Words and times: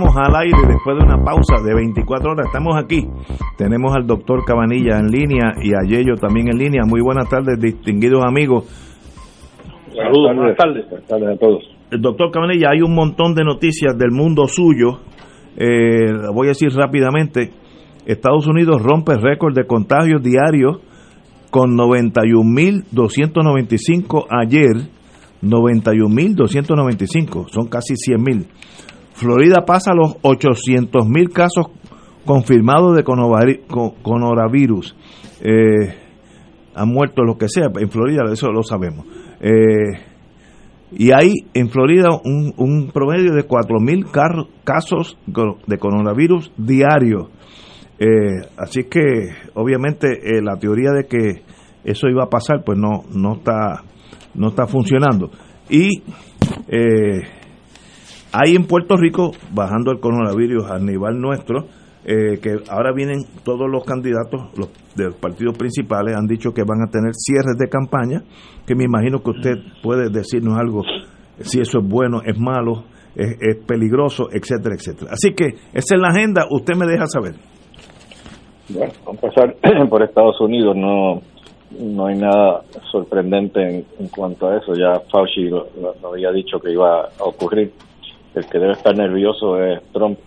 Al 0.00 0.34
aire 0.34 0.56
después 0.66 0.96
de 0.96 1.04
una 1.04 1.22
pausa 1.22 1.62
de 1.62 1.74
24 1.74 2.32
horas. 2.32 2.46
Estamos 2.46 2.74
aquí. 2.82 3.06
Tenemos 3.58 3.94
al 3.94 4.06
doctor 4.06 4.46
Cabanilla 4.46 4.98
en 4.98 5.08
línea 5.08 5.52
y 5.62 5.74
a 5.74 5.82
Yello 5.86 6.14
también 6.16 6.48
en 6.48 6.56
línea. 6.58 6.84
Muy 6.86 7.02
buenas 7.02 7.28
tardes, 7.28 7.60
distinguidos 7.60 8.24
amigos. 8.24 8.64
Saludos, 9.94 10.36
buenas 10.36 10.56
tardes. 10.56 10.88
Buenas 10.88 11.06
tardes 11.06 11.28
a 11.28 11.36
todos. 11.38 11.62
El 11.90 12.00
doctor 12.00 12.30
Cabanilla, 12.30 12.70
hay 12.72 12.80
un 12.80 12.94
montón 12.94 13.34
de 13.34 13.44
noticias 13.44 13.98
del 13.98 14.10
mundo 14.10 14.46
suyo. 14.46 15.00
Eh, 15.56 16.10
voy 16.32 16.46
a 16.46 16.50
decir 16.50 16.70
rápidamente. 16.74 17.50
Estados 18.06 18.46
Unidos 18.46 18.80
rompe 18.82 19.18
récord 19.18 19.54
de 19.54 19.66
contagios 19.66 20.22
diarios 20.22 20.78
con 21.50 21.76
91.295 21.76 24.24
ayer. 24.30 24.88
91.295, 25.42 27.48
son 27.48 27.68
casi 27.68 27.94
100.000. 27.94 28.44
Florida 29.20 29.66
pasa 29.66 29.92
los 29.92 30.16
800.000 30.22 31.30
casos 31.30 31.66
confirmados 32.24 32.96
de 32.96 33.04
coronavirus. 33.04 34.96
Eh, 35.42 35.94
han 36.74 36.88
muerto 36.88 37.22
lo 37.22 37.36
que 37.36 37.48
sea, 37.48 37.66
en 37.78 37.90
Florida 37.90 38.22
eso 38.32 38.50
lo 38.50 38.62
sabemos. 38.62 39.04
Eh, 39.40 40.00
y 40.92 41.12
hay 41.12 41.34
en 41.52 41.68
Florida 41.68 42.08
un, 42.24 42.54
un 42.56 42.90
promedio 42.92 43.34
de 43.34 43.46
4.000 43.46 44.46
casos 44.64 45.18
de 45.66 45.78
coronavirus 45.78 46.50
diarios. 46.56 47.28
Eh, 47.98 48.48
así 48.56 48.84
que 48.84 49.00
obviamente 49.52 50.08
eh, 50.08 50.40
la 50.42 50.56
teoría 50.56 50.92
de 50.92 51.04
que 51.04 51.42
eso 51.84 52.08
iba 52.08 52.24
a 52.24 52.30
pasar 52.30 52.64
pues 52.64 52.78
no 52.78 53.02
no 53.14 53.34
está 53.34 53.82
no 54.34 54.48
está 54.48 54.66
funcionando 54.66 55.30
y 55.68 56.02
eh, 56.68 57.20
hay 58.32 58.54
en 58.54 58.64
Puerto 58.66 58.96
Rico 58.96 59.32
bajando 59.52 59.90
el 59.92 60.00
coronavirus 60.00 60.70
a 60.70 60.78
nivel 60.78 61.20
nuestro 61.20 61.66
que 62.02 62.56
ahora 62.70 62.92
vienen 62.94 63.24
todos 63.44 63.70
los 63.70 63.84
candidatos 63.84 64.56
los 64.56 64.70
de 64.96 65.04
los 65.04 65.16
partidos 65.16 65.56
principales 65.56 66.16
han 66.16 66.26
dicho 66.26 66.52
que 66.52 66.62
van 66.62 66.82
a 66.82 66.90
tener 66.90 67.12
cierres 67.14 67.56
de 67.58 67.68
campaña 67.68 68.22
que 68.66 68.74
me 68.74 68.84
imagino 68.84 69.22
que 69.22 69.30
usted 69.30 69.54
puede 69.82 70.08
decirnos 70.10 70.58
algo 70.58 70.82
si 71.40 71.60
eso 71.60 71.78
es 71.78 71.86
bueno 71.86 72.22
es 72.24 72.38
malo 72.38 72.84
es, 73.14 73.36
es 73.40 73.56
peligroso 73.66 74.28
etcétera 74.32 74.74
etcétera 74.74 75.10
así 75.12 75.34
que 75.34 75.44
esa 75.74 75.94
es 75.94 76.00
la 76.00 76.08
agenda 76.08 76.46
usted 76.50 76.74
me 76.74 76.86
deja 76.86 77.06
saber 77.06 77.34
bueno, 78.70 78.92
empezar 79.10 79.56
por 79.88 80.02
Estados 80.02 80.40
Unidos, 80.40 80.76
no 80.76 81.20
no 81.78 82.06
hay 82.06 82.16
nada 82.16 82.62
sorprendente 82.90 83.84
en, 83.98 84.08
cuanto 84.08 84.48
a 84.48 84.58
eso. 84.58 84.74
Ya 84.74 85.00
Fauci 85.10 85.48
lo, 85.48 85.68
había 86.04 86.32
dicho 86.32 86.58
que 86.58 86.72
iba 86.72 87.02
a 87.02 87.24
ocurrir. 87.24 87.72
El 88.34 88.46
que 88.46 88.58
debe 88.58 88.72
estar 88.72 88.96
nervioso 88.96 89.62
es 89.62 89.82
Trump, 89.92 90.18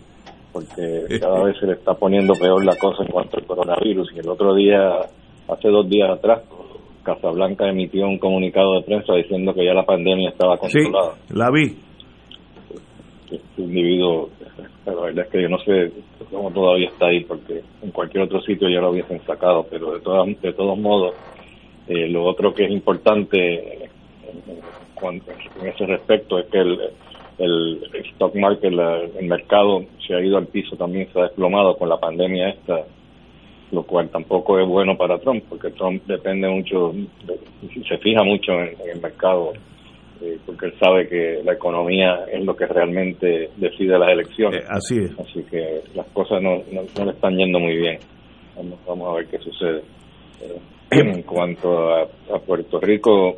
porque 0.52 1.20
cada 1.20 1.44
vez 1.44 1.58
se 1.60 1.68
le 1.68 1.74
está 1.74 1.94
poniendo 1.94 2.34
peor 2.34 2.64
la 2.64 2.76
cosa 2.76 3.04
en 3.04 3.12
cuanto 3.12 3.38
al 3.38 3.46
coronavirus. 3.46 4.12
Y 4.16 4.20
el 4.20 4.30
otro 4.30 4.54
día, 4.54 5.00
hace 5.48 5.70
dos 5.70 5.90
días 5.90 6.10
atrás, 6.10 6.42
Casablanca 7.04 7.68
emitió 7.68 8.08
un 8.08 8.20
comunicado 8.20 8.76
de 8.76 8.84
prensa 8.84 9.14
diciendo 9.16 9.54
que 9.54 9.66
ya 9.66 9.74
la 9.74 9.86
pandemia 9.86 10.30
estaba 10.30 10.58
controlada. 10.58 11.14
Sí, 11.28 11.34
la 11.34 11.50
vi. 11.52 11.78
Este 13.32 13.62
individuo 13.62 14.30
la 14.86 14.94
verdad 14.96 15.26
es 15.26 15.32
que 15.32 15.42
yo 15.42 15.50
no 15.50 15.58
sé 15.60 15.92
cómo 16.30 16.52
todavía 16.52 16.90
está 16.90 17.08
ahí, 17.08 17.24
porque 17.24 17.62
en 17.82 17.92
cualquier 17.92 18.24
otro 18.24 18.42
sitio 18.42 18.70
ya 18.70 18.82
lo 18.82 18.92
hubiesen 18.92 19.24
sacado, 19.26 19.66
pero 19.70 19.94
de, 19.94 20.02
todas, 20.02 20.42
de 20.42 20.54
todos 20.54 20.78
modos, 20.78 21.16
eh, 21.88 22.08
lo 22.10 22.26
otro 22.26 22.54
que 22.54 22.66
es 22.66 22.72
importante 22.72 23.86
en, 25.04 25.22
ese 25.66 25.86
respecto 25.86 26.40
es 26.40 26.48
que 26.48 26.60
el, 26.60 26.80
el 27.44 28.06
stock 28.12 28.36
market, 28.36 28.72
el 28.72 29.28
mercado 29.28 29.84
se 30.06 30.16
ha 30.16 30.22
ido 30.22 30.38
al 30.38 30.48
piso 30.48 30.76
también, 30.76 31.08
se 31.12 31.20
ha 31.20 31.24
desplomado 31.24 31.78
con 31.78 31.90
la 31.90 32.00
pandemia 32.00 32.50
esta, 32.50 32.82
lo 33.72 33.84
cual 33.84 34.10
tampoco 34.10 34.60
es 34.60 34.68
bueno 34.68 34.96
para 34.98 35.20
Trump, 35.20 35.44
porque 35.50 35.72
Trump 35.72 36.04
depende 36.06 36.48
mucho, 36.48 36.94
se 37.88 37.98
fija 37.98 38.24
mucho 38.24 38.54
en 38.54 38.76
el 38.90 39.02
mercado 39.02 39.54
eh, 40.24 40.40
porque 40.46 40.68
él 40.68 40.74
sabe 40.80 41.08
que 41.10 41.42
la 41.44 41.54
economía 41.54 42.26
es 42.32 42.46
lo 42.46 42.56
que 42.56 42.66
realmente 42.66 43.50
decide 43.58 44.00
las 44.00 44.10
elecciones. 44.10 44.64
Eh, 44.64 44.68
así 44.70 44.98
es. 45.00 45.20
Así 45.20 45.44
que 45.44 45.82
las 45.96 46.08
cosas 46.08 46.42
no, 46.42 46.62
no, 46.72 47.06
le 47.06 47.12
están 47.12 47.36
yendo 47.36 47.60
muy 47.60 47.76
bien. 47.76 48.00
Vamos, 48.56 48.80
vamos 48.88 49.10
a 49.10 49.16
ver 49.18 49.28
qué 49.28 49.38
sucede. 49.40 49.82
Eh, 50.42 50.62
en 50.92 51.24
cuanto 51.24 51.94
a, 51.94 52.08
Puerto 52.46 52.80
Rico, 52.80 53.36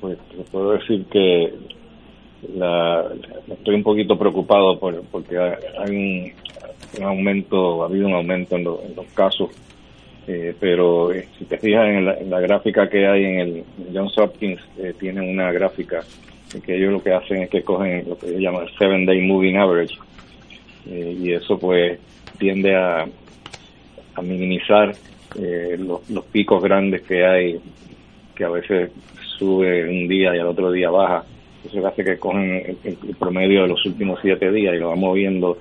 pues 0.00 0.16
puedo 0.52 0.72
decir 0.72 1.04
que 1.06 1.52
la, 2.54 3.06
estoy 3.48 3.74
un 3.74 3.82
poquito 3.82 4.18
preocupado 4.18 4.78
por, 4.78 5.02
porque 5.10 5.38
hay 5.38 6.34
un, 6.96 7.02
aumento, 7.04 7.82
ha 7.82 7.86
habido 7.86 8.06
un 8.06 8.14
aumento 8.14 8.56
en 8.56 8.64
los 8.64 9.06
casos 9.14 9.50
eh, 10.28 10.54
pero 10.60 11.10
eh, 11.10 11.26
si 11.38 11.46
te 11.46 11.56
fijas 11.56 11.86
en 11.88 12.30
la, 12.30 12.40
gráfica 12.40 12.86
que 12.86 13.06
hay 13.06 13.24
en 13.24 13.38
el 13.40 13.64
Johns 13.94 14.18
Hopkins, 14.18 14.60
eh, 14.76 14.92
tienen 15.00 15.26
una 15.26 15.50
gráfica 15.52 16.04
que 16.66 16.76
ellos 16.76 16.92
lo 16.92 17.02
que 17.02 17.14
hacen 17.14 17.44
es 17.44 17.50
que 17.50 17.62
cogen 17.62 18.06
lo 18.06 18.18
que 18.18 18.26
se 18.26 18.38
llama 18.38 18.60
el 18.60 18.78
Seven 18.78 19.06
Day 19.06 19.22
Moving 19.22 19.56
Average 19.56 19.96
y 20.86 21.32
eso 21.32 21.58
pues 21.58 21.98
tiende 22.38 22.74
a, 22.74 23.06
minimizar 24.22 24.92
los, 25.78 26.10
los, 26.10 26.24
picos 26.26 26.62
grandes 26.62 27.02
que 27.02 27.24
hay, 27.24 27.60
que 28.34 28.44
a 28.44 28.48
veces 28.48 28.90
sube 29.38 29.88
un 29.88 30.08
día 30.08 30.34
y 30.34 30.40
al 30.40 30.48
otro 30.48 30.72
día 30.72 30.90
baja. 30.90 31.24
Eso 31.64 31.86
hace 31.86 32.04
que 32.04 32.18
cogen 32.18 32.78
el, 32.84 32.96
promedio 33.18 33.62
de 33.62 33.68
los 33.68 33.84
últimos 33.84 34.18
siete 34.22 34.50
días 34.52 34.74
y 34.74 34.78
lo 34.78 34.90
van 34.90 35.00
moviendo 35.00 35.58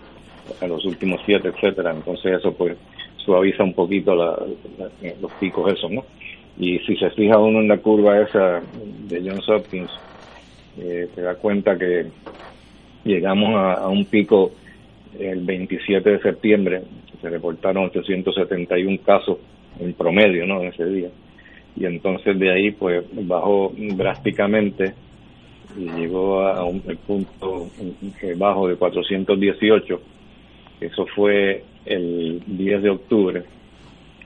a 0.62 0.68
los 0.68 0.86
últimos 0.86 1.22
siete, 1.26 1.50
etcétera. 1.50 1.92
Entonces 1.92 2.40
eso 2.40 2.54
pues 2.54 2.78
suaviza 3.18 3.64
un 3.64 3.74
poquito 3.74 4.16
los 4.16 5.32
picos 5.40 5.74
esos, 5.74 5.92
¿no? 5.92 6.06
Y 6.60 6.80
si 6.80 6.96
se 6.96 7.10
fija 7.12 7.38
uno 7.38 7.60
en 7.60 7.68
la 7.68 7.78
curva 7.78 8.20
esa 8.20 8.62
de 9.08 9.22
Johns 9.22 9.48
Hopkins, 9.50 9.92
eh, 10.80 11.08
se 11.14 11.22
da 11.22 11.36
cuenta 11.36 11.78
que 11.78 12.06
llegamos 13.04 13.54
a, 13.56 13.88
un 13.88 14.06
pico 14.06 14.52
el 15.20 15.42
27 15.44 16.10
de 16.10 16.20
septiembre, 16.20 16.82
se 17.22 17.30
reportaron 17.30 17.86
871 17.86 19.00
casos 19.06 19.38
en 19.80 19.94
promedio, 19.94 20.46
¿no? 20.46 20.62
En 20.62 20.70
ese 20.70 20.86
día. 20.86 21.10
Y 21.76 21.86
entonces 21.86 22.38
de 22.40 22.52
ahí, 22.52 22.72
pues, 22.72 23.04
bajó 23.12 23.74
drásticamente 23.78 24.94
y 25.78 25.90
llegó 25.92 26.42
a 26.42 26.64
un 26.64 26.82
punto 26.82 27.70
bajo 28.36 28.68
de 28.68 28.76
418. 28.76 30.02
Eso 30.82 31.06
fue 31.16 31.64
el 31.86 32.42
10 32.46 32.84
de 32.84 32.90
octubre. 32.90 33.44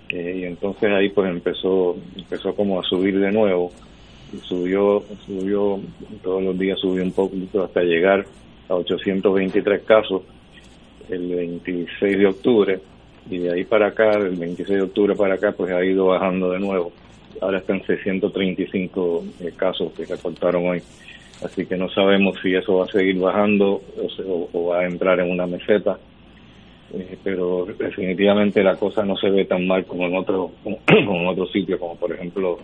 Eh, 0.09 0.39
y 0.39 0.43
entonces 0.45 0.89
ahí 0.91 1.09
pues 1.09 1.29
empezó 1.29 1.95
empezó 2.15 2.55
como 2.55 2.79
a 2.79 2.83
subir 2.83 3.19
de 3.19 3.31
nuevo. 3.31 3.71
Subió 4.43 5.03
subió 5.25 5.79
todos 6.23 6.41
los 6.41 6.57
días 6.57 6.79
subió 6.79 7.03
un 7.03 7.11
poquito 7.11 7.63
hasta 7.63 7.81
llegar 7.81 8.25
a 8.69 8.75
823 8.75 9.83
casos 9.83 10.21
el 11.09 11.35
26 11.35 12.17
de 12.17 12.25
octubre. 12.27 12.79
Y 13.29 13.37
de 13.39 13.53
ahí 13.53 13.65
para 13.65 13.87
acá 13.87 14.17
del 14.17 14.35
26 14.37 14.67
de 14.69 14.81
octubre 14.81 15.15
para 15.15 15.35
acá 15.35 15.51
pues 15.51 15.71
ha 15.71 15.83
ido 15.83 16.07
bajando 16.07 16.51
de 16.51 16.59
nuevo. 16.59 16.93
Ahora 17.41 17.57
están 17.59 17.83
635 17.85 19.23
eh, 19.39 19.53
casos 19.57 19.91
que 19.93 20.05
reportaron 20.05 20.67
hoy 20.67 20.81
así 21.43 21.65
que 21.65 21.75
no 21.75 21.89
sabemos 21.89 22.37
si 22.41 22.53
eso 22.53 22.77
va 22.77 22.85
a 22.85 22.91
seguir 22.91 23.19
bajando 23.19 23.81
o 24.53 24.67
va 24.67 24.79
a 24.79 24.85
entrar 24.85 25.19
en 25.19 25.31
una 25.31 25.47
meseta. 25.47 25.97
Eh, 26.93 27.17
pero 27.23 27.65
definitivamente 27.65 28.61
la 28.61 28.75
cosa 28.75 29.05
no 29.05 29.15
se 29.15 29.29
ve 29.29 29.45
tan 29.45 29.65
mal 29.65 29.85
como 29.85 30.07
en 30.07 30.17
otro 30.17 30.51
como, 30.61 30.77
en 30.87 31.27
otros 31.27 31.49
sitios 31.49 31.79
como 31.79 31.95
por 31.95 32.11
ejemplo 32.11 32.57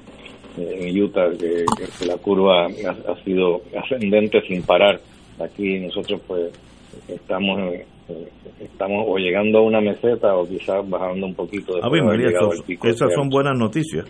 eh, 0.57 0.79
en 0.81 1.01
Utah 1.01 1.29
que, 1.39 1.63
la 2.05 2.17
curva 2.17 2.65
ha, 2.65 3.23
sido 3.23 3.61
ascendente 3.81 4.41
sin 4.41 4.63
parar. 4.63 4.99
Aquí 5.39 5.79
nosotros 5.79 6.19
pues 6.27 6.51
estamos 7.07 7.73
eh, 7.73 7.85
estamos 8.59 9.05
o 9.07 9.17
llegando 9.17 9.59
a 9.59 9.61
una 9.61 9.79
meseta 9.79 10.35
o 10.35 10.45
quizás 10.45 10.87
bajando 10.89 11.27
un 11.27 11.35
poquito 11.35 11.75
de 11.75 12.01
María, 12.01 12.27
esas 12.83 13.13
son 13.13 13.29
buenas 13.29 13.57
noticias 13.57 14.05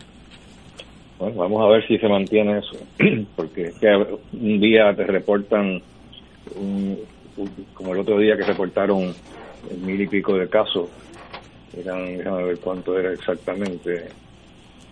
bueno, 1.20 1.36
vamos 1.36 1.64
a 1.64 1.68
ver 1.70 1.88
si 1.88 1.98
se 1.98 2.08
mantiene 2.08 2.60
eso 2.60 2.78
porque 3.36 3.74
que 3.80 4.06
un 4.34 4.60
día 4.60 4.96
te 4.96 5.06
reportan 5.06 5.82
como 7.74 7.94
el 7.94 8.00
otro 8.00 8.18
día 8.18 8.36
que 8.36 8.44
reportaron 8.44 9.14
mil 9.86 10.02
y 10.02 10.08
pico 10.08 10.38
de 10.38 10.48
casos, 10.48 10.90
eran, 11.78 12.18
déjame 12.18 12.44
ver 12.44 12.60
cuánto 12.60 12.98
era 12.98 13.12
exactamente, 13.12 14.06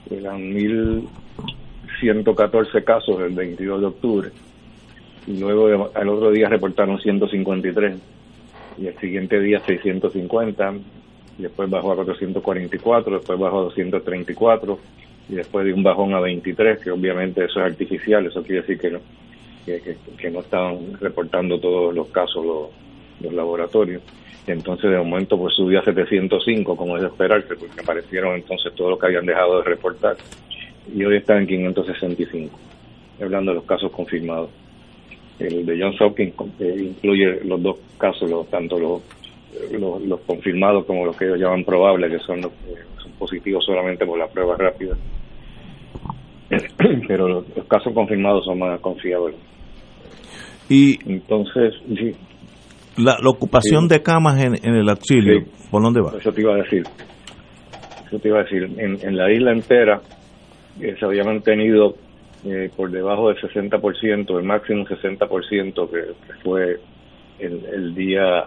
eran 0.09 0.53
mil 0.53 1.07
114 1.99 2.83
casos 2.83 3.19
el 3.21 3.33
22 3.33 3.81
de 3.81 3.87
octubre, 3.87 4.29
y 5.27 5.39
luego 5.39 5.91
al 5.93 6.09
otro 6.09 6.31
día 6.31 6.49
reportaron 6.49 6.99
153, 6.99 7.95
y 8.77 8.87
el 8.87 8.97
siguiente 8.99 9.39
día 9.39 9.61
650, 9.65 10.73
y 11.37 11.41
después 11.43 11.69
bajó 11.69 11.93
a 11.93 11.95
444, 11.95 13.17
después 13.17 13.39
bajó 13.39 13.59
a 13.59 13.63
234, 13.63 14.79
y 15.29 15.35
después 15.35 15.65
de 15.65 15.73
un 15.73 15.83
bajón 15.83 16.13
a 16.13 16.19
23, 16.19 16.79
que 16.79 16.91
obviamente 16.91 17.45
eso 17.45 17.59
es 17.59 17.65
artificial, 17.65 18.25
eso 18.25 18.43
quiere 18.43 18.61
decir 18.61 18.77
que 18.77 18.91
no, 18.91 18.99
que, 19.65 20.29
no 20.31 20.39
estaban 20.39 20.99
reportando 20.99 21.59
todos 21.59 21.93
los 21.93 22.07
casos 22.09 22.45
los, 22.45 22.69
los 23.21 23.33
laboratorios. 23.33 24.01
Entonces 24.47 24.91
de 24.91 24.97
momento 24.97 25.37
pues 25.37 25.55
subió 25.55 25.79
a 25.79 25.83
705, 25.83 26.75
como 26.75 26.95
es 26.97 27.01
de 27.01 27.07
esperarse, 27.07 27.55
porque 27.55 27.81
aparecieron 27.81 28.35
entonces 28.35 28.73
todos 28.75 28.91
los 28.91 28.99
que 28.99 29.07
habían 29.07 29.25
dejado 29.25 29.57
de 29.57 29.63
reportar. 29.63 30.17
Y 30.93 31.03
hoy 31.03 31.17
está 31.17 31.37
en 31.37 31.47
565, 31.47 32.59
hablando 33.19 33.51
de 33.51 33.55
los 33.55 33.65
casos 33.65 33.91
confirmados. 33.91 34.51
El 35.39 35.65
de 35.65 35.81
John 35.81 35.95
Hopkins 35.99 36.33
eh, 36.59 36.75
incluye 36.79 37.43
los 37.43 37.61
dos 37.61 37.77
casos, 37.97 38.29
los, 38.29 38.47
tanto 38.49 38.77
los, 38.79 39.01
los, 39.71 40.19
confirmados 40.21 40.85
como 40.85 41.05
los 41.05 41.17
que 41.17 41.25
ellos 41.25 41.39
llaman 41.39 41.65
probables, 41.65 42.11
que 42.11 42.19
son, 42.19 42.41
los, 42.41 42.51
son 43.01 43.11
positivos 43.13 43.65
solamente 43.65 44.05
por 44.05 44.17
la 44.19 44.27
prueba 44.27 44.55
rápida. 44.55 44.95
Pero 47.07 47.27
los, 47.27 47.45
casos 47.67 47.93
confirmados 47.93 48.45
son 48.45 48.59
más 48.59 48.79
confiables. 48.79 49.35
Y 50.69 50.97
entonces, 51.09 51.73
la, 52.97 53.17
ocupación 53.25 53.87
de 53.87 54.01
camas 54.01 54.43
en, 54.43 54.75
el 54.75 54.89
auxilio, 54.89 55.45
¿por 55.69 55.81
dónde 55.81 56.01
va? 56.01 56.13
Eso 56.17 56.31
te 56.31 56.41
iba 56.41 56.53
a 56.53 56.57
decir. 56.57 56.83
Eso 58.07 58.19
te 58.19 58.27
iba 58.29 58.39
a 58.39 58.43
decir. 58.43 58.63
En, 58.77 59.15
la 59.15 59.31
isla 59.31 59.51
entera 59.51 60.01
eh, 60.79 60.95
se 60.99 61.05
había 61.05 61.23
mantenido 61.23 61.95
eh, 62.45 62.69
por 62.75 62.89
debajo 62.89 63.29
del 63.29 63.37
60%, 63.37 64.37
el 64.37 64.43
máximo 64.43 64.85
60% 64.85 65.89
que, 65.89 65.97
que 65.97 66.33
fue 66.43 66.79
el, 67.39 67.65
el, 67.65 67.95
día 67.95 68.45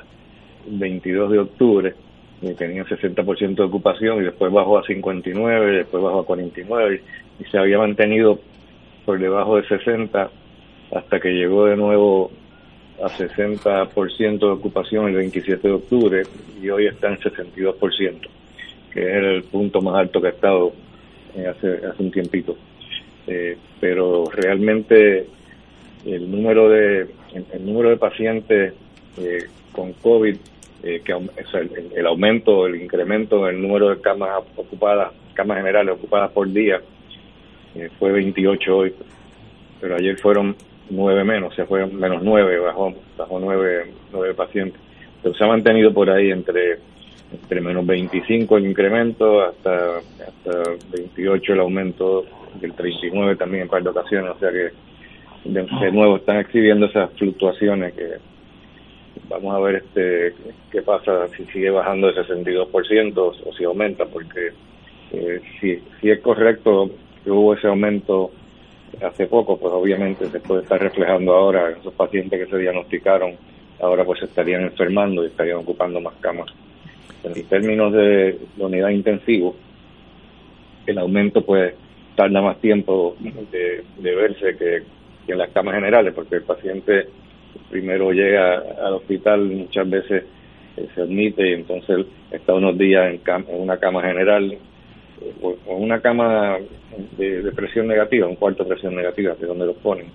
22 0.67 1.31
de 1.31 1.39
octubre, 1.39 1.95
y 2.41 2.55
tenía 2.55 2.85
60% 2.85 3.55
de 3.57 3.63
ocupación 3.63 4.23
y 4.23 4.25
después 4.27 4.53
bajó 4.53 4.79
a 4.79 4.85
59, 4.85 5.79
después 5.79 6.03
bajó 6.03 6.21
a 6.21 6.27
49 6.27 7.03
y, 7.39 7.45
se 7.45 7.59
había 7.59 7.79
mantenido 7.79 8.39
por 9.05 9.19
debajo 9.19 9.57
de 9.57 9.67
60 9.67 10.31
hasta 10.95 11.21
que 11.21 11.31
llegó 11.31 11.67
de 11.67 11.77
nuevo 11.77 12.31
a 13.03 13.09
60% 13.09 14.39
de 14.39 14.47
ocupación 14.47 15.09
el 15.09 15.15
27 15.15 15.69
de 15.69 15.75
octubre 15.75 16.23
y 16.61 16.69
hoy 16.69 16.87
está 16.87 17.09
en 17.09 17.19
62%, 17.19 18.29
que 18.93 19.01
es 19.01 19.25
el 19.25 19.43
punto 19.45 19.81
más 19.81 19.95
alto 19.95 20.21
que 20.21 20.29
ha 20.29 20.31
estado 20.31 20.73
eh, 21.37 21.47
hace, 21.47 21.87
hace 21.87 22.03
un 22.03 22.11
tiempito. 22.11 22.57
Eh, 23.27 23.57
pero 23.81 24.25
realmente 24.33 25.27
el 26.05 26.31
número 26.31 26.69
de 26.69 27.07
el, 27.53 27.67
número 27.67 27.91
de 27.91 27.97
pacientes 27.97 28.73
eh, 29.19 29.45
con 29.73 29.93
COVID, 29.93 30.37
que 30.83 31.13
el, 31.13 31.93
el, 31.95 32.07
aumento, 32.07 32.67
el 32.67 32.81
incremento 32.81 33.45
del 33.45 33.61
número 33.61 33.91
de 33.91 34.01
camas 34.01 34.43
ocupadas, 34.57 35.13
camas 35.35 35.59
generales 35.59 35.95
ocupadas 35.95 36.31
por 36.31 36.51
día, 36.51 36.81
fue 37.99 38.13
28 38.13 38.77
hoy, 38.77 38.95
pero 39.81 39.97
ayer 39.97 40.19
fueron 40.19 40.57
nueve 40.91 41.25
menos, 41.25 41.55
se 41.55 41.65
fue 41.65 41.87
menos 41.87 42.23
nueve, 42.23 42.59
bajó, 42.59 42.95
bajó 43.17 43.39
nueve, 43.41 43.93
nueve 44.13 44.35
pacientes. 44.35 44.81
Pero 45.23 45.35
se 45.35 45.45
ha 45.45 45.49
mantenido 45.49 45.93
por 45.93 46.11
ahí 46.11 46.31
entre, 46.31 46.79
entre 47.33 47.61
menos 47.61 47.87
25 47.87 48.57
el 48.57 48.67
incremento 48.67 49.43
hasta, 49.43 49.99
hasta 49.99 50.71
28 50.93 51.53
el 51.53 51.61
aumento, 51.61 52.25
del 52.61 52.73
39 52.73 53.37
también 53.37 53.65
en 53.65 53.69
par 53.69 53.83
de 53.83 53.91
ocasiones, 53.91 54.33
o 54.35 54.39
sea 54.39 54.51
que 54.51 54.71
de, 55.45 55.93
nuevo 55.93 56.17
están 56.17 56.39
exhibiendo 56.39 56.87
esas 56.87 57.11
fluctuaciones 57.13 57.95
que 57.95 58.15
vamos 59.29 59.55
a 59.55 59.59
ver 59.61 59.77
este 59.77 60.35
qué 60.71 60.83
pasa 60.83 61.29
si 61.37 61.45
sigue 61.47 61.71
bajando 61.71 62.09
el 62.09 62.17
62% 62.17 63.17
o, 63.17 63.53
si 63.53 63.65
aumenta, 63.65 64.07
porque 64.07 64.53
eh, 65.13 65.41
si, 65.61 65.83
si 66.01 66.11
es 66.11 66.21
correcto 66.21 66.91
que 67.25 67.31
hubo 67.31 67.55
ese 67.55 67.67
aumento 67.67 68.31
hace 69.03 69.27
poco, 69.27 69.59
pues 69.59 69.73
obviamente 69.73 70.27
se 70.27 70.41
puede 70.41 70.63
estar 70.63 70.81
reflejando 70.81 71.35
ahora 71.35 71.71
esos 71.71 71.93
pacientes 71.95 72.45
que 72.45 72.51
se 72.51 72.59
diagnosticaron, 72.59 73.37
ahora 73.81 74.05
pues 74.05 74.23
estarían 74.23 74.63
enfermando 74.63 75.25
y 75.25 75.29
estarían 75.29 75.59
ocupando 75.59 76.01
más 76.01 76.15
camas. 76.21 76.49
En 77.23 77.45
términos 77.47 77.93
de 77.93 78.39
la 78.57 78.67
unidad 78.67 78.91
intensivo, 78.91 79.55
el 80.87 80.99
aumento 80.99 81.45
pues 81.45 81.75
tarda 82.15 82.41
más 82.41 82.59
tiempo 82.61 83.17
de, 83.21 84.15
verse 84.15 84.57
que, 84.57 84.83
en 85.31 85.39
las 85.39 85.51
camas 85.51 85.75
generales, 85.75 86.15
porque 86.15 86.37
el 86.37 86.43
paciente 86.43 87.07
primero 87.71 88.13
llega 88.13 88.63
al 88.83 88.95
hospital, 88.95 89.45
muchas 89.45 89.89
veces 89.89 90.25
eh, 90.77 90.89
se 90.95 91.03
admite 91.03 91.49
y 91.49 91.53
entonces 91.53 92.07
está 92.31 92.55
unos 92.55 92.79
días 92.79 93.13
en, 93.13 93.21
en 93.49 93.61
una 93.61 93.77
cama 93.77 94.03
general, 94.03 94.57
o 95.43 95.77
una 95.77 96.01
cama 96.01 96.59
de, 97.17 97.53
presión 97.53 97.87
negativa, 97.87 98.27
un 98.27 98.37
cuarto 98.37 98.65
de 98.65 98.71
presión 98.71 98.95
negativa, 98.95 99.35
que 99.37 99.43
es 99.43 99.49
donde 99.49 99.67
los 99.67 99.77
ponen. 99.77 100.07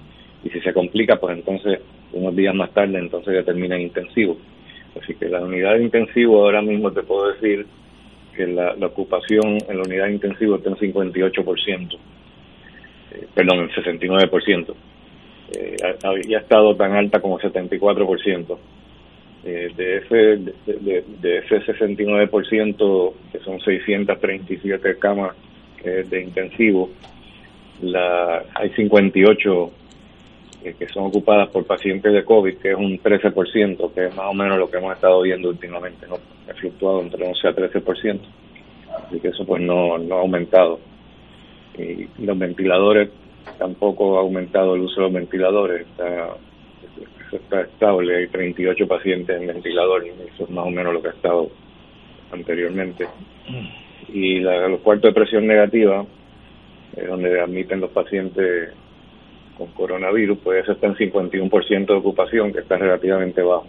Y 0.43 0.49
si 0.49 0.59
se 0.61 0.73
complica, 0.73 1.17
pues 1.17 1.37
entonces 1.37 1.79
unos 2.11 2.35
días 2.35 2.53
más 2.53 2.71
tarde, 2.71 2.97
entonces 2.99 3.33
ya 3.33 3.43
termina 3.43 3.75
en 3.75 3.83
intensivo. 3.83 4.37
Así 5.01 5.15
que 5.15 5.27
la 5.27 5.41
unidad 5.41 5.75
de 5.75 5.83
intensivo 5.83 6.43
ahora 6.43 6.61
mismo 6.61 6.91
te 6.91 7.03
puedo 7.03 7.31
decir 7.33 7.65
que 8.35 8.47
la, 8.47 8.73
ocupación 8.85 9.57
en 9.67 9.77
la 9.77 9.83
unidad 9.83 10.05
de 10.05 10.13
intensivo 10.13 10.55
está 10.55 10.69
en 10.69 10.75
58%, 10.75 11.97
eh, 13.11 13.27
perdón, 13.33 13.59
en 13.59 13.69
69%. 13.69 14.75
Eh, 15.55 15.75
ha, 15.83 16.09
ha 16.09 16.39
estado 16.39 16.75
tan 16.75 16.93
alta 16.93 17.19
como 17.19 17.39
74%. 17.39 18.57
Eh, 19.45 19.71
de 19.75 19.97
ese 19.97 20.15
de, 20.65 21.03
de, 21.21 21.37
ese 21.39 21.59
69% 21.65 23.13
que 23.31 23.39
son 23.39 23.59
637 23.59 24.97
camas 24.99 25.35
de 25.83 26.21
intensivo 26.21 26.89
la 27.81 28.41
hay 28.55 28.69
58 28.69 29.71
eh, 30.63 30.75
que 30.79 30.87
son 30.87 31.07
ocupadas 31.07 31.49
por 31.49 31.65
pacientes 31.65 32.13
de 32.13 32.23
COVID 32.23 32.55
que 32.55 32.71
es 32.71 32.77
un 32.77 32.97
13% 32.97 33.93
que 33.93 34.05
es 34.05 34.15
más 34.15 34.27
o 34.27 34.33
menos 34.33 34.57
lo 34.57 34.71
que 34.71 34.77
hemos 34.77 34.95
estado 34.95 35.21
viendo 35.23 35.49
últimamente 35.49 36.07
no 36.07 36.19
ha 36.49 36.53
fluctuado 36.53 37.01
entre 37.01 37.27
11 37.27 37.47
a 37.49 37.53
13% 37.53 38.19
así 39.05 39.19
que 39.19 39.29
eso 39.29 39.45
pues 39.45 39.61
no, 39.61 39.97
no 39.97 40.17
ha 40.17 40.21
aumentado. 40.21 40.79
Y 41.77 42.07
los 42.23 42.37
ventiladores 42.37 43.09
tampoco 43.57 44.17
ha 44.17 44.21
aumentado 44.21 44.75
el 44.75 44.81
uso 44.81 44.95
de 44.95 45.01
los 45.01 45.13
ventiladores 45.13 45.81
está 45.87 46.35
está 47.35 47.61
estable, 47.61 48.17
hay 48.17 48.27
38 48.27 48.87
pacientes 48.87 49.39
en 49.39 49.47
ventilador, 49.47 50.03
eso 50.05 50.43
es 50.43 50.49
más 50.49 50.65
o 50.65 50.69
menos 50.69 50.93
lo 50.93 51.01
que 51.01 51.09
ha 51.09 51.11
estado 51.11 51.49
anteriormente. 52.31 53.07
Y 54.09 54.39
la, 54.39 54.67
los 54.67 54.81
cuartos 54.81 55.13
de 55.13 55.19
presión 55.19 55.47
negativa, 55.47 56.05
es 56.95 57.07
donde 57.07 57.41
admiten 57.41 57.79
los 57.81 57.91
pacientes 57.91 58.73
con 59.57 59.67
coronavirus, 59.71 60.39
pues 60.43 60.63
eso 60.63 60.73
está 60.73 60.87
en 60.87 60.95
51% 60.95 61.85
de 61.85 61.93
ocupación, 61.93 62.51
que 62.51 62.59
está 62.59 62.77
relativamente 62.77 63.41
bajo. 63.41 63.67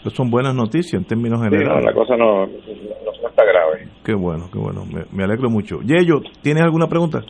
Esas 0.00 0.12
son 0.12 0.30
buenas 0.30 0.54
noticias 0.54 1.00
en 1.00 1.06
términos 1.06 1.42
generales. 1.42 1.84
la 1.84 1.94
cosa 1.94 2.16
no, 2.16 2.46
no, 2.46 3.28
está 3.28 3.44
grave. 3.44 3.88
Qué 4.04 4.14
bueno, 4.14 4.50
qué 4.52 4.58
bueno, 4.58 4.84
me, 4.84 5.04
me 5.10 5.24
alegro 5.24 5.48
mucho. 5.48 5.80
Yello, 5.80 6.20
¿tienes 6.42 6.62
alguna 6.62 6.86
pregunta? 6.86 7.22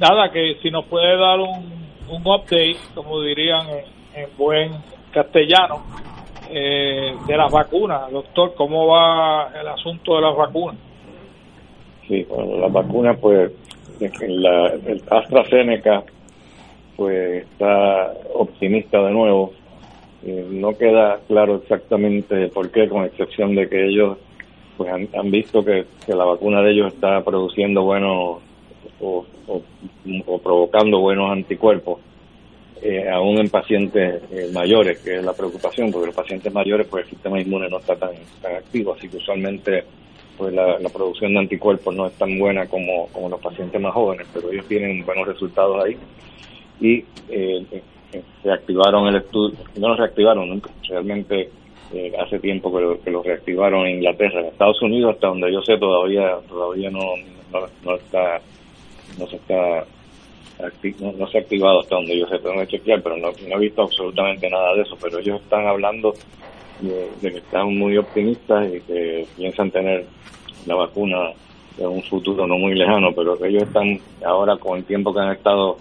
Nada, 0.00 0.30
que 0.32 0.56
si 0.62 0.70
nos 0.70 0.86
puede 0.86 1.16
dar 1.18 1.38
un, 1.38 1.84
un 2.08 2.22
update, 2.22 2.76
como 2.94 3.20
dirían 3.22 3.66
en 4.14 4.28
buen 4.36 4.72
castellano, 5.12 5.82
eh, 6.50 7.14
de 7.26 7.36
las 7.36 7.50
vacunas. 7.50 8.10
Doctor, 8.10 8.54
¿cómo 8.54 8.86
va 8.88 9.50
el 9.58 9.66
asunto 9.68 10.16
de 10.16 10.22
las 10.22 10.36
vacunas? 10.36 10.80
Sí, 12.06 12.26
bueno, 12.28 12.58
las 12.58 12.72
vacunas, 12.72 13.18
pues, 13.18 13.50
la, 14.00 14.66
el 14.66 15.02
AstraZeneca, 15.10 16.04
pues, 16.96 17.44
está 17.44 18.12
optimista 18.34 19.02
de 19.02 19.10
nuevo. 19.10 19.52
Eh, 20.24 20.46
no 20.50 20.76
queda 20.76 21.20
claro 21.26 21.56
exactamente 21.56 22.48
por 22.48 22.70
qué, 22.70 22.88
con 22.88 23.04
excepción 23.04 23.54
de 23.54 23.68
que 23.68 23.86
ellos 23.86 24.18
pues 24.76 24.92
han, 24.92 25.30
visto 25.30 25.64
que, 25.64 25.84
la 26.08 26.24
vacuna 26.24 26.60
de 26.60 26.72
ellos 26.72 26.92
está 26.92 27.22
produciendo 27.22 27.84
buenos 27.84 28.40
o 29.00 29.24
provocando 30.42 30.98
buenos 30.98 31.30
anticuerpos 31.30 32.00
eh, 32.82 33.08
aún 33.08 33.38
en 33.38 33.48
pacientes 33.48 34.22
eh, 34.30 34.50
mayores, 34.52 34.98
que 34.98 35.16
es 35.16 35.24
la 35.24 35.32
preocupación, 35.32 35.90
porque 35.90 36.06
los 36.06 36.14
pacientes 36.14 36.52
mayores, 36.52 36.86
pues 36.86 37.04
el 37.04 37.10
sistema 37.10 37.40
inmune 37.40 37.68
no 37.68 37.78
está 37.78 37.96
tan, 37.96 38.12
tan 38.42 38.56
activo, 38.56 38.94
así 38.94 39.08
que 39.08 39.16
usualmente 39.16 39.84
pues 40.36 40.52
la, 40.52 40.78
producción 40.92 41.32
de 41.32 41.40
anticuerpos 41.40 41.94
no 41.94 42.06
es 42.06 42.12
tan 42.14 42.38
buena 42.38 42.66
como, 42.66 43.06
como 43.08 43.28
los 43.28 43.40
pacientes 43.40 43.80
más 43.80 43.92
jóvenes, 43.92 44.26
pero 44.32 44.50
ellos 44.50 44.66
tienen 44.66 45.04
buenos 45.04 45.28
resultados 45.28 45.84
ahí. 45.84 45.96
Y 46.80 47.04
eh, 47.28 47.64
se 48.42 48.50
activaron 48.50 49.06
el 49.08 49.16
estudio, 49.16 49.56
no 49.76 49.88
lo 49.88 49.96
reactivaron 49.96 50.48
nunca, 50.48 50.70
realmente 50.88 51.50
eh, 51.92 52.12
hace 52.18 52.38
tiempo 52.38 52.72
que 53.02 53.10
lo, 53.10 53.22
reactivaron 53.22 53.86
en 53.86 53.96
Inglaterra. 53.96 54.40
En 54.40 54.46
Estados 54.46 54.80
Unidos, 54.82 55.14
hasta 55.14 55.28
donde 55.28 55.52
yo 55.52 55.62
sé, 55.62 55.76
todavía 55.78 56.36
todavía 56.48 56.90
no, 56.90 57.00
no, 57.84 57.94
está 57.94 58.40
no 59.18 59.26
se 59.28 59.36
está 59.36 59.84
no, 61.00 61.26
se 61.28 61.38
ha 61.38 61.40
activado 61.40 61.80
hasta 61.80 61.96
donde 61.96 62.18
yo 62.18 62.26
sé, 62.26 62.38
tengo 62.38 62.60
que 62.60 62.66
chequear, 62.66 63.02
pero 63.02 63.16
no, 63.16 63.28
no 63.48 63.56
he 63.56 63.60
visto 63.60 63.82
absolutamente 63.82 64.48
nada 64.48 64.74
de 64.74 64.82
eso. 64.82 64.96
Pero 65.00 65.18
ellos 65.18 65.40
están 65.40 65.66
hablando 65.66 66.14
de, 66.80 67.08
que 67.20 67.38
están 67.38 67.76
muy 67.76 67.96
optimistas 67.96 68.68
y 68.72 68.80
que 68.80 69.26
piensan 69.36 69.70
tener 69.70 70.06
la 70.66 70.74
vacuna 70.74 71.30
en 71.78 71.86
un 71.86 72.02
futuro 72.02 72.46
no 72.46 72.56
muy 72.56 72.74
lejano, 72.74 73.12
pero 73.14 73.42
ellos 73.44 73.64
están 73.64 73.98
ahora 74.24 74.56
con 74.56 74.78
el 74.78 74.84
tiempo 74.84 75.12
que 75.12 75.20
han 75.20 75.32
estado 75.32 75.76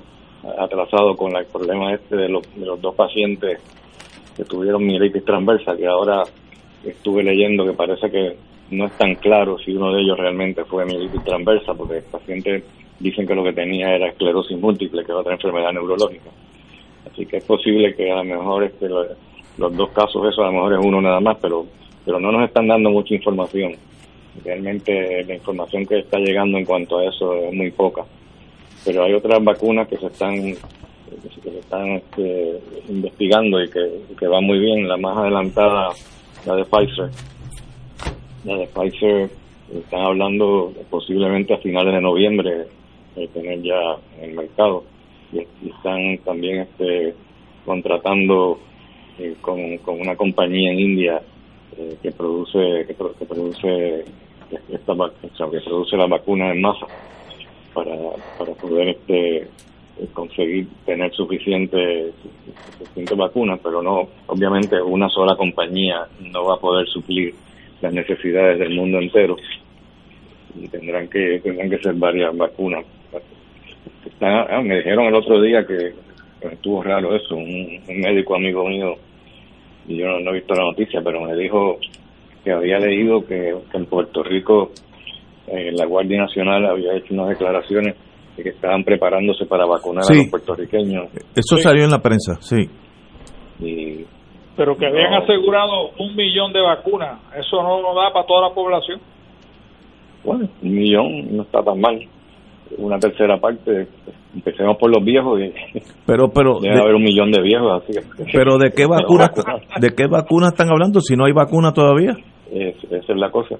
atrasados 0.57 1.15
con 1.15 1.35
el 1.35 1.45
problema 1.45 1.93
este 1.93 2.15
de 2.15 2.29
los, 2.29 2.43
de 2.55 2.65
los 2.65 2.81
dos 2.81 2.95
pacientes 2.95 3.59
que 4.35 4.43
tuvieron 4.43 4.85
mielitis 4.85 5.23
transversa, 5.23 5.75
que 5.77 5.87
ahora 5.87 6.23
estuve 6.83 7.23
leyendo 7.23 7.65
que 7.65 7.73
parece 7.73 8.09
que 8.09 8.35
no 8.71 8.85
es 8.85 8.97
tan 8.97 9.15
claro 9.15 9.57
si 9.59 9.71
uno 9.71 9.93
de 9.93 10.01
ellos 10.01 10.17
realmente 10.17 10.65
fue 10.65 10.85
mielitis 10.85 11.23
transversa, 11.23 11.73
porque 11.73 11.97
el 11.97 12.03
paciente 12.03 12.63
dicen 12.99 13.27
que 13.27 13.35
lo 13.35 13.43
que 13.43 13.53
tenía 13.53 13.95
era 13.95 14.07
esclerosis 14.07 14.57
múltiple, 14.57 15.03
que 15.03 15.11
es 15.11 15.17
otra 15.17 15.33
enfermedad 15.33 15.73
neurológica. 15.73 16.29
Así 17.11 17.25
que 17.25 17.37
es 17.37 17.43
posible 17.43 17.93
que 17.95 18.11
a 18.11 18.15
lo 18.15 18.23
mejor 18.23 18.63
este, 18.63 18.87
los 18.87 19.75
dos 19.75 19.89
casos, 19.91 20.31
eso 20.31 20.41
a 20.41 20.47
lo 20.47 20.53
mejor 20.53 20.73
es 20.73 20.79
uno 20.85 21.01
nada 21.01 21.19
más, 21.19 21.37
pero, 21.41 21.65
pero 22.05 22.19
no 22.19 22.31
nos 22.31 22.47
están 22.47 22.67
dando 22.67 22.89
mucha 22.89 23.13
información. 23.13 23.73
Realmente 24.43 25.23
la 25.25 25.35
información 25.35 25.85
que 25.85 25.99
está 25.99 26.17
llegando 26.17 26.57
en 26.57 26.65
cuanto 26.65 26.97
a 26.97 27.05
eso 27.05 27.33
es 27.35 27.53
muy 27.53 27.71
poca. 27.71 28.03
Pero 28.85 29.03
hay 29.03 29.13
otras 29.13 29.43
vacunas 29.43 29.87
que 29.87 29.97
se 29.97 30.07
están 30.07 30.55
que 31.21 31.51
se 31.51 31.59
están 31.59 31.89
este, 31.89 32.59
investigando 32.89 33.61
y 33.61 33.69
que, 33.69 34.01
que 34.17 34.27
van 34.27 34.43
muy 34.43 34.59
bien. 34.59 34.87
La 34.87 34.97
más 34.97 35.15
adelantada, 35.17 35.89
la 36.45 36.55
de 36.55 36.65
Pfizer. 36.65 37.09
La 38.45 38.57
de 38.57 38.67
Pfizer 38.67 39.29
están 39.71 40.01
hablando 40.01 40.73
posiblemente 40.89 41.53
a 41.53 41.57
finales 41.57 41.93
de 41.93 42.01
noviembre 42.01 42.65
de 43.15 43.27
tener 43.27 43.61
ya 43.61 43.97
en 44.19 44.29
el 44.29 44.35
mercado. 44.35 44.83
Y, 45.31 45.39
están 45.67 46.17
también 46.19 46.61
este 46.61 47.13
contratando 47.65 48.59
eh, 49.19 49.35
con, 49.41 49.77
con, 49.79 49.99
una 50.01 50.15
compañía 50.15 50.71
en 50.71 50.79
India 50.79 51.21
eh, 51.77 51.97
que 52.01 52.11
produce 52.11 52.85
que, 52.85 52.93
produce 53.25 54.05
esta 54.69 54.93
que 55.49 55.59
produce 55.61 55.97
la 55.97 56.07
vacuna 56.07 56.51
en 56.51 56.61
masa 56.61 56.85
para, 57.73 57.95
para 58.37 58.53
poder 58.53 58.89
este 58.89 59.47
conseguir 60.13 60.67
tener 60.85 61.11
suficiente 61.13 62.11
suficiente 62.77 63.15
vacunas 63.15 63.59
pero 63.63 63.81
no 63.81 64.07
obviamente 64.27 64.81
una 64.81 65.07
sola 65.09 65.35
compañía 65.35 66.07
no 66.19 66.45
va 66.45 66.55
a 66.55 66.59
poder 66.59 66.87
suplir 66.87 67.33
las 67.83 67.93
necesidades 67.93 68.57
del 68.59 68.73
mundo 68.73 68.97
entero. 68.97 69.35
Y 70.55 70.67
tendrán 70.69 71.07
que 71.09 71.39
tendrán 71.43 71.69
que 71.69 71.79
ser 71.79 71.93
varias 71.95 72.35
vacunas 72.35 72.85
ah, 74.21 74.61
me 74.63 74.77
dijeron 74.77 75.05
el 75.05 75.15
otro 75.15 75.41
día 75.41 75.65
que 75.65 75.93
estuvo 76.41 76.83
raro 76.83 77.15
eso 77.15 77.35
un 77.35 77.81
médico 77.87 78.35
amigo 78.35 78.67
mío 78.67 78.95
y 79.87 79.97
yo 79.97 80.07
no, 80.07 80.31
he 80.31 80.35
visto 80.35 80.53
la 80.53 80.63
noticia, 80.63 81.01
pero 81.03 81.21
me 81.21 81.35
dijo 81.35 81.77
que 82.43 82.51
había 82.51 82.79
leído 82.79 83.25
que, 83.25 83.53
en 83.73 83.85
Puerto 83.85 84.23
Rico 84.23 84.71
eh, 85.47 85.71
la 85.73 85.85
Guardia 85.85 86.21
Nacional 86.21 86.65
había 86.65 86.95
hecho 86.95 87.13
unas 87.13 87.29
declaraciones 87.29 87.95
de 88.37 88.43
que 88.43 88.49
estaban 88.49 88.83
preparándose 88.83 89.45
para 89.45 89.65
vacunar 89.65 90.03
a 90.09 90.13
los 90.13 90.27
puertorriqueños. 90.27 91.09
Eso 91.35 91.57
salió 91.57 91.83
en 91.83 91.91
la 91.91 91.99
prensa, 91.99 92.35
sí. 92.41 92.69
Y, 93.59 94.05
pero 94.55 94.77
que 94.77 94.87
habían 94.87 95.13
asegurado 95.13 95.91
un 95.99 96.15
millón 96.15 96.53
de 96.53 96.61
vacunas, 96.61 97.19
eso 97.37 97.61
no 97.61 97.81
lo 97.81 97.93
da 97.93 98.11
para 98.13 98.25
toda 98.25 98.49
la 98.49 98.55
población. 98.55 98.99
Bueno, 100.23 100.47
un 100.61 100.75
millón 100.75 101.35
no 101.35 101.43
está 101.43 101.61
tan 101.61 101.79
mal. 101.79 101.99
Una 102.77 102.97
tercera 102.97 103.37
parte 103.39 103.87
empecemos 104.35 104.77
por 104.77 104.89
los 104.89 105.03
viejos 105.03 105.39
y 105.39 105.53
pero 106.05 106.29
pero 106.29 106.59
debe 106.61 106.79
haber 106.79 106.95
un 106.95 107.03
millón 107.03 107.31
de 107.31 107.41
viejos 107.41 107.83
así 107.83 107.99
pero 108.31 108.57
de 108.57 108.71
qué 108.71 108.85
vacuna 108.89 109.31
de 109.79 109.89
qué 109.95 110.07
vacuna 110.07 110.47
están 110.47 110.69
hablando 110.69 110.99
si 111.01 111.15
no 111.15 111.25
hay 111.25 111.33
vacuna 111.33 111.71
todavía 111.71 112.15
esa 112.51 112.97
es 112.97 113.17
la 113.17 113.31
cosa 113.31 113.55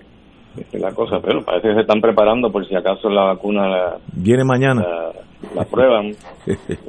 esa 0.57 0.77
es 0.77 0.81
la 0.81 0.91
cosa 0.91 1.19
pero 1.23 1.43
parece 1.43 1.69
que 1.69 1.75
se 1.75 1.81
están 1.81 2.01
preparando 2.01 2.51
por 2.51 2.67
si 2.67 2.75
acaso 2.75 3.09
la 3.09 3.25
vacuna 3.25 3.95
viene 4.13 4.43
mañana. 4.43 4.83
la, 5.55 5.65
prueban 5.65 6.11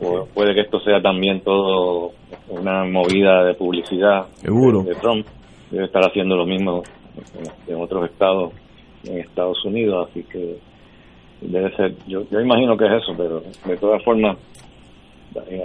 o 0.03 0.27
puede 0.35 0.55
que 0.55 0.63
esto 0.63 0.81
sea 0.81 1.01
también 1.01 1.41
todo 1.41 2.13
una 2.49 2.85
movida 2.85 3.45
de 3.45 3.55
publicidad 3.55 4.27
seguro. 4.35 4.83
de, 4.83 4.95
Trump. 4.97 5.27
Debe 5.71 5.87
estar 5.87 6.03
haciendo 6.05 6.37
lo 6.37 6.47
mismo 6.47 6.83
en 7.67 7.81
otros 7.81 8.11
estados 8.11 8.53
en 9.05 9.19
Estados 9.19 9.65
Unidos 9.65 10.09
así 10.11 10.25
que 10.25 10.59
debe 11.49 11.75
ser, 11.77 11.95
yo, 12.07 12.23
yo 12.31 12.41
imagino 12.41 12.77
que 12.77 12.87
es 12.87 13.03
eso, 13.03 13.13
pero 13.17 13.41
de 13.41 13.77
todas 13.77 14.03
formas 14.05 14.39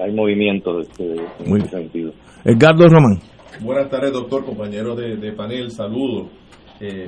hay 0.03 0.11
movimiento 0.13 0.79
este, 0.79 1.15
en 1.45 1.57
ese 1.57 1.69
sentido. 1.69 2.11
Edgardo 2.43 2.87
Román. 2.87 3.19
Buenas 3.61 3.89
tardes, 3.89 4.13
doctor, 4.13 4.45
compañero 4.45 4.95
de, 4.95 5.31
panel, 5.33 5.69
saludos. 5.71 6.27
Eh, 6.79 7.07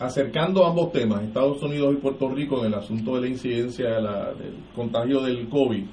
acercando 0.00 0.66
ambos 0.66 0.92
temas, 0.92 1.22
Estados 1.22 1.62
Unidos 1.62 1.94
y 1.94 2.00
Puerto 2.00 2.28
Rico, 2.28 2.60
en 2.60 2.72
el 2.72 2.74
asunto 2.74 3.14
de 3.14 3.20
la 3.22 3.28
incidencia 3.28 3.88
del 3.90 4.54
contagio 4.74 5.20
del 5.20 5.48
COVID, 5.48 5.84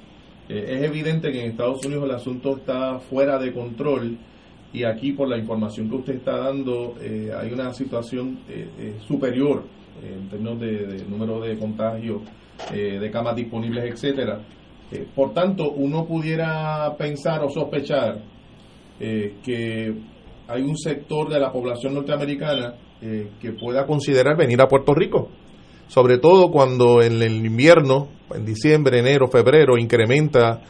eh, 0.48 0.64
es 0.68 0.82
evidente 0.82 1.30
que 1.30 1.44
en 1.44 1.50
Estados 1.50 1.84
Unidos 1.86 2.04
el 2.04 2.14
asunto 2.14 2.56
está 2.56 2.98
fuera 2.98 3.38
de 3.38 3.52
control 3.52 4.16
y 4.72 4.84
aquí 4.84 5.12
por 5.12 5.28
la 5.28 5.38
información 5.38 5.88
que 5.88 5.96
usted 5.96 6.14
está 6.16 6.38
dando 6.38 6.94
eh, 7.00 7.30
hay 7.36 7.52
una 7.52 7.72
situación 7.72 8.38
superior 9.06 9.62
en 10.02 10.28
términos 10.28 10.60
de, 10.60 11.04
número 11.08 11.40
de 11.40 11.58
contagios, 11.58 12.22
eh, 12.72 12.98
de 12.98 13.10
camas 13.10 13.36
disponibles, 13.36 13.84
etcétera. 13.84 14.40
Eh, 14.90 15.06
por 15.14 15.32
tanto, 15.32 15.72
uno 15.72 16.06
pudiera 16.06 16.94
pensar 16.96 17.42
o 17.42 17.50
sospechar 17.50 18.18
eh, 19.00 19.34
que 19.44 19.94
hay 20.48 20.62
un 20.62 20.76
sector 20.76 21.28
de 21.28 21.40
la 21.40 21.52
población 21.52 21.94
norteamericana 21.94 22.74
que 22.98 23.52
pueda 23.52 23.84
considerar 23.84 24.38
venir 24.38 24.58
a 24.62 24.68
Puerto 24.68 24.94
Rico, 24.94 25.28
sobre 25.86 26.16
todo 26.16 26.50
cuando 26.50 27.02
en 27.02 27.20
el 27.20 27.44
invierno, 27.44 28.08
en 28.34 28.46
diciembre, 28.46 28.98
enero, 28.98 29.28
febrero, 29.28 29.76
incrementa 29.76 30.62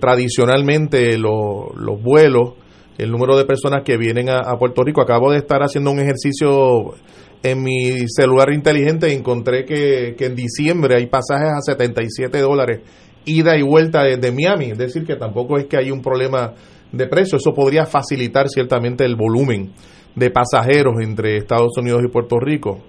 tradicionalmente 0.00 1.16
los 1.16 2.02
vuelos, 2.02 2.54
el 2.98 3.10
número 3.10 3.36
de 3.36 3.44
personas 3.44 3.82
que 3.84 3.96
vienen 3.96 4.28
a, 4.28 4.56
Puerto 4.58 4.82
Rico. 4.82 5.00
Acabo 5.00 5.30
de 5.30 5.38
estar 5.38 5.62
haciendo 5.62 5.90
un 5.90 6.00
ejercicio 6.00 6.94
en 7.42 7.62
mi 7.62 8.06
celular 8.08 8.52
inteligente 8.52 9.12
encontré 9.12 9.64
que, 9.64 10.14
en 10.18 10.34
diciembre 10.34 10.96
hay 10.96 11.06
pasajes 11.06 11.50
a 11.50 11.60
77 11.60 12.38
dólares 12.40 12.80
ida 13.24 13.56
y 13.56 13.62
vuelta 13.62 14.02
desde 14.02 14.32
Miami, 14.32 14.70
es 14.72 14.78
decir, 14.78 15.04
que 15.04 15.16
tampoco 15.16 15.58
es 15.58 15.66
que 15.66 15.76
hay 15.76 15.90
un 15.90 16.00
problema 16.00 16.54
de 16.90 17.06
precio, 17.06 17.38
eso 17.38 17.52
podría 17.52 17.86
facilitar 17.86 18.48
ciertamente 18.48 19.04
el 19.04 19.14
volumen 19.14 19.72
de 20.14 20.30
pasajeros 20.30 20.94
entre 21.02 21.36
Estados 21.36 21.76
Unidos 21.76 22.02
y 22.04 22.08
Puerto 22.10 22.38
Rico. 22.40 22.82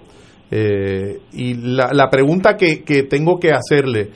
Eh, 0.50 1.20
y 1.34 1.54
la, 1.54 1.92
la 1.94 2.10
pregunta 2.10 2.58
que, 2.58 2.84
que, 2.84 3.04
tengo 3.04 3.40
que 3.40 3.52
hacerle, 3.52 4.10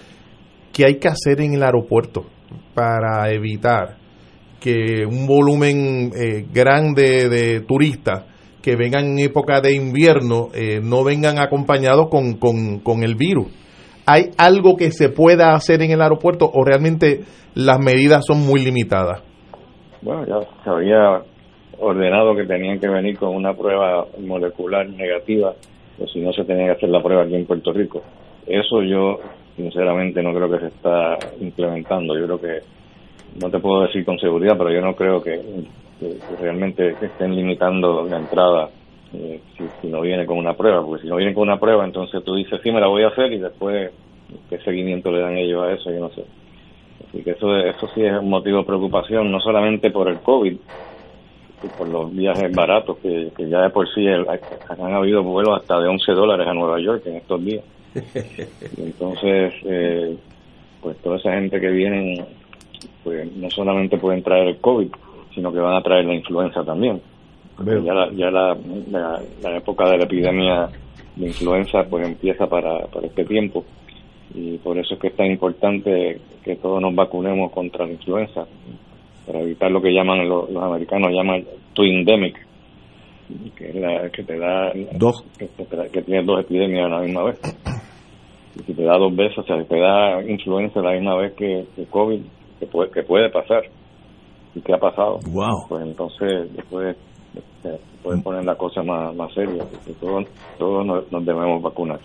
¿qué 0.74 0.86
hay 0.86 0.96
que 0.96 1.08
hacer 1.08 1.42
en 1.42 1.54
el 1.54 1.64
aeropuerto 1.64 2.26
para 2.74 3.30
evitar 3.32 3.98
que 4.60 5.06
un 5.06 5.28
volumen 5.28 6.12
eh, 6.16 6.46
grande 6.52 7.30
de 7.30 7.62
turistas 7.62 8.24
que 8.66 8.76
vengan 8.76 9.06
en 9.06 9.20
época 9.20 9.62
de 9.62 9.76
invierno 9.76 10.48
eh, 10.56 10.80
no 10.82 11.04
vengan 11.04 11.38
acompañados 11.38 12.10
con, 12.10 12.40
con, 12.40 13.04
el 13.04 13.14
virus. 13.14 13.46
¿Hay 14.08 14.32
algo 14.40 14.76
que 14.76 14.90
se 14.90 15.10
pueda 15.10 15.54
hacer 15.54 15.84
en 15.84 15.92
el 15.92 16.02
aeropuerto 16.02 16.50
o 16.52 16.66
realmente 16.66 17.20
las 17.54 17.78
medidas 17.78 18.24
son 18.26 18.40
muy 18.44 18.66
limitadas? 18.66 19.22
Bueno, 20.02 20.26
ya 20.26 20.40
se 20.64 20.70
había 20.72 21.22
ordenado 21.78 22.36
que 22.36 22.46
tenían 22.46 22.80
que 22.80 22.90
venir 22.90 23.20
con 23.20 23.36
una 23.36 23.54
prueba 23.54 24.08
molecular 24.20 24.90
negativa 24.90 25.54
o 26.00 26.08
si 26.08 26.22
no 26.22 26.34
se 26.34 26.44
tenía 26.44 26.66
que 26.66 26.72
hacer 26.72 26.90
la 26.90 27.04
prueba 27.04 27.22
aquí 27.22 27.36
en 27.36 27.46
Puerto 27.46 27.72
Rico. 27.72 28.02
Eso 28.48 28.82
yo 28.82 29.20
sinceramente 29.56 30.24
no 30.24 30.34
creo 30.34 30.50
que 30.50 30.60
se 30.60 30.68
está 30.68 31.20
implementando. 31.40 32.18
Yo 32.18 32.26
creo 32.26 32.42
que, 32.42 32.66
no 33.40 33.52
te 33.52 33.60
puedo 33.60 33.84
decir 33.84 34.04
con 34.04 34.18
seguridad, 34.18 34.56
pero 34.58 34.72
yo 34.72 34.82
no 34.82 34.96
creo 34.96 35.22
que 35.22 35.40
que, 36.00 36.18
realmente 36.40 36.96
estén 37.02 37.36
limitando 37.36 38.06
la 38.08 38.18
entrada 38.18 38.70
eh, 39.14 39.40
si, 39.82 39.88
no 39.88 40.02
viene 40.02 40.26
con 40.26 40.38
una 40.38 40.54
prueba, 40.54 40.84
porque 40.86 41.04
si 41.04 41.10
no 41.10 41.16
viene 41.16 41.34
con 41.34 41.44
una 41.44 41.60
prueba, 41.60 41.86
entonces 41.86 42.24
tú 42.24 42.36
dices, 42.36 42.60
sí, 42.64 42.72
me 42.72 42.82
la 42.82 42.88
voy 42.88 43.04
a 43.04 43.10
hacer 43.10 43.32
y 43.32 43.40
después, 43.40 43.92
¿qué 44.50 44.58
seguimiento 44.60 45.12
le 45.12 45.20
dan 45.20 45.38
ellos 45.38 45.64
a 45.64 45.72
eso? 45.72 45.92
Yo 45.92 46.00
no 46.00 46.10
sé. 46.10 46.24
Así 47.08 47.24
que 47.24 47.32
eso, 47.32 47.56
eso 47.56 47.88
sí 47.94 48.04
es 48.04 48.14
un 48.14 48.30
motivo 48.30 48.60
de 48.60 48.66
preocupación, 48.66 49.32
no 49.32 49.40
solamente 49.40 49.92
por 49.92 50.10
el 50.10 50.20
COVID, 50.20 50.58
por 51.78 51.88
los 51.88 52.14
viajes 52.14 52.54
baratos, 52.54 52.98
que, 52.98 53.32
ya 53.38 53.62
de 53.62 53.70
por 53.70 53.88
sí 53.94 54.06
han 54.08 54.94
habido 54.94 55.24
vuelos 55.24 55.62
hasta 55.62 55.80
de 55.80 55.88
11 55.88 56.12
dólares 56.12 56.48
a 56.48 56.54
Nueva 56.54 56.80
York 56.80 57.04
en 57.06 57.16
estos 57.16 57.44
días. 57.44 57.64
entonces, 58.78 59.54
eh, 59.64 60.18
pues 60.82 60.98
toda 60.98 61.18
esa 61.18 61.34
gente 61.34 61.60
que 61.60 61.70
viene, 61.70 62.26
pues 63.04 63.32
no 63.36 63.50
solamente 63.50 63.98
puede 63.98 64.22
traer 64.22 64.48
el 64.50 64.58
COVID, 64.58 64.92
sino 65.36 65.52
que 65.52 65.60
van 65.60 65.76
a 65.76 65.82
traer 65.82 66.06
la 66.06 66.16
influenza 66.16 66.64
también. 66.64 67.02
Ya, 67.60 67.94
la, 67.94 68.12
ya 68.12 68.32
la, 68.32 68.58
la, 69.42 69.58
época 69.58 69.90
de 69.90 69.98
la 69.98 70.04
epidemia 70.04 70.70
de 71.16 71.28
influenza 71.28 71.84
pues 71.90 72.06
empieza 72.06 72.48
para, 72.48 72.88
para 72.88 73.08
este 73.08 73.24
tiempo. 73.26 73.64
Y 74.34 74.58
por 74.58 74.78
eso 74.78 74.96
es 74.96 75.00
que 75.00 75.08
es 75.08 75.16
tan 75.16 75.28
importante 75.28 76.20
que 76.44 76.56
todos 76.58 76.82
nos 76.82 76.94
vacunemos 76.96 77.52
contra 77.52 77.86
la 77.86 77.94
influenza 77.94 78.46
para 79.26 79.40
evitar 79.42 79.72
lo 79.72 79.82
que 79.82 79.94
llaman 79.94 80.28
los, 80.28 80.50
americanos 80.56 81.12
llaman 81.12 81.44
twindemic 81.74 82.46
que 83.56 83.70
es 83.70 83.76
la 83.76 84.10
que 84.12 84.24
te 84.24 84.38
da 84.38 84.72
dos. 84.92 85.24
que, 85.40 85.48
que 85.92 86.02
tienes 86.04 86.28
dos 86.28 86.42
epidemias 86.42 86.86
a 86.86 86.90
la 86.90 87.00
misma 87.02 87.24
vez. 87.24 87.40
Y 88.56 88.64
si 88.64 88.74
te 88.74 88.84
da 88.84 88.98
dos 88.98 89.16
veces 89.16 89.40
o 89.40 89.44
sea 89.44 89.60
si 89.60 89.68
te 89.68 89.80
da 89.80 90.22
influenza 90.24 90.80
a 90.80 90.84
la 90.84 90.92
misma 90.92 91.16
vez 91.16 91.34
que, 91.34 91.66
que 91.76 91.86
covid 91.86 92.22
que 92.60 92.68
puede 92.68 92.92
que 92.92 93.04
puede 93.04 93.30
pasar 93.30 93.64
y 94.56 94.62
que 94.62 94.74
ha 94.74 94.78
pasado 94.78 95.20
wow 95.32 95.68
pues 95.70 95.84
entonces 95.84 96.56
después 96.56 96.98
se 97.62 97.80
pueden 98.02 98.24
poner 98.24 98.46
la 98.46 98.56
cosa 98.56 98.82
más, 98.82 99.14
más 99.16 99.34
seria 99.34 99.64
todos 100.00 100.26
todos 100.58 100.86
nos 101.12 101.26
debemos 101.26 101.62
vacunar 101.62 102.00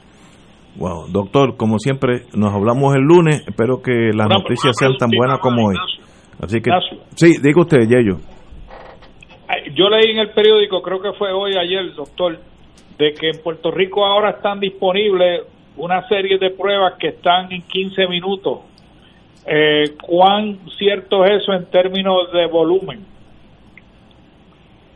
Wow, 0.77 1.09
doctor, 1.11 1.57
como 1.57 1.79
siempre, 1.79 2.27
nos 2.35 2.55
hablamos 2.55 2.95
el 2.95 3.03
lunes. 3.03 3.43
Espero 3.47 3.83
que 3.83 4.13
las 4.15 4.29
noticias 4.29 4.75
sean 4.79 4.97
tan 4.97 5.11
buenas 5.11 5.41
como 5.41 5.67
hoy. 5.67 5.75
Así 6.41 6.61
que, 6.61 6.71
sí, 7.17 7.35
diga 7.43 7.61
usted, 7.61 7.89
Yello. 7.89 8.19
Yo 9.75 9.89
leí 9.89 10.13
en 10.13 10.19
el 10.19 10.31
periódico, 10.31 10.81
creo 10.81 11.03
que 11.03 11.13
fue 11.19 11.33
hoy, 11.33 11.57
ayer, 11.57 11.93
doctor, 11.95 12.39
de 12.99 13.13
que 13.13 13.31
en 13.31 13.43
Puerto 13.43 13.71
Rico 13.71 14.07
ahora 14.07 14.31
están 14.31 14.61
disponibles 14.61 15.43
una 15.77 16.07
serie 16.09 16.39
de 16.39 16.51
pruebas 16.51 16.95
que 16.99 17.09
están 17.09 17.53
en 17.53 17.63
15 17.63 18.07
minutos. 18.07 18.61
Eh, 19.47 19.95
¿Cuán 20.03 20.59
cierto 20.79 21.25
es 21.25 21.43
eso 21.43 21.53
en 21.53 21.67
términos 21.67 22.33
de 22.33 22.47
volumen? 22.47 23.01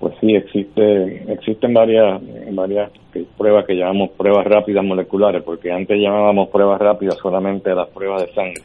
Pues 0.00 0.14
sí, 0.20 0.34
existe, 0.34 1.32
existen 1.32 1.72
varias, 1.72 2.20
varias 2.52 2.90
pruebas 3.38 3.64
que 3.64 3.74
llamamos 3.74 4.10
pruebas 4.10 4.46
rápidas 4.46 4.84
moleculares, 4.84 5.42
porque 5.42 5.72
antes 5.72 5.98
llamábamos 5.98 6.48
pruebas 6.50 6.78
rápidas 6.78 7.16
solamente 7.22 7.74
las 7.74 7.88
pruebas 7.88 8.26
de 8.26 8.34
sangre, 8.34 8.62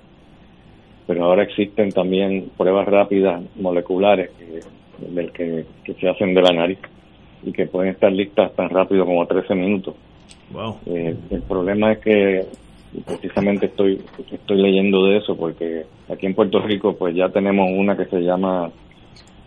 pero 1.07 1.23
ahora 1.23 1.43
existen 1.43 1.91
también 1.91 2.49
pruebas 2.57 2.87
rápidas 2.87 3.41
moleculares 3.55 4.31
que, 4.31 4.59
del 5.07 5.31
que, 5.31 5.65
se 5.99 6.09
hacen 6.09 6.33
de 6.33 6.41
la 6.41 6.51
nariz 6.51 6.79
y 7.43 7.53
que 7.53 7.67
pueden 7.67 7.93
estar 7.93 8.11
listas 8.11 8.53
tan 8.53 8.69
rápido 8.69 9.05
como 9.05 9.25
13 9.25 9.55
minutos. 9.55 9.95
Eh, 10.87 11.15
el 11.29 11.41
problema 11.43 11.93
es 11.93 11.99
que 11.99 12.45
precisamente 13.05 13.67
estoy 13.67 14.01
estoy 14.31 14.61
leyendo 14.61 15.05
de 15.05 15.17
eso 15.17 15.35
porque 15.37 15.85
aquí 16.09 16.25
en 16.25 16.33
Puerto 16.33 16.59
Rico 16.59 16.95
pues 16.97 17.15
ya 17.15 17.29
tenemos 17.29 17.69
una 17.71 17.95
que 17.95 18.05
se 18.05 18.21
llama 18.21 18.71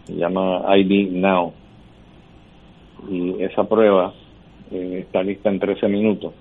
se 0.07 0.15
llama 0.15 0.63
ID 0.77 1.11
Now 1.11 1.53
y 3.11 3.43
esa 3.43 3.65
prueba 3.65 4.13
eh, 4.71 5.01
está 5.01 5.23
lista 5.23 5.51
en 5.51 5.59
13 5.59 5.89
minutos, 5.89 6.33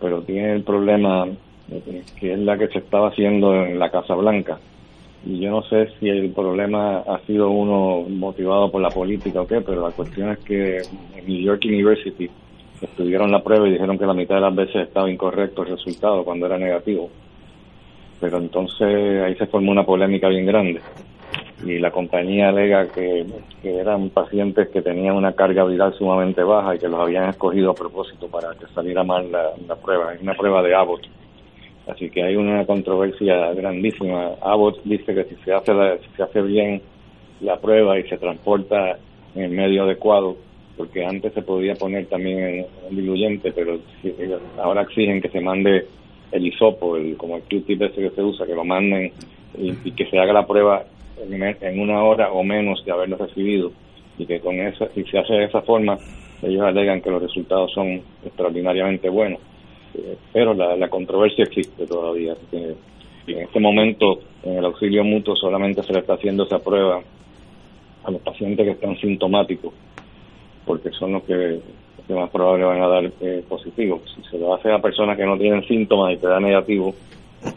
pero 0.00 0.22
tiene 0.22 0.52
el 0.52 0.62
problema 0.62 1.26
que 2.18 2.32
es 2.32 2.38
la 2.38 2.58
que 2.58 2.68
se 2.68 2.78
estaba 2.78 3.08
haciendo 3.08 3.54
en 3.54 3.78
la 3.78 3.90
Casa 3.90 4.14
Blanca. 4.14 4.58
Y 5.24 5.38
yo 5.38 5.50
no 5.50 5.62
sé 5.64 5.88
si 5.98 6.08
el 6.08 6.30
problema 6.30 6.98
ha 7.00 7.18
sido 7.26 7.50
uno 7.50 8.08
motivado 8.08 8.70
por 8.70 8.80
la 8.80 8.88
política 8.88 9.42
o 9.42 9.46
qué, 9.46 9.60
pero 9.60 9.82
la 9.82 9.94
cuestión 9.94 10.30
es 10.30 10.38
que 10.38 10.78
en 10.78 11.26
New 11.26 11.42
York 11.42 11.60
University 11.64 12.30
estudiaron 12.80 13.30
la 13.30 13.42
prueba 13.42 13.68
y 13.68 13.72
dijeron 13.72 13.98
que 13.98 14.06
la 14.06 14.14
mitad 14.14 14.36
de 14.36 14.40
las 14.42 14.54
veces 14.54 14.88
estaba 14.88 15.10
incorrecto 15.10 15.62
el 15.62 15.70
resultado 15.70 16.24
cuando 16.24 16.46
era 16.46 16.58
negativo. 16.58 17.10
Pero 18.20 18.38
entonces 18.38 19.22
ahí 19.22 19.34
se 19.36 19.46
formó 19.46 19.72
una 19.72 19.84
polémica 19.84 20.28
bien 20.28 20.46
grande 20.46 20.80
y 21.64 21.78
la 21.78 21.90
compañía 21.90 22.48
alega 22.48 22.88
que, 22.88 23.26
eran 23.62 24.08
pacientes 24.10 24.68
que 24.70 24.80
tenían 24.80 25.16
una 25.16 25.32
carga 25.32 25.64
viral 25.64 25.92
sumamente 25.94 26.42
baja 26.42 26.74
y 26.74 26.78
que 26.78 26.88
los 26.88 27.00
habían 27.00 27.28
escogido 27.28 27.70
a 27.70 27.74
propósito 27.74 28.28
para 28.28 28.54
que 28.54 28.66
saliera 28.74 29.04
mal 29.04 29.30
la, 29.30 29.76
prueba. 29.76 30.14
Es 30.14 30.22
una 30.22 30.34
prueba 30.34 30.62
de 30.62 30.74
Abbott. 30.74 31.02
Así 31.86 32.08
que 32.10 32.22
hay 32.22 32.36
una 32.36 32.64
controversia 32.64 33.52
grandísima. 33.52 34.32
Abbott 34.40 34.82
dice 34.84 35.14
que 35.14 35.24
si 35.24 35.34
se 35.44 35.52
hace, 35.52 35.72
si 35.98 36.16
se 36.16 36.22
hace 36.22 36.40
bien 36.40 36.80
la 37.40 37.58
prueba 37.58 37.98
y 37.98 38.08
se 38.08 38.16
transporta 38.16 38.98
en 39.34 39.42
el 39.42 39.50
medio 39.50 39.84
adecuado, 39.84 40.36
porque 40.76 41.04
antes 41.04 41.32
se 41.34 41.42
podía 41.42 41.74
poner 41.74 42.06
también 42.06 42.66
un 42.88 42.96
diluyente, 42.96 43.52
pero 43.52 43.78
ahora 44.58 44.82
exigen 44.82 45.20
que 45.20 45.28
se 45.28 45.40
mande 45.40 45.86
el 46.32 46.46
hisopo, 46.46 46.96
el, 46.96 47.16
como 47.16 47.36
el 47.36 47.42
Q-tip 47.42 47.82
ese 47.82 48.00
que 48.00 48.10
se 48.10 48.22
usa, 48.22 48.46
que 48.46 48.54
lo 48.54 48.64
manden 48.64 49.12
y 49.58 49.92
que 49.92 50.06
se 50.06 50.18
haga 50.18 50.32
la 50.32 50.46
prueba 50.46 50.84
en 51.28 51.80
una 51.80 52.02
hora 52.02 52.32
o 52.32 52.42
menos 52.42 52.84
de 52.84 52.92
haberlo 52.92 53.16
recibido 53.16 53.72
y 54.18 54.26
que 54.26 54.40
con 54.40 54.58
eso, 54.60 54.88
si 54.94 55.02
se 55.04 55.18
hace 55.18 55.32
de 55.32 55.44
esa 55.44 55.62
forma, 55.62 55.96
ellos 56.42 56.62
alegan 56.62 57.00
que 57.00 57.10
los 57.10 57.22
resultados 57.22 57.72
son 57.72 58.02
extraordinariamente 58.24 59.08
buenos. 59.08 59.40
Eh, 59.94 60.16
pero 60.32 60.54
la, 60.54 60.88
controversia 60.88 61.44
existe 61.44 61.86
todavía. 61.86 62.34
en 62.52 62.76
este 63.26 63.60
momento, 63.60 64.20
en 64.42 64.58
el 64.58 64.64
auxilio 64.64 65.04
mutuo, 65.04 65.34
solamente 65.36 65.82
se 65.82 65.92
le 65.92 66.00
está 66.00 66.14
haciendo 66.14 66.44
esa 66.44 66.58
prueba 66.58 67.00
a 68.04 68.10
los 68.10 68.20
pacientes 68.20 68.64
que 68.66 68.72
están 68.72 68.96
sintomáticos, 68.98 69.72
porque 70.64 70.90
son 70.90 71.12
los 71.12 71.22
que, 71.24 71.60
más 72.08 72.30
probable 72.30 72.64
van 72.64 72.82
a 72.82 72.88
dar 72.88 73.12
eh, 73.20 73.44
positivo. 73.48 74.02
Si 74.14 74.22
se 74.28 74.38
lo 74.38 74.54
hace 74.54 74.72
a 74.72 74.80
personas 74.80 75.16
que 75.16 75.24
no 75.24 75.38
tienen 75.38 75.62
síntomas 75.64 76.12
y 76.12 76.16
te 76.16 76.26
da 76.26 76.40
negativo, 76.40 76.92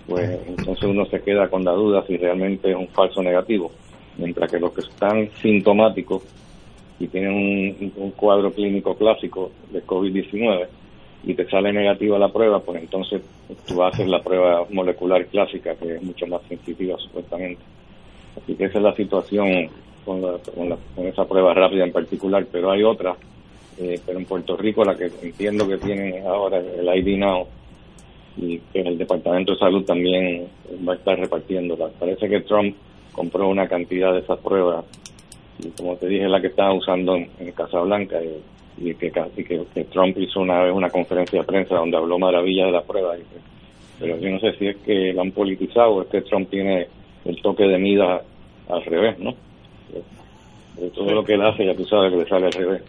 pues 0.08 0.40
entonces 0.48 0.84
uno 0.84 1.06
se 1.08 1.22
queda 1.22 1.50
con 1.50 1.64
la 1.64 1.72
duda 1.72 2.06
si 2.08 2.18
realmente 2.18 2.70
es 2.70 2.76
un 2.76 2.88
falso 2.90 3.22
negativo. 3.22 3.72
Mientras 4.18 4.52
que 4.52 4.60
los 4.60 4.72
que 4.74 4.82
están 4.82 5.30
sintomáticos 5.42 6.22
y 7.00 7.08
tienen 7.08 7.92
un, 7.96 8.12
cuadro 8.12 8.52
clínico 8.52 8.96
clásico 8.96 9.52
de 9.72 9.84
COVID-19 9.84 10.68
y 11.26 11.34
te 11.34 11.50
sale 11.50 11.74
negativa 11.74 12.20
la 12.20 12.30
prueba, 12.30 12.60
pues 12.60 12.82
entonces 12.82 13.24
tú 13.66 13.84
haces 13.84 14.08
la 14.08 14.22
prueba 14.22 14.66
molecular 14.70 15.26
clásica, 15.28 15.76
que 15.76 15.96
es 15.96 16.04
mucho 16.04 16.28
más 16.28 16.42
sensitiva 16.48 16.98
supuestamente. 17.00 17.62
Así 18.42 18.56
que 18.56 18.66
esa 18.66 18.78
es 18.78 18.84
la 18.84 18.96
situación 18.96 19.70
con, 20.06 20.22
con, 20.22 21.08
esa 21.08 21.26
prueba 21.26 21.54
rápida 21.54 21.84
en 21.84 21.92
particular, 21.92 22.46
pero 22.52 22.72
hay 22.72 22.84
otras, 22.84 23.18
eh, 23.80 24.00
pero 24.06 24.20
en 24.20 24.26
Puerto 24.26 24.58
Rico 24.58 24.84
la 24.84 24.96
que 24.96 25.12
entiendo 25.22 25.68
que 25.68 25.78
tienen 25.78 26.26
ahora 26.26 26.58
el 26.58 26.88
ID 26.98 27.18
Now, 27.18 27.48
y 28.38 28.60
que 28.60 28.82
el 28.82 28.98
Departamento 28.98 29.54
de 29.54 29.60
Salud 29.60 29.84
también 29.86 30.48
va 30.88 30.94
a 30.94 30.96
estar 30.96 31.20
repartiéndolas. 31.20 31.92
Parece 32.00 32.28
que 32.28 32.42
Trump 32.42 32.76
compró 33.12 33.48
una 33.48 33.68
cantidad 33.68 34.12
de 34.12 34.20
esas 34.20 34.40
pruebas 34.40 34.86
y 35.60 35.70
como 35.70 35.96
te 35.96 36.08
dije 36.08 36.28
la 36.28 36.42
que 36.42 36.48
estaba 36.48 36.74
usando 36.74 37.16
en, 37.16 37.30
Casablanca 37.56 38.18
y, 38.24 38.90
y, 38.90 38.96
que, 38.96 39.12
que, 39.12 39.84
Trump 39.86 40.18
hizo 40.18 40.40
una 40.40 40.64
vez 40.64 40.74
una 40.74 40.90
conferencia 40.90 41.40
de 41.40 41.46
prensa 41.46 41.76
donde 41.76 41.98
habló 41.98 42.18
maravillas 42.18 42.68
de 42.68 42.72
las 42.72 42.84
pruebas. 42.84 43.20
pero 44.00 44.18
yo 44.18 44.30
no 44.32 44.40
sé 44.40 44.54
si 44.58 44.68
es 44.68 44.78
que 44.78 45.14
lo 45.14 45.22
han 45.22 45.32
politizado 45.32 45.92
o 45.92 46.02
es 46.02 46.08
que 46.08 46.22
Trump 46.22 46.50
tiene 46.50 46.88
el 47.26 47.42
toque 47.42 47.66
de 47.66 47.78
mida 47.78 48.24
al 48.68 48.84
revés, 48.84 49.20
¿no? 49.20 49.36
De 50.78 50.90
todo 50.90 51.12
lo 51.12 51.24
que 51.24 51.34
él 51.34 51.42
hace 51.42 51.66
ya 51.66 51.76
tú 51.76 51.86
sabes 51.86 52.12
que 52.12 52.18
le 52.20 52.26
sale 52.26 52.46
al 52.48 52.52
revés. 52.52 52.84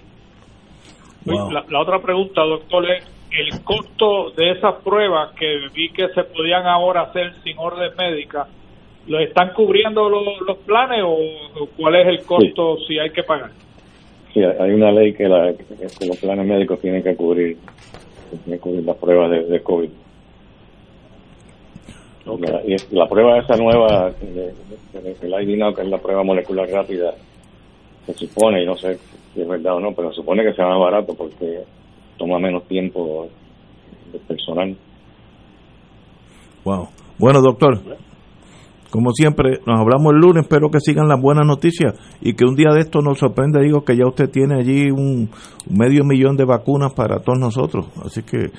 La, 1.26 1.64
la, 1.68 1.80
otra 1.80 2.00
pregunta, 2.00 2.42
doctor, 2.42 2.90
es 2.90 3.04
el 3.38 3.62
costo 3.62 4.30
de 4.36 4.52
esas 4.52 4.76
pruebas 4.82 5.32
que 5.38 5.68
vi 5.74 5.90
que 5.90 6.08
se 6.08 6.24
podían 6.24 6.66
ahora 6.66 7.02
hacer 7.02 7.32
sin 7.42 7.58
orden 7.58 7.92
médica, 7.96 8.46
¿lo 9.06 9.18
están 9.18 9.52
cubriendo 9.54 10.08
los, 10.08 10.58
planes 10.58 11.02
o, 11.04 11.66
cuál 11.76 11.96
es 11.96 12.06
el 12.06 12.24
costo 12.24 12.78
si 12.86 12.98
hay 12.98 13.10
que 13.10 13.22
pagar? 13.22 13.50
Sí, 14.32 14.40
hay 14.42 14.70
una 14.72 14.90
ley 14.92 15.12
que, 15.14 15.28
los 15.28 16.18
planes 16.20 16.46
médicos 16.46 16.80
tienen 16.80 17.02
que 17.02 17.14
cubrir, 17.14 17.56
tienen 18.44 18.58
que 18.58 18.58
cubrir 18.58 18.84
las 18.84 18.96
pruebas 18.96 19.48
de, 19.48 19.62
COVID. 19.62 19.90
La, 22.24 22.62
y 22.66 22.76
la 22.94 23.06
prueba 23.06 23.38
esa 23.38 23.56
nueva, 23.56 24.10
el 25.12 25.48
ID 25.48 25.74
que 25.74 25.82
es 25.82 25.88
la 25.88 25.98
prueba 25.98 26.22
molecular 26.22 26.68
rápida, 26.68 27.14
se 28.06 28.14
supone, 28.14 28.62
y 28.62 28.66
no 28.66 28.76
sé 28.76 28.98
si 29.32 29.40
es 29.40 29.48
verdad 29.48 29.76
o 29.76 29.80
no, 29.80 29.92
pero 29.94 30.10
se 30.10 30.16
supone 30.16 30.44
que 30.44 30.54
sea 30.54 30.66
más 30.66 30.78
barato 30.78 31.14
porque 31.14 31.64
toma 32.18 32.38
menos 32.38 32.64
tiempo 32.64 33.28
de 34.12 34.18
personal. 34.20 34.76
Wow. 36.64 36.88
Bueno, 37.18 37.40
doctor, 37.40 37.80
como 38.94 39.10
siempre, 39.10 39.58
nos 39.66 39.80
hablamos 39.80 40.12
el 40.12 40.20
lunes, 40.20 40.44
espero 40.44 40.70
que 40.70 40.78
sigan 40.78 41.08
las 41.08 41.20
buenas 41.20 41.44
noticias 41.44 41.94
y 42.20 42.34
que 42.34 42.44
un 42.44 42.54
día 42.54 42.70
de 42.72 42.78
esto 42.78 43.00
nos 43.00 43.18
sorprenda, 43.18 43.60
digo 43.60 43.84
que 43.84 43.96
ya 43.96 44.06
usted 44.06 44.30
tiene 44.30 44.54
allí 44.54 44.88
un, 44.88 45.30
medio 45.68 46.04
millón 46.04 46.36
de 46.36 46.44
vacunas 46.44 46.92
para 46.94 47.18
todos 47.18 47.40
nosotros. 47.40 47.86
Así 48.04 48.22
que 48.22 48.52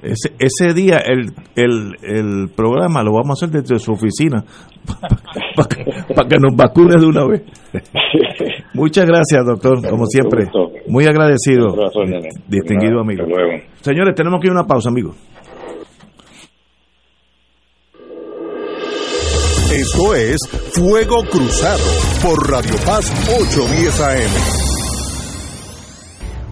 ese, 0.00 0.32
ese 0.38 0.74
día 0.74 0.98
el, 0.98 1.32
el, 1.56 1.96
el 2.02 2.50
programa 2.54 3.02
lo 3.02 3.14
vamos 3.14 3.30
a 3.42 3.46
hacer 3.46 3.62
desde 3.62 3.80
su 3.80 3.90
oficina 3.90 4.44
para 6.14 6.28
que, 6.28 6.36
nos 6.38 6.54
vacune 6.54 6.94
de 6.96 7.06
una 7.06 7.26
vez. 7.26 7.42
Muchas 8.80 9.04
gracias, 9.04 9.44
doctor, 9.44 9.86
como 9.86 10.06
siempre. 10.06 10.48
Muy 10.88 11.04
agradecido, 11.04 11.66
distinguido 12.48 13.00
amigo. 13.00 13.24
Señores, 13.82 14.14
tenemos 14.14 14.40
que 14.40 14.46
ir 14.46 14.52
a 14.52 14.54
una 14.54 14.66
pausa, 14.66 14.88
amigos. 14.88 15.16
Esto 19.70 20.14
es 20.14 20.38
Fuego 20.72 21.22
Cruzado 21.30 21.84
por 22.22 22.50
Radio 22.50 22.74
Paz 22.86 23.12
810 23.28 24.00
AM. 24.00 24.70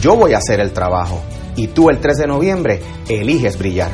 Yo 0.00 0.16
voy 0.16 0.34
a 0.34 0.38
hacer 0.38 0.60
el 0.60 0.72
trabajo. 0.72 1.20
Y 1.56 1.68
tú 1.68 1.90
el 1.90 1.98
3 1.98 2.18
de 2.18 2.26
noviembre 2.26 2.82
eliges 3.08 3.58
brillar. 3.58 3.90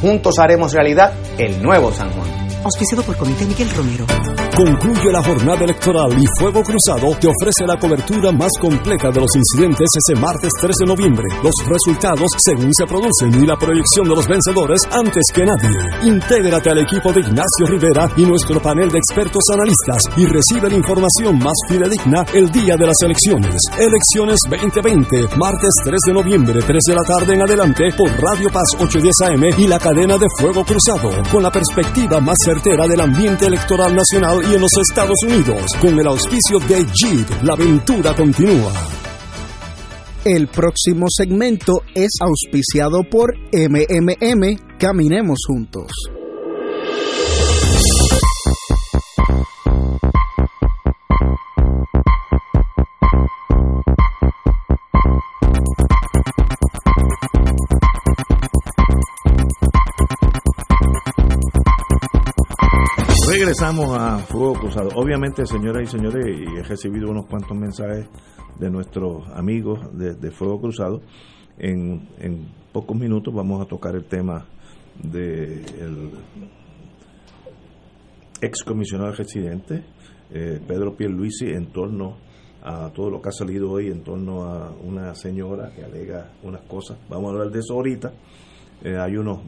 Juntos 0.00 0.38
haremos 0.38 0.72
realidad 0.72 1.12
el 1.38 1.62
nuevo 1.62 1.92
San 1.92 2.10
Juan. 2.10 2.48
Auspiciado 2.64 3.02
por 3.02 3.16
Comité 3.16 3.44
Miguel 3.44 3.70
Romero. 3.70 4.47
Concluye 4.58 5.12
la 5.12 5.22
jornada 5.22 5.62
electoral 5.62 6.10
y 6.18 6.26
Fuego 6.36 6.64
Cruzado 6.64 7.14
te 7.20 7.28
ofrece 7.28 7.64
la 7.64 7.78
cobertura 7.78 8.32
más 8.32 8.50
completa 8.60 9.08
de 9.08 9.20
los 9.20 9.30
incidentes 9.36 9.86
ese 9.94 10.20
martes 10.20 10.50
3 10.60 10.78
de 10.80 10.84
noviembre. 10.84 11.26
Los 11.44 11.54
resultados 11.64 12.26
según 12.38 12.74
se 12.74 12.84
producen 12.84 13.40
y 13.40 13.46
la 13.46 13.54
proyección 13.54 14.08
de 14.08 14.16
los 14.16 14.26
vencedores 14.26 14.80
antes 14.90 15.22
que 15.32 15.44
nadie. 15.44 15.70
Intégrate 16.02 16.70
al 16.70 16.78
equipo 16.78 17.12
de 17.12 17.20
Ignacio 17.20 17.66
Rivera 17.68 18.10
y 18.16 18.26
nuestro 18.26 18.60
panel 18.60 18.90
de 18.90 18.98
expertos 18.98 19.44
analistas 19.54 20.02
y 20.16 20.26
recibe 20.26 20.68
la 20.68 20.74
información 20.74 21.38
más 21.38 21.54
fidedigna 21.68 22.24
el 22.34 22.50
día 22.50 22.74
de 22.76 22.86
las 22.86 23.00
elecciones. 23.02 23.62
Elecciones 23.78 24.40
2020, 24.50 25.38
martes 25.38 25.70
3 25.84 26.00
de 26.04 26.12
noviembre, 26.12 26.58
3 26.66 26.82
de 26.84 26.94
la 26.96 27.04
tarde 27.04 27.34
en 27.34 27.42
adelante 27.42 27.84
por 27.96 28.10
Radio 28.10 28.50
Paz 28.50 28.74
810 28.74 29.14
AM 29.22 29.44
y 29.56 29.68
la 29.68 29.78
cadena 29.78 30.18
de 30.18 30.26
Fuego 30.36 30.64
Cruzado, 30.64 31.12
con 31.30 31.44
la 31.44 31.52
perspectiva 31.52 32.18
más 32.18 32.38
certera 32.44 32.88
del 32.88 33.02
ambiente 33.02 33.46
electoral 33.46 33.94
nacional 33.94 34.47
y 34.50 34.54
en 34.54 34.60
los 34.60 34.70
Estados 34.78 35.16
Unidos, 35.24 35.72
con 35.80 35.98
el 35.98 36.06
auspicio 36.06 36.58
de 36.60 36.84
Jeep. 36.94 37.42
La 37.42 37.54
aventura 37.54 38.14
continúa. 38.14 38.72
El 40.24 40.48
próximo 40.48 41.06
segmento 41.08 41.82
es 41.94 42.10
auspiciado 42.20 43.02
por 43.04 43.34
MMM 43.52 44.78
Caminemos 44.78 45.38
Juntos. 45.46 46.17
Regresamos 63.48 63.96
a 63.96 64.18
Fuego 64.18 64.52
Cruzado. 64.52 64.90
Obviamente, 64.94 65.46
señoras 65.46 65.82
y 65.84 65.86
señores, 65.86 66.22
he 66.26 66.62
recibido 66.64 67.10
unos 67.10 67.24
cuantos 67.24 67.56
mensajes 67.56 68.06
de 68.58 68.68
nuestros 68.68 69.26
amigos 69.34 69.80
de, 69.94 70.30
Fuego 70.30 70.60
Cruzado. 70.60 71.00
En, 71.56 72.10
en, 72.18 72.46
pocos 72.74 72.94
minutos 72.94 73.32
vamos 73.34 73.62
a 73.62 73.64
tocar 73.64 73.94
el 73.94 74.04
tema 74.04 74.44
del 75.02 75.64
de 75.64 76.10
ex 78.42 78.62
comisionado 78.64 79.12
residente, 79.12 79.82
eh, 80.30 80.60
Pedro 80.68 80.94
Pierluisi, 80.94 81.46
en 81.46 81.72
torno 81.72 82.18
a 82.62 82.90
todo 82.90 83.08
lo 83.08 83.22
que 83.22 83.30
ha 83.30 83.32
salido 83.32 83.70
hoy, 83.70 83.86
en 83.86 84.04
torno 84.04 84.42
a 84.42 84.72
una 84.72 85.14
señora 85.14 85.72
que 85.74 85.84
alega 85.84 86.32
unas 86.42 86.64
cosas. 86.64 86.98
Vamos 87.08 87.30
a 87.30 87.32
hablar 87.32 87.50
de 87.50 87.60
eso 87.60 87.72
ahorita. 87.72 88.12
Eh, 88.84 88.98
hay 88.98 89.16
unos 89.16 89.38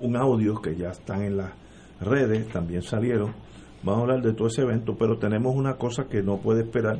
un 0.00 0.16
audio 0.16 0.60
que 0.60 0.74
ya 0.74 0.88
están 0.88 1.22
en 1.22 1.36
la 1.36 1.54
redes 2.00 2.48
también 2.48 2.82
salieron. 2.82 3.34
Vamos 3.82 4.00
a 4.00 4.02
hablar 4.02 4.22
de 4.22 4.34
todo 4.34 4.48
ese 4.48 4.62
evento, 4.62 4.96
pero 4.98 5.18
tenemos 5.18 5.54
una 5.54 5.76
cosa 5.76 6.04
que 6.04 6.22
no 6.22 6.38
puede 6.38 6.62
esperar, 6.62 6.98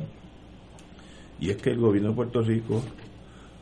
y 1.39 1.49
es 1.49 1.57
que 1.57 1.71
el 1.71 1.79
gobierno 1.79 2.09
de 2.09 2.15
Puerto 2.15 2.41
Rico 2.41 2.81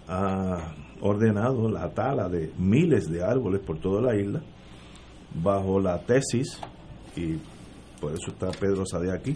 ha 0.07 0.73
ordenado 1.01 1.69
la 1.69 1.89
tala 1.89 2.29
de 2.29 2.51
miles 2.57 3.09
de 3.09 3.23
árboles 3.23 3.61
por 3.61 3.79
toda 3.79 4.01
la 4.01 4.15
isla, 4.15 4.41
bajo 5.41 5.79
la 5.79 5.99
tesis, 5.99 6.59
y 7.15 7.35
por 7.99 8.13
eso 8.13 8.31
está 8.31 8.51
Pedro 8.51 8.85
Sade 8.85 9.11
aquí, 9.11 9.35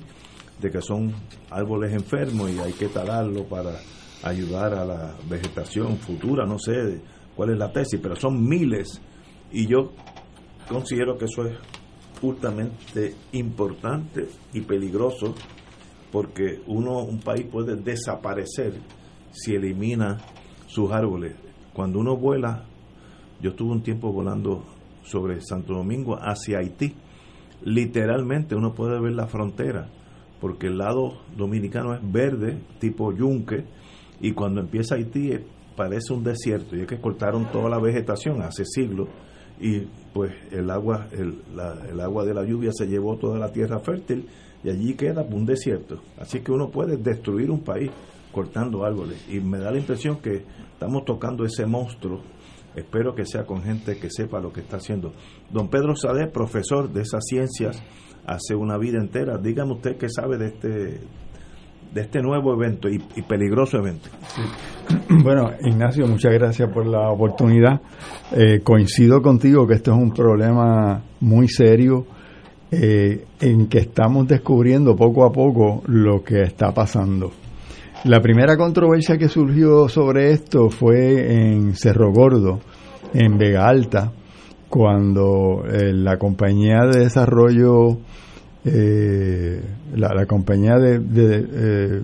de 0.61 0.71
que 0.71 0.81
son 0.81 1.13
árboles 1.49 1.93
enfermos 1.93 2.51
y 2.51 2.59
hay 2.59 2.73
que 2.73 2.87
talarlo 2.87 3.43
para 3.45 3.71
ayudar 4.23 4.73
a 4.73 4.85
la 4.85 5.15
vegetación 5.29 5.97
futura, 5.97 6.45
no 6.45 6.57
sé 6.57 7.01
cuál 7.35 7.51
es 7.51 7.57
la 7.57 7.71
tesis, 7.71 7.99
pero 8.01 8.15
son 8.15 8.47
miles, 8.47 9.01
y 9.51 9.67
yo 9.67 9.91
considero 10.69 11.17
que 11.17 11.25
eso 11.25 11.45
es 11.45 11.57
justamente 12.23 13.15
importante 13.33 14.29
y 14.53 14.61
peligroso 14.61 15.35
porque 16.09 16.61
uno 16.67 17.03
un 17.03 17.19
país 17.19 17.45
puede 17.51 17.75
desaparecer 17.75 18.79
si 19.33 19.55
elimina 19.55 20.19
sus 20.65 20.89
árboles. 20.93 21.35
Cuando 21.73 21.99
uno 21.99 22.15
vuela, 22.15 22.63
yo 23.41 23.49
estuve 23.49 23.73
un 23.73 23.83
tiempo 23.83 24.13
volando 24.13 24.63
sobre 25.03 25.41
Santo 25.41 25.73
Domingo 25.73 26.17
hacia 26.17 26.59
Haití. 26.59 26.95
Literalmente 27.65 28.55
uno 28.55 28.73
puede 28.73 29.01
ver 29.01 29.11
la 29.11 29.27
frontera 29.27 29.89
porque 30.39 30.67
el 30.67 30.77
lado 30.77 31.23
dominicano 31.35 31.93
es 31.93 31.99
verde, 32.09 32.57
tipo 32.79 33.11
yunque, 33.11 33.65
y 34.21 34.31
cuando 34.31 34.61
empieza 34.61 34.95
Haití 34.95 35.31
parece 35.75 36.13
un 36.13 36.23
desierto, 36.23 36.77
y 36.77 36.81
es 36.81 36.87
que 36.87 37.01
cortaron 37.01 37.51
toda 37.51 37.69
la 37.69 37.79
vegetación 37.79 38.41
hace 38.41 38.63
siglos 38.63 39.09
y 39.63 39.87
pues 40.13 40.33
el 40.51 40.69
agua 40.69 41.07
el, 41.13 41.41
la, 41.55 41.77
el, 41.89 42.01
agua 42.01 42.25
de 42.25 42.33
la 42.33 42.43
lluvia 42.43 42.71
se 42.73 42.85
llevó 42.85 43.15
toda 43.15 43.39
la 43.39 43.53
tierra 43.53 43.79
fértil 43.79 44.27
y 44.61 44.69
allí 44.69 44.93
queda 44.95 45.21
un 45.21 45.45
desierto. 45.45 46.01
Así 46.19 46.41
que 46.41 46.51
uno 46.51 46.69
puede 46.69 46.97
destruir 46.97 47.49
un 47.49 47.61
país 47.61 47.89
cortando 48.33 48.83
árboles. 48.83 49.25
Y 49.29 49.39
me 49.39 49.59
da 49.59 49.71
la 49.71 49.77
impresión 49.77 50.17
que 50.17 50.43
estamos 50.73 51.05
tocando 51.05 51.45
ese 51.45 51.65
monstruo. 51.65 52.21
Espero 52.75 53.15
que 53.15 53.25
sea 53.25 53.45
con 53.45 53.63
gente 53.63 53.97
que 53.97 54.09
sepa 54.09 54.41
lo 54.41 54.51
que 54.51 54.59
está 54.61 54.77
haciendo. 54.77 55.13
Don 55.49 55.69
Pedro 55.69 55.95
Sade 55.95 56.27
profesor 56.27 56.91
de 56.91 57.01
esas 57.01 57.23
ciencias 57.25 57.81
hace 58.25 58.55
una 58.55 58.77
vida 58.77 58.99
entera. 58.99 59.37
Dígame 59.37 59.73
usted 59.73 59.95
qué 59.95 60.09
sabe 60.09 60.37
de 60.37 60.47
este 60.47 60.99
de 61.93 62.01
este 62.01 62.21
nuevo 62.21 62.53
evento 62.53 62.89
y, 62.89 62.99
peligroso 63.21 63.77
evento. 63.77 64.09
Bueno, 65.23 65.51
Ignacio, 65.61 66.05
muchas 66.07 66.33
gracias 66.33 66.69
por 66.69 66.85
la 66.85 67.09
oportunidad. 67.09 67.79
Eh, 68.35 68.59
coincido 68.61 69.21
contigo 69.21 69.65
que 69.65 69.75
esto 69.75 69.91
es 69.91 69.97
un 69.97 70.11
problema 70.11 71.01
muy 71.21 71.47
serio 71.47 72.05
eh, 72.69 73.23
en 73.39 73.67
que 73.67 73.79
estamos 73.79 74.27
descubriendo 74.27 74.95
poco 74.95 75.23
a 75.23 75.31
poco 75.31 75.83
lo 75.87 76.21
que 76.21 76.41
está 76.41 76.73
pasando. 76.73 77.31
La 78.03 78.19
primera 78.19 78.57
controversia 78.57 79.17
que 79.17 79.29
surgió 79.29 79.87
sobre 79.87 80.31
esto 80.31 80.69
fue 80.69 81.53
en 81.53 81.75
Cerro 81.75 82.11
Gordo, 82.11 82.59
en 83.13 83.37
Vega 83.37 83.67
Alta, 83.67 84.11
cuando 84.67 85.63
eh, 85.65 85.93
la 85.93 86.17
compañía 86.17 86.81
de 86.91 86.99
desarrollo 86.99 87.99
eh, 88.65 89.61
la, 89.95 90.25
compañía 90.25 90.75
de, 90.75 91.01
eh, 91.19 92.01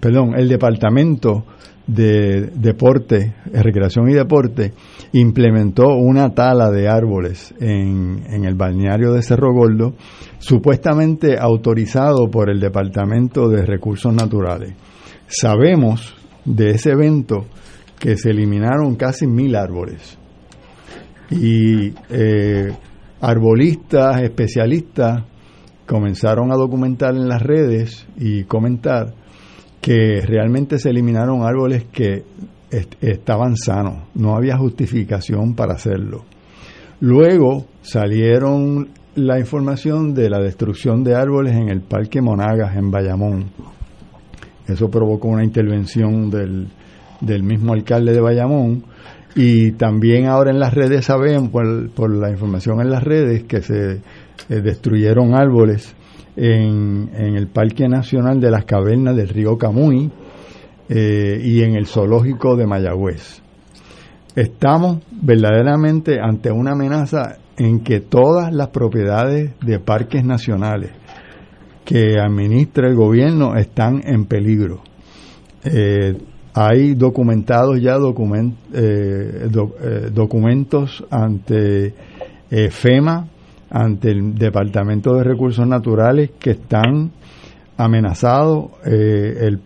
perdón, 0.00 0.34
el 0.36 0.48
departamento 0.48 1.44
de 1.86 2.50
deporte, 2.54 3.34
recreación 3.52 4.08
y 4.10 4.14
deporte, 4.14 4.72
implementó 5.12 5.94
una 5.94 6.34
tala 6.34 6.70
de 6.70 6.88
árboles 6.88 7.54
en, 7.60 8.24
en, 8.28 8.44
el 8.44 8.54
balneario 8.54 9.12
de 9.12 9.22
Cerro 9.22 9.52
Gordo, 9.52 9.94
supuestamente 10.38 11.38
autorizado 11.38 12.28
por 12.30 12.50
el 12.50 12.60
Departamento 12.60 13.48
de 13.48 13.64
Recursos 13.64 14.12
Naturales. 14.12 14.74
Sabemos 15.28 16.14
de 16.44 16.70
ese 16.70 16.90
evento 16.90 17.46
que 17.98 18.16
se 18.16 18.30
eliminaron 18.30 18.96
casi 18.96 19.26
mil 19.26 19.54
árboles. 19.56 20.18
Y 21.30 21.92
eh, 22.10 22.72
arbolistas, 23.20 24.22
especialistas, 24.22 25.24
comenzaron 25.86 26.52
a 26.52 26.56
documentar 26.56 27.14
en 27.14 27.28
las 27.28 27.42
redes 27.42 28.06
y 28.16 28.44
comentar 28.44 29.14
que 29.80 30.20
realmente 30.26 30.78
se 30.78 30.90
eliminaron 30.90 31.42
árboles 31.44 31.84
que 31.92 32.24
estaban 33.00 33.56
sanos, 33.56 34.08
no 34.14 34.34
había 34.34 34.58
justificación 34.58 35.54
para 35.54 35.74
hacerlo. 35.74 36.24
Luego 37.00 37.66
salieron 37.82 38.88
la 39.14 39.38
información 39.38 40.12
de 40.12 40.28
la 40.28 40.40
destrucción 40.40 41.04
de 41.04 41.14
árboles 41.14 41.54
en 41.54 41.68
el 41.68 41.80
Parque 41.80 42.20
Monagas, 42.20 42.76
en 42.76 42.90
Bayamón. 42.90 43.46
Eso 44.66 44.90
provocó 44.90 45.28
una 45.28 45.44
intervención 45.44 46.30
del, 46.30 46.68
del 47.20 47.42
mismo 47.42 47.72
alcalde 47.72 48.12
de 48.12 48.20
Bayamón 48.20 48.84
y 49.36 49.72
también 49.72 50.26
ahora 50.26 50.50
en 50.50 50.58
las 50.58 50.72
redes 50.72 51.04
saben, 51.04 51.50
por, 51.50 51.90
por 51.90 52.10
la 52.10 52.30
información 52.30 52.80
en 52.80 52.90
las 52.90 53.04
redes, 53.04 53.44
que 53.44 53.60
se 53.60 53.96
eh, 53.96 54.00
destruyeron 54.48 55.34
árboles 55.34 55.94
en, 56.36 57.10
en, 57.14 57.36
el 57.36 57.46
Parque 57.48 57.86
Nacional 57.86 58.40
de 58.40 58.50
las 58.50 58.64
Cavernas 58.64 59.14
del 59.14 59.28
Río 59.28 59.58
Camuy 59.58 60.10
eh, 60.88 61.38
y 61.42 61.62
en 61.62 61.76
el 61.76 61.86
Zoológico 61.86 62.56
de 62.56 62.66
Mayagüez. 62.66 63.42
Estamos 64.34 65.00
verdaderamente 65.10 66.18
ante 66.18 66.50
una 66.50 66.72
amenaza 66.72 67.36
en 67.58 67.80
que 67.80 68.00
todas 68.00 68.52
las 68.54 68.68
propiedades 68.68 69.52
de 69.60 69.78
parques 69.80 70.24
nacionales 70.24 70.92
que 71.84 72.18
administra 72.18 72.88
el 72.88 72.96
gobierno 72.96 73.54
están 73.56 74.00
en 74.04 74.24
peligro. 74.24 74.82
Eh, 75.64 76.16
hay 76.56 76.94
documentados 76.94 77.78
ya 77.82 77.96
eh, 77.96 77.98
eh, 78.72 80.10
documentos 80.10 81.04
ante 81.10 81.94
eh, 82.50 82.70
FEMA, 82.70 83.28
ante 83.68 84.10
el 84.10 84.34
Departamento 84.34 85.14
de 85.16 85.24
Recursos 85.24 85.68
Naturales 85.68 86.30
que 86.38 86.52
están 86.52 87.10
amenazados, 87.76 88.70
el 88.84 89.60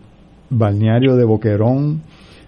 balneario 0.49 1.15
de 1.15 1.23
Boquerón, 1.23 2.01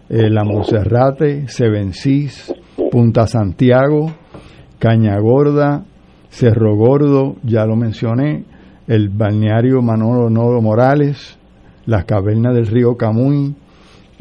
la 0.09 0.43
Monserrate, 0.43 1.47
Sevencís, 1.47 2.53
Punta 2.91 3.27
Santiago, 3.27 4.11
Caña 4.77 5.17
Gorda, 5.19 5.85
Cerro 6.27 6.75
Gordo, 6.75 7.37
ya 7.43 7.65
lo 7.65 7.77
mencioné, 7.77 8.43
el 8.87 9.07
balneario 9.07 9.81
Manolo 9.81 10.29
Nodo 10.29 10.61
Morales, 10.61 11.39
las 11.85 12.03
cavernas 12.03 12.55
del 12.55 12.67
río 12.67 12.97
Camuy, 12.97 13.55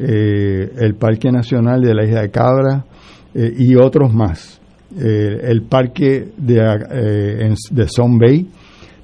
eh, 0.05 0.73
el 0.79 0.95
Parque 0.95 1.31
Nacional 1.31 1.81
de 1.81 1.93
la 1.93 2.03
Isla 2.03 2.21
de 2.23 2.29
Cabra 2.29 2.85
eh, 3.33 3.53
y 3.57 3.75
otros 3.75 4.13
más. 4.13 4.59
Eh, 4.99 5.39
el 5.43 5.63
parque 5.63 6.27
de, 6.37 7.55
de 7.71 7.87
Son 7.87 8.17
Bay 8.19 8.49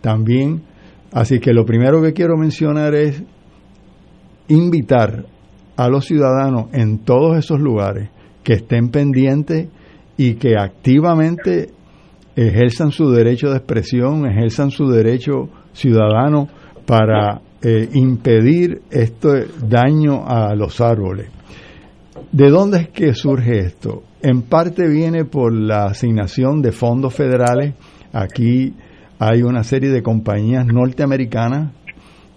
también. 0.01 0.61
Así 1.13 1.39
que 1.39 1.53
lo 1.53 1.65
primero 1.65 2.01
que 2.01 2.11
quiero 2.11 2.35
mencionar 2.35 2.95
es 2.95 3.23
invitar 4.49 5.25
a 5.77 5.87
los 5.87 6.05
ciudadanos 6.05 6.65
en 6.73 6.99
todos 6.99 7.37
esos 7.37 7.59
lugares 7.59 8.09
que 8.43 8.53
estén 8.53 8.89
pendientes 8.89 9.69
y 10.17 10.33
que 10.33 10.55
activamente 10.59 11.69
ejerzan 12.35 12.91
su 12.91 13.09
derecho 13.09 13.49
de 13.49 13.57
expresión, 13.57 14.29
ejerzan 14.29 14.69
su 14.69 14.87
derecho 14.87 15.49
ciudadano 15.71 16.49
para 16.85 17.41
eh, 17.61 17.89
impedir 17.93 18.81
este 18.89 19.47
daño 19.67 20.25
a 20.25 20.55
los 20.55 20.79
árboles. 20.81 21.29
¿De 22.31 22.49
dónde 22.49 22.79
es 22.79 22.89
que 22.89 23.13
surge 23.13 23.59
esto? 23.59 24.03
En 24.21 24.43
parte 24.43 24.87
viene 24.87 25.25
por 25.25 25.53
la 25.53 25.85
asignación 25.85 26.61
de 26.61 26.71
fondos 26.71 27.13
federales. 27.13 27.75
Aquí 28.13 28.73
hay 29.19 29.41
una 29.41 29.63
serie 29.63 29.89
de 29.89 30.01
compañías 30.01 30.65
norteamericanas 30.65 31.73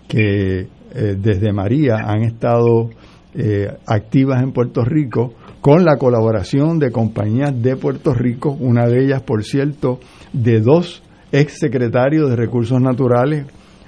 que 0.08 0.60
eh, 0.94 1.16
desde 1.18 1.52
María 1.52 1.96
han 2.04 2.22
estado 2.22 2.90
eh, 3.34 3.68
activas 3.86 4.42
en 4.42 4.52
Puerto 4.52 4.84
Rico 4.84 5.34
con 5.60 5.84
la 5.84 5.96
colaboración 5.96 6.78
de 6.78 6.90
compañías 6.90 7.62
de 7.62 7.76
Puerto 7.76 8.12
Rico, 8.12 8.50
una 8.50 8.86
de 8.86 9.04
ellas, 9.04 9.22
por 9.22 9.44
cierto, 9.44 10.00
de 10.32 10.60
dos 10.60 11.02
ex 11.30 11.58
secretarios 11.58 12.28
de 12.28 12.36
Recursos 12.36 12.80
Naturales, 12.80 13.46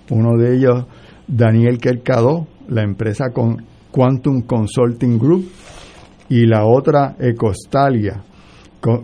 uno 0.08 0.38
de 0.38 0.56
ellos 0.56 0.86
Daniel 1.26 1.78
Kercado, 1.78 2.46
la 2.68 2.82
empresa 2.82 3.30
con 3.32 3.64
Quantum 3.90 4.42
Consulting 4.42 5.18
Group, 5.18 5.48
y 6.28 6.46
la 6.46 6.64
otra 6.64 7.16
Ecostalia, 7.18 8.22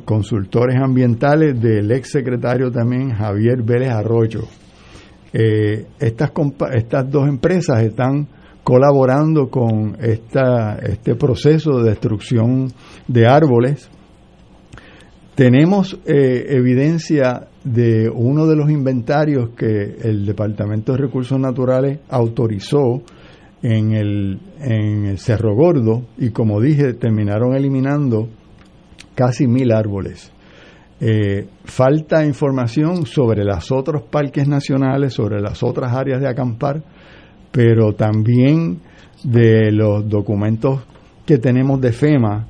consultores 0.05 0.77
ambientales 0.77 1.61
del 1.61 1.91
ex 1.93 2.11
secretario 2.11 2.71
también 2.71 3.11
Javier 3.11 3.63
Vélez 3.63 3.91
Arroyo. 3.91 4.43
Eh, 5.33 5.87
estas, 5.99 6.33
estas 6.73 7.11
dos 7.11 7.29
empresas 7.29 7.83
están 7.83 8.27
colaborando 8.65 9.49
con 9.49 9.97
esta, 10.01 10.77
este 10.83 11.15
proceso 11.15 11.79
de 11.79 11.91
destrucción 11.91 12.69
de 13.07 13.27
árboles. 13.27 13.89
Tenemos 15.35 15.99
eh, 16.05 16.47
evidencia 16.49 17.49
de 17.65 18.09
uno 18.09 18.47
de 18.47 18.57
los 18.57 18.71
inventarios 18.71 19.51
que 19.51 19.97
el 20.03 20.25
Departamento 20.25 20.93
de 20.93 20.99
Recursos 20.99 21.39
Naturales 21.39 22.01
autorizó 22.09 23.03
en 23.63 23.93
el, 23.93 24.41
en 24.61 25.05
el 25.07 25.19
Cerro 25.19 25.55
Gordo 25.55 26.07
y 26.17 26.31
como 26.31 26.61
dije 26.61 26.95
terminaron 26.95 27.55
eliminando 27.55 28.29
casi 29.15 29.47
mil 29.47 29.73
árboles. 29.73 30.33
Eh, 31.03 31.49
falta 31.65 32.25
información 32.25 33.07
sobre 33.07 33.45
los 33.45 33.73
otros 33.73 34.03
parques 34.03 34.47
nacionales, 34.47 35.15
sobre 35.15 35.41
las 35.41 35.63
otras 35.63 35.93
áreas 35.93 36.21
de 36.21 36.29
acampar, 36.29 36.83
pero 37.51 37.95
también 37.95 38.81
de 39.25 39.71
los 39.73 40.09
documentos 40.09 40.81
que 41.27 41.39
tenemos 41.39 41.81
de 41.81 41.93
FEMA 41.93 42.47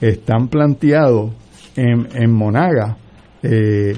están 0.00 0.48
planteados 0.48 1.32
en, 1.76 2.08
en 2.14 2.32
Monaga 2.32 2.96
eh, 3.42 3.94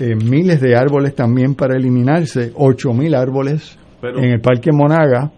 eh, 0.00 0.14
miles 0.16 0.60
de 0.60 0.76
árboles 0.76 1.14
también 1.14 1.54
para 1.54 1.76
eliminarse, 1.76 2.52
mil 2.92 3.14
árboles 3.14 3.78
en 4.02 4.24
el 4.24 4.40
Parque 4.40 4.70
Monaga 4.72 5.30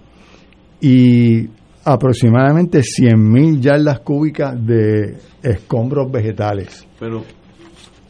y 0.80 1.48
aproximadamente 1.84 2.80
mil 3.16 3.60
yardas 3.60 4.00
cúbicas 4.00 4.54
de 4.64 5.16
escombros 5.42 6.10
vegetales. 6.10 6.86
Pero 6.98 7.22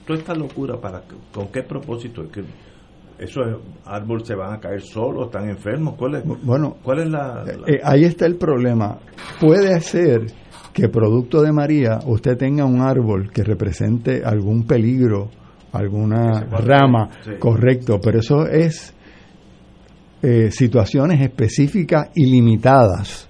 toda 0.06 0.18
esta 0.18 0.34
locura, 0.34 0.80
para 0.80 1.02
¿con 1.32 1.48
qué 1.48 1.62
propósito? 1.62 2.22
¿Es 2.22 2.30
que 2.30 2.44
esos 3.18 3.44
árboles 3.84 4.26
se 4.26 4.34
van 4.34 4.54
a 4.54 4.60
caer 4.60 4.80
solos, 4.80 5.26
están 5.26 5.48
enfermos? 5.48 5.94
¿Cuál 5.98 6.16
es, 6.16 6.24
bueno, 6.24 6.76
¿cuál 6.82 7.00
es 7.00 7.10
la, 7.10 7.44
eh, 7.66 7.80
ahí 7.82 8.04
está 8.04 8.26
el 8.26 8.36
problema. 8.36 8.98
Puede 9.40 9.80
ser 9.80 10.26
que 10.72 10.88
producto 10.88 11.42
de 11.42 11.52
María 11.52 11.98
usted 12.06 12.36
tenga 12.36 12.64
un 12.64 12.80
árbol 12.80 13.30
que 13.30 13.42
represente 13.42 14.22
algún 14.24 14.66
peligro 14.66 15.30
alguna 15.72 16.40
rama, 16.40 17.10
correcto, 17.38 18.00
pero 18.02 18.20
eso 18.20 18.46
es 18.46 18.94
eh, 20.22 20.50
situaciones 20.50 21.20
específicas 21.20 22.10
y 22.14 22.26
limitadas. 22.26 23.28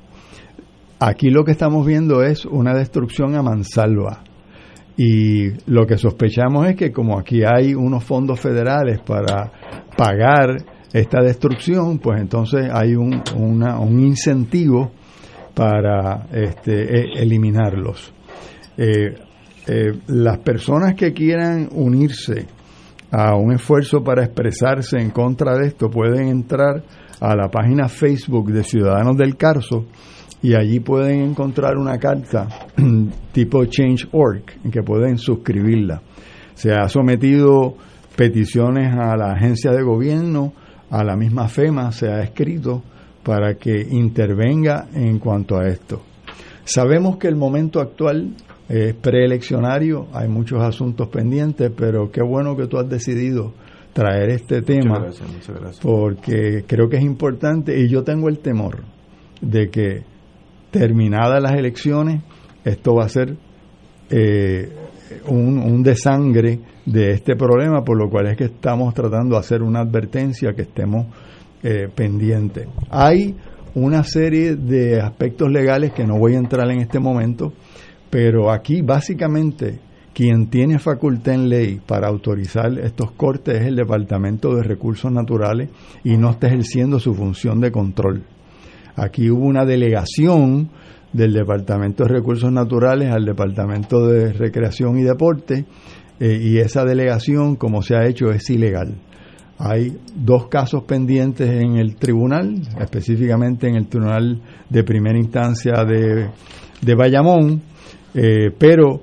Aquí 0.99 1.31
lo 1.31 1.45
que 1.45 1.53
estamos 1.53 1.87
viendo 1.87 2.23
es 2.23 2.47
una 2.47 2.75
destrucción 2.75 3.35
a 3.35 3.43
mansalva. 3.43 4.23
Y 4.97 5.51
lo 5.71 5.87
que 5.87 5.99
sospechamos 5.99 6.67
es 6.69 6.77
que 6.77 6.91
como 6.91 7.19
aquí 7.19 7.43
hay 7.45 7.75
unos 7.75 8.03
fondos 8.03 8.41
federales 8.41 9.01
para 9.01 9.53
pagar 9.95 10.57
esta 10.93 11.21
destrucción, 11.21 11.99
pues 11.99 12.19
entonces 12.21 12.71
hay 12.73 12.95
un, 12.95 13.23
un 13.37 14.01
incentivo 14.01 14.91
para 15.57 16.27
este, 16.33 16.83
e, 16.83 17.23
eliminarlos. 17.23 18.13
Eh, 18.77 19.15
eh, 19.67 19.99
las 20.07 20.39
personas 20.39 20.95
que 20.95 21.13
quieran 21.13 21.69
unirse 21.73 22.47
a 23.11 23.35
un 23.37 23.53
esfuerzo 23.53 24.03
para 24.03 24.25
expresarse 24.25 24.99
en 24.99 25.11
contra 25.11 25.57
de 25.57 25.69
esto 25.69 25.89
pueden 25.91 26.29
entrar 26.29 26.83
a 27.21 27.35
la 27.35 27.49
página 27.49 27.89
Facebook 27.89 28.53
de 28.53 28.63
Ciudadanos 28.63 29.17
del 29.17 29.37
Carso 29.37 29.87
y 30.43 30.55
allí 30.55 30.81
pueden 30.81 31.23
encontrar 31.23 31.77
una 31.77 31.99
carta 31.99 32.47
tipo 33.33 33.65
Change.org 33.65 34.43
en 34.65 34.71
que 34.71 34.83
pueden 34.83 35.19
suscribirla. 35.19 36.03
Se 36.55 36.73
ha 36.73 36.89
sometido 36.89 37.77
peticiones 38.17 38.95
a 38.95 39.17
la 39.17 39.33
agencia 39.33 39.73
de 39.73 39.83
gobierno, 39.83 40.53
a 40.91 41.03
la 41.03 41.17
misma 41.17 41.49
FEMA, 41.49 41.91
se 41.93 42.09
ha 42.09 42.23
escrito 42.23 42.83
para 43.23 43.57
que 43.57 43.81
intervenga 43.91 44.87
en 44.95 45.19
cuanto 45.19 45.59
a 45.59 45.67
esto. 45.67 46.03
Sabemos 46.65 47.17
que 47.17 47.29
el 47.29 47.37
momento 47.37 47.81
actual 47.81 48.35
es 48.69 48.95
preeleccionario, 48.95 50.09
hay 50.13 50.29
muchos 50.29 50.63
asuntos 50.63 51.09
pendientes, 51.09 51.71
pero 51.77 52.11
qué 52.11 52.23
bueno 52.23 52.57
que 52.57 52.67
tú 52.67 52.79
has 52.79 52.89
decidido 52.89 53.53
traer 53.93 54.31
este 54.31 54.63
tema, 54.63 55.07
porque 55.81 56.65
creo 56.67 56.89
que 56.89 56.97
es 56.97 57.03
importante 57.03 57.79
y 57.79 57.89
yo 57.89 58.03
tengo 58.05 58.29
el 58.29 58.41
temor 58.41 58.85
de 59.41 59.71
que 59.71 60.03
terminadas 60.71 61.43
las 61.43 61.53
elecciones, 61.53 62.23
esto 62.65 62.95
va 62.95 63.05
a 63.05 63.09
ser 63.09 63.37
eh, 64.11 64.71
un, 65.29 65.59
un, 65.59 65.83
desangre 65.83 66.61
de 66.85 67.13
este 67.13 67.37
problema, 67.37 67.83
por 67.85 67.97
lo 67.97 68.11
cual 68.11 68.27
es 68.27 68.37
que 68.37 68.45
estamos 68.45 68.93
tratando 68.93 69.37
de 69.37 69.41
hacer 69.41 69.63
una 69.63 69.81
advertencia 69.81 70.53
que 70.53 70.63
estemos 70.63 71.07
eh, 71.63 71.89
pendientes. 71.95 72.69
Hay 72.91 73.35
una 73.75 74.05
serie 74.05 74.57
de 74.57 75.01
aspectos 75.01 75.51
legales 75.51 75.93
que 75.93 76.05
no 76.05 76.19
voy 76.19 76.35
a 76.35 76.39
entrar 76.39 76.71
en 76.71 76.81
este 76.81 76.99
momento, 76.99 77.53
pero 78.11 78.51
aquí 78.51 78.83
básicamente 78.83 79.81
quien 80.17 80.49
tiene 80.49 80.79
facultad 80.79 81.35
en 81.35 81.49
ley 81.51 81.81
para 81.87 82.09
autorizar 82.09 82.79
estos 82.79 83.11
cortes 83.13 83.61
es 83.61 83.67
el 83.67 83.77
Departamento 83.77 84.55
de 84.55 84.63
Recursos 84.63 85.13
Naturales 85.13 85.69
y 86.05 86.17
no 86.17 86.31
está 86.31 86.47
ejerciendo 86.47 86.99
su 86.99 87.15
función 87.15 87.61
de 87.61 87.71
control. 87.71 88.23
Aquí 88.95 89.29
hubo 89.29 89.45
una 89.45 89.67
delegación 89.67 90.71
del 91.13 91.35
Departamento 91.35 92.05
de 92.05 92.15
Recursos 92.15 92.51
Naturales 92.51 93.13
al 93.13 93.27
Departamento 93.27 94.07
de 94.07 94.33
Recreación 94.33 94.99
y 94.99 95.03
Deporte 95.03 95.67
eh, 96.19 96.39
y 96.41 96.59
esa 96.61 96.87
delegación, 96.87 97.57
como 97.57 97.83
se 97.83 97.97
ha 97.97 98.07
hecho, 98.07 98.31
es 98.31 98.49
ilegal. 98.49 98.95
Hay 99.59 99.99
dos 100.15 100.49
casos 100.49 100.85
pendientes 100.85 101.49
en 101.49 101.77
el 101.77 101.97
tribunal, 101.97 102.63
específicamente 102.81 103.69
en 103.69 103.77
el 103.77 103.87
tribunal 103.87 104.41
de 104.71 104.83
primera 104.83 105.19
instancia 105.19 105.85
de, 105.85 106.29
de 106.81 106.95
Bayamón, 106.95 107.63
eh, 108.17 108.51
pero 108.59 109.03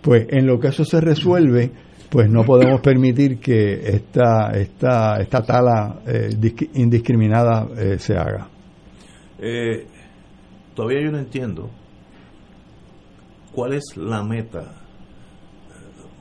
pues 0.00 0.26
en 0.30 0.46
lo 0.46 0.60
que 0.60 0.68
eso 0.68 0.84
se 0.84 1.00
resuelve, 1.00 1.72
pues 2.08 2.30
no 2.30 2.44
podemos 2.44 2.80
permitir 2.80 3.40
que 3.40 3.72
esta, 3.72 4.52
esta, 4.52 5.20
esta 5.20 5.42
tala 5.42 6.00
eh, 6.06 6.30
indiscriminada 6.74 7.66
eh, 7.76 7.98
se 7.98 8.16
haga. 8.16 8.48
Todavía 10.74 11.02
yo 11.02 11.10
no 11.10 11.18
entiendo 11.18 11.70
cuál 13.52 13.72
es 13.72 13.96
la 13.96 14.22
meta. 14.22 14.76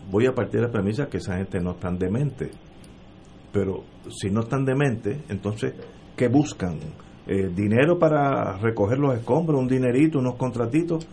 Voy 0.09 0.25
a 0.25 0.33
partir 0.33 0.61
de 0.61 0.65
la 0.65 0.71
premisa 0.71 1.07
que 1.07 1.17
esa 1.17 1.37
gente 1.37 1.59
no 1.59 1.71
están 1.71 1.99
demente, 1.99 2.49
pero 3.53 3.83
si 4.09 4.31
no 4.31 4.41
están 4.41 4.65
demente, 4.65 5.19
entonces, 5.29 5.73
¿qué 6.17 6.27
buscan? 6.27 6.79
¿Dinero 7.27 7.99
para 7.99 8.57
recoger 8.57 8.97
los 8.97 9.15
escombros? 9.15 9.61
¿Un 9.61 9.67
dinerito? 9.67 10.19
¿Unos 10.19 10.35
contratitos? 10.35 11.07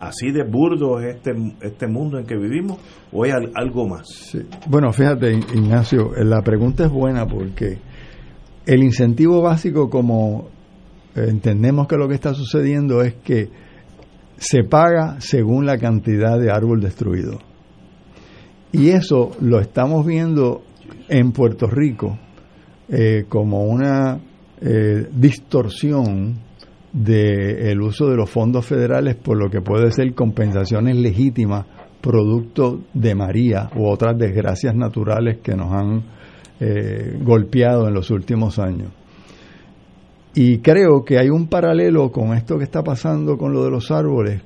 Así 0.00 0.30
de 0.30 0.44
burdo 0.44 1.00
es 1.00 1.16
este, 1.16 1.32
este 1.62 1.86
mundo 1.86 2.18
en 2.18 2.26
que 2.26 2.36
vivimos 2.36 2.78
o 3.12 3.24
hay 3.24 3.32
algo 3.54 3.88
más? 3.88 4.36
Bueno, 4.66 4.92
fíjate, 4.92 5.32
Ignacio, 5.32 6.12
la 6.16 6.42
pregunta 6.42 6.84
es 6.84 6.90
buena 6.90 7.26
porque 7.26 7.78
el 8.66 8.82
incentivo 8.82 9.42
básico, 9.42 9.90
como 9.90 10.48
entendemos 11.14 11.86
que 11.86 11.96
lo 11.96 12.08
que 12.08 12.14
está 12.14 12.34
sucediendo 12.34 13.02
es 13.02 13.14
que 13.14 13.50
se 14.36 14.64
paga 14.64 15.20
según 15.20 15.66
la 15.66 15.78
cantidad 15.78 16.38
de 16.38 16.50
árbol 16.50 16.80
destruido. 16.80 17.38
Y 18.72 18.88
eso 18.88 19.30
lo 19.40 19.60
estamos 19.60 20.04
viendo 20.04 20.62
en 21.08 21.32
Puerto 21.32 21.66
Rico 21.68 22.18
eh, 22.88 23.24
como 23.28 23.64
una 23.64 24.18
eh, 24.60 25.08
distorsión 25.12 26.38
del 26.94 27.80
uso 27.82 28.06
de 28.08 28.16
los 28.16 28.30
fondos 28.30 28.64
federales 28.64 29.16
por 29.16 29.36
lo 29.36 29.50
que 29.50 29.60
puede 29.60 29.90
ser 29.90 30.14
compensaciones 30.14 30.96
legítimas 30.96 31.66
producto 32.00 32.82
de 32.92 33.14
María 33.14 33.68
u 33.74 33.88
otras 33.88 34.16
desgracias 34.16 34.76
naturales 34.76 35.38
que 35.42 35.56
nos 35.56 35.72
han 35.72 36.04
eh, 36.60 37.18
golpeado 37.20 37.88
en 37.88 37.94
los 37.94 38.10
últimos 38.10 38.58
años. 38.60 38.92
Y 40.34 40.58
creo 40.58 41.04
que 41.04 41.18
hay 41.18 41.30
un 41.30 41.48
paralelo 41.48 42.12
con 42.12 42.34
esto 42.34 42.58
que 42.58 42.64
está 42.64 42.82
pasando 42.82 43.36
con 43.36 43.52
lo 43.52 43.64
de 43.64 43.70
los 43.70 43.90
árboles, 43.90 44.42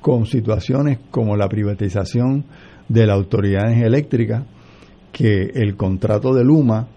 con 0.00 0.26
situaciones 0.26 0.98
como 1.10 1.36
la 1.36 1.48
privatización 1.48 2.44
de 2.88 3.06
la 3.06 3.14
autoridad 3.14 3.70
eléctrica, 3.70 4.46
que 5.12 5.50
el 5.54 5.76
contrato 5.76 6.34
de 6.34 6.42
Luma 6.42 6.88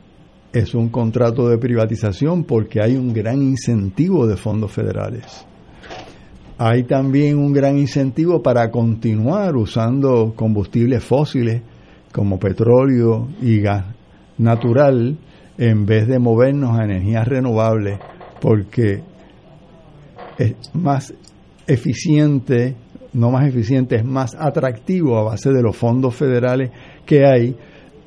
es 0.57 0.73
un 0.73 0.89
contrato 0.89 1.47
de 1.49 1.57
privatización 1.57 2.43
porque 2.43 2.81
hay 2.81 2.95
un 2.95 3.13
gran 3.13 3.41
incentivo 3.41 4.25
de 4.27 4.37
fondos 4.37 4.71
federales. 4.71 5.45
Hay 6.57 6.83
también 6.83 7.37
un 7.37 7.53
gran 7.53 7.77
incentivo 7.77 8.41
para 8.41 8.71
continuar 8.71 9.55
usando 9.55 10.33
combustibles 10.35 11.03
fósiles 11.03 11.61
como 12.11 12.39
petróleo 12.39 13.27
y 13.41 13.59
gas 13.59 13.85
natural 14.37 15.17
en 15.57 15.85
vez 15.85 16.07
de 16.07 16.19
movernos 16.19 16.79
a 16.79 16.85
energías 16.85 17.27
renovables 17.27 17.99
porque 18.41 19.01
es 20.37 20.55
más 20.73 21.13
eficiente, 21.65 22.75
no 23.13 23.31
más 23.31 23.47
eficiente, 23.47 23.97
es 23.97 24.05
más 24.05 24.35
atractivo 24.39 25.17
a 25.17 25.23
base 25.23 25.51
de 25.51 25.61
los 25.61 25.75
fondos 25.75 26.15
federales 26.15 26.71
que 27.05 27.25
hay 27.25 27.55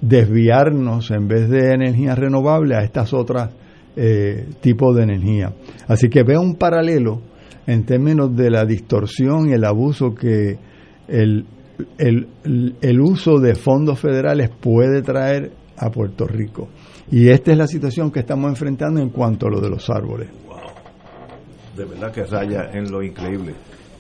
desviarnos 0.01 1.11
en 1.11 1.29
vez 1.29 1.49
de 1.49 1.75
energía 1.75 2.15
renovable 2.15 2.75
a 2.75 2.83
estas 2.83 3.13
otras 3.13 3.51
eh, 3.97 4.47
tipos 4.61 4.97
de 4.97 5.03
energía. 5.03 5.53
Así 5.89 6.09
que 6.09 6.23
veo 6.23 6.41
un 6.41 6.57
paralelo 6.57 7.21
en 7.67 7.85
términos 7.85 8.35
de 8.35 8.51
la 8.51 8.65
distorsión 8.65 9.49
y 9.49 9.53
el 9.53 9.65
abuso 9.65 10.15
que 10.15 10.59
el, 11.09 11.45
el, 11.99 12.29
el 12.81 13.01
uso 13.01 13.39
de 13.39 13.55
fondos 13.55 13.99
federales 14.01 14.51
puede 14.61 15.03
traer 15.03 15.53
a 15.77 15.91
Puerto 15.91 16.27
Rico. 16.27 16.69
Y 17.11 17.29
esta 17.29 17.53
es 17.53 17.59
la 17.59 17.67
situación 17.67 18.11
que 18.11 18.21
estamos 18.21 18.49
enfrentando 18.49 19.01
en 19.01 19.11
cuanto 19.11 19.47
a 19.47 19.51
lo 19.51 19.61
de 19.61 19.69
los 19.69 19.89
árboles. 19.91 20.29
De 21.77 21.85
verdad 21.85 22.13
que 22.13 22.25
raya 22.25 22.71
en 22.73 22.91
lo 22.91 23.03
increíble, 23.03 23.55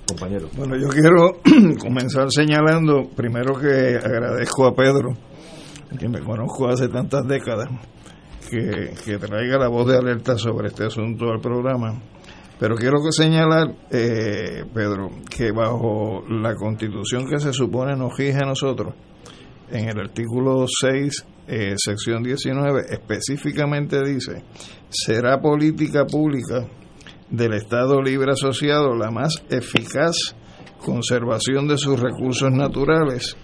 compañero. 0.06 0.48
Bueno, 0.56 0.76
yo 0.76 0.88
quiero 0.88 1.40
comenzar 1.80 2.30
señalando, 2.30 3.08
primero 3.16 3.54
que 3.58 3.96
agradezco 3.96 4.66
a 4.66 4.74
Pedro 4.74 5.29
que 5.98 6.08
me 6.08 6.20
conozco 6.20 6.68
hace 6.68 6.88
tantas 6.88 7.26
décadas, 7.26 7.68
que, 8.48 9.18
traiga 9.18 9.58
la 9.58 9.68
voz 9.68 9.86
de 9.88 9.96
alerta 9.96 10.36
sobre 10.36 10.68
este 10.68 10.84
asunto 10.84 11.30
al 11.30 11.40
programa. 11.40 12.00
Pero 12.58 12.76
quiero 12.76 12.98
que 13.02 13.12
señalar, 13.12 13.74
eh, 13.90 14.64
Pedro, 14.72 15.10
que 15.30 15.50
bajo 15.50 16.24
la 16.28 16.54
constitución 16.54 17.26
que 17.26 17.38
se 17.38 17.52
supone 17.52 17.96
nos 17.96 18.16
rige 18.16 18.38
a 18.38 18.46
nosotros, 18.46 18.94
en 19.70 19.88
el 19.88 19.98
artículo 19.98 20.66
6, 20.68 21.24
eh, 21.46 21.74
sección 21.76 22.22
19, 22.22 22.82
específicamente 22.90 24.02
dice, 24.04 24.44
será 24.88 25.40
política 25.40 26.04
pública 26.04 26.66
del 27.30 27.54
Estado 27.54 28.02
Libre 28.02 28.32
Asociado 28.32 28.94
la 28.94 29.10
más 29.10 29.42
eficaz 29.48 30.34
conservación 30.80 31.68
de 31.68 31.78
sus 31.78 31.98
recursos 32.00 32.50
naturales 32.50 33.36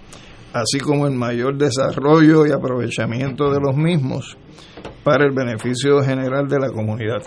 así 0.60 0.78
como 0.80 1.06
el 1.06 1.14
mayor 1.14 1.56
desarrollo 1.56 2.46
y 2.46 2.52
aprovechamiento 2.52 3.50
de 3.50 3.60
los 3.60 3.76
mismos 3.76 4.36
para 5.04 5.24
el 5.24 5.32
beneficio 5.32 6.02
general 6.02 6.48
de 6.48 6.58
la 6.58 6.70
comunidad. 6.70 7.22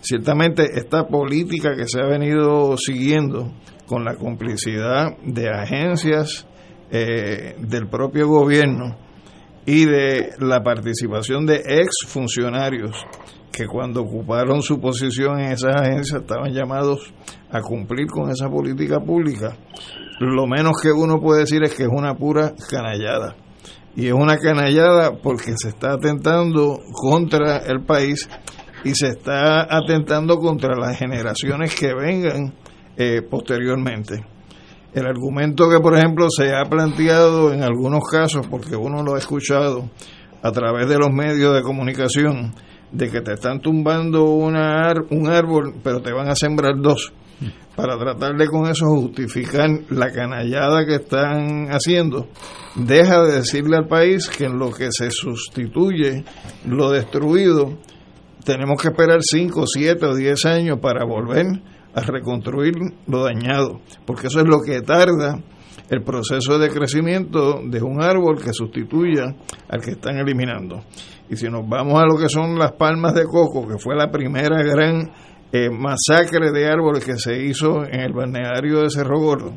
Ciertamente 0.00 0.64
esta 0.74 1.06
política 1.06 1.74
que 1.76 1.86
se 1.86 2.00
ha 2.00 2.06
venido 2.06 2.76
siguiendo 2.76 3.52
con 3.86 4.04
la 4.04 4.14
complicidad 4.14 5.16
de 5.24 5.48
agencias 5.48 6.46
eh, 6.90 7.54
del 7.58 7.88
propio 7.88 8.28
gobierno 8.28 8.96
y 9.64 9.84
de 9.84 10.30
la 10.40 10.62
participación 10.62 11.46
de 11.46 11.62
exfuncionarios 11.66 12.96
que 13.52 13.66
cuando 13.66 14.02
ocuparon 14.02 14.62
su 14.62 14.80
posición 14.80 15.38
en 15.40 15.52
esas 15.52 15.76
agencias 15.76 16.22
estaban 16.22 16.52
llamados 16.52 17.12
a 17.50 17.60
cumplir 17.60 18.06
con 18.06 18.30
esa 18.30 18.48
política 18.48 18.98
pública, 18.98 19.56
lo 20.20 20.46
menos 20.46 20.72
que 20.82 20.90
uno 20.92 21.20
puede 21.20 21.40
decir 21.40 21.62
es 21.62 21.74
que 21.74 21.84
es 21.84 21.88
una 21.90 22.14
pura 22.14 22.54
canallada. 22.70 23.36
Y 23.94 24.06
es 24.06 24.12
una 24.12 24.38
canallada 24.38 25.18
porque 25.22 25.52
se 25.56 25.68
está 25.68 25.94
atentando 25.94 26.78
contra 26.92 27.58
el 27.58 27.84
país 27.84 28.28
y 28.84 28.94
se 28.94 29.08
está 29.08 29.62
atentando 29.62 30.38
contra 30.38 30.74
las 30.76 30.98
generaciones 30.98 31.74
que 31.74 31.94
vengan 31.94 32.54
eh, 32.96 33.22
posteriormente. 33.22 34.24
El 34.94 35.06
argumento 35.06 35.70
que, 35.70 35.80
por 35.80 35.96
ejemplo, 35.96 36.28
se 36.30 36.54
ha 36.54 36.64
planteado 36.64 37.52
en 37.52 37.62
algunos 37.62 38.02
casos, 38.10 38.46
porque 38.46 38.76
uno 38.76 39.02
lo 39.02 39.14
ha 39.14 39.18
escuchado 39.18 39.90
a 40.42 40.52
través 40.52 40.88
de 40.88 40.98
los 40.98 41.10
medios 41.10 41.54
de 41.54 41.62
comunicación, 41.62 42.54
de 42.90 43.10
que 43.10 43.22
te 43.22 43.32
están 43.32 43.60
tumbando 43.60 44.24
una 44.24 44.92
un 45.10 45.28
árbol, 45.28 45.74
pero 45.82 46.00
te 46.02 46.12
van 46.12 46.28
a 46.28 46.34
sembrar 46.34 46.74
dos 46.76 47.12
para 47.76 47.98
tratar 47.98 48.36
de 48.36 48.46
con 48.46 48.68
eso 48.68 48.86
justificar 48.86 49.68
la 49.90 50.10
canallada 50.12 50.84
que 50.84 50.96
están 50.96 51.68
haciendo, 51.70 52.28
deja 52.76 53.22
de 53.22 53.36
decirle 53.36 53.76
al 53.76 53.88
país 53.88 54.28
que 54.28 54.44
en 54.44 54.58
lo 54.58 54.70
que 54.72 54.88
se 54.90 55.10
sustituye 55.10 56.24
lo 56.66 56.90
destruido, 56.90 57.78
tenemos 58.44 58.80
que 58.80 58.88
esperar 58.88 59.20
5, 59.22 59.64
7 59.66 60.06
o 60.06 60.14
10 60.14 60.46
años 60.46 60.78
para 60.80 61.04
volver 61.04 61.46
a 61.94 62.00
reconstruir 62.00 62.74
lo 63.06 63.24
dañado, 63.24 63.80
porque 64.06 64.26
eso 64.26 64.40
es 64.40 64.46
lo 64.46 64.60
que 64.60 64.80
tarda 64.80 65.38
el 65.90 66.02
proceso 66.02 66.58
de 66.58 66.70
crecimiento 66.70 67.60
de 67.62 67.82
un 67.82 68.02
árbol 68.02 68.42
que 68.42 68.52
sustituya 68.52 69.34
al 69.68 69.80
que 69.82 69.92
están 69.92 70.16
eliminando. 70.16 70.82
Y 71.28 71.36
si 71.36 71.48
nos 71.48 71.68
vamos 71.68 72.02
a 72.02 72.06
lo 72.06 72.18
que 72.18 72.28
son 72.28 72.58
las 72.58 72.72
palmas 72.72 73.14
de 73.14 73.24
coco, 73.24 73.68
que 73.68 73.78
fue 73.78 73.94
la 73.94 74.10
primera 74.10 74.62
gran 74.62 75.10
eh, 75.52 75.68
masacre 75.70 76.50
de 76.50 76.66
árboles 76.66 77.04
que 77.04 77.18
se 77.18 77.42
hizo 77.44 77.84
en 77.84 78.00
el 78.00 78.12
balneario 78.14 78.80
de 78.80 78.90
Cerro 78.90 79.20
Gordo, 79.20 79.52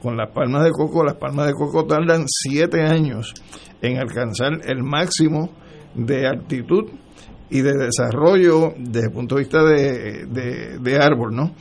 con 0.00 0.16
las 0.16 0.30
palmas 0.30 0.64
de 0.64 0.70
coco, 0.70 1.04
las 1.04 1.16
palmas 1.16 1.48
de 1.48 1.52
coco 1.52 1.84
tardan 1.84 2.24
siete 2.26 2.82
años 2.82 3.34
en 3.82 3.98
alcanzar 3.98 4.52
el 4.64 4.82
máximo 4.82 5.50
de 5.94 6.26
altitud 6.26 6.90
y 7.50 7.60
de 7.60 7.74
desarrollo 7.74 8.72
desde 8.78 9.08
el 9.08 9.12
punto 9.12 9.34
de 9.34 9.42
vista 9.42 9.62
de, 9.62 10.78
de 10.80 10.98
árbol, 10.98 11.36
¿no? 11.36 11.54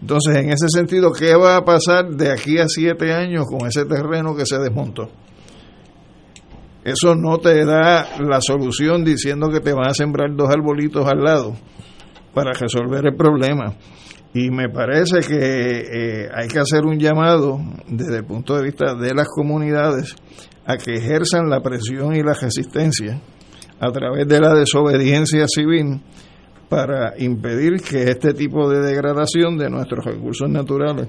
Entonces, 0.00 0.36
en 0.36 0.50
ese 0.50 0.68
sentido, 0.68 1.12
¿qué 1.12 1.34
va 1.34 1.56
a 1.56 1.64
pasar 1.64 2.08
de 2.10 2.32
aquí 2.32 2.58
a 2.58 2.68
siete 2.68 3.12
años 3.12 3.44
con 3.46 3.68
ese 3.68 3.84
terreno 3.84 4.34
que 4.34 4.46
se 4.46 4.58
desmontó? 4.58 5.10
Eso 6.84 7.14
no 7.14 7.38
te 7.38 7.64
da 7.64 8.18
la 8.20 8.40
solución 8.40 9.04
diciendo 9.04 9.48
que 9.48 9.60
te 9.60 9.72
van 9.72 9.88
a 9.88 9.94
sembrar 9.94 10.34
dos 10.34 10.50
arbolitos 10.50 11.06
al 11.06 11.22
lado 11.22 11.54
para 12.38 12.52
resolver 12.52 13.04
el 13.04 13.16
problema. 13.16 13.74
Y 14.32 14.50
me 14.50 14.68
parece 14.68 15.20
que 15.20 15.32
eh, 15.34 16.28
hay 16.32 16.46
que 16.46 16.60
hacer 16.60 16.84
un 16.84 16.98
llamado 16.98 17.58
desde 17.88 18.18
el 18.18 18.24
punto 18.24 18.54
de 18.56 18.62
vista 18.62 18.94
de 18.94 19.12
las 19.12 19.26
comunidades 19.28 20.14
a 20.64 20.76
que 20.76 20.94
ejerzan 20.94 21.48
la 21.50 21.60
presión 21.60 22.14
y 22.14 22.22
la 22.22 22.34
resistencia 22.34 23.20
a 23.80 23.90
través 23.90 24.28
de 24.28 24.40
la 24.40 24.54
desobediencia 24.54 25.46
civil 25.48 26.00
para 26.68 27.14
impedir 27.18 27.80
que 27.80 28.04
este 28.04 28.34
tipo 28.34 28.68
de 28.68 28.82
degradación 28.82 29.56
de 29.56 29.70
nuestros 29.70 30.04
recursos 30.04 30.48
naturales 30.48 31.08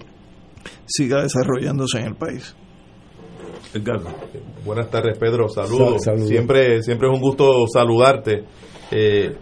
siga 0.85 1.21
desarrollándose 1.21 1.99
en 1.99 2.05
el 2.05 2.15
país. 2.15 2.55
Edgardo. 3.73 4.09
Buenas 4.65 4.89
tardes, 4.89 5.17
Pedro. 5.19 5.47
Saludos. 5.47 6.01
Siempre, 6.25 6.81
siempre 6.81 7.07
es 7.07 7.13
un 7.13 7.21
gusto 7.21 7.67
saludarte. 7.71 8.45
Eh, 8.89 9.35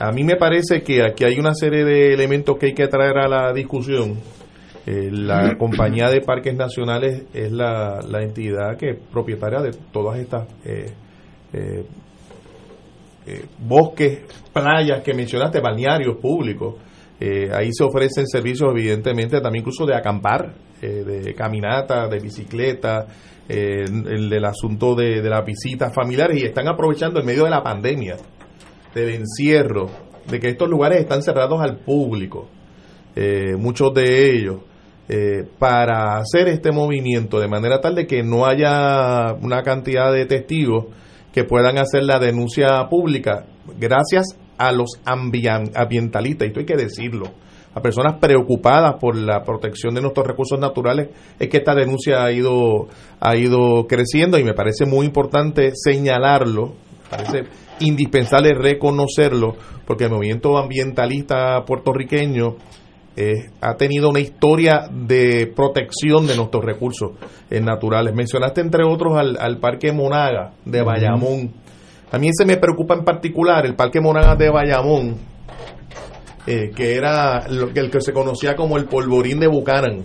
a 0.00 0.10
mí 0.12 0.24
me 0.24 0.36
parece 0.36 0.82
que 0.82 1.02
aquí 1.02 1.24
hay 1.24 1.38
una 1.38 1.54
serie 1.54 1.84
de 1.84 2.14
elementos 2.14 2.56
que 2.58 2.66
hay 2.66 2.74
que 2.74 2.88
traer 2.88 3.18
a 3.18 3.28
la 3.28 3.52
discusión. 3.52 4.18
Eh, 4.86 5.10
la 5.12 5.54
compañía 5.58 6.08
de 6.08 6.22
parques 6.22 6.56
nacionales 6.56 7.24
es 7.34 7.52
la, 7.52 8.00
entidad 8.20 8.76
que 8.78 8.90
es 8.90 8.98
propietaria 9.12 9.60
de 9.60 9.72
todas 9.92 10.18
estas 10.18 10.48
eh, 10.64 10.86
eh, 13.26 13.44
bosques, 13.58 14.20
playas 14.52 15.02
que 15.02 15.12
mencionaste, 15.12 15.60
balnearios 15.60 16.16
públicos. 16.16 16.76
Eh, 17.20 17.50
ahí 17.52 17.68
se 17.70 17.84
ofrecen 17.84 18.26
servicios, 18.26 18.70
evidentemente, 18.74 19.40
también 19.40 19.60
incluso 19.60 19.84
de 19.84 19.94
acampar, 19.94 20.54
eh, 20.80 21.04
de 21.04 21.34
caminata, 21.34 22.08
de 22.08 22.18
bicicleta, 22.18 23.06
el 23.46 24.30
del 24.30 24.44
asunto 24.44 24.94
de, 24.94 25.20
de, 25.20 25.28
las 25.28 25.44
visitas 25.44 25.92
familiares 25.92 26.40
y 26.40 26.46
están 26.46 26.68
aprovechando 26.68 27.18
en 27.18 27.26
medio 27.26 27.42
de 27.42 27.50
la 27.50 27.64
pandemia, 27.64 28.16
del 28.94 29.10
encierro, 29.10 29.88
de 30.28 30.40
que 30.40 30.48
estos 30.48 30.68
lugares 30.68 31.00
están 31.00 31.22
cerrados 31.22 31.60
al 31.60 31.78
público, 31.78 32.48
muchos 33.58 33.94
de 33.94 34.34
ellos. 34.34 34.56
para 35.58 36.18
hacer 36.18 36.46
este 36.48 36.70
movimiento 36.70 37.40
de 37.40 37.48
manera 37.48 37.80
tal 37.80 37.96
de 37.96 38.06
que 38.06 38.22
no 38.22 38.46
haya 38.46 39.34
una 39.42 39.62
cantidad 39.62 40.12
de 40.12 40.24
testigos 40.26 40.86
que 41.32 41.42
puedan 41.42 41.78
hacer 41.78 42.04
la 42.04 42.20
denuncia 42.20 42.86
pública 42.88 43.44
gracias 43.78 44.38
a 44.56 44.70
los 44.72 45.00
ambientalistas, 45.04 46.46
y 46.46 46.48
esto 46.48 46.60
hay 46.60 46.66
que 46.66 46.76
decirlo, 46.76 47.26
a 47.74 47.80
personas 47.80 48.18
preocupadas 48.20 48.96
por 49.00 49.16
la 49.16 49.42
protección 49.42 49.94
de 49.94 50.00
nuestros 50.00 50.26
recursos 50.26 50.58
naturales, 50.60 51.08
es 51.38 51.48
que 51.48 51.56
esta 51.58 51.74
denuncia 51.74 52.22
ha 52.22 52.30
ido, 52.30 52.88
ha 53.20 53.36
ido 53.36 53.86
creciendo 53.88 54.38
y 54.38 54.44
me 54.44 54.54
parece 54.54 54.86
muy 54.86 55.06
importante 55.06 55.72
señalarlo, 55.74 56.74
parece 57.10 57.44
indispensable 57.80 58.54
reconocerlo, 58.54 59.56
porque 59.86 60.04
el 60.04 60.10
movimiento 60.10 60.56
ambientalista 60.56 61.64
puertorriqueño 61.66 62.56
eh, 63.16 63.50
ha 63.60 63.74
tenido 63.74 64.08
una 64.08 64.20
historia 64.20 64.88
de 64.90 65.52
protección 65.54 66.26
de 66.26 66.36
nuestros 66.36 66.64
recursos 66.64 67.12
eh, 67.50 67.60
naturales. 67.60 68.14
Mencionaste 68.14 68.60
entre 68.60 68.84
otros 68.84 69.18
al, 69.18 69.58
Parque 69.58 69.92
Monaga 69.92 70.52
de 70.64 70.82
Bayamón. 70.82 71.50
A 72.12 72.18
mí 72.18 72.30
se 72.32 72.46
me 72.46 72.56
preocupa 72.56 72.94
en 72.94 73.04
particular 73.04 73.66
el 73.66 73.74
Parque 73.74 74.00
Monaga 74.00 74.36
de 74.36 74.48
Bayamón, 74.48 75.16
eh, 76.46 76.70
que 76.74 76.94
era 76.94 77.44
el 77.48 77.90
que 77.90 78.00
se 78.00 78.12
conocía 78.12 78.54
como 78.54 78.78
el 78.78 78.84
polvorín 78.84 79.40
de 79.40 79.48
Buchanan. 79.48 80.04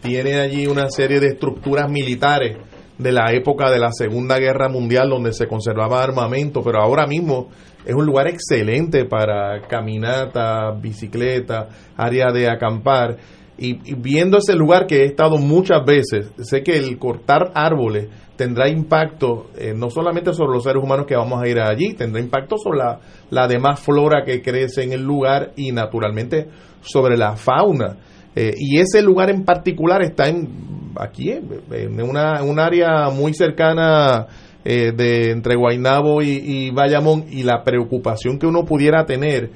tiene 0.00 0.40
allí 0.40 0.66
una 0.66 0.88
serie 0.88 1.20
de 1.20 1.28
estructuras 1.28 1.90
militares 1.90 2.56
de 2.98 3.12
la 3.12 3.32
época 3.32 3.70
de 3.70 3.78
la 3.78 3.92
Segunda 3.92 4.38
Guerra 4.38 4.68
Mundial 4.68 5.08
donde 5.08 5.32
se 5.32 5.46
conservaba 5.46 6.02
armamento, 6.02 6.62
pero 6.62 6.80
ahora 6.80 7.06
mismo 7.06 7.48
es 7.86 7.94
un 7.94 8.04
lugar 8.04 8.26
excelente 8.26 9.04
para 9.04 9.62
caminata, 9.68 10.72
bicicleta, 10.72 11.68
área 11.96 12.32
de 12.32 12.50
acampar. 12.50 13.16
Y, 13.56 13.94
viendo 13.94 14.38
ese 14.38 14.54
lugar 14.54 14.86
que 14.86 15.02
he 15.02 15.04
estado 15.06 15.36
muchas 15.38 15.84
veces, 15.84 16.30
sé 16.38 16.62
que 16.62 16.76
el 16.76 16.98
cortar 16.98 17.50
árboles 17.54 18.08
tendrá 18.36 18.68
impacto 18.68 19.50
eh, 19.56 19.74
no 19.74 19.90
solamente 19.90 20.32
sobre 20.32 20.52
los 20.52 20.62
seres 20.62 20.82
humanos 20.82 21.06
que 21.06 21.16
vamos 21.16 21.42
a 21.42 21.48
ir 21.48 21.58
allí, 21.58 21.94
tendrá 21.94 22.20
impacto 22.20 22.56
sobre 22.56 22.78
la, 22.78 23.00
la 23.30 23.48
demás 23.48 23.80
flora 23.80 24.22
que 24.24 24.42
crece 24.42 24.84
en 24.84 24.92
el 24.92 25.02
lugar 25.02 25.52
y 25.56 25.72
naturalmente 25.72 26.48
sobre 26.80 27.16
la 27.16 27.36
fauna. 27.36 27.96
Eh, 28.40 28.54
y 28.56 28.78
ese 28.78 29.02
lugar 29.02 29.30
en 29.30 29.44
particular 29.44 30.00
está 30.02 30.28
en 30.28 30.68
aquí, 30.96 31.30
en 31.30 32.02
una, 32.02 32.42
un 32.44 32.60
área 32.60 33.10
muy 33.10 33.34
cercana 33.34 34.26
eh, 34.64 34.92
de 34.94 35.30
entre 35.30 35.56
Guaynabo 35.56 36.20
y, 36.22 36.70
Bayamón 36.70 37.24
y 37.30 37.42
la 37.42 37.62
preocupación 37.64 38.38
que 38.38 38.46
uno 38.46 38.64
pudiera 38.64 39.04
tener, 39.06 39.50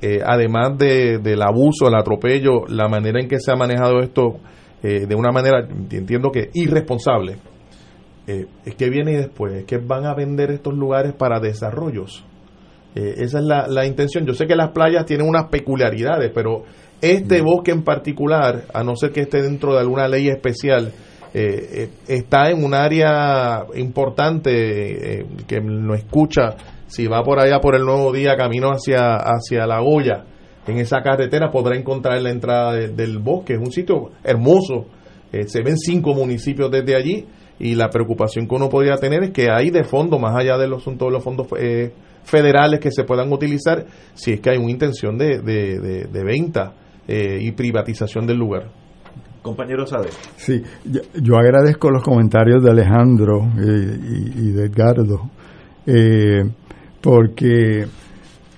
eh, 0.00 0.20
además 0.24 0.78
de, 0.78 1.18
del 1.18 1.42
abuso, 1.42 1.88
el 1.88 1.94
atropello, 1.94 2.66
la 2.68 2.88
manera 2.88 3.20
en 3.20 3.28
que 3.28 3.40
se 3.40 3.50
ha 3.50 3.56
manejado 3.56 4.00
esto 4.00 4.36
eh, 4.82 5.06
de 5.06 5.14
una 5.14 5.32
manera, 5.32 5.66
entiendo 5.90 6.30
que 6.30 6.50
irresponsable, 6.54 7.38
es 8.24 8.76
que 8.76 8.88
viene 8.88 9.16
después, 9.18 9.52
es 9.52 9.64
que 9.64 9.78
van 9.78 10.06
a 10.06 10.14
vender 10.14 10.52
estos 10.52 10.74
lugares 10.74 11.12
para 11.12 11.40
desarrollos. 11.40 12.24
esa 12.94 13.38
es 13.40 13.44
la, 13.44 13.66
la 13.66 13.84
intención. 13.84 14.24
Yo 14.24 14.32
sé 14.32 14.46
que 14.46 14.54
las 14.54 14.70
playas 14.70 15.04
tienen 15.06 15.28
unas 15.28 15.48
peculiaridades, 15.48 16.30
pero 16.32 16.62
este 17.02 17.42
bosque 17.42 17.72
en 17.72 17.82
particular, 17.82 18.64
a 18.72 18.84
no 18.84 18.94
ser 18.96 19.10
que 19.10 19.22
esté 19.22 19.42
dentro 19.42 19.74
de 19.74 19.80
alguna 19.80 20.06
ley 20.06 20.28
especial, 20.28 20.92
eh, 21.34 21.88
eh, 21.88 21.90
está 22.08 22.50
en 22.50 22.62
un 22.62 22.74
área 22.74 23.64
importante 23.74 25.20
eh, 25.20 25.26
que 25.48 25.60
no 25.60 25.94
escucha 25.94 26.56
si 26.86 27.06
va 27.06 27.22
por 27.22 27.40
allá 27.40 27.58
por 27.58 27.74
el 27.74 27.84
nuevo 27.84 28.12
día 28.12 28.36
camino 28.36 28.68
hacia 28.68 29.16
hacia 29.16 29.66
la 29.66 29.80
Goya 29.80 30.24
en 30.66 30.76
esa 30.76 31.00
carretera 31.00 31.50
podrá 31.50 31.74
encontrar 31.74 32.20
la 32.20 32.30
entrada 32.30 32.74
del 32.74 33.18
bosque. 33.18 33.54
Es 33.54 33.58
un 33.58 33.72
sitio 33.72 34.10
hermoso 34.22 34.86
se 35.46 35.62
ven 35.62 35.78
cinco 35.78 36.12
municipios 36.12 36.70
desde 36.70 36.94
allí 36.94 37.26
y 37.58 37.74
la 37.74 37.88
preocupación 37.88 38.46
que 38.46 38.54
uno 38.54 38.68
podría 38.68 38.96
tener 38.96 39.24
es 39.24 39.30
que 39.30 39.48
hay 39.50 39.70
de 39.70 39.84
fondo 39.84 40.18
más 40.18 40.36
allá 40.36 40.58
de 40.58 40.68
los 40.68 40.84
todos 40.84 41.10
los 41.10 41.24
fondos 41.24 41.46
federales 42.22 42.78
que 42.78 42.90
se 42.92 43.04
puedan 43.04 43.32
utilizar 43.32 43.86
si 44.12 44.34
es 44.34 44.40
que 44.40 44.50
hay 44.50 44.58
una 44.58 44.70
intención 44.70 45.16
de, 45.16 45.40
de, 45.40 46.06
de 46.12 46.24
venta 46.24 46.74
y 47.08 47.50
privatización 47.52 48.26
del 48.26 48.38
lugar 48.38 48.70
Compañero 49.42 49.84
Sade. 49.86 50.10
Sí, 50.36 50.62
yo, 51.20 51.36
agradezco 51.36 51.90
los 51.90 52.02
comentarios 52.04 52.62
de 52.62 52.70
Alejandro 52.70 53.50
eh, 53.58 53.98
y, 54.36 54.52
de 54.52 54.66
Edgardo, 54.66 55.30
eh, 55.84 56.44
porque 57.00 57.86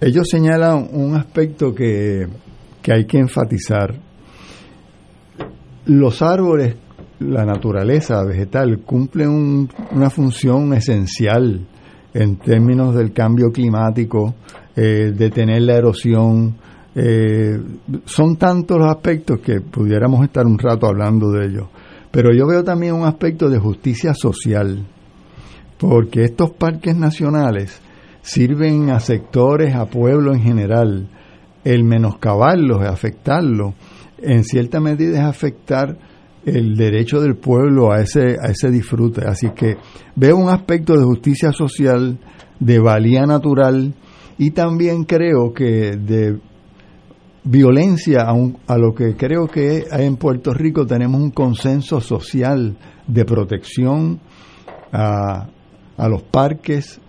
ellos 0.01 0.29
señalan 0.31 0.89
un 0.93 1.17
aspecto 1.17 1.75
que, 1.75 2.27
hay 2.87 3.07
que 3.07 3.19
enfatizar. 3.19 3.95
Los 5.87 6.21
árboles, 6.21 6.77
la 7.21 7.47
naturaleza 7.47 8.23
vegetal, 8.25 8.81
cumplen 8.81 9.69
una 9.91 10.11
función 10.11 10.75
esencial 10.75 11.67
en 12.13 12.37
términos 12.37 12.95
del 12.95 13.13
cambio 13.15 13.51
climático, 13.51 14.35
eh, 14.77 15.13
de 15.17 15.31
tener 15.31 15.63
la 15.63 15.77
erosión, 15.77 16.57
eh, 16.95 17.61
son 18.05 18.37
tantos 18.37 18.79
los 18.79 18.89
aspectos 18.89 19.41
que 19.41 19.61
pudiéramos 19.61 20.25
estar 20.25 20.47
un 20.47 20.59
rato 20.59 20.87
hablando 20.87 21.31
de 21.31 21.47
ellos. 21.47 21.69
Pero 22.11 22.33
yo 22.33 22.47
veo 22.47 22.63
también 22.63 22.95
un 22.95 23.07
aspecto 23.07 23.49
de 23.49 23.59
justicia 23.59 24.15
social, 24.15 24.87
porque 25.79 26.23
estos 26.23 26.53
parques 26.53 26.97
nacionales 26.97 27.81
sirven 28.23 28.91
a 28.91 29.01
sectores, 29.01 29.75
a 29.75 29.87
pueblos 29.87 30.37
en 30.37 30.43
general. 30.43 31.09
El 31.65 31.83
menoscabarlos, 31.83 32.83
afectarlos, 32.83 33.75
en 34.19 34.45
cierta 34.45 34.81
medida 34.81 35.19
es 35.19 35.25
afectar 35.25 35.97
el 36.45 36.77
derecho 36.77 37.21
del 37.21 37.37
pueblo 37.37 37.91
a 37.91 38.01
ese, 38.01 38.37
a 38.41 38.51
ese 38.51 38.71
disfrute. 38.71 39.23
Así 39.27 39.51
que 39.51 39.77
veo 40.15 40.37
un 40.37 40.51
aspecto 40.51 40.97
de 40.97 41.05
justicia 41.05 41.53
social, 41.53 42.19
de 42.61 42.79
valía 42.79 43.27
natural 43.27 43.95
Y 44.39 44.51
también 44.51 45.05
creo 45.05 45.53
que 45.53 45.97
de 45.97 46.39
violencia 47.45 48.23
a, 48.23 48.35
a 48.67 48.79
lo 48.79 48.95
que 48.95 49.17
creo 49.17 49.47
que 49.47 49.85
en 49.91 50.17
Puerto 50.17 50.53
Rico 50.55 50.87
tenemos 50.87 51.21
un 51.21 51.31
consenso 51.31 52.01
social 52.01 52.77
de 53.07 53.25
protección 53.25 54.21
a, 54.93 55.49
a 55.97 56.09
los 56.09 56.23
parques, 56.23 57.01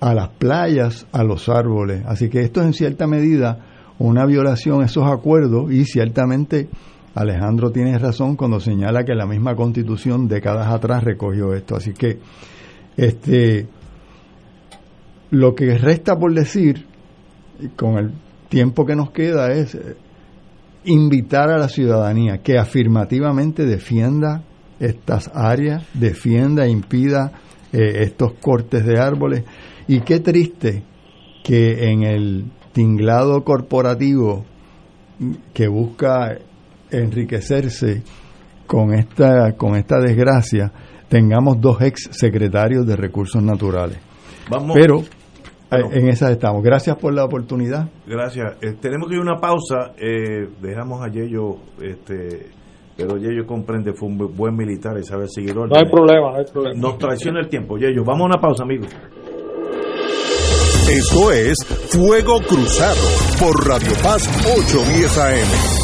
a 0.00 0.14
las 0.14 0.28
playas, 0.28 1.06
a 1.12 1.24
los 1.24 1.48
árboles. 1.48 2.02
Así 2.06 2.28
que 2.28 2.40
esto 2.40 2.60
es 2.60 2.66
en 2.66 2.72
cierta 2.74 3.06
medida 3.06 3.58
una 3.98 4.26
violación 4.26 4.82
a 4.82 4.86
esos 4.86 5.04
acuerdos 5.10 5.72
y 5.72 5.84
ciertamente 5.84 6.68
Alejandro 7.14 7.70
tiene 7.70 7.96
razón 7.98 8.36
cuando 8.36 8.58
señala 8.60 9.04
que 9.04 9.14
la 9.14 9.26
misma 9.26 9.54
constitución 9.54 10.26
décadas 10.26 10.72
atrás 10.72 11.04
recogió 11.04 11.54
esto. 11.54 11.76
Así 11.76 11.92
que 11.92 12.18
este 12.96 13.66
lo 15.30 15.54
que 15.54 15.78
resta 15.78 16.18
por 16.18 16.32
decir 16.34 16.86
con 17.76 17.98
el 17.98 18.12
tiempo 18.54 18.86
que 18.86 18.94
nos 18.94 19.10
queda 19.10 19.50
es 19.50 19.74
eh, 19.74 19.96
invitar 20.84 21.50
a 21.50 21.58
la 21.58 21.68
ciudadanía 21.68 22.38
que 22.38 22.56
afirmativamente 22.56 23.66
defienda 23.66 24.44
estas 24.78 25.28
áreas, 25.34 25.84
defienda 25.92 26.64
e 26.64 26.70
impida 26.70 27.32
eh, 27.72 28.04
estos 28.04 28.34
cortes 28.34 28.86
de 28.86 29.00
árboles. 29.00 29.42
Y 29.88 30.02
qué 30.02 30.20
triste 30.20 30.84
que 31.42 31.90
en 31.90 32.04
el 32.04 32.44
tinglado 32.72 33.42
corporativo 33.42 34.44
que 35.52 35.66
busca 35.66 36.38
enriquecerse 36.92 38.04
con 38.68 38.94
esta, 38.94 39.56
con 39.56 39.74
esta 39.74 39.98
desgracia, 39.98 40.70
tengamos 41.08 41.60
dos 41.60 41.82
ex 41.82 42.08
secretarios 42.12 42.86
de 42.86 42.94
recursos 42.94 43.42
naturales. 43.42 43.98
Pero 44.74 45.02
en 45.78 46.08
esas 46.08 46.30
estamos. 46.30 46.62
Gracias 46.62 46.96
por 46.96 47.12
la 47.14 47.24
oportunidad. 47.24 47.88
Gracias. 48.06 48.56
Eh, 48.62 48.74
tenemos 48.80 49.08
que 49.08 49.14
ir 49.14 49.20
a 49.20 49.22
una 49.22 49.40
pausa. 49.40 49.92
Eh, 49.98 50.48
dejamos 50.60 51.02
a 51.02 51.08
Yello, 51.08 51.56
este, 51.80 52.46
pero 52.96 53.16
Yello 53.16 53.46
comprende, 53.46 53.92
fue 53.92 54.08
un 54.08 54.18
buen 54.36 54.54
militar 54.56 54.96
y 54.98 55.04
sabe 55.04 55.26
seguir 55.28 55.54
No 55.54 55.64
hay 55.64 55.90
problema, 55.90 56.30
no 56.30 56.38
hay 56.38 56.44
problema. 56.52 56.80
Nos 56.80 56.98
traiciona 56.98 57.40
el 57.40 57.48
tiempo, 57.48 57.76
Yello. 57.76 58.04
Vamos 58.04 58.22
a 58.22 58.26
una 58.26 58.40
pausa, 58.40 58.62
amigos. 58.62 58.88
Esto 60.90 61.32
es 61.32 61.56
Fuego 61.88 62.40
Cruzado 62.46 63.00
por 63.40 63.66
Radio 63.66 63.92
Paz 64.02 64.28
810 64.44 65.18
AM. 65.18 65.83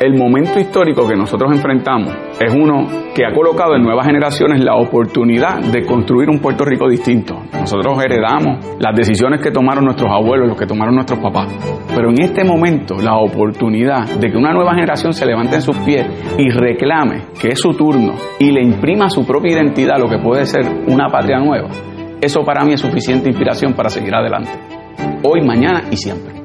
El 0.00 0.18
momento 0.18 0.58
histórico 0.58 1.06
que 1.06 1.14
nosotros 1.14 1.52
enfrentamos 1.52 2.12
es 2.40 2.52
uno 2.52 2.88
que 3.14 3.24
ha 3.24 3.32
colocado 3.32 3.76
en 3.76 3.82
nuevas 3.82 4.04
generaciones 4.04 4.62
la 4.64 4.74
oportunidad 4.74 5.60
de 5.60 5.86
construir 5.86 6.28
un 6.28 6.40
Puerto 6.40 6.64
Rico 6.64 6.88
distinto. 6.88 7.40
Nosotros 7.52 8.02
heredamos 8.04 8.76
las 8.80 8.94
decisiones 8.96 9.40
que 9.40 9.52
tomaron 9.52 9.84
nuestros 9.84 10.10
abuelos, 10.10 10.48
los 10.48 10.58
que 10.58 10.66
tomaron 10.66 10.96
nuestros 10.96 11.20
papás. 11.20 11.48
Pero 11.94 12.10
en 12.10 12.20
este 12.20 12.44
momento 12.44 12.96
la 12.96 13.16
oportunidad 13.16 14.08
de 14.18 14.30
que 14.30 14.36
una 14.36 14.52
nueva 14.52 14.74
generación 14.74 15.12
se 15.12 15.26
levante 15.26 15.54
en 15.54 15.62
sus 15.62 15.76
pies 15.78 16.04
y 16.38 16.50
reclame 16.50 17.26
que 17.40 17.48
es 17.48 17.60
su 17.60 17.70
turno 17.70 18.14
y 18.40 18.50
le 18.50 18.62
imprima 18.62 19.08
su 19.08 19.24
propia 19.24 19.52
identidad 19.52 19.96
lo 19.98 20.08
que 20.08 20.18
puede 20.18 20.44
ser 20.44 20.64
una 20.88 21.08
patria 21.08 21.38
nueva, 21.38 21.68
eso 22.20 22.42
para 22.42 22.64
mí 22.64 22.72
es 22.72 22.80
suficiente 22.80 23.28
inspiración 23.28 23.74
para 23.74 23.90
seguir 23.90 24.14
adelante. 24.14 24.50
Hoy, 25.22 25.40
mañana 25.46 25.84
y 25.90 25.96
siempre. 25.96 26.43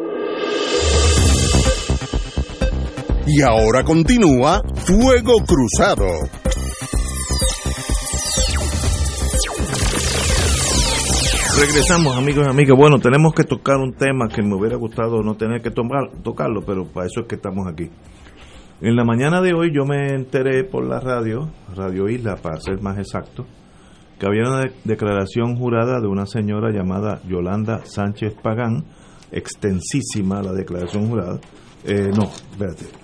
Y 3.26 3.40
ahora 3.42 3.84
continúa 3.84 4.60
Fuego 4.74 5.44
Cruzado. 5.46 6.06
Regresamos, 11.60 12.16
amigos 12.16 12.46
y 12.46 12.50
amigas. 12.50 12.76
Bueno, 12.76 12.98
tenemos 12.98 13.32
que 13.34 13.44
tocar 13.44 13.76
un 13.76 13.92
tema 13.92 14.26
que 14.28 14.42
me 14.42 14.56
hubiera 14.56 14.76
gustado 14.76 15.22
no 15.22 15.36
tener 15.36 15.62
que 15.62 15.70
tocarlo, 15.70 16.62
pero 16.66 16.86
para 16.86 17.06
eso 17.06 17.20
es 17.20 17.26
que 17.28 17.36
estamos 17.36 17.68
aquí. 17.68 17.88
En 18.80 18.96
la 18.96 19.04
mañana 19.04 19.40
de 19.40 19.54
hoy 19.54 19.70
yo 19.72 19.84
me 19.84 20.08
enteré 20.08 20.64
por 20.64 20.84
la 20.84 20.98
radio, 20.98 21.48
Radio 21.76 22.08
Isla 22.08 22.34
para 22.36 22.60
ser 22.60 22.82
más 22.82 22.98
exacto, 22.98 23.46
que 24.18 24.26
había 24.26 24.42
una 24.42 24.64
declaración 24.82 25.54
jurada 25.54 26.00
de 26.00 26.08
una 26.08 26.26
señora 26.26 26.72
llamada 26.72 27.20
Yolanda 27.28 27.82
Sánchez 27.84 28.34
Pagán, 28.42 28.84
extensísima 29.30 30.42
la 30.42 30.52
declaración 30.52 31.08
jurada. 31.08 31.38
Eh, 31.84 32.10
no, 32.16 32.24
espérate. 32.24 33.01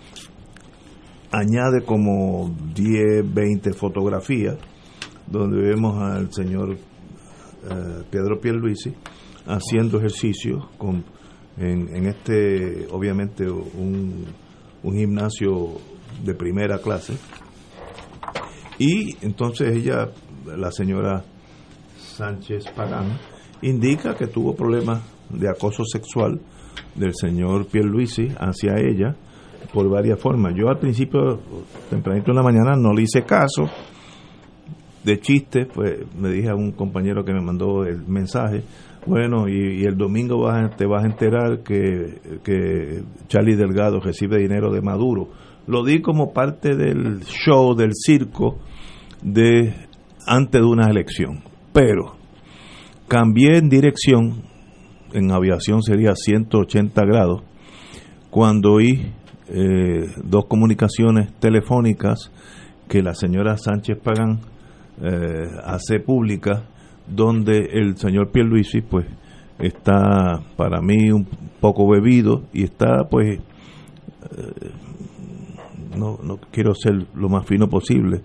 Añade 1.30 1.84
como 1.84 2.54
10, 2.74 3.34
20 3.34 3.72
fotografías 3.72 4.56
donde 5.26 5.60
vemos 5.60 6.00
al 6.00 6.32
señor 6.32 6.72
eh, 6.74 8.02
Pedro 8.10 8.40
Pierluisi 8.40 8.94
haciendo 9.46 9.98
ejercicio 9.98 10.70
con 10.78 11.04
en, 11.60 11.94
en 11.94 12.06
este, 12.06 12.86
obviamente, 12.90 13.48
un, 13.50 14.24
un 14.82 14.94
gimnasio 14.94 15.72
de 16.24 16.34
primera 16.34 16.78
clase. 16.78 17.14
Y 18.78 19.16
entonces 19.24 19.76
ella, 19.76 20.08
la 20.46 20.70
señora 20.70 21.24
Sánchez 21.96 22.64
Pagán, 22.76 23.18
indica 23.62 24.14
que 24.14 24.28
tuvo 24.28 24.54
problemas 24.54 25.02
de 25.30 25.48
acoso 25.48 25.84
sexual 25.84 26.40
del 26.94 27.14
señor 27.14 27.66
Pierluisi 27.66 28.28
hacia 28.38 28.76
ella 28.78 29.16
por 29.72 29.88
varias 29.88 30.18
formas. 30.20 30.54
Yo 30.56 30.68
al 30.68 30.78
principio, 30.78 31.40
tempranito 31.90 32.30
en 32.30 32.36
la 32.36 32.42
mañana, 32.42 32.74
no 32.76 32.92
le 32.92 33.02
hice 33.02 33.22
caso 33.22 33.64
de 35.04 35.20
chiste, 35.20 35.66
pues 35.66 35.98
me 36.18 36.30
dije 36.30 36.48
a 36.50 36.54
un 36.54 36.72
compañero 36.72 37.24
que 37.24 37.32
me 37.32 37.40
mandó 37.40 37.84
el 37.84 38.06
mensaje, 38.06 38.62
bueno, 39.06 39.48
y, 39.48 39.84
el 39.84 39.96
domingo 39.96 40.40
vas 40.42 40.64
a- 40.64 40.76
te 40.76 40.84
vas 40.86 41.02
a 41.02 41.06
enterar 41.06 41.62
que, 41.62 42.18
que 42.44 43.02
Charlie 43.28 43.56
Delgado 43.56 44.00
recibe 44.00 44.38
dinero 44.38 44.70
de 44.70 44.82
Maduro. 44.82 45.28
Lo 45.66 45.84
di 45.84 46.00
como 46.02 46.32
parte 46.32 46.74
del 46.76 47.20
show, 47.24 47.74
del 47.74 47.92
circo, 47.94 48.58
de 49.22 49.72
antes 50.26 50.60
de 50.60 50.66
una 50.66 50.90
elección. 50.90 51.42
Pero 51.72 52.16
cambié 53.06 53.56
en 53.58 53.68
dirección, 53.68 54.42
en 55.12 55.30
aviación 55.30 55.82
sería 55.82 56.14
180 56.14 57.02
grados, 57.06 57.42
cuando 58.30 58.72
oí 58.74 59.12
eh, 59.48 60.06
dos 60.24 60.46
comunicaciones 60.46 61.32
telefónicas 61.40 62.30
que 62.88 63.02
la 63.02 63.14
señora 63.14 63.56
Sánchez 63.56 63.98
Pagán 64.02 64.40
eh, 65.02 65.46
hace 65.64 66.00
pública, 66.00 66.64
donde 67.06 67.68
el 67.72 67.96
señor 67.96 68.30
Pierluisi 68.30 68.80
pues 68.80 69.06
está 69.58 70.40
para 70.56 70.80
mí 70.80 71.10
un 71.10 71.26
poco 71.60 71.88
bebido 71.88 72.44
y 72.52 72.64
está 72.64 73.04
pues 73.10 73.38
eh, 73.38 74.70
no, 75.96 76.18
no 76.22 76.38
quiero 76.50 76.74
ser 76.74 77.06
lo 77.14 77.28
más 77.28 77.46
fino 77.46 77.68
posible, 77.68 78.22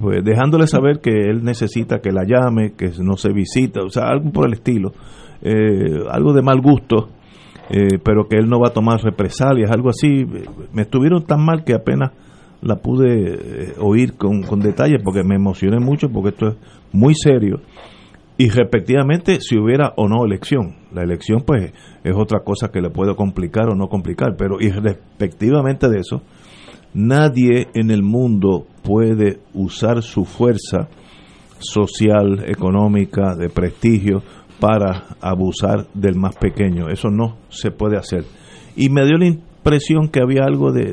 pues 0.00 0.24
dejándole 0.24 0.66
saber 0.66 1.00
que 1.00 1.10
él 1.10 1.42
necesita 1.44 1.98
que 2.00 2.12
la 2.12 2.24
llame, 2.24 2.74
que 2.74 2.90
no 3.00 3.16
se 3.16 3.32
visita, 3.32 3.82
o 3.82 3.90
sea, 3.90 4.04
algo 4.04 4.30
por 4.30 4.46
el 4.46 4.54
estilo, 4.54 4.92
eh, 5.42 6.04
algo 6.10 6.32
de 6.32 6.42
mal 6.42 6.60
gusto, 6.60 7.08
eh, 7.70 7.98
pero 8.02 8.28
que 8.28 8.36
él 8.36 8.48
no 8.48 8.60
va 8.60 8.68
a 8.68 8.72
tomar 8.72 9.00
represalias, 9.02 9.70
algo 9.70 9.90
así. 9.90 10.24
Me 10.72 10.82
estuvieron 10.82 11.24
tan 11.24 11.44
mal 11.44 11.64
que 11.64 11.74
apenas 11.74 12.12
la 12.62 12.76
pude 12.76 13.34
eh, 13.34 13.74
oír 13.78 14.16
con, 14.16 14.42
con 14.42 14.60
detalle 14.60 14.98
porque 15.02 15.22
me 15.22 15.36
emocioné 15.36 15.78
mucho 15.78 16.08
porque 16.08 16.30
esto 16.30 16.48
es 16.48 16.56
muy 16.92 17.14
serio. 17.14 17.60
Y 18.38 18.50
respectivamente, 18.50 19.40
si 19.40 19.56
hubiera 19.56 19.94
o 19.96 20.08
no 20.08 20.24
elección. 20.24 20.76
La 20.92 21.02
elección, 21.02 21.42
pues, 21.46 21.72
es 22.04 22.14
otra 22.14 22.40
cosa 22.40 22.68
que 22.68 22.82
le 22.82 22.90
puede 22.90 23.14
complicar 23.14 23.68
o 23.70 23.74
no 23.74 23.88
complicar, 23.88 24.36
pero 24.36 24.60
y 24.60 24.70
respectivamente 24.70 25.88
de 25.88 26.00
eso, 26.00 26.22
nadie 26.92 27.68
en 27.74 27.90
el 27.90 28.02
mundo 28.02 28.66
puede 28.82 29.40
usar 29.54 30.02
su 30.02 30.24
fuerza 30.24 30.88
social, 31.58 32.44
económica, 32.46 33.34
de 33.36 33.48
prestigio, 33.48 34.22
para 34.60 35.16
abusar 35.20 35.86
del 35.94 36.16
más 36.16 36.36
pequeño. 36.36 36.88
Eso 36.88 37.08
no 37.10 37.36
se 37.48 37.70
puede 37.70 37.96
hacer. 37.96 38.24
Y 38.74 38.88
me 38.88 39.04
dio 39.04 39.16
la 39.18 39.26
impresión 39.26 40.08
que 40.08 40.20
había 40.20 40.44
algo 40.44 40.72
de, 40.72 40.92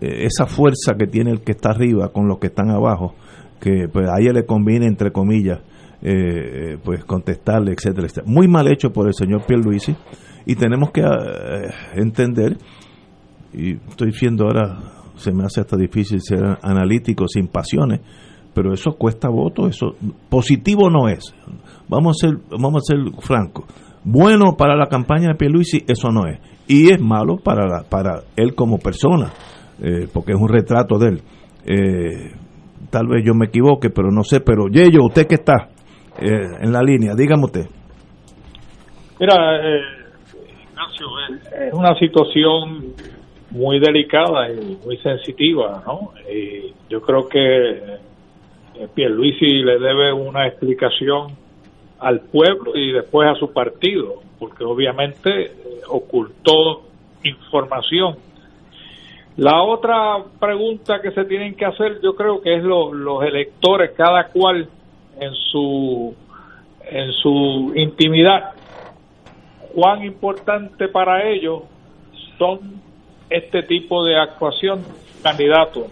eh, 0.00 0.26
esa 0.26 0.46
fuerza 0.46 0.94
que 0.98 1.06
tiene 1.06 1.30
el 1.30 1.40
que 1.40 1.52
está 1.52 1.70
arriba 1.70 2.10
con 2.12 2.28
los 2.28 2.38
que 2.38 2.48
están 2.48 2.70
abajo, 2.70 3.14
que 3.60 3.88
pues 3.92 4.08
a 4.08 4.20
ella 4.20 4.32
le 4.32 4.46
conviene, 4.46 4.86
entre 4.86 5.12
comillas, 5.12 5.60
eh, 6.02 6.78
pues 6.84 7.04
contestarle, 7.04 7.72
etcétera, 7.72 8.06
etcétera. 8.06 8.26
Muy 8.26 8.48
mal 8.48 8.68
hecho 8.68 8.90
por 8.90 9.06
el 9.06 9.14
señor 9.14 9.44
Pierluisi 9.46 9.96
y 10.46 10.54
tenemos 10.54 10.90
que 10.92 11.00
eh, 11.00 11.70
entender, 11.94 12.56
y 13.52 13.72
estoy 13.72 14.12
siendo 14.12 14.44
ahora, 14.44 14.78
se 15.16 15.32
me 15.32 15.44
hace 15.44 15.60
hasta 15.60 15.76
difícil 15.76 16.20
ser 16.22 16.58
analítico 16.62 17.26
sin 17.28 17.48
pasiones, 17.48 18.00
pero 18.54 18.72
eso 18.72 18.92
cuesta 18.92 19.28
votos, 19.28 19.70
eso 19.70 19.94
positivo 20.28 20.90
no 20.90 21.08
es. 21.08 21.34
Vamos 21.88 22.16
a 22.22 22.26
ser, 22.28 22.36
vamos 22.50 22.82
a 22.82 22.92
ser 22.94 22.98
francos. 23.20 23.64
Bueno 24.04 24.56
para 24.56 24.76
la 24.76 24.86
campaña 24.86 25.28
de 25.28 25.34
Pierluisi, 25.34 25.84
eso 25.86 26.08
no 26.10 26.26
es. 26.26 26.38
Y 26.66 26.92
es 26.92 27.00
malo 27.00 27.36
para, 27.36 27.66
la- 27.66 27.82
para 27.88 28.22
él 28.36 28.54
como 28.54 28.78
persona, 28.78 29.30
eh, 29.82 30.06
porque 30.12 30.32
es 30.32 30.38
un 30.40 30.48
retrato 30.48 30.98
de 30.98 31.08
él. 31.08 31.20
Eh, 31.66 32.32
tal 32.90 33.06
vez 33.08 33.24
yo 33.24 33.34
me 33.34 33.46
equivoque, 33.46 33.90
pero 33.90 34.10
no 34.10 34.22
sé. 34.22 34.40
Pero 34.40 34.66
Yeyo, 34.70 35.04
usted 35.04 35.26
que 35.26 35.34
está 35.36 35.68
eh, 36.20 36.30
en 36.60 36.72
la 36.72 36.82
línea, 36.82 37.14
dígame 37.14 37.44
usted. 37.44 37.66
Mira, 39.20 39.34
eh, 39.56 39.80
Ignacio, 40.70 41.06
es, 41.66 41.72
una 41.74 41.94
situación 41.98 42.94
muy 43.50 43.80
delicada 43.80 44.50
y 44.50 44.78
muy 44.84 44.96
sensitiva, 44.98 45.82
¿no? 45.86 46.10
Y 46.32 46.72
yo 46.88 47.00
creo 47.00 47.26
que 47.28 47.38
eh, 47.38 47.98
Pierluisi 48.94 49.62
le 49.62 49.78
debe 49.78 50.12
una 50.12 50.46
explicación 50.46 51.32
al 51.98 52.20
pueblo 52.20 52.76
y 52.76 52.92
después 52.92 53.28
a 53.28 53.34
su 53.34 53.52
partido, 53.52 54.22
porque 54.38 54.62
obviamente 54.64 55.46
eh, 55.46 55.52
ocultó 55.88 56.82
información. 57.24 58.16
La 59.36 59.62
otra 59.62 60.18
pregunta 60.40 61.00
que 61.00 61.10
se 61.12 61.24
tienen 61.24 61.54
que 61.54 61.64
hacer, 61.64 62.00
yo 62.02 62.14
creo 62.14 62.40
que 62.40 62.56
es 62.56 62.62
lo- 62.62 62.92
los 62.92 63.22
electores, 63.24 63.92
cada 63.96 64.28
cual 64.28 64.68
en 65.20 65.34
su 65.34 66.14
en 66.90 67.12
su 67.12 67.72
intimidad, 67.74 68.52
cuán 69.74 70.02
importante 70.04 70.88
para 70.88 71.28
ellos 71.28 71.62
son 72.38 72.80
este 73.28 73.62
tipo 73.62 74.04
de 74.06 74.16
actuación 74.18 74.82
candidatos. 75.22 75.84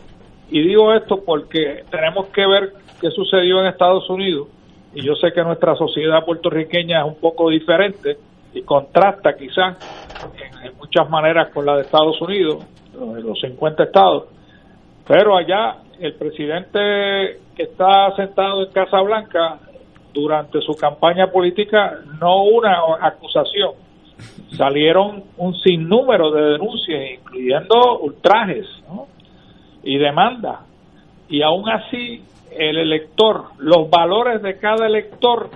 Y 0.50 0.62
digo 0.62 0.92
esto 0.94 1.22
porque 1.24 1.84
tenemos 1.90 2.26
que 2.28 2.46
ver 2.46 2.72
qué 3.00 3.10
sucedió 3.10 3.60
en 3.60 3.66
Estados 3.66 4.08
Unidos. 4.08 4.48
Y 4.94 5.02
yo 5.02 5.14
sé 5.16 5.32
que 5.32 5.42
nuestra 5.42 5.74
sociedad 5.76 6.24
puertorriqueña 6.24 7.00
es 7.00 7.06
un 7.06 7.16
poco 7.16 7.50
diferente 7.50 8.16
y 8.54 8.62
contrasta 8.62 9.36
quizás 9.36 9.76
en, 10.62 10.76
muchas 10.78 11.08
maneras 11.10 11.50
con 11.52 11.66
la 11.66 11.76
de 11.76 11.82
Estados 11.82 12.20
Unidos, 12.22 12.64
los 12.94 13.38
50 13.40 13.82
estados, 13.84 14.24
pero 15.06 15.36
allá 15.36 15.76
el 16.00 16.14
presidente 16.14 17.40
que 17.54 17.64
está 17.64 18.14
sentado 18.16 18.64
en 18.64 18.72
Casa 18.72 19.00
Blanca 19.02 19.58
durante 20.14 20.60
su 20.62 20.74
campaña 20.74 21.30
política 21.30 21.98
no 22.18 22.44
una 22.44 22.78
acusación, 23.02 23.72
salieron 24.56 25.24
un 25.36 25.54
sinnúmero 25.56 26.30
de 26.30 26.52
denuncias, 26.52 27.02
incluyendo 27.18 27.98
ultrajes 28.00 28.66
¿no? 28.88 29.08
Y 29.86 29.98
demandas. 29.98 30.58
Y 31.28 31.42
aún 31.42 31.68
así, 31.70 32.22
el 32.50 32.76
elector, 32.76 33.44
los 33.58 33.88
valores 33.88 34.42
de 34.42 34.58
cada 34.58 34.86
elector 34.86 35.48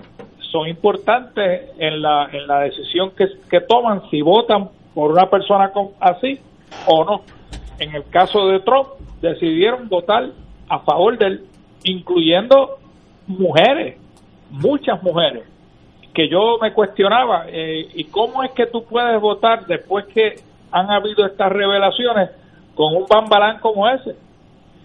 son 0.50 0.68
importantes 0.68 1.70
en 1.78 2.00
la, 2.00 2.28
en 2.32 2.46
la 2.46 2.60
decisión 2.60 3.10
que, 3.16 3.26
que 3.50 3.60
toman 3.60 4.08
si 4.10 4.22
votan 4.22 4.70
por 4.94 5.12
una 5.12 5.28
persona 5.28 5.70
así 6.00 6.38
o 6.86 7.04
no. 7.04 7.22
En 7.78 7.94
el 7.94 8.08
caso 8.08 8.48
de 8.48 8.60
Trump, 8.60 8.88
decidieron 9.20 9.88
votar 9.88 10.30
a 10.68 10.78
favor 10.80 11.18
de 11.18 11.26
él, 11.26 11.44
incluyendo 11.84 12.78
mujeres, 13.26 13.98
muchas 14.50 15.02
mujeres 15.02 15.44
que 16.14 16.28
yo 16.28 16.58
me 16.60 16.72
cuestionaba, 16.72 17.46
eh, 17.48 17.88
¿y 17.94 18.04
cómo 18.04 18.42
es 18.42 18.50
que 18.52 18.66
tú 18.66 18.84
puedes 18.84 19.20
votar 19.20 19.66
después 19.66 20.06
que 20.06 20.40
han 20.72 20.90
habido 20.90 21.24
estas 21.24 21.50
revelaciones 21.50 22.30
con 22.80 22.96
un 22.96 23.04
bambalán 23.06 23.58
como 23.58 23.86
ese? 23.86 24.16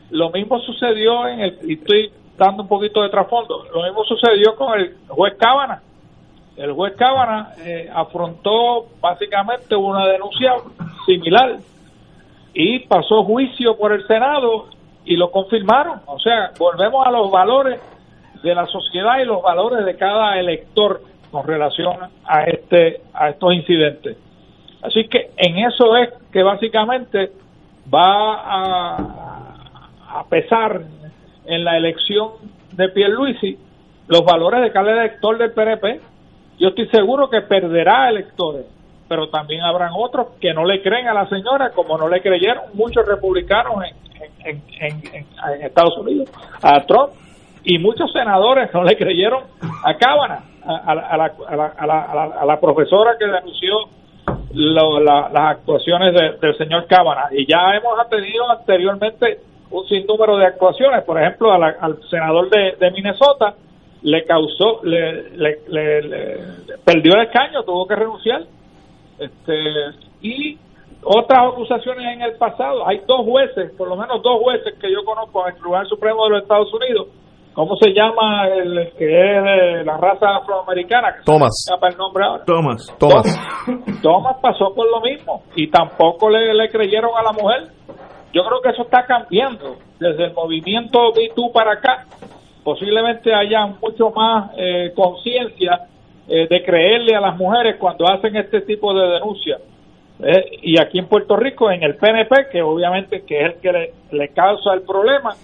Lo 0.09 0.29
mismo 0.29 0.59
sucedió 0.59 1.29
en 1.29 1.39
el, 1.39 1.59
y 1.63 1.75
estoy 1.75 2.11
dando 2.37 2.63
un 2.63 2.67
poquito 2.67 3.01
de 3.01 3.07
trasfondo, 3.07 3.63
lo 3.73 3.83
mismo 3.83 4.03
sucedió 4.03 4.53
con 4.57 4.77
el 4.77 4.97
juez 5.07 5.35
Cábana. 5.39 5.81
El 6.57 6.73
juez 6.73 6.93
Cábana 6.97 7.53
eh, 7.63 7.89
afrontó 7.93 8.87
básicamente 8.99 9.77
una 9.77 10.07
denuncia 10.07 10.55
similar 11.05 11.55
y 12.53 12.79
pasó 12.79 13.23
juicio 13.23 13.77
por 13.77 13.93
el 13.93 14.05
Senado 14.07 14.65
y 15.05 15.15
lo 15.15 15.31
confirmaron. 15.31 16.01
O 16.07 16.19
sea, 16.19 16.51
volvemos 16.59 17.07
a 17.07 17.11
los 17.11 17.31
valores 17.31 17.79
de 18.43 18.55
la 18.55 18.65
sociedad 18.65 19.19
y 19.19 19.25
los 19.25 19.41
valores 19.41 19.85
de 19.85 19.95
cada 19.95 20.37
elector 20.37 21.01
con 21.31 21.47
relación 21.47 21.95
a 22.25 22.43
este 22.43 23.03
a 23.13 23.29
estos 23.29 23.53
incidentes. 23.53 24.17
Así 24.81 25.07
que 25.07 25.31
en 25.37 25.59
eso 25.59 25.95
es 25.95 26.09
que 26.33 26.43
básicamente 26.43 27.31
va 27.93 28.35
a, 28.35 30.19
a 30.19 30.23
pesar 30.29 30.81
en 31.45 31.63
la 31.63 31.77
elección 31.77 32.29
de 32.71 32.89
Pierluisi 32.89 33.57
los 34.07 34.23
valores 34.23 34.61
de 34.61 34.71
cada 34.71 34.91
elector 34.91 35.37
del 35.37 35.51
PNP. 35.51 36.01
Yo 36.59 36.69
estoy 36.69 36.87
seguro 36.87 37.29
que 37.29 37.41
perderá 37.41 38.09
electores, 38.09 38.65
pero 39.07 39.29
también 39.29 39.61
habrán 39.61 39.91
otros 39.95 40.27
que 40.39 40.53
no 40.53 40.63
le 40.65 40.81
creen 40.81 41.07
a 41.07 41.13
la 41.13 41.27
señora, 41.27 41.71
como 41.71 41.97
no 41.97 42.07
le 42.07 42.21
creyeron 42.21 42.63
muchos 42.73 43.05
republicanos 43.07 43.83
en, 44.45 44.61
en, 44.79 45.03
en, 45.13 45.61
Estados 45.61 45.97
Unidos 45.97 46.29
a 46.61 46.81
Trump 46.85 47.11
y 47.63 47.77
muchos 47.79 48.11
senadores 48.11 48.73
no 48.73 48.83
le 48.83 48.95
creyeron 48.95 49.43
a 49.83 49.95
Cábana, 49.97 50.43
a, 50.65 50.75
a 50.75 50.91
a, 50.91 51.17
la, 51.17 51.33
la, 51.55 51.85
la- 51.85 52.41
a 52.41 52.45
la 52.45 52.59
profesora 52.59 53.13
que 53.19 53.25
denunció 53.25 53.71
lo- 54.53 54.99
la- 54.99 55.29
las 55.31 55.57
actuaciones 55.57 56.13
de- 56.13 56.37
del 56.39 56.57
señor 56.57 56.85
Cámara. 56.87 57.29
Y 57.31 57.45
ya 57.45 57.75
hemos 57.75 58.09
tenido 58.09 58.49
anteriormente 58.49 59.39
un 59.71 59.85
sinnúmero 59.87 60.37
de 60.37 60.45
actuaciones. 60.45 61.03
Por 61.03 61.19
ejemplo, 61.21 61.51
al 61.51 61.99
senador 62.09 62.49
de, 62.49 62.75
de 62.79 62.91
Minnesota 62.91 63.55
le 64.03 64.23
causó, 64.23 64.81
le, 64.83 65.31
le- 65.31 65.59
le- 65.67 66.01
le- 66.03 66.37
perdió 66.85 67.15
el 67.15 67.21
escaño, 67.23 67.63
tuvo 67.63 67.87
que 67.87 67.95
renunciar. 67.95 68.43
Este, 69.17 69.63
y 70.21 70.57
otras 71.03 71.39
acusaciones 71.51 72.05
en 72.13 72.21
el 72.21 72.33
pasado. 72.33 72.87
Hay 72.87 73.01
dos 73.07 73.21
jueces, 73.25 73.71
por 73.77 73.87
lo 73.87 73.95
menos 73.95 74.21
dos 74.21 74.39
jueces 74.41 74.75
que 74.79 74.91
yo 74.91 75.03
conozco 75.05 75.47
en 75.47 75.53
el 75.53 75.59
Tribunal 75.59 75.87
Supremo 75.87 76.23
de 76.25 76.29
los 76.31 76.41
Estados 76.43 76.73
Unidos. 76.73 77.07
¿Cómo 77.55 77.77
se 77.77 77.93
llama 77.93 78.49
el 78.49 78.91
que 78.97 79.05
es 79.05 79.43
de 79.43 79.85
la 79.85 79.95
raza 79.95 80.35
afroamericana? 80.35 81.13
Que 81.13 81.23
se 81.23 81.31
me 81.31 81.37
Thomas. 81.37 81.65
el 81.89 81.97
nombre 81.97 82.25
ahora. 82.25 82.43
Thomas. 82.43 82.93
Thomas. 82.99 83.39
Thomas 84.01 84.35
pasó 84.41 84.75
por 84.75 84.85
lo 84.91 84.99
mismo 84.99 85.41
y 85.55 85.69
tampoco 85.69 86.29
le, 86.29 86.53
le 86.53 86.69
creyeron 86.69 87.11
a 87.17 87.23
la 87.23 87.31
mujer. 87.31 87.69
Yo 88.33 88.43
creo 88.43 88.61
que 88.61 88.71
eso 88.71 88.81
está 88.81 89.05
cambiando 89.05 89.77
desde 89.97 90.25
el 90.25 90.33
movimiento 90.33 91.13
Me 91.15 91.29
para 91.53 91.75
acá. 91.75 92.05
Posiblemente 92.61 93.33
haya 93.33 93.67
mucho 93.67 94.09
más 94.09 94.51
eh, 94.57 94.91
conciencia 94.93 95.87
eh, 96.27 96.47
de 96.49 96.61
creerle 96.61 97.15
a 97.15 97.21
las 97.21 97.37
mujeres 97.37 97.77
cuando 97.79 98.05
hacen 98.05 98.35
este 98.35 98.61
tipo 98.61 98.93
de 98.93 99.07
denuncias. 99.13 99.61
Eh, 100.19 100.59
y 100.61 100.81
aquí 100.81 100.99
en 100.99 101.07
Puerto 101.07 101.37
Rico, 101.37 101.71
en 101.71 101.83
el 101.83 101.95
PNP, 101.95 102.49
que 102.51 102.61
obviamente 102.61 103.23
que 103.25 103.39
es 103.39 103.53
el 103.53 103.61
que 103.61 103.71
le, 103.71 103.93
le 104.11 104.27
causa 104.29 104.73
el 104.73 104.81
problema, 104.81 105.35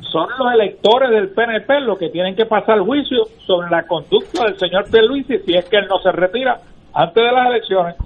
son 0.00 0.28
los 0.38 0.52
electores 0.54 1.10
del 1.10 1.30
PNP 1.30 1.80
los 1.80 1.98
que 1.98 2.08
tienen 2.10 2.36
que 2.36 2.46
pasar 2.46 2.78
juicio 2.80 3.24
sobre 3.46 3.70
la 3.70 3.82
conducta 3.86 4.44
del 4.44 4.58
señor 4.58 4.84
Pierluisi 4.90 5.38
si 5.44 5.56
es 5.56 5.64
que 5.68 5.76
él 5.78 5.86
no 5.88 5.98
se 5.98 6.12
retira 6.12 6.60
antes 6.92 7.22
de 7.24 7.32
las 7.32 7.48
elecciones. 7.48 7.96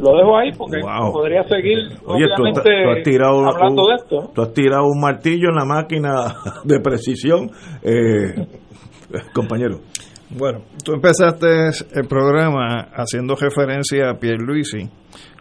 Lo 0.00 0.16
dejo 0.16 0.36
ahí 0.38 0.50
porque 0.56 0.80
Wow. 0.80 1.12
podría 1.12 1.42
seguir 1.44 1.78
Oye, 2.06 2.26
tú, 2.36 2.42
obviamente 2.42 2.62
tú 2.84 2.90
has 2.90 3.02
tirado 3.02 3.46
hablando 3.46 3.82
un, 3.82 3.88
de 3.88 3.94
esto. 3.96 4.30
tú 4.34 4.42
has 4.42 4.52
tirado 4.54 4.84
un 4.86 5.00
martillo 5.00 5.48
en 5.50 5.56
la 5.56 5.64
máquina 5.66 6.34
de 6.64 6.80
precisión, 6.80 7.50
eh, 7.82 8.46
compañero. 9.34 9.80
Bueno, 10.30 10.60
tú 10.84 10.92
empezaste 10.94 11.68
el 11.92 12.08
programa 12.08 12.88
haciendo 12.94 13.34
referencia 13.36 14.10
a 14.10 14.14
Pierluisi 14.14 14.88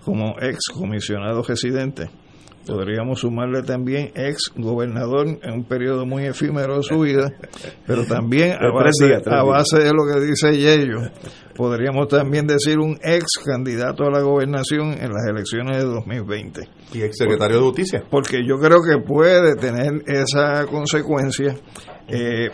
como 0.03 0.35
ex 0.41 0.57
comisionado 0.77 1.41
residente. 1.41 2.09
Podríamos 2.65 3.19
sumarle 3.19 3.61
también 3.63 4.11
ex 4.15 4.51
gobernador 4.55 5.27
en 5.41 5.53
un 5.53 5.63
periodo 5.65 6.05
muy 6.05 6.25
efímero 6.25 6.77
de 6.77 6.83
su 6.83 6.99
vida, 6.99 7.33
pero 7.85 8.05
también 8.05 8.53
a 8.61 9.43
base 9.43 9.79
de 9.79 9.91
lo 9.91 10.05
que 10.11 10.25
dice 10.25 10.57
Yello, 10.57 11.11
podríamos 11.55 12.07
también 12.07 12.47
decir 12.47 12.79
un 12.79 12.97
ex 13.03 13.25
candidato 13.45 14.05
a 14.05 14.11
la 14.11 14.21
gobernación 14.21 14.93
en 14.93 15.11
las 15.11 15.25
elecciones 15.29 15.77
de 15.77 15.83
2020. 15.83 16.69
Y 16.93 17.01
ex 17.01 17.17
secretario 17.17 17.57
de 17.57 17.63
Justicia. 17.63 18.03
Porque 18.09 18.45
yo 18.47 18.57
creo 18.59 18.79
que 18.81 19.03
puede 19.05 19.55
tener 19.55 20.01
esa 20.07 20.65
consecuencia. 20.65 21.55
eh, 22.07 22.49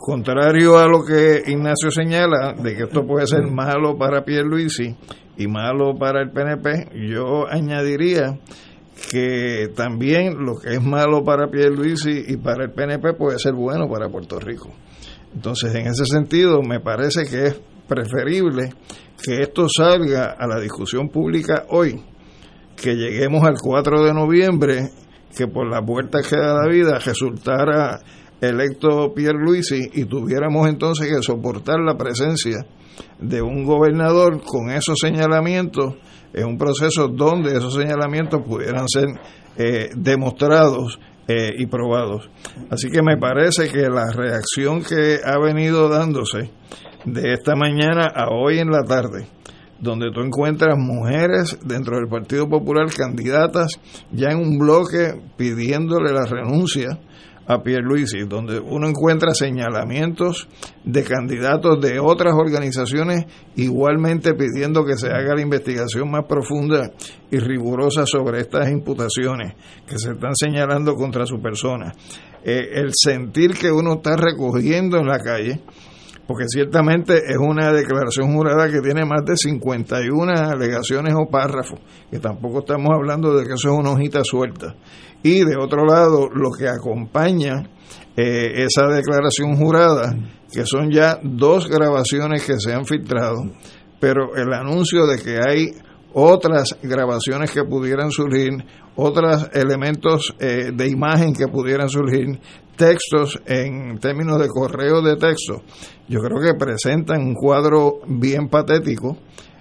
contrario 0.00 0.78
a 0.78 0.86
lo 0.86 1.04
que 1.04 1.42
Ignacio 1.46 1.90
señala, 1.90 2.54
de 2.54 2.74
que 2.74 2.84
esto 2.84 3.06
puede 3.06 3.26
ser 3.26 3.42
malo 3.46 3.96
para 3.98 4.24
Pierluisi 4.24 4.96
y 5.36 5.46
malo 5.46 5.94
para 5.94 6.22
el 6.22 6.30
PNP, 6.30 6.88
yo 7.08 7.46
añadiría 7.48 8.38
que 9.08 9.68
también 9.74 10.44
lo 10.44 10.58
que 10.58 10.74
es 10.74 10.82
malo 10.82 11.24
para 11.24 11.48
Pierluisi 11.48 12.24
y 12.28 12.36
para 12.36 12.64
el 12.64 12.72
PNP 12.72 13.14
puede 13.14 13.38
ser 13.38 13.54
bueno 13.54 13.88
para 13.88 14.08
Puerto 14.08 14.38
Rico. 14.38 14.70
Entonces, 15.34 15.74
en 15.74 15.86
ese 15.86 16.04
sentido, 16.06 16.60
me 16.62 16.80
parece 16.80 17.24
que 17.24 17.46
es 17.46 17.60
preferible 17.88 18.70
que 19.22 19.42
esto 19.42 19.68
salga 19.68 20.36
a 20.38 20.46
la 20.46 20.60
discusión 20.60 21.08
pública 21.08 21.64
hoy, 21.68 22.00
que 22.76 22.94
lleguemos 22.94 23.44
al 23.44 23.54
4 23.60 24.04
de 24.04 24.14
noviembre, 24.14 24.90
que 25.36 25.46
por 25.46 25.70
la 25.70 25.82
puerta 25.82 26.20
que 26.22 26.36
da 26.36 26.54
la 26.54 26.68
vida 26.68 26.98
resultara 26.98 28.00
electo 28.40 29.12
Pierluisi 29.14 29.90
y 29.92 30.04
tuviéramos 30.06 30.68
entonces 30.68 31.08
que 31.08 31.22
soportar 31.22 31.80
la 31.80 31.96
presencia 31.96 32.64
de 33.18 33.42
un 33.42 33.64
gobernador 33.64 34.42
con 34.42 34.70
esos 34.70 34.98
señalamientos 35.00 35.94
en 36.32 36.46
un 36.46 36.58
proceso 36.58 37.08
donde 37.08 37.52
esos 37.52 37.74
señalamientos 37.74 38.40
pudieran 38.46 38.88
ser 38.88 39.08
eh, 39.56 39.90
demostrados 39.94 40.98
eh, 41.28 41.54
y 41.58 41.66
probados. 41.66 42.28
Así 42.70 42.88
que 42.90 43.02
me 43.02 43.16
parece 43.16 43.70
que 43.70 43.88
la 43.88 44.10
reacción 44.12 44.82
que 44.82 45.20
ha 45.24 45.38
venido 45.38 45.88
dándose 45.88 46.50
de 47.04 47.32
esta 47.32 47.54
mañana 47.54 48.06
a 48.14 48.28
hoy 48.30 48.58
en 48.58 48.70
la 48.70 48.82
tarde, 48.82 49.26
donde 49.78 50.10
tú 50.12 50.20
encuentras 50.20 50.76
mujeres 50.76 51.58
dentro 51.64 51.96
del 51.96 52.08
Partido 52.08 52.48
Popular 52.48 52.86
candidatas 52.94 53.80
ya 54.12 54.28
en 54.30 54.38
un 54.38 54.58
bloque 54.58 55.14
pidiéndole 55.36 56.12
la 56.12 56.26
renuncia 56.26 56.98
a 57.50 57.64
Pierluisi, 57.64 58.20
donde 58.28 58.60
uno 58.60 58.88
encuentra 58.88 59.34
señalamientos 59.34 60.48
de 60.84 61.02
candidatos 61.02 61.80
de 61.80 61.98
otras 61.98 62.34
organizaciones 62.34 63.26
igualmente 63.56 64.34
pidiendo 64.34 64.84
que 64.84 64.96
se 64.96 65.08
haga 65.08 65.34
la 65.34 65.42
investigación 65.42 66.12
más 66.12 66.26
profunda 66.28 66.92
y 67.28 67.38
rigurosa 67.38 68.06
sobre 68.06 68.40
estas 68.40 68.70
imputaciones 68.70 69.54
que 69.84 69.98
se 69.98 70.12
están 70.12 70.36
señalando 70.36 70.94
contra 70.94 71.26
su 71.26 71.42
persona. 71.42 71.92
Eh, 72.44 72.68
el 72.74 72.92
sentir 72.94 73.54
que 73.58 73.72
uno 73.72 73.94
está 73.94 74.16
recogiendo 74.16 74.98
en 74.98 75.06
la 75.06 75.18
calle, 75.18 75.60
porque 76.28 76.44
ciertamente 76.46 77.16
es 77.16 77.36
una 77.36 77.72
declaración 77.72 78.32
jurada 78.32 78.70
que 78.70 78.80
tiene 78.80 79.04
más 79.04 79.24
de 79.24 79.36
51 79.36 80.32
alegaciones 80.32 81.14
o 81.18 81.28
párrafos, 81.28 81.80
que 82.08 82.20
tampoco 82.20 82.60
estamos 82.60 82.90
hablando 82.94 83.36
de 83.36 83.44
que 83.44 83.54
eso 83.54 83.72
es 83.72 83.76
una 83.76 83.90
hojita 83.90 84.22
suelta. 84.22 84.76
Y 85.22 85.44
de 85.44 85.56
otro 85.56 85.84
lado, 85.84 86.28
lo 86.32 86.50
que 86.50 86.68
acompaña 86.68 87.68
eh, 88.16 88.64
esa 88.64 88.86
declaración 88.86 89.56
jurada, 89.56 90.14
que 90.52 90.66
son 90.66 90.90
ya 90.90 91.18
dos 91.22 91.68
grabaciones 91.68 92.44
que 92.44 92.58
se 92.58 92.72
han 92.72 92.84
filtrado, 92.84 93.42
pero 94.00 94.34
el 94.36 94.52
anuncio 94.52 95.06
de 95.06 95.18
que 95.18 95.38
hay 95.46 95.68
otras 96.12 96.76
grabaciones 96.82 97.50
que 97.50 97.64
pudieran 97.64 98.10
surgir, 98.10 98.50
otros 98.96 99.48
elementos 99.52 100.34
eh, 100.40 100.72
de 100.74 100.88
imagen 100.88 101.32
que 101.32 101.46
pudieran 101.46 101.88
surgir, 101.88 102.40
textos 102.76 103.38
en 103.46 103.98
términos 103.98 104.40
de 104.40 104.48
correo 104.48 105.02
de 105.02 105.16
texto, 105.16 105.62
yo 106.08 106.20
creo 106.20 106.40
que 106.40 106.58
presentan 106.58 107.22
un 107.22 107.34
cuadro 107.34 108.00
bien 108.06 108.48
patético 108.48 109.18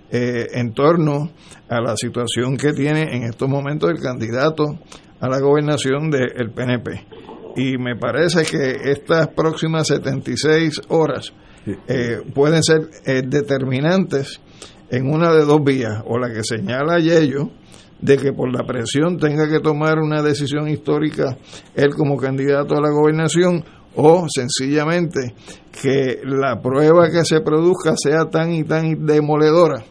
eh, 0.09 0.47
en 0.53 0.73
torno 0.73 1.29
a 1.67 1.81
la 1.81 1.95
situación 1.95 2.57
que 2.57 2.73
tiene 2.73 3.15
en 3.15 3.23
estos 3.23 3.47
momentos 3.47 3.91
el 3.91 3.99
candidato 3.99 4.79
a 5.19 5.27
la 5.27 5.39
gobernación 5.39 6.09
del 6.09 6.51
PNP. 6.51 7.05
Y 7.55 7.77
me 7.77 7.95
parece 7.95 8.43
que 8.43 8.91
estas 8.91 9.27
próximas 9.29 9.87
76 9.87 10.81
horas 10.89 11.33
eh, 11.87 12.21
pueden 12.33 12.63
ser 12.63 12.89
eh, 13.05 13.21
determinantes 13.25 14.39
en 14.89 15.11
una 15.11 15.31
de 15.33 15.45
dos 15.45 15.63
vías, 15.63 16.01
o 16.05 16.17
la 16.17 16.31
que 16.33 16.43
señala 16.43 16.99
Yello, 16.99 17.49
de 18.01 18.17
que 18.17 18.31
por 18.31 18.51
la 18.51 18.65
presión 18.65 19.17
tenga 19.17 19.47
que 19.49 19.59
tomar 19.59 19.99
una 19.99 20.21
decisión 20.21 20.69
histórica 20.69 21.37
él 21.75 21.93
como 21.95 22.17
candidato 22.17 22.75
a 22.75 22.81
la 22.81 22.89
gobernación, 22.89 23.63
o 23.95 24.27
sencillamente 24.29 25.35
que 25.81 26.21
la 26.23 26.61
prueba 26.61 27.09
que 27.09 27.25
se 27.25 27.41
produzca 27.41 27.93
sea 27.97 28.25
tan 28.25 28.53
y 28.53 28.63
tan 28.63 29.05
demoledora 29.05 29.83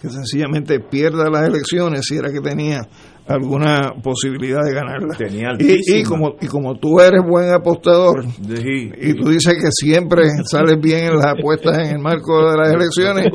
que 0.00 0.08
sencillamente 0.10 0.80
pierda 0.80 1.30
las 1.30 1.46
elecciones 1.48 2.06
si 2.06 2.16
era 2.16 2.32
que 2.32 2.40
tenía 2.40 2.88
alguna 3.32 3.92
posibilidad 4.02 4.60
de 4.64 4.74
ganarla. 4.74 5.14
Tenía 5.16 5.48
y, 5.58 6.02
como 6.04 6.34
y 6.40 6.46
como 6.46 6.76
tú 6.78 7.00
eres 7.00 7.20
buen 7.26 7.52
apostador 7.52 8.24
y 8.24 9.14
tú 9.14 9.30
dices 9.30 9.54
que 9.54 9.70
siempre 9.70 10.24
sales 10.44 10.78
bien 10.80 11.06
en 11.06 11.16
las 11.16 11.26
apuestas 11.38 11.78
en 11.78 11.96
el 11.96 11.98
marco 11.98 12.50
de 12.50 12.56
las 12.58 12.72
elecciones, 12.72 13.26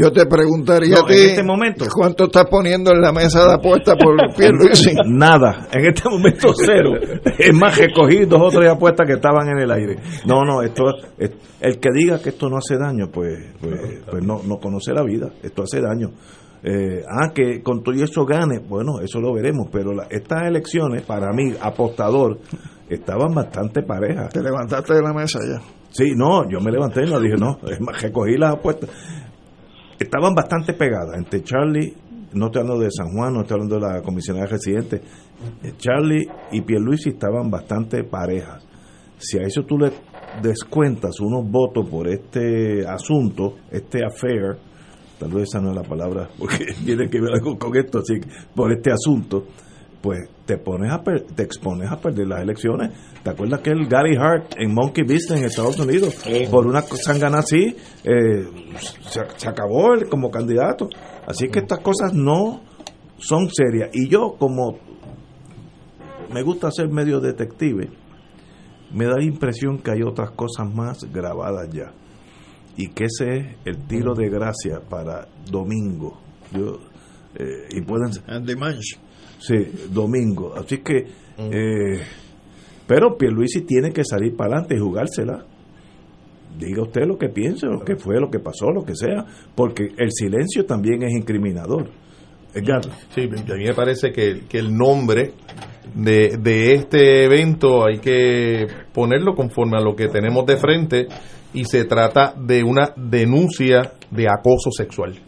yo 0.00 0.12
te 0.12 0.26
preguntaría 0.26 0.96
No, 0.96 1.04
a 1.04 1.06
ti 1.06 1.14
en 1.14 1.28
este 1.30 1.42
momento. 1.42 1.84
cuánto 1.94 2.24
estás 2.24 2.46
poniendo 2.50 2.92
en 2.92 3.00
la 3.00 3.12
mesa 3.12 3.44
de 3.46 3.54
apuestas 3.54 3.96
por 4.02 4.14
Pierluisi. 4.36 4.94
Nada, 5.06 5.68
en 5.72 5.86
este 5.86 6.08
momento 6.08 6.52
cero. 6.54 6.92
Es 7.38 7.54
más, 7.54 7.76
recogí 7.78 8.24
dos 8.24 8.40
o 8.54 8.58
tres 8.58 8.70
apuestas 8.70 9.06
que 9.06 9.14
estaban 9.14 9.48
en 9.48 9.58
el 9.60 9.70
aire. 9.70 9.96
No, 10.26 10.44
no, 10.44 10.62
esto 10.62 10.84
es- 11.18 11.30
el 11.60 11.78
que 11.80 11.88
diga 11.92 12.20
que 12.22 12.28
esto 12.28 12.48
no 12.48 12.58
hace 12.58 12.76
daño, 12.78 13.06
pues, 13.12 13.36
pues, 13.60 13.80
pues 14.08 14.22
no, 14.24 14.40
no 14.46 14.58
conoce 14.58 14.92
la 14.92 15.02
vida. 15.02 15.28
Esto 15.42 15.62
hace 15.64 15.80
daño. 15.80 16.10
Eh, 16.62 17.04
ah, 17.08 17.30
que 17.34 17.62
con 17.62 17.82
todo 17.82 17.94
eso 17.94 18.24
gane, 18.24 18.58
bueno, 18.58 19.00
eso 19.00 19.20
lo 19.20 19.32
veremos, 19.32 19.68
pero 19.70 19.92
la- 19.94 20.06
estas 20.10 20.42
elecciones, 20.46 21.02
para 21.02 21.32
mí, 21.32 21.52
apostador, 21.60 22.38
estaban 22.88 23.32
bastante 23.34 23.82
parejas. 23.82 24.32
Te 24.32 24.42
levantaste 24.42 24.94
de 24.94 25.02
la 25.02 25.12
mesa 25.12 25.38
ya. 25.48 25.60
Sí, 25.90 26.12
no, 26.16 26.48
yo 26.50 26.60
me 26.60 26.70
levanté 26.72 27.04
y 27.06 27.10
no 27.10 27.20
dije, 27.20 27.36
no, 27.36 27.58
recogí 28.00 28.36
las 28.36 28.54
apuestas. 28.54 28.90
Estaban 29.98 30.34
bastante 30.34 30.72
pegadas 30.74 31.16
entre 31.16 31.42
Charlie, 31.42 31.94
no 32.34 32.46
estoy 32.46 32.62
hablando 32.62 32.82
de 32.84 32.90
San 32.90 33.08
Juan, 33.12 33.32
no 33.34 33.40
estoy 33.42 33.54
hablando 33.54 33.76
de 33.76 33.94
la 33.94 34.02
comisionada 34.02 34.46
residente, 34.46 34.96
eh, 35.62 35.72
Charlie 35.78 36.28
y 36.52 36.60
Pierluisi 36.60 37.10
estaban 37.10 37.50
bastante 37.50 38.04
parejas. 38.04 38.64
Si 39.16 39.38
a 39.38 39.42
eso 39.42 39.62
tú 39.62 39.78
le 39.78 39.90
descuentas 40.42 41.18
unos 41.20 41.50
votos 41.50 41.88
por 41.88 42.06
este 42.06 42.86
asunto, 42.86 43.56
este 43.72 44.04
affair, 44.04 44.56
tal 45.18 45.30
vez 45.32 45.44
esa 45.44 45.60
no 45.60 45.70
es 45.70 45.76
la 45.76 45.82
palabra, 45.82 46.28
porque 46.38 46.66
tiene 46.84 47.08
que 47.08 47.20
ver 47.20 47.32
algo 47.34 47.58
con 47.58 47.76
esto, 47.76 47.98
así 47.98 48.20
que 48.20 48.28
por 48.54 48.72
este 48.72 48.90
asunto, 48.92 49.46
pues 50.00 50.18
te 50.46 50.56
pones 50.58 50.92
a 50.92 51.02
per- 51.02 51.22
te 51.34 51.42
expones 51.42 51.90
a 51.90 52.00
perder 52.00 52.28
las 52.28 52.40
elecciones. 52.42 52.90
¿Te 53.22 53.30
acuerdas 53.30 53.60
que 53.60 53.70
el 53.70 53.86
Gary 53.88 54.16
Hart 54.16 54.54
en 54.56 54.72
Monkey 54.72 55.02
Business 55.02 55.32
en 55.40 55.44
Estados 55.44 55.78
Unidos, 55.80 56.14
por 56.50 56.66
una 56.66 56.82
sangana 56.82 57.38
así, 57.38 57.74
eh, 58.04 58.44
se, 59.10 59.20
se 59.36 59.48
acabó 59.48 59.94
él 59.94 60.08
como 60.08 60.30
candidato? 60.30 60.88
Así 61.26 61.48
que 61.48 61.58
estas 61.58 61.80
cosas 61.80 62.14
no 62.14 62.60
son 63.18 63.48
serias. 63.50 63.90
Y 63.92 64.08
yo, 64.08 64.36
como 64.38 64.78
me 66.32 66.42
gusta 66.42 66.70
ser 66.70 66.88
medio 66.88 67.20
detective, 67.20 67.90
me 68.92 69.04
da 69.06 69.16
la 69.16 69.24
impresión 69.24 69.78
que 69.78 69.90
hay 69.90 70.02
otras 70.02 70.30
cosas 70.30 70.72
más 70.72 70.98
grabadas 71.12 71.68
ya. 71.72 71.92
Y 72.78 72.90
que 72.90 73.06
ese 73.06 73.38
es 73.38 73.46
el 73.64 73.88
tiro 73.88 74.14
de 74.14 74.30
gracia 74.30 74.80
para 74.88 75.26
domingo. 75.50 76.20
Yo, 76.52 76.78
eh, 77.34 77.66
y 77.70 77.82
pueden 77.82 78.12
Sí, 78.12 79.54
domingo. 79.90 80.54
Así 80.56 80.78
que, 80.78 81.06
eh, 81.38 82.00
pero 82.86 83.18
Pierluisi 83.18 83.62
tiene 83.62 83.90
que 83.92 84.04
salir 84.04 84.36
para 84.36 84.54
adelante 84.54 84.76
y 84.76 84.78
jugársela. 84.78 85.44
Diga 86.56 86.82
usted 86.82 87.02
lo 87.04 87.18
que 87.18 87.28
piense, 87.28 87.66
lo 87.66 87.80
que 87.80 87.96
fue, 87.96 88.20
lo 88.20 88.30
que 88.30 88.38
pasó, 88.38 88.70
lo 88.70 88.84
que 88.84 88.94
sea, 88.94 89.26
porque 89.56 89.92
el 89.96 90.12
silencio 90.12 90.64
también 90.64 91.02
es 91.02 91.12
incriminador. 91.12 91.90
Edgar. 92.54 92.82
Sí, 93.12 93.22
a 93.22 93.54
mí 93.56 93.64
me 93.64 93.74
parece 93.74 94.12
que, 94.12 94.42
que 94.48 94.58
el 94.58 94.72
nombre 94.72 95.32
de, 95.96 96.38
de 96.40 96.74
este 96.74 97.24
evento 97.24 97.84
hay 97.84 97.98
que 97.98 98.68
ponerlo 98.92 99.34
conforme 99.34 99.78
a 99.78 99.80
lo 99.80 99.96
que 99.96 100.06
tenemos 100.08 100.46
de 100.46 100.56
frente 100.56 101.08
y 101.54 101.64
se 101.64 101.84
trata 101.84 102.34
de 102.36 102.62
una 102.62 102.92
denuncia 102.96 103.92
de 104.10 104.26
acoso 104.28 104.70
sexual. 104.70 105.18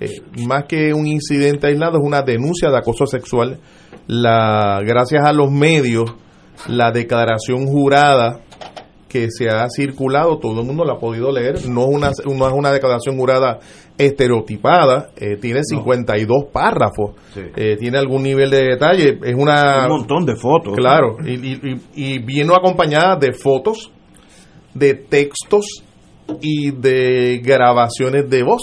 Eh, 0.00 0.20
más 0.46 0.64
que 0.64 0.92
un 0.92 1.06
incidente 1.06 1.66
aislado, 1.68 1.98
es 1.98 2.04
una 2.04 2.22
denuncia 2.22 2.70
de 2.70 2.78
acoso 2.78 3.06
sexual. 3.06 3.58
La, 4.06 4.80
gracias 4.84 5.24
a 5.24 5.32
los 5.32 5.50
medios, 5.50 6.12
la 6.68 6.90
declaración 6.90 7.66
jurada 7.66 8.40
que 9.08 9.28
se 9.30 9.48
ha 9.50 9.66
circulado, 9.68 10.38
todo 10.38 10.60
el 10.62 10.66
mundo 10.66 10.84
la 10.84 10.94
ha 10.94 10.98
podido 10.98 11.30
leer, 11.30 11.68
no 11.68 11.82
es 11.82 11.88
una, 11.88 12.10
no 12.24 12.46
es 12.48 12.52
una 12.54 12.72
declaración 12.72 13.18
jurada 13.18 13.58
estereotipada, 13.98 15.10
eh, 15.16 15.36
tiene 15.40 15.60
52 15.64 16.44
párrafos, 16.52 17.12
eh, 17.56 17.76
tiene 17.78 17.98
algún 17.98 18.22
nivel 18.22 18.50
de 18.50 18.64
detalle, 18.64 19.18
es 19.22 19.34
una... 19.36 19.84
Un 19.86 19.98
montón 19.98 20.24
de 20.24 20.34
fotos. 20.36 20.74
Claro, 20.74 21.16
y, 21.24 21.32
y, 21.34 21.60
y- 21.62 22.14
y 22.14 22.18
vino 22.20 22.54
acompañada 22.54 23.16
de 23.16 23.32
fotos, 23.32 23.90
de 24.74 24.94
textos 24.94 25.82
y 26.40 26.70
de 26.70 27.40
grabaciones 27.42 28.28
de 28.28 28.42
voz. 28.42 28.62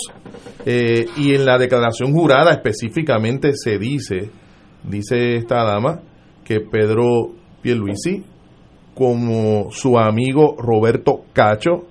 Eh, 0.65 1.05
y 1.17 1.35
en 1.35 1.45
la 1.45 1.57
declaración 1.57 2.11
jurada 2.11 2.51
específicamente 2.51 3.53
se 3.55 3.77
dice, 3.77 4.29
dice 4.83 5.35
esta 5.35 5.63
dama, 5.63 6.01
que 6.43 6.59
Pedro 6.59 7.29
Pierluisi, 7.61 8.23
como 8.93 9.71
su 9.71 9.97
amigo 9.97 10.55
Roberto 10.57 11.21
Cacho, 11.31 11.85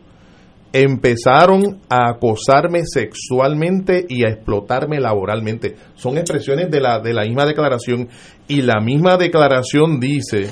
empezaron 0.72 1.80
a 1.88 2.10
acosarme 2.10 2.82
sexualmente 2.84 4.04
y 4.06 4.24
a 4.24 4.28
explotarme 4.28 5.00
laboralmente. 5.00 5.76
Son 5.94 6.18
expresiones 6.18 6.70
de 6.70 6.80
la, 6.80 7.00
de 7.00 7.14
la 7.14 7.22
misma 7.22 7.46
declaración 7.46 8.08
y 8.46 8.60
la 8.60 8.80
misma 8.80 9.16
declaración 9.16 9.98
dice 9.98 10.50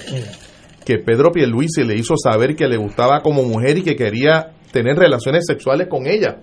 que 0.87 0.99
Pedro 0.99 1.33
Pierluisi 1.33 1.83
le 1.83 1.97
hizo 1.97 2.15
saber 2.17 2.55
que 2.55 2.69
le 2.69 2.77
gustaba 2.77 3.21
como 3.21 3.43
mujer 3.43 3.77
y 3.77 3.83
que 3.83 3.97
quería 3.97 4.53
tener 4.71 4.97
relaciones 4.97 5.45
sexuales 5.45 5.89
con 5.89 6.07
ella 6.07 6.39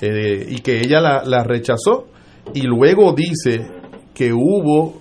eh, 0.00 0.46
y 0.50 0.58
que 0.62 0.80
ella 0.80 1.00
la, 1.00 1.44
rechazó 1.44 2.08
y 2.52 2.62
luego 2.62 3.12
dice 3.12 3.64
que 4.14 4.32
hubo 4.32 5.00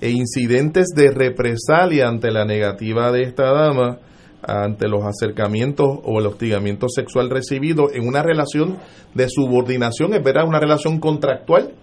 incidentes 0.00 0.86
de 0.96 1.10
represalia 1.10 2.08
ante 2.08 2.30
la 2.30 2.46
negativa 2.46 3.12
de 3.12 3.24
esta 3.24 3.52
dama 3.52 3.98
ante 4.40 4.88
los 4.88 5.04
acercamientos 5.04 5.98
o 6.02 6.18
el 6.18 6.26
hostigamiento 6.26 6.88
sexual 6.88 7.28
recibido 7.28 7.92
en 7.92 8.08
una 8.08 8.22
relación 8.22 8.78
de 9.12 9.28
subordinación, 9.28 10.14
es 10.14 10.22
verdad, 10.22 10.46
una 10.46 10.60
relación 10.60 10.98
contractual, 10.98 11.74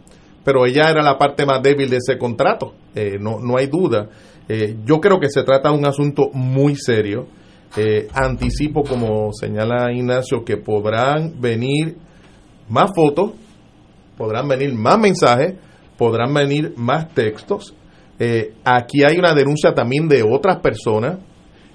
pero 0.43 0.65
ella 0.65 0.89
era 0.89 1.03
la 1.03 1.19
parte 1.19 1.45
más 1.45 1.61
débil 1.61 1.89
de 1.89 1.97
ese 1.97 2.17
contrato, 2.17 2.73
eh, 2.95 3.17
no, 3.19 3.39
no 3.39 3.57
hay 3.57 3.67
duda. 3.67 4.09
Eh, 4.47 4.77
yo 4.85 4.99
creo 4.99 5.19
que 5.19 5.29
se 5.29 5.43
trata 5.43 5.69
de 5.69 5.77
un 5.77 5.85
asunto 5.85 6.29
muy 6.33 6.75
serio. 6.75 7.27
Eh, 7.77 8.07
anticipo, 8.13 8.83
como 8.83 9.31
señala 9.33 9.91
Ignacio, 9.91 10.43
que 10.45 10.57
podrán 10.57 11.41
venir 11.41 11.97
más 12.69 12.91
fotos, 12.95 13.31
podrán 14.17 14.47
venir 14.47 14.73
más 14.73 14.97
mensajes, 14.99 15.55
podrán 15.97 16.33
venir 16.33 16.73
más 16.77 17.13
textos. 17.13 17.75
Eh, 18.17 18.53
aquí 18.63 19.03
hay 19.03 19.17
una 19.17 19.33
denuncia 19.33 19.73
también 19.73 20.07
de 20.07 20.23
otras 20.23 20.59
personas 20.59 21.19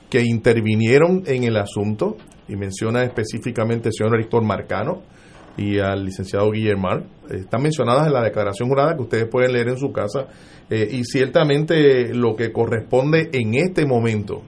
que 0.09 0.23
intervinieron 0.23 1.23
en 1.27 1.45
el 1.45 1.57
asunto 1.57 2.17
y 2.49 2.57
menciona 2.57 3.05
específicamente 3.05 3.89
al 3.89 3.93
señor 3.93 4.21
Héctor 4.21 4.43
Marcano 4.43 5.03
y 5.57 5.79
al 5.79 6.05
licenciado 6.05 6.51
Guillermo. 6.51 6.89
Están 7.31 7.63
mencionadas 7.63 8.07
en 8.07 8.13
la 8.13 8.23
declaración 8.23 8.69
jurada 8.69 8.97
que 8.97 9.03
ustedes 9.03 9.29
pueden 9.29 9.53
leer 9.53 9.69
en 9.69 9.79
su 9.79 9.93
casa 9.93 10.27
eh, 10.69 10.89
y 10.91 11.05
ciertamente 11.05 12.15
lo 12.15 12.35
que 12.37 12.53
corresponde 12.53 13.31
en 13.33 13.55
este 13.55 13.87
momento 13.87 14.43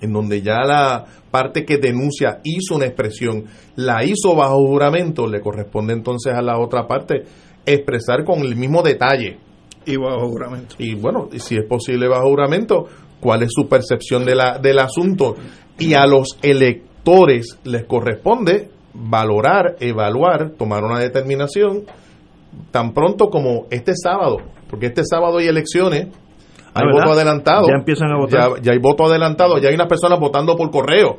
en 0.00 0.12
donde 0.12 0.42
ya 0.42 0.64
la 0.64 1.04
parte 1.30 1.64
que 1.64 1.78
denuncia 1.78 2.40
hizo 2.44 2.76
una 2.76 2.86
expresión, 2.86 3.44
la 3.76 4.04
hizo 4.04 4.36
bajo 4.36 4.58
juramento, 4.58 5.26
le 5.26 5.40
corresponde 5.40 5.94
entonces 5.94 6.34
a 6.34 6.42
la 6.42 6.58
otra 6.58 6.86
parte 6.86 7.22
expresar 7.64 8.24
con 8.24 8.40
el 8.40 8.54
mismo 8.56 8.82
detalle. 8.82 9.38
Y 9.86 9.96
bajo 9.96 10.28
juramento. 10.28 10.76
Y 10.78 10.94
bueno, 10.94 11.28
y 11.32 11.38
si 11.38 11.56
es 11.56 11.64
posible 11.64 12.08
bajo 12.08 12.28
juramento, 12.28 12.86
cuál 13.20 13.42
es 13.42 13.50
su 13.52 13.68
percepción 13.68 14.24
de 14.24 14.34
la, 14.34 14.58
del 14.58 14.78
asunto. 14.78 15.34
Y 15.78 15.94
a 15.94 16.06
los 16.06 16.38
electores 16.42 17.58
les 17.64 17.84
corresponde 17.84 18.70
valorar, 18.94 19.76
evaluar, 19.80 20.50
tomar 20.50 20.84
una 20.84 21.00
determinación 21.00 21.84
tan 22.70 22.94
pronto 22.94 23.28
como 23.28 23.66
este 23.70 23.92
sábado, 23.96 24.38
porque 24.70 24.86
este 24.86 25.04
sábado 25.04 25.38
hay 25.38 25.48
elecciones, 25.48 26.08
Ah, 26.74 26.80
hay 26.82 26.92
voto 26.92 27.12
adelantado. 27.12 27.68
Ya 27.68 27.74
empiezan 27.78 28.10
a 28.10 28.16
votar. 28.18 28.56
Ya, 28.56 28.62
ya 28.62 28.72
hay 28.72 28.78
voto 28.78 29.06
adelantado, 29.06 29.58
ya 29.58 29.68
hay 29.68 29.74
unas 29.76 29.86
personas 29.86 30.18
votando 30.18 30.56
por 30.56 30.70
correo. 30.70 31.18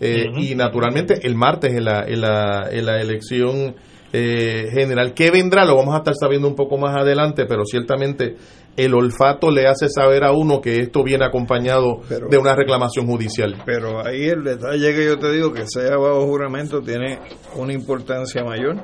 Eh. 0.00 0.26
Y 0.36 0.54
naturalmente 0.54 1.26
el 1.26 1.34
martes 1.34 1.72
en 1.72 1.84
la, 1.84 2.04
en 2.06 2.20
la, 2.20 2.68
en 2.70 2.86
la 2.86 3.00
elección 3.00 3.74
eh, 4.12 4.68
general. 4.72 5.12
¿Qué 5.14 5.30
vendrá? 5.30 5.64
Lo 5.64 5.76
vamos 5.76 5.94
a 5.94 5.98
estar 5.98 6.14
sabiendo 6.14 6.46
un 6.46 6.54
poco 6.54 6.78
más 6.78 6.96
adelante, 6.96 7.46
pero 7.46 7.64
ciertamente 7.64 8.36
el 8.76 8.94
olfato 8.94 9.50
le 9.50 9.66
hace 9.66 9.88
saber 9.88 10.24
a 10.24 10.32
uno 10.32 10.60
que 10.60 10.80
esto 10.80 11.02
viene 11.04 11.24
acompañado 11.24 12.00
Pero- 12.08 12.28
de 12.28 12.38
una 12.38 12.54
reclamación 12.56 13.06
judicial. 13.06 13.56
Pero 13.64 14.04
ahí 14.04 14.24
el 14.24 14.42
detalle 14.42 14.94
que 14.94 15.04
yo 15.04 15.18
te 15.18 15.30
digo, 15.32 15.52
que 15.52 15.64
sea 15.66 15.96
bajo 15.96 16.26
juramento, 16.26 16.80
tiene 16.80 17.18
una 17.56 17.72
importancia 17.72 18.42
mayor. 18.44 18.76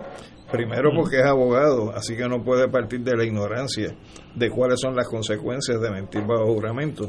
Primero 0.50 0.90
porque 0.96 1.18
es 1.20 1.24
abogado, 1.26 1.92
así 1.94 2.16
que 2.16 2.28
no 2.28 2.42
puede 2.42 2.68
partir 2.68 3.00
de 3.02 3.16
la 3.16 3.24
ignorancia 3.24 3.94
de 4.34 4.50
cuáles 4.50 4.80
son 4.80 4.96
las 4.96 5.06
consecuencias 5.08 5.80
de 5.80 5.90
mentir 5.92 6.22
bajo 6.26 6.46
juramento. 6.54 7.08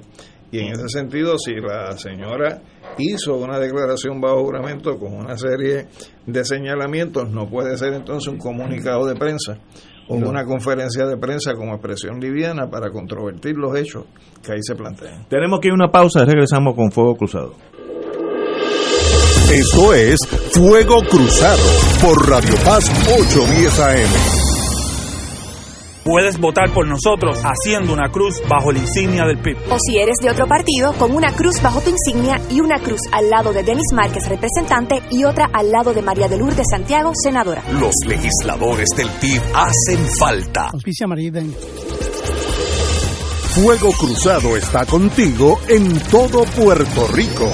Y 0.51 0.59
en 0.59 0.73
ese 0.73 0.89
sentido, 0.89 1.37
si 1.39 1.53
la 1.55 1.97
señora 1.97 2.61
hizo 2.99 3.35
una 3.37 3.57
declaración 3.57 4.21
bajo 4.21 4.43
juramento 4.43 4.97
con 4.99 5.13
una 5.15 5.37
serie 5.37 5.87
de 6.27 6.45
señalamientos, 6.45 7.31
no 7.31 7.49
puede 7.49 7.77
ser 7.77 7.93
entonces 7.93 8.27
un 8.31 8.37
comunicado 8.37 9.07
de 9.07 9.15
prensa 9.15 9.57
o 10.07 10.17
No. 10.19 10.29
una 10.29 10.45
conferencia 10.45 11.05
de 11.05 11.17
prensa 11.17 11.53
como 11.55 11.73
expresión 11.73 12.19
liviana 12.19 12.69
para 12.69 12.89
controvertir 12.91 13.55
los 13.57 13.75
hechos 13.77 14.05
que 14.43 14.53
ahí 14.53 14.59
se 14.61 14.75
plantean. 14.75 15.25
Tenemos 15.29 15.59
que 15.59 15.67
ir 15.67 15.71
a 15.71 15.75
una 15.75 15.91
pausa 15.91 16.21
y 16.23 16.25
regresamos 16.25 16.75
con 16.75 16.91
Fuego 16.91 17.15
Cruzado. 17.15 17.53
Esto 19.53 19.93
es 19.93 20.19
Fuego 20.53 21.01
Cruzado 21.09 21.61
por 22.01 22.29
Radio 22.29 22.55
Paz 22.63 22.89
810 23.19 23.79
AM. 23.79 24.40
Puedes 26.03 26.39
votar 26.39 26.73
por 26.73 26.87
nosotros 26.87 27.39
haciendo 27.43 27.93
una 27.93 28.09
cruz 28.09 28.41
bajo 28.47 28.71
la 28.71 28.79
insignia 28.79 29.23
del 29.25 29.37
PIB. 29.39 29.55
O 29.71 29.77
si 29.79 29.97
eres 29.97 30.15
de 30.21 30.31
otro 30.31 30.47
partido, 30.47 30.93
con 30.93 31.15
una 31.15 31.31
cruz 31.33 31.61
bajo 31.61 31.79
tu 31.81 31.91
insignia 31.91 32.41
y 32.49 32.59
una 32.59 32.79
cruz 32.79 33.01
al 33.11 33.29
lado 33.29 33.53
de 33.53 33.61
Denis 33.63 33.93
Márquez, 33.93 34.27
representante, 34.27 35.01
y 35.11 35.25
otra 35.25 35.49
al 35.53 35.71
lado 35.71 35.93
de 35.93 36.01
María 36.01 36.27
de 36.27 36.37
Lourdes 36.37 36.65
Santiago, 36.71 37.11
senadora. 37.13 37.63
Los 37.79 37.93
legisladores 38.07 38.89
del 38.97 39.09
PIB 39.09 39.41
hacen 39.53 39.99
falta. 40.17 40.69
Auspicia. 40.73 41.05
Fuego 43.53 43.91
Cruzado 43.91 44.55
está 44.55 44.85
contigo 44.85 45.59
en 45.67 45.99
todo 46.09 46.45
Puerto 46.45 47.07
Rico. 47.13 47.47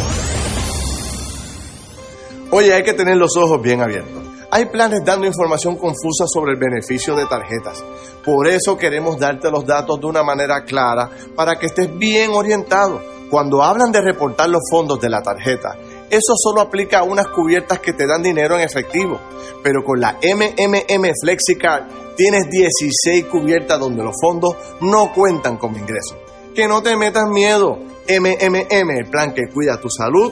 Oye, 2.52 2.74
hay 2.74 2.84
que 2.84 2.94
tener 2.94 3.18
los 3.18 3.36
ojos 3.36 3.62
bien 3.62 3.82
abiertos. 3.82 4.17
Hay 4.50 4.66
planes 4.66 5.04
dando 5.04 5.28
información 5.28 5.76
confusa 5.76 6.26
sobre 6.26 6.54
el 6.54 6.60
beneficio 6.60 7.16
de 7.16 7.26
tarjetas. 7.26 7.84
Por 8.24 8.48
eso 8.48 8.78
queremos 8.78 9.20
darte 9.20 9.52
los 9.52 9.66
datos 9.66 10.00
de 10.00 10.06
una 10.06 10.24
manera 10.24 10.64
clara 10.64 11.10
para 11.36 11.60
que 11.60 11.66
estés 11.66 11.96
bien 11.98 12.32
orientado. 12.32 13.02
Cuando 13.30 13.62
hablan 13.62 13.92
de 13.92 14.00
reportar 14.00 14.50
los 14.50 14.62
fondos 14.72 15.02
de 15.02 15.10
la 15.10 15.22
tarjeta, 15.22 15.76
eso 16.10 16.34
solo 16.42 16.62
aplica 16.62 17.00
a 17.00 17.04
unas 17.04 17.28
cubiertas 17.28 17.80
que 17.80 17.92
te 17.92 18.08
dan 18.08 18.24
dinero 18.24 18.56
en 18.56 18.62
efectivo. 18.62 19.20
Pero 19.62 19.84
con 19.84 20.00
la 20.00 20.14
MMM 20.14 21.12
FlexiCard 21.22 22.16
tienes 22.16 22.50
16 22.50 23.26
cubiertas 23.26 23.78
donde 23.78 24.02
los 24.02 24.16
fondos 24.22 24.56
no 24.80 25.12
cuentan 25.14 25.58
como 25.58 25.78
ingresos. 25.78 26.16
Que 26.56 26.70
no 26.70 26.82
te 26.82 26.96
metas 26.96 27.28
miedo. 27.28 27.78
MMM, 28.08 28.92
el 28.92 29.10
plan 29.10 29.34
que 29.34 29.50
cuida 29.54 29.82
tu 29.82 29.90
salud 29.90 30.32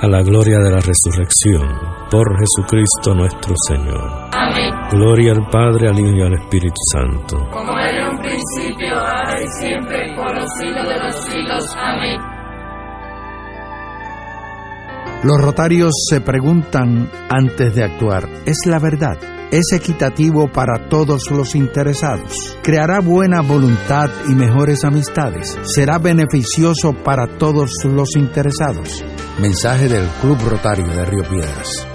a 0.00 0.06
la 0.06 0.22
gloria 0.22 0.58
de 0.58 0.70
la 0.70 0.80
resurrección, 0.80 1.66
por 2.10 2.36
Jesucristo 2.38 3.14
nuestro 3.14 3.54
Señor. 3.66 4.28
Amén. 4.32 4.72
Gloria 4.92 5.32
al 5.32 5.48
Padre, 5.50 5.88
al 5.88 5.98
Hijo 5.98 6.16
y 6.16 6.22
al 6.22 6.34
Espíritu 6.34 6.76
Santo. 6.92 7.36
Como 7.50 7.76
era 7.78 8.06
en 8.06 8.14
un 8.14 8.20
principio, 8.20 8.94
ahora 8.96 9.42
y 9.42 9.48
siempre, 9.60 10.14
por 10.14 10.34
los 10.34 10.50
siglos 10.58 10.88
de 10.88 10.98
los 11.00 11.14
siglos. 11.24 11.76
Amén. 11.76 12.20
Los 15.24 15.40
rotarios 15.42 15.92
se 16.08 16.20
preguntan 16.20 17.10
antes 17.28 17.74
de 17.74 17.82
actuar, 17.82 18.28
¿es 18.46 18.58
la 18.66 18.78
verdad? 18.78 19.18
¿Es 19.50 19.72
equitativo 19.72 20.46
para 20.46 20.88
todos 20.88 21.30
los 21.30 21.56
interesados? 21.56 22.56
¿Creará 22.62 23.00
buena 23.00 23.40
voluntad 23.40 24.10
y 24.28 24.34
mejores 24.34 24.84
amistades? 24.84 25.58
¿Será 25.64 25.98
beneficioso 25.98 26.92
para 26.92 27.26
todos 27.38 27.70
los 27.84 28.14
interesados? 28.14 29.02
Mensaje 29.40 29.88
del 29.88 30.04
Club 30.20 30.36
Rotario 30.48 30.84
de 30.88 31.04
Río 31.04 31.22
Piedras. 31.22 31.86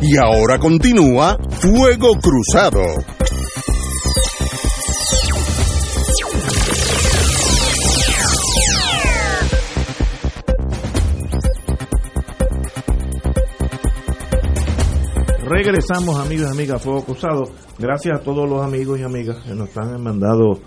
Y 0.00 0.16
ahora 0.16 0.60
continúa 0.60 1.36
Fuego 1.50 2.12
Cruzado. 2.22 2.82
Regresamos, 15.48 16.20
amigos 16.20 16.48
y 16.48 16.52
amigas, 16.52 16.80
Fuego 16.80 17.04
Cruzado. 17.04 17.44
Gracias 17.80 18.20
a 18.20 18.22
todos 18.22 18.48
los 18.48 18.64
amigos 18.64 19.00
y 19.00 19.02
amigas 19.02 19.38
que 19.44 19.54
nos 19.54 19.76
han 19.76 20.00
mandado 20.00 20.60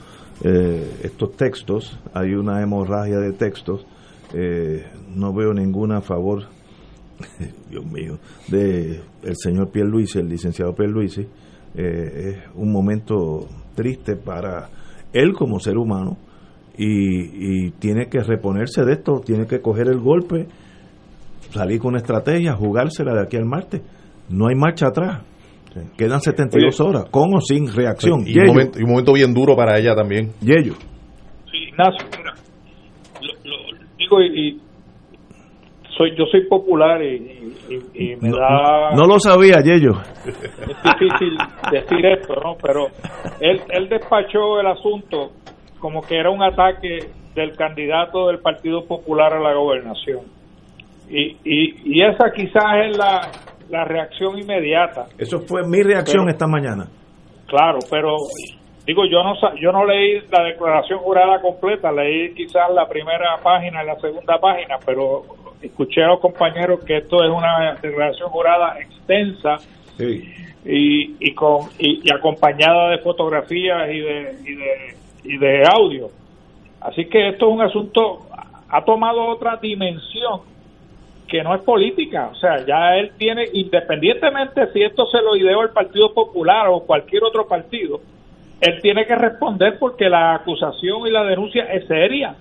eh, 0.43 0.99
estos 1.03 1.35
textos. 1.35 1.99
Hay 2.13 2.33
una 2.33 2.61
hemorragia 2.61 3.17
de 3.17 3.33
textos. 3.33 3.85
Eh, 4.33 4.85
no 5.15 5.33
veo 5.33 5.53
ninguna 5.53 5.97
a 5.97 6.01
favor, 6.01 6.43
Dios 7.69 7.85
mío, 7.85 8.17
de 8.47 9.01
el 9.23 9.35
señor 9.35 9.69
Pierluisi, 9.71 10.19
el 10.19 10.29
licenciado 10.29 10.75
Pierluisi. 10.75 11.27
Eh, 11.75 12.29
es 12.29 12.37
un 12.55 12.71
momento 12.71 13.47
triste 13.75 14.15
para 14.15 14.69
él 15.13 15.33
como 15.33 15.59
ser 15.59 15.77
humano 15.77 16.17
y, 16.77 17.67
y 17.67 17.71
tiene 17.71 18.07
que 18.07 18.19
reponerse 18.19 18.83
de 18.83 18.93
esto, 18.93 19.21
tiene 19.23 19.45
que 19.47 19.61
coger 19.61 19.87
el 19.87 19.99
golpe, 19.99 20.47
salir 21.51 21.79
con 21.79 21.89
una 21.89 21.99
estrategia, 21.99 22.53
jugársela 22.53 23.13
de 23.13 23.21
aquí 23.21 23.37
al 23.37 23.45
martes. 23.45 23.81
No 24.29 24.47
hay 24.47 24.55
marcha 24.55 24.87
atrás. 24.87 25.21
Quedan 25.97 26.21
72 26.21 26.79
horas, 26.81 27.05
con 27.11 27.33
o 27.35 27.41
sin 27.41 27.71
reacción. 27.73 28.21
Y, 28.25 28.37
un 28.39 28.47
momento, 28.47 28.79
y 28.79 28.83
un 28.83 28.89
momento 28.89 29.13
bien 29.13 29.33
duro 29.33 29.55
para 29.55 29.77
ella 29.77 29.93
también. 29.95 30.31
Yello. 30.41 30.73
Sí, 31.51 31.57
Ignacio, 31.69 32.07
mira, 32.17 32.33
lo, 33.21 33.33
lo 33.49 33.85
digo 33.97 34.21
y, 34.21 34.49
y 34.49 34.61
soy 35.97 36.11
yo 36.17 36.25
soy 36.31 36.47
popular 36.47 37.01
y, 37.03 37.53
y- 37.69 38.11
y 38.11 38.15
me 38.17 38.29
No, 38.29 38.37
da 38.37 38.91
no 38.95 39.05
lo 39.07 39.19
sabía, 39.19 39.61
Yello. 39.63 39.91
es 40.25 40.83
difícil 40.83 41.37
decir 41.71 42.05
esto, 42.05 42.35
¿no? 42.35 42.55
Pero 42.61 42.87
él, 43.41 43.61
él 43.69 43.89
despachó 43.89 44.59
el 44.59 44.67
asunto 44.67 45.31
como 45.79 46.01
que 46.01 46.17
era 46.17 46.29
un 46.31 46.41
ataque 46.43 46.99
del 47.35 47.55
candidato 47.55 48.27
del 48.27 48.39
Partido 48.39 48.85
Popular 48.85 49.33
a 49.33 49.39
la 49.39 49.53
gobernación. 49.53 50.21
Y, 51.09 51.37
y, 51.45 51.75
y 51.85 52.03
esa 52.03 52.31
quizás 52.35 52.63
es 52.89 52.97
la, 52.97 53.21
la 53.69 53.83
reacción 53.85 54.37
inmediata. 54.39 55.05
Eso 55.17 55.39
fue 55.39 55.61
mi 55.67 55.81
reacción 55.81 56.25
Pero- 56.25 56.31
esta 56.31 56.47
mañana. 56.47 56.87
Claro, 57.47 57.79
pero 57.89 58.15
digo, 58.85 59.03
yo 59.05 59.23
no 59.23 59.33
yo 59.59 59.71
no 59.71 59.85
leí 59.85 60.19
la 60.29 60.43
declaración 60.43 60.99
jurada 60.99 61.39
completa, 61.41 61.91
leí 61.91 62.33
quizás 62.33 62.69
la 62.73 62.87
primera 62.87 63.37
página 63.43 63.83
y 63.83 63.87
la 63.87 63.95
segunda 63.99 64.37
página, 64.39 64.75
pero 64.85 65.23
escuché 65.61 66.03
a 66.03 66.07
los 66.07 66.19
compañeros 66.19 66.83
que 66.85 66.97
esto 66.97 67.23
es 67.23 67.29
una 67.31 67.75
declaración 67.81 68.29
jurada 68.29 68.77
extensa 68.79 69.55
y, 70.65 71.15
y 71.19 71.33
con 71.33 71.69
y, 71.79 72.01
y 72.03 72.13
acompañada 72.13 72.89
de 72.89 72.97
fotografías 72.99 73.89
y 73.89 73.99
de, 73.99 74.35
y 74.45 74.55
de 74.55 74.95
y 75.23 75.37
de 75.37 75.63
audio. 75.73 76.07
Así 76.81 77.05
que 77.05 77.29
esto 77.29 77.47
es 77.47 77.53
un 77.53 77.61
asunto 77.61 78.19
ha 78.69 78.83
tomado 78.83 79.25
otra 79.27 79.55
dimensión 79.61 80.41
que 81.27 81.43
no 81.43 81.53
es 81.53 81.61
política. 81.61 82.29
O 82.31 82.35
sea, 82.35 82.65
ya 82.65 82.95
él 82.95 83.11
tiene, 83.17 83.45
independientemente 83.53 84.71
si 84.71 84.81
esto 84.81 85.05
se 85.07 85.21
lo 85.21 85.35
ideó 85.35 85.61
el 85.61 85.69
Partido 85.69 86.13
Popular 86.13 86.67
o 86.69 86.81
cualquier 86.81 87.23
otro 87.23 87.47
partido, 87.47 87.99
él 88.61 88.81
tiene 88.81 89.05
que 89.05 89.15
responder 89.15 89.77
porque 89.77 90.09
la 90.09 90.35
acusación 90.35 91.05
y 91.05 91.11
la 91.11 91.23
denuncia 91.23 91.65
es 91.65 91.85
seria 91.87 92.35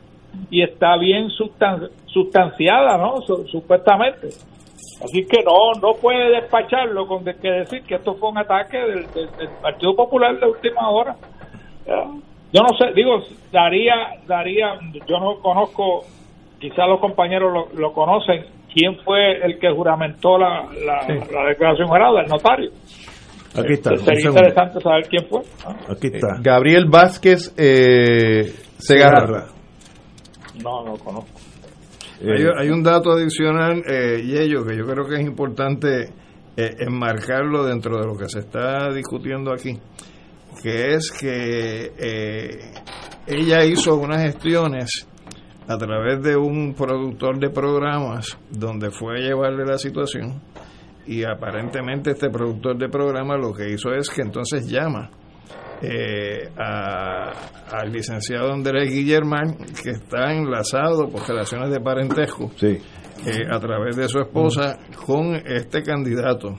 y 0.51 0.63
está 0.63 0.97
bien 0.97 1.29
sustanciada, 1.31 2.97
¿no? 2.97 3.21
supuestamente. 3.47 4.29
Así 5.03 5.27
que 5.27 5.43
no 5.43 5.79
no 5.81 5.95
puede 5.95 6.31
despacharlo 6.31 7.07
con 7.07 7.25
que 7.25 7.51
decir 7.51 7.83
que 7.83 7.97
esto 7.97 8.15
fue 8.15 8.31
un 8.31 8.39
ataque 8.39 8.79
del, 8.79 9.07
Partido 9.61 9.95
Popular 9.95 10.39
de 10.39 10.47
última 10.47 10.89
hora. 10.89 11.17
Yo 11.87 12.63
no 12.63 12.77
sé, 12.79 12.93
digo, 12.95 13.19
daría, 13.53 13.95
daría, 14.27 14.79
yo 15.07 15.21
no 15.21 15.41
conozco, 15.41 16.05
quizás 16.59 16.89
los 16.89 17.01
compañeros 17.01 17.75
lo 17.75 17.93
conocen, 17.93 18.47
quién 18.77 18.95
fue 19.03 19.39
el 19.43 19.59
que 19.59 19.71
juramentó 19.71 20.37
la, 20.37 20.69
la, 20.85 21.49
declaración 21.49 21.89
jurada, 21.89 22.21
el 22.21 22.29
notario. 22.29 22.71
Aquí 23.55 23.73
está. 23.73 23.97
Sería 23.97 24.29
interesante 24.29 24.81
saber 24.81 25.09
quién 25.09 25.25
fue. 25.31 25.41
Aquí 25.89 26.09
está. 26.13 26.37
Gabriel 26.43 26.85
Vázquez 26.91 27.55
eh, 27.57 28.43
Segarra. 28.77 29.47
No, 30.63 30.85
no 30.85 30.93
lo 30.93 30.99
conozco. 30.99 31.31
Eh, 32.21 32.47
hay, 32.59 32.69
un 32.69 32.83
dato 32.83 33.13
adicional, 33.13 33.83
eh, 33.89 34.21
y 34.23 34.37
ello, 34.37 34.65
que 34.65 34.77
yo 34.77 34.85
creo 34.85 35.07
que 35.07 35.17
es 35.17 35.27
importante 35.27 36.13
eh, 36.57 36.71
enmarcarlo 36.79 37.65
dentro 37.65 37.99
de 37.99 38.07
lo 38.07 38.15
que 38.15 38.29
se 38.29 38.41
está 38.41 38.93
discutiendo 38.93 39.53
aquí, 39.53 39.79
que 40.63 40.95
es 40.95 41.11
que 41.13 41.93
eh, 41.99 42.59
ella 43.27 43.65
hizo 43.65 43.97
unas 43.97 44.23
gestiones 44.23 45.07
a 45.69 45.77
través 45.77 46.23
de 46.23 46.37
un 46.37 46.75
productor 46.75 47.39
de 47.39 47.51
programas 47.51 48.39
donde 48.51 48.91
fue 48.91 49.19
a 49.19 49.21
llevarle 49.21 49.65
la 49.65 49.79
situación 49.79 50.41
y 51.07 51.25
aparentemente 51.25 52.13
este 52.13 52.31
productor 52.31 52.77
de 52.79 52.89
programas 52.89 53.39
lo 53.41 53.53
que 53.53 53.71
hizo 53.71 53.93
es 53.93 54.09
que 54.11 54.23
entonces 54.23 54.69
llama 54.69 55.11
eh, 55.83 56.51
al 56.57 57.93
licenciado 57.93 58.53
Andrés 58.53 58.91
Guillermán, 58.91 59.57
que 59.83 59.91
está 59.91 60.33
enlazado 60.33 61.09
por 61.09 61.29
relaciones 61.29 61.71
de 61.71 61.81
parentesco 61.81 62.51
eh, 62.63 62.79
a 63.51 63.61
través 63.61 63.97
de 63.97 64.09
su 64.09 64.19
esposa 64.19 64.79
con 65.05 65.35
este 65.35 65.83
candidato. 65.83 66.59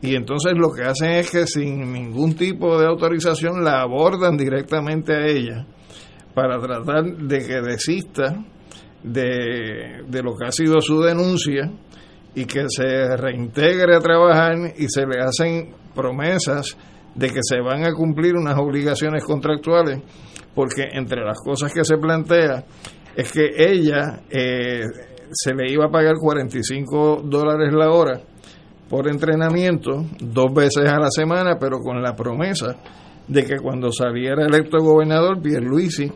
Y 0.00 0.14
entonces 0.14 0.54
lo 0.56 0.72
que 0.72 0.84
hacen 0.84 1.10
es 1.10 1.30
que 1.30 1.46
sin 1.46 1.92
ningún 1.92 2.34
tipo 2.36 2.78
de 2.78 2.86
autorización 2.86 3.64
la 3.64 3.82
abordan 3.82 4.36
directamente 4.36 5.12
a 5.12 5.26
ella 5.26 5.66
para 6.38 6.60
tratar 6.60 7.04
de 7.04 7.38
que 7.38 7.60
desista 7.60 8.32
de, 9.02 10.04
de 10.06 10.22
lo 10.22 10.36
que 10.36 10.46
ha 10.46 10.52
sido 10.52 10.80
su 10.80 11.00
denuncia 11.00 11.68
y 12.32 12.44
que 12.44 12.66
se 12.68 13.16
reintegre 13.16 13.96
a 13.96 14.00
trabajar 14.00 14.54
y 14.76 14.86
se 14.88 15.04
le 15.04 15.20
hacen 15.20 15.74
promesas 15.96 16.76
de 17.12 17.26
que 17.30 17.40
se 17.42 17.60
van 17.60 17.84
a 17.84 17.92
cumplir 17.92 18.36
unas 18.36 18.56
obligaciones 18.56 19.24
contractuales, 19.24 20.00
porque 20.54 20.84
entre 20.92 21.24
las 21.24 21.38
cosas 21.44 21.74
que 21.74 21.82
se 21.82 21.98
plantea 21.98 22.64
es 23.16 23.32
que 23.32 23.50
ella 23.56 24.20
eh, 24.30 24.84
se 25.32 25.54
le 25.54 25.72
iba 25.72 25.86
a 25.86 25.90
pagar 25.90 26.14
45 26.20 27.22
dólares 27.24 27.72
la 27.72 27.90
hora 27.90 28.20
por 28.88 29.08
entrenamiento 29.08 30.04
dos 30.20 30.54
veces 30.54 30.88
a 30.88 31.00
la 31.00 31.10
semana, 31.10 31.56
pero 31.58 31.80
con 31.80 32.00
la 32.00 32.14
promesa 32.14 32.76
de 33.28 33.44
que 33.44 33.56
cuando 33.58 33.92
saliera 33.92 34.46
electo 34.46 34.78
gobernador, 34.78 35.40
Pierluisi 35.40 36.10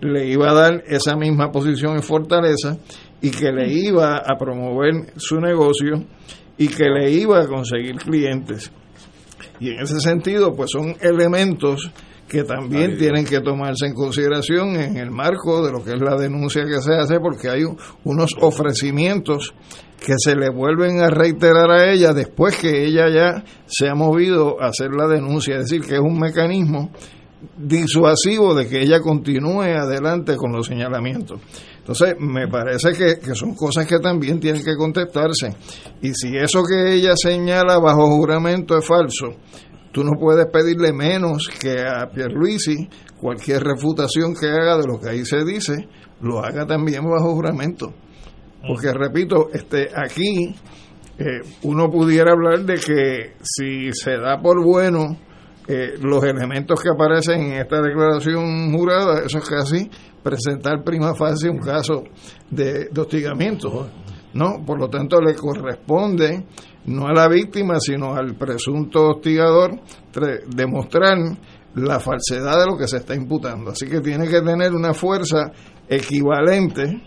le 0.00 0.26
iba 0.26 0.50
a 0.50 0.54
dar 0.54 0.82
esa 0.86 1.16
misma 1.16 1.50
posición 1.50 1.96
en 1.96 2.02
Fortaleza 2.02 2.76
y 3.22 3.30
que 3.30 3.50
le 3.50 3.72
iba 3.72 4.16
a 4.16 4.36
promover 4.38 5.12
su 5.16 5.36
negocio 5.36 6.04
y 6.58 6.68
que 6.68 6.84
le 6.84 7.10
iba 7.10 7.40
a 7.40 7.46
conseguir 7.46 7.96
clientes. 7.96 8.70
Y 9.58 9.70
en 9.70 9.80
ese 9.80 10.00
sentido, 10.00 10.54
pues 10.54 10.70
son 10.70 10.96
elementos 11.00 11.90
que 12.28 12.42
también 12.44 12.96
tienen 12.98 13.24
que 13.24 13.40
tomarse 13.40 13.86
en 13.86 13.94
consideración 13.94 14.76
en 14.76 14.96
el 14.96 15.10
marco 15.10 15.64
de 15.64 15.72
lo 15.72 15.84
que 15.84 15.92
es 15.92 16.00
la 16.00 16.16
denuncia 16.16 16.64
que 16.64 16.82
se 16.82 16.94
hace, 16.94 17.20
porque 17.20 17.48
hay 17.48 17.62
unos 18.04 18.32
ofrecimientos 18.40 19.54
que 20.04 20.14
se 20.18 20.34
le 20.34 20.50
vuelven 20.50 21.00
a 21.00 21.08
reiterar 21.08 21.70
a 21.70 21.90
ella 21.90 22.12
después 22.12 22.56
que 22.56 22.84
ella 22.84 23.08
ya 23.08 23.44
se 23.66 23.88
ha 23.88 23.94
movido 23.94 24.60
a 24.60 24.68
hacer 24.68 24.90
la 24.90 25.06
denuncia, 25.06 25.56
es 25.56 25.70
decir, 25.70 25.82
que 25.82 25.94
es 25.94 26.00
un 26.00 26.18
mecanismo 26.18 26.90
disuasivo 27.56 28.54
de 28.54 28.68
que 28.68 28.82
ella 28.82 29.00
continúe 29.00 29.62
adelante 29.62 30.36
con 30.36 30.52
los 30.52 30.66
señalamientos. 30.66 31.40
Entonces, 31.78 32.16
me 32.18 32.48
parece 32.48 32.92
que, 32.92 33.20
que, 33.20 33.34
son 33.34 33.54
cosas 33.54 33.86
que 33.86 34.00
también 34.00 34.40
tienen 34.40 34.64
que 34.64 34.74
contestarse. 34.74 35.54
Y 36.02 36.12
si 36.14 36.36
eso 36.36 36.64
que 36.64 36.94
ella 36.94 37.12
señala 37.14 37.78
bajo 37.78 38.06
juramento 38.08 38.76
es 38.76 38.84
falso, 38.84 39.36
tú 39.96 40.04
no 40.04 40.12
puedes 40.20 40.44
pedirle 40.52 40.92
menos 40.92 41.48
que 41.58 41.80
a 41.80 42.06
Pierluisi 42.10 42.86
cualquier 43.18 43.62
refutación 43.62 44.34
que 44.38 44.46
haga 44.46 44.76
de 44.76 44.86
lo 44.86 45.00
que 45.00 45.08
ahí 45.08 45.24
se 45.24 45.42
dice, 45.42 45.88
lo 46.20 46.44
haga 46.44 46.66
también 46.66 47.02
bajo 47.02 47.32
juramento. 47.32 47.94
Porque, 48.68 48.92
repito, 48.92 49.48
este, 49.54 49.88
aquí 49.96 50.54
eh, 51.18 51.40
uno 51.62 51.88
pudiera 51.88 52.32
hablar 52.32 52.66
de 52.66 52.74
que 52.74 53.36
si 53.40 53.90
se 53.94 54.18
da 54.18 54.38
por 54.38 54.62
bueno 54.62 55.16
eh, 55.66 55.94
los 56.02 56.22
elementos 56.24 56.78
que 56.78 56.90
aparecen 56.90 57.52
en 57.52 57.52
esta 57.54 57.80
declaración 57.80 58.76
jurada, 58.76 59.22
eso 59.24 59.38
es 59.38 59.48
casi 59.48 59.90
presentar 60.22 60.84
prima 60.84 61.14
facie 61.14 61.48
un 61.48 61.60
caso 61.60 62.04
de, 62.50 62.90
hostigamiento. 62.94 63.88
¿no? 64.34 64.62
Por 64.62 64.78
lo 64.78 64.90
tanto, 64.90 65.22
le 65.22 65.34
corresponde 65.34 66.44
no 66.86 67.06
a 67.06 67.12
la 67.12 67.28
víctima, 67.28 67.78
sino 67.78 68.14
al 68.14 68.34
presunto 68.34 69.10
hostigador 69.10 69.80
demostrar 70.54 71.18
la 71.74 72.00
falsedad 72.00 72.60
de 72.60 72.66
lo 72.70 72.78
que 72.78 72.88
se 72.88 72.98
está 72.98 73.14
imputando. 73.14 73.70
Así 73.70 73.86
que 73.86 74.00
tiene 74.00 74.28
que 74.28 74.40
tener 74.40 74.72
una 74.72 74.94
fuerza 74.94 75.52
equivalente 75.88 77.02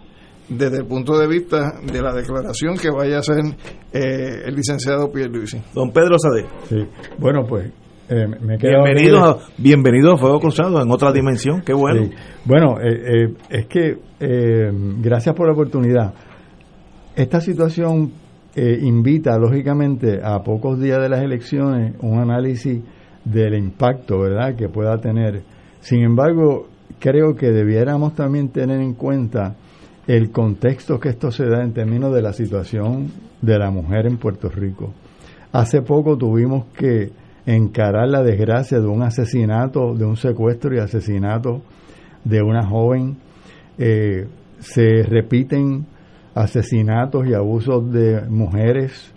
desde 0.47 0.77
el 0.77 0.85
punto 0.85 1.17
de 1.17 1.27
vista 1.27 1.79
de 1.83 2.01
la 2.01 2.13
declaración 2.13 2.75
que 2.77 2.89
vaya 2.89 3.17
a 3.17 3.19
hacer 3.19 3.43
eh, 3.93 4.43
el 4.45 4.55
licenciado 4.55 5.11
Pierluisi. 5.11 5.61
Don 5.73 5.91
Pedro 5.91 6.17
Sade. 6.17 6.45
Sí. 6.67 6.87
Bueno, 7.17 7.45
pues 7.47 7.71
eh, 8.11 8.25
me 8.27 8.57
bienvenido, 8.57 9.23
a, 9.23 9.39
bienvenido 9.55 10.13
a 10.13 10.17
Fuego 10.17 10.39
Cruzado 10.39 10.81
en 10.81 10.89
otra 10.89 11.11
dimensión, 11.11 11.61
qué 11.61 11.73
bueno. 11.73 12.09
Bueno, 12.43 12.79
eh, 12.81 13.27
eh, 13.27 13.33
es 13.51 13.67
que 13.67 13.97
gracias 14.99 15.35
por 15.35 15.45
la 15.45 15.53
oportunidad. 15.53 16.15
Esta 17.15 17.39
situación 17.39 18.11
invita, 18.81 19.37
lógicamente, 19.37 20.19
a 20.23 20.41
pocos 20.43 20.79
días 20.79 21.01
de 21.01 21.09
las 21.09 21.21
elecciones, 21.21 21.95
un 22.01 22.19
análisis 22.19 22.81
del 23.23 23.55
impacto, 23.55 24.19
¿verdad?, 24.19 24.55
que 24.55 24.69
pueda 24.69 24.97
tener. 24.99 25.41
Sin 25.81 26.03
embargo, 26.03 26.67
creo 26.99 27.35
que 27.35 27.51
debiéramos 27.51 28.15
también 28.15 28.49
tener 28.49 28.81
en 28.81 28.93
cuenta 28.93 29.55
el 30.07 30.31
contexto 30.31 30.99
que 30.99 31.09
esto 31.09 31.31
se 31.31 31.45
da 31.45 31.63
en 31.63 31.73
términos 31.73 32.13
de 32.13 32.21
la 32.21 32.33
situación 32.33 33.11
de 33.41 33.59
la 33.59 33.69
mujer 33.69 34.07
en 34.07 34.17
Puerto 34.17 34.49
Rico. 34.49 34.91
Hace 35.51 35.81
poco 35.81 36.17
tuvimos 36.17 36.65
que 36.77 37.11
encarar 37.45 38.07
la 38.07 38.23
desgracia 38.23 38.79
de 38.79 38.87
un 38.87 39.03
asesinato, 39.03 39.95
de 39.95 40.05
un 40.05 40.17
secuestro 40.17 40.75
y 40.75 40.79
asesinato 40.79 41.61
de 42.23 42.41
una 42.41 42.65
joven. 42.65 43.17
Eh, 43.77 44.27
se 44.59 45.03
repiten 45.03 45.85
asesinatos 46.39 47.27
y 47.27 47.33
abusos 47.33 47.91
de 47.91 48.21
mujeres. 48.29 49.13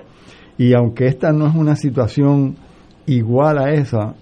Y 0.58 0.74
aunque 0.74 1.06
esta 1.06 1.32
no 1.32 1.46
es 1.46 1.54
una 1.54 1.76
situación 1.76 2.56
igual 3.06 3.58
a 3.58 3.72
esa, 3.72 4.14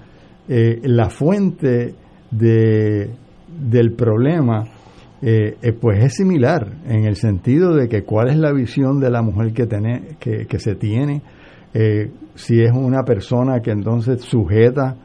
eh, 0.48 0.80
la 0.84 1.10
fuente 1.10 1.94
de, 2.30 3.10
del 3.48 3.92
problema 3.92 4.64
eh, 5.22 5.76
pues 5.78 6.02
es 6.02 6.14
similar 6.14 6.66
en 6.86 7.04
el 7.04 7.16
sentido 7.16 7.74
de 7.74 7.88
que 7.88 8.04
cuál 8.04 8.30
es 8.30 8.36
la 8.36 8.52
visión 8.52 9.00
de 9.00 9.10
la 9.10 9.20
mujer 9.20 9.52
que, 9.52 9.66
tiene, 9.66 10.16
que, 10.18 10.46
que 10.46 10.58
se 10.58 10.76
tiene, 10.76 11.20
eh, 11.74 12.10
si 12.34 12.62
es 12.62 12.72
una 12.72 13.02
persona 13.04 13.60
que 13.60 13.70
entonces 13.70 14.22
sujeta 14.22 14.96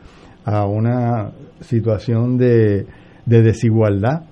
a 0.45 0.65
una 0.65 1.31
situación 1.59 2.37
de, 2.37 2.85
desigualdad 3.25 4.23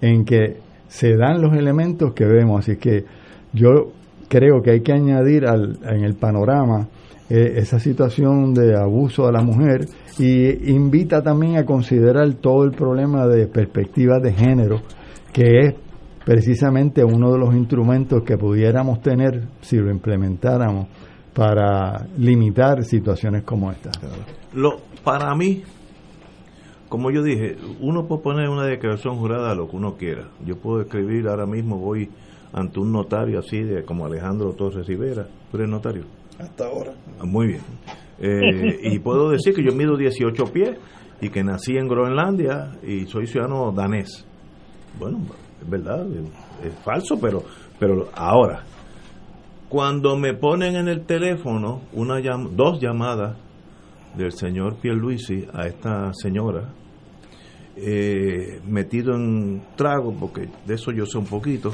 en 0.00 0.24
que 0.24 0.58
se 0.90 1.16
dan 1.16 1.40
los 1.40 1.54
elementos 1.54 2.12
que 2.14 2.26
vemos. 2.26 2.60
Así 2.60 2.76
que 2.76 3.04
yo 3.52 3.92
creo 4.28 4.60
que 4.62 4.72
hay 4.72 4.80
que 4.80 4.92
añadir 4.92 5.46
al, 5.46 5.78
en 5.82 6.04
el 6.04 6.14
panorama 6.14 6.88
eh, 7.28 7.54
esa 7.56 7.78
situación 7.78 8.52
de 8.52 8.76
abuso 8.76 9.26
a 9.26 9.32
la 9.32 9.40
mujer 9.40 9.86
y 10.18 10.70
invita 10.70 11.22
también 11.22 11.56
a 11.56 11.64
considerar 11.64 12.34
todo 12.34 12.64
el 12.64 12.72
problema 12.72 13.26
de 13.28 13.46
perspectiva 13.46 14.18
de 14.18 14.32
género, 14.32 14.82
que 15.32 15.58
es 15.60 15.74
precisamente 16.24 17.04
uno 17.04 17.32
de 17.32 17.38
los 17.38 17.54
instrumentos 17.54 18.24
que 18.24 18.36
pudiéramos 18.36 19.00
tener 19.00 19.44
si 19.60 19.76
lo 19.76 19.90
implementáramos 19.90 20.88
para 21.32 22.04
limitar 22.18 22.84
situaciones 22.84 23.44
como 23.44 23.70
esta. 23.70 23.90
Lo, 24.54 24.78
para 25.04 25.34
mí, 25.36 25.62
como 26.90 27.12
yo 27.12 27.22
dije, 27.22 27.56
uno 27.80 28.06
puede 28.06 28.22
poner 28.22 28.48
una 28.48 28.64
declaración 28.64 29.16
jurada 29.16 29.52
a 29.52 29.54
lo 29.54 29.70
que 29.70 29.76
uno 29.76 29.94
quiera. 29.96 30.28
Yo 30.44 30.56
puedo 30.56 30.82
escribir 30.82 31.28
ahora 31.28 31.46
mismo, 31.46 31.78
voy 31.78 32.10
ante 32.52 32.80
un 32.80 32.90
notario 32.90 33.38
así 33.38 33.62
de 33.62 33.84
como 33.84 34.06
Alejandro 34.06 34.52
Torres 34.54 34.88
Rivera. 34.88 35.28
¿Tú 35.50 35.56
eres 35.56 35.70
notario? 35.70 36.02
Hasta 36.38 36.66
ahora. 36.66 36.92
Ah, 37.20 37.24
Muy 37.24 37.46
bien. 37.46 37.60
Eh, 38.18 38.80
y 38.82 38.98
puedo 38.98 39.30
decir 39.30 39.54
que 39.54 39.62
yo 39.64 39.72
mido 39.72 39.96
18 39.96 40.44
pies 40.52 40.76
y 41.20 41.30
que 41.30 41.44
nací 41.44 41.76
en 41.76 41.86
Groenlandia 41.86 42.72
y 42.82 43.06
soy 43.06 43.28
ciudadano 43.28 43.70
danés. 43.70 44.26
Bueno, 44.98 45.20
es 45.62 45.70
verdad, 45.70 46.04
es, 46.64 46.74
falso, 46.84 47.20
pero, 47.20 47.44
pero 47.78 48.08
ahora, 48.14 48.64
cuando 49.68 50.16
me 50.16 50.34
ponen 50.34 50.74
en 50.74 50.88
el 50.88 51.06
teléfono 51.06 51.82
una 51.92 52.20
dos 52.50 52.80
llamadas 52.80 53.36
del 54.16 54.32
señor 54.32 54.76
Pierluisi 54.80 55.46
a 55.54 55.68
esta 55.68 56.12
señora, 56.12 56.74
eh, 57.76 58.60
metido 58.66 59.14
en 59.14 59.62
trago, 59.76 60.14
porque 60.18 60.48
de 60.66 60.74
eso 60.74 60.92
yo 60.92 61.06
sé 61.06 61.18
un 61.18 61.26
poquito. 61.26 61.72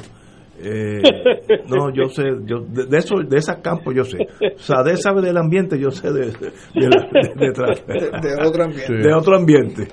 Eh, 0.58 1.02
no, 1.68 1.90
yo 1.92 2.08
sé, 2.08 2.22
yo, 2.46 2.60
de, 2.60 2.86
de 2.86 2.98
eso, 2.98 3.16
de 3.28 3.36
esos 3.36 3.56
campos 3.56 3.94
yo 3.94 4.04
sé. 4.04 4.18
Sade 4.56 4.96
sabe 4.96 5.20
del 5.22 5.36
ambiente, 5.36 5.78
yo 5.78 5.90
sé 5.90 6.10
de, 6.12 6.26
de, 6.28 6.88
la- 6.88 7.08
de- 7.12 7.34
de 7.36 7.52
tra- 7.52 7.84
De- 8.22 8.28
de 8.28 8.46
otro 8.46 8.64
ambiente. 8.64 8.94
De 8.94 9.14
otro 9.14 9.36
ambiente. 9.36 9.88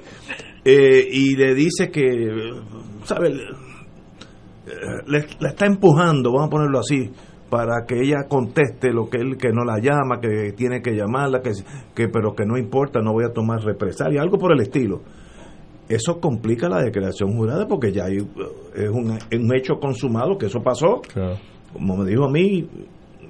Eh, 0.66 1.06
y 1.12 1.36
le 1.36 1.54
dice 1.54 1.92
que, 1.92 2.52
¿sabe? 3.04 3.30
Le, 3.32 3.42
le- 5.08 5.28
la 5.40 5.50
está 5.50 5.66
empujando, 5.66 6.32
vamos 6.32 6.48
a 6.48 6.52
ponerlo 6.52 6.80
así, 6.80 7.12
para 7.50 7.86
que 7.86 8.00
ella 8.02 8.24
conteste 8.30 8.92
lo 8.94 9.10
que 9.10 9.18
él 9.18 9.36
que 9.38 9.50
no 9.52 9.64
la 9.66 9.80
llama, 9.80 10.20
que 10.22 10.54
tiene 10.56 10.82
que 10.82 10.96
llamarla, 10.96 11.42
que, 11.42 11.52
que 11.94 12.08
pero 12.08 12.34
que 12.34 12.46
no 12.46 12.58
importa, 12.58 13.02
no 13.02 13.12
voy 13.12 13.26
a 13.26 13.34
tomar 13.34 13.62
represalia, 13.62 14.22
algo 14.22 14.38
por 14.38 14.54
el 14.54 14.62
estilo. 14.62 15.02
Eso 15.90 16.20
complica 16.20 16.70
la 16.70 16.82
declaración 16.82 17.36
jurada 17.36 17.68
porque 17.68 17.92
ya 17.92 18.06
hay, 18.06 18.18
es 18.18 18.90
un, 18.90 19.56
hecho 19.56 19.76
consumado 19.80 20.38
que 20.38 20.46
eso 20.46 20.62
pasó. 20.62 21.02
Como 21.74 21.98
me 21.98 22.10
dijo 22.10 22.26
a 22.26 22.32
mí, 22.32 22.68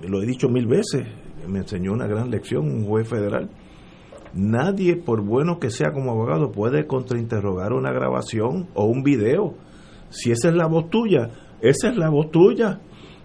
lo 0.08 0.22
he 0.22 0.26
dicho 0.26 0.50
mil 0.50 0.68
veces, 0.68 1.04
me 1.48 1.60
enseñó 1.60 1.94
una 1.94 2.08
gran 2.08 2.30
lección 2.30 2.66
un 2.66 2.86
juez 2.86 3.08
federal. 3.08 3.50
Nadie, 4.34 4.96
por 4.96 5.22
bueno 5.22 5.60
que 5.60 5.70
sea 5.70 5.92
como 5.92 6.12
abogado, 6.12 6.52
puede 6.52 6.88
contrainterrogar 6.88 7.74
una 7.74 7.92
grabación 7.92 8.68
o 8.74 8.86
un 8.86 9.04
video. 9.04 9.54
Si 10.10 10.32
esa 10.32 10.50
es 10.50 10.56
la 10.56 10.68
voz 10.68 10.90
tuya, 10.90 11.30
esa 11.62 11.90
es 11.90 11.98
la 11.98 12.10
voz 12.10 12.32
tuya. 12.32 12.80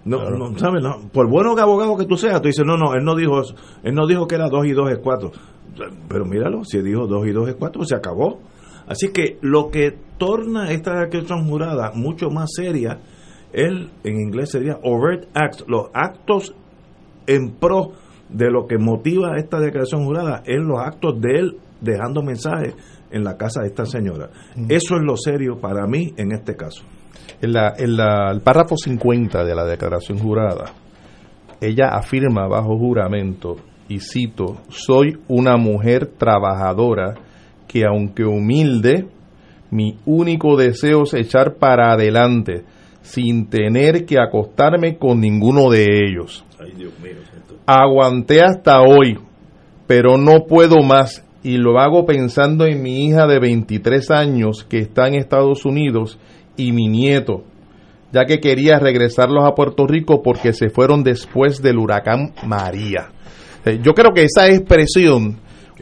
No, 0.04 0.30
no, 0.30 0.58
¿sabes? 0.58 0.82
No, 0.82 1.08
por 1.12 1.28
bueno 1.28 1.54
que 1.54 1.60
abogado 1.60 1.96
que 1.96 2.06
tú 2.06 2.16
seas, 2.16 2.40
tú 2.40 2.48
dices, 2.48 2.64
no, 2.64 2.76
no, 2.76 2.94
él 2.94 3.04
no 3.04 3.14
dijo 3.14 3.40
eso. 3.40 3.54
él 3.82 3.94
no 3.94 4.06
dijo 4.06 4.26
que 4.26 4.36
era 4.36 4.48
2 4.48 4.66
y 4.66 4.72
2 4.72 4.90
es 4.92 4.98
4. 5.02 5.32
Pero 6.08 6.24
míralo, 6.24 6.64
si 6.64 6.80
dijo 6.80 7.06
2 7.06 7.26
y 7.26 7.32
2 7.32 7.48
es 7.50 7.54
4, 7.56 7.78
pues 7.78 7.88
se 7.88 7.94
acabó. 7.94 8.38
Así 8.88 9.12
que 9.12 9.38
lo 9.42 9.70
que 9.70 9.94
torna 10.18 10.70
esta 10.72 10.98
declaración 11.00 11.46
jurada 11.48 11.92
mucho 11.94 12.30
más 12.30 12.50
seria, 12.54 12.98
él 13.52 13.90
en 14.04 14.20
inglés 14.20 14.50
sería 14.50 14.78
overt 14.82 15.28
acts, 15.34 15.64
los 15.68 15.88
actos 15.94 16.54
en 17.26 17.52
pro 17.52 17.92
de 18.28 18.50
lo 18.50 18.66
que 18.66 18.78
motiva 18.78 19.36
esta 19.36 19.58
declaración 19.60 20.04
jurada 20.04 20.42
es 20.46 20.58
los 20.60 20.80
actos 20.80 21.20
de 21.20 21.38
él 21.38 21.56
dejando 21.80 22.22
mensajes 22.22 22.74
en 23.10 23.24
la 23.24 23.36
casa 23.36 23.62
de 23.62 23.68
esta 23.68 23.86
señora. 23.86 24.30
Eso 24.68 24.96
es 24.96 25.02
lo 25.02 25.16
serio 25.16 25.58
para 25.60 25.86
mí 25.86 26.12
en 26.16 26.32
este 26.32 26.56
caso. 26.56 26.82
En, 27.40 27.52
la, 27.52 27.74
en 27.78 27.96
la- 27.96 28.30
el 28.32 28.40
párrafo 28.40 28.76
50 28.76 29.44
de 29.44 29.54
la 29.54 29.64
declaración 29.64 30.18
jurada, 30.18 30.72
ella 31.60 31.88
afirma 31.92 32.46
bajo 32.48 32.76
juramento, 32.78 33.56
y 33.88 34.00
cito, 34.00 34.58
soy 34.68 35.18
una 35.28 35.56
mujer 35.56 36.06
trabajadora 36.18 37.14
que 37.68 37.84
aunque 37.84 38.24
humilde, 38.24 39.06
mi 39.70 39.98
único 40.06 40.56
deseo 40.56 41.04
es 41.04 41.14
echar 41.14 41.54
para 41.56 41.92
adelante 41.92 42.64
sin 43.02 43.46
tener 43.46 44.04
que 44.04 44.16
acostarme 44.18 44.96
con 44.98 45.20
ninguno 45.20 45.70
de 45.70 45.84
ellos. 45.84 46.44
Ay, 46.58 46.72
Dios 46.76 46.92
mío. 47.00 47.12
Aguanté 47.66 48.40
hasta 48.42 48.80
hoy, 48.80 49.18
pero 49.86 50.16
no 50.16 50.46
puedo 50.46 50.82
más 50.82 51.24
y 51.42 51.58
lo 51.58 51.78
hago 51.78 52.04
pensando 52.04 52.66
en 52.66 52.82
mi 52.82 53.06
hija 53.06 53.26
de 53.26 53.38
23 53.38 54.10
años 54.10 54.64
que 54.68 54.78
está 54.78 55.06
en 55.06 55.14
Estados 55.14 55.64
Unidos 55.64 56.18
y 56.56 56.72
mi 56.72 56.88
nieto, 56.88 57.44
ya 58.12 58.24
que 58.24 58.40
quería 58.40 58.78
regresarlos 58.78 59.44
a 59.44 59.54
Puerto 59.54 59.86
Rico 59.86 60.22
porque 60.22 60.52
se 60.52 60.70
fueron 60.70 61.04
después 61.04 61.62
del 61.62 61.78
huracán 61.78 62.32
María. 62.46 63.08
Eh, 63.64 63.80
Yo 63.82 63.92
creo 63.92 64.12
que 64.12 64.24
esa 64.24 64.48
expresión 64.48 65.36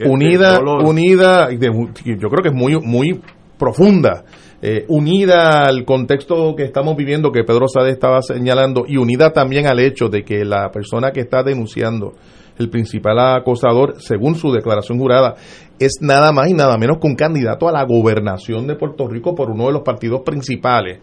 unida, 0.05 0.59
unida, 0.87 1.47
de- 1.47 1.89
yo 2.19 2.29
creo 2.29 2.41
que 2.43 2.49
es 2.49 2.55
muy, 2.55 2.79
muy 2.81 3.19
profunda, 3.57 4.23
eh, 4.61 4.85
unida 4.87 5.63
al 5.65 5.85
contexto 5.85 6.55
que 6.55 6.63
estamos 6.63 6.95
viviendo, 6.95 7.31
que 7.31 7.43
Pedro 7.43 7.67
Sade 7.67 7.91
estaba 7.91 8.21
señalando, 8.21 8.85
y 8.87 8.97
unida 8.97 9.31
también 9.31 9.67
al 9.67 9.79
hecho 9.79 10.09
de 10.09 10.23
que 10.23 10.45
la 10.45 10.69
persona 10.71 11.11
que 11.11 11.21
está 11.21 11.43
denunciando, 11.43 12.13
el 12.57 12.69
principal 12.69 13.19
acosador, 13.19 14.01
según 14.01 14.33
su 14.35 14.51
declaración 14.51 14.97
jurada, 14.97 15.35
es 15.79 15.93
nada 16.01 16.31
más 16.31 16.49
y 16.49 16.53
nada 16.53 16.75
menos 16.77 16.97
que 16.99 17.05
un 17.07 17.15
candidato 17.15 17.69
a 17.69 17.71
la 17.71 17.83
gobernación 17.85 18.65
de 18.65 18.75
Puerto 18.75 19.07
Rico 19.07 19.35
por 19.35 19.51
uno 19.51 19.67
de 19.67 19.73
los 19.73 19.83
partidos 19.83 20.21
principales. 20.25 20.99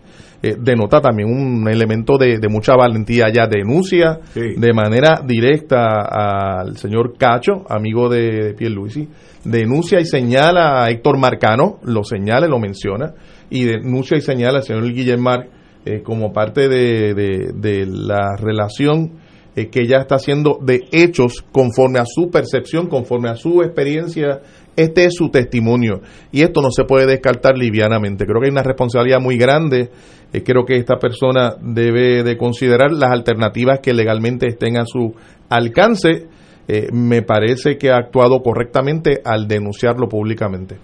Eh, 0.46 0.56
denota 0.60 1.00
también 1.00 1.28
un 1.30 1.66
elemento 1.68 2.18
de, 2.18 2.38
de 2.38 2.48
mucha 2.48 2.74
valentía. 2.76 3.30
Ya 3.32 3.46
denuncia 3.46 4.18
de 4.58 4.72
manera 4.74 5.22
directa 5.26 6.00
al 6.02 6.76
señor 6.76 7.14
Cacho, 7.16 7.64
amigo 7.68 8.08
de, 8.10 8.44
de 8.48 8.54
Pierluisi, 8.54 9.08
denuncia 9.44 10.00
y 10.00 10.04
señala 10.04 10.84
a 10.84 10.90
Héctor 10.90 11.16
Marcano, 11.18 11.78
lo 11.84 12.04
señala 12.04 12.46
y 12.46 12.50
lo 12.50 12.58
menciona, 12.58 13.14
y 13.48 13.64
denuncia 13.64 14.16
y 14.18 14.20
señala 14.20 14.58
al 14.58 14.64
señor 14.64 14.84
Guillermar 14.92 15.48
eh, 15.86 16.02
como 16.02 16.32
parte 16.32 16.68
de, 16.68 17.14
de- 17.14 17.52
de 17.54 17.86
la 17.86 18.36
relación 18.36 19.12
eh, 19.56 19.68
que 19.68 19.82
ella 19.82 19.98
está 20.00 20.16
haciendo 20.16 20.58
de 20.60 20.80
hechos 20.92 21.44
conforme 21.52 22.00
a 22.00 22.04
su 22.06 22.28
percepción, 22.30 22.88
conforme 22.88 23.28
a 23.30 23.36
su 23.36 23.62
experiencia. 23.62 24.40
Este 24.76 25.04
es 25.04 25.14
su 25.14 25.30
testimonio 25.30 26.00
y 26.32 26.42
esto 26.42 26.60
no 26.60 26.70
se 26.70 26.84
puede 26.84 27.06
descartar 27.06 27.56
livianamente. 27.56 28.26
Creo 28.26 28.40
que 28.40 28.46
hay 28.46 28.52
una 28.52 28.62
responsabilidad 28.62 29.20
muy 29.20 29.36
grande. 29.36 29.90
Eh, 30.32 30.42
creo 30.42 30.64
que 30.64 30.76
esta 30.76 30.96
persona 30.96 31.54
debe 31.60 32.24
de 32.24 32.36
considerar 32.36 32.92
las 32.92 33.12
alternativas 33.12 33.80
que 33.80 33.94
legalmente 33.94 34.48
estén 34.48 34.76
a 34.76 34.84
su 34.84 35.14
alcance. 35.48 36.26
Eh, 36.66 36.88
me 36.92 37.22
parece 37.22 37.76
que 37.76 37.90
ha 37.90 37.98
actuado 37.98 38.40
correctamente 38.42 39.20
al 39.24 39.46
denunciarlo 39.46 40.08
públicamente. 40.08 40.76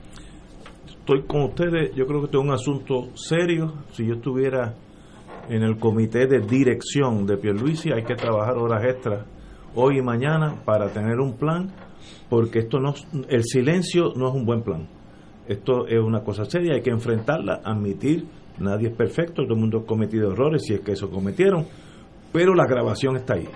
Estoy 0.86 1.22
con 1.26 1.42
ustedes, 1.44 1.92
yo 1.96 2.06
creo 2.06 2.20
que 2.20 2.26
esto 2.26 2.38
es 2.38 2.44
un 2.44 2.52
asunto 2.52 3.08
serio. 3.14 3.72
Si 3.92 4.06
yo 4.06 4.14
estuviera 4.14 4.74
en 5.48 5.62
el 5.62 5.78
comité 5.78 6.26
de 6.26 6.40
dirección 6.40 7.26
de 7.26 7.36
Pierluisi, 7.36 7.90
hay 7.92 8.04
que 8.04 8.14
trabajar 8.14 8.56
horas 8.56 8.84
extras 8.84 9.26
hoy 9.74 9.98
y 9.98 10.02
mañana 10.02 10.54
para 10.64 10.88
tener 10.88 11.18
un 11.18 11.36
plan, 11.36 11.72
porque 12.28 12.60
esto 12.60 12.78
no, 12.78 12.94
el 13.28 13.44
silencio 13.44 14.12
no 14.16 14.28
es 14.28 14.34
un 14.34 14.44
buen 14.44 14.62
plan. 14.62 14.88
Esto 15.48 15.86
es 15.86 15.98
una 15.98 16.22
cosa 16.22 16.44
seria, 16.44 16.74
hay 16.74 16.82
que 16.82 16.90
enfrentarla, 16.90 17.60
admitir, 17.64 18.26
nadie 18.58 18.88
es 18.88 18.94
perfecto, 18.94 19.42
todo 19.42 19.54
el 19.54 19.60
mundo 19.60 19.78
ha 19.78 19.86
cometido 19.86 20.32
errores, 20.32 20.62
si 20.64 20.74
es 20.74 20.80
que 20.80 20.92
eso 20.92 21.10
cometieron, 21.10 21.66
pero 22.32 22.54
la 22.54 22.66
grabación 22.66 23.16
está 23.16 23.34
ahí. 23.34 23.48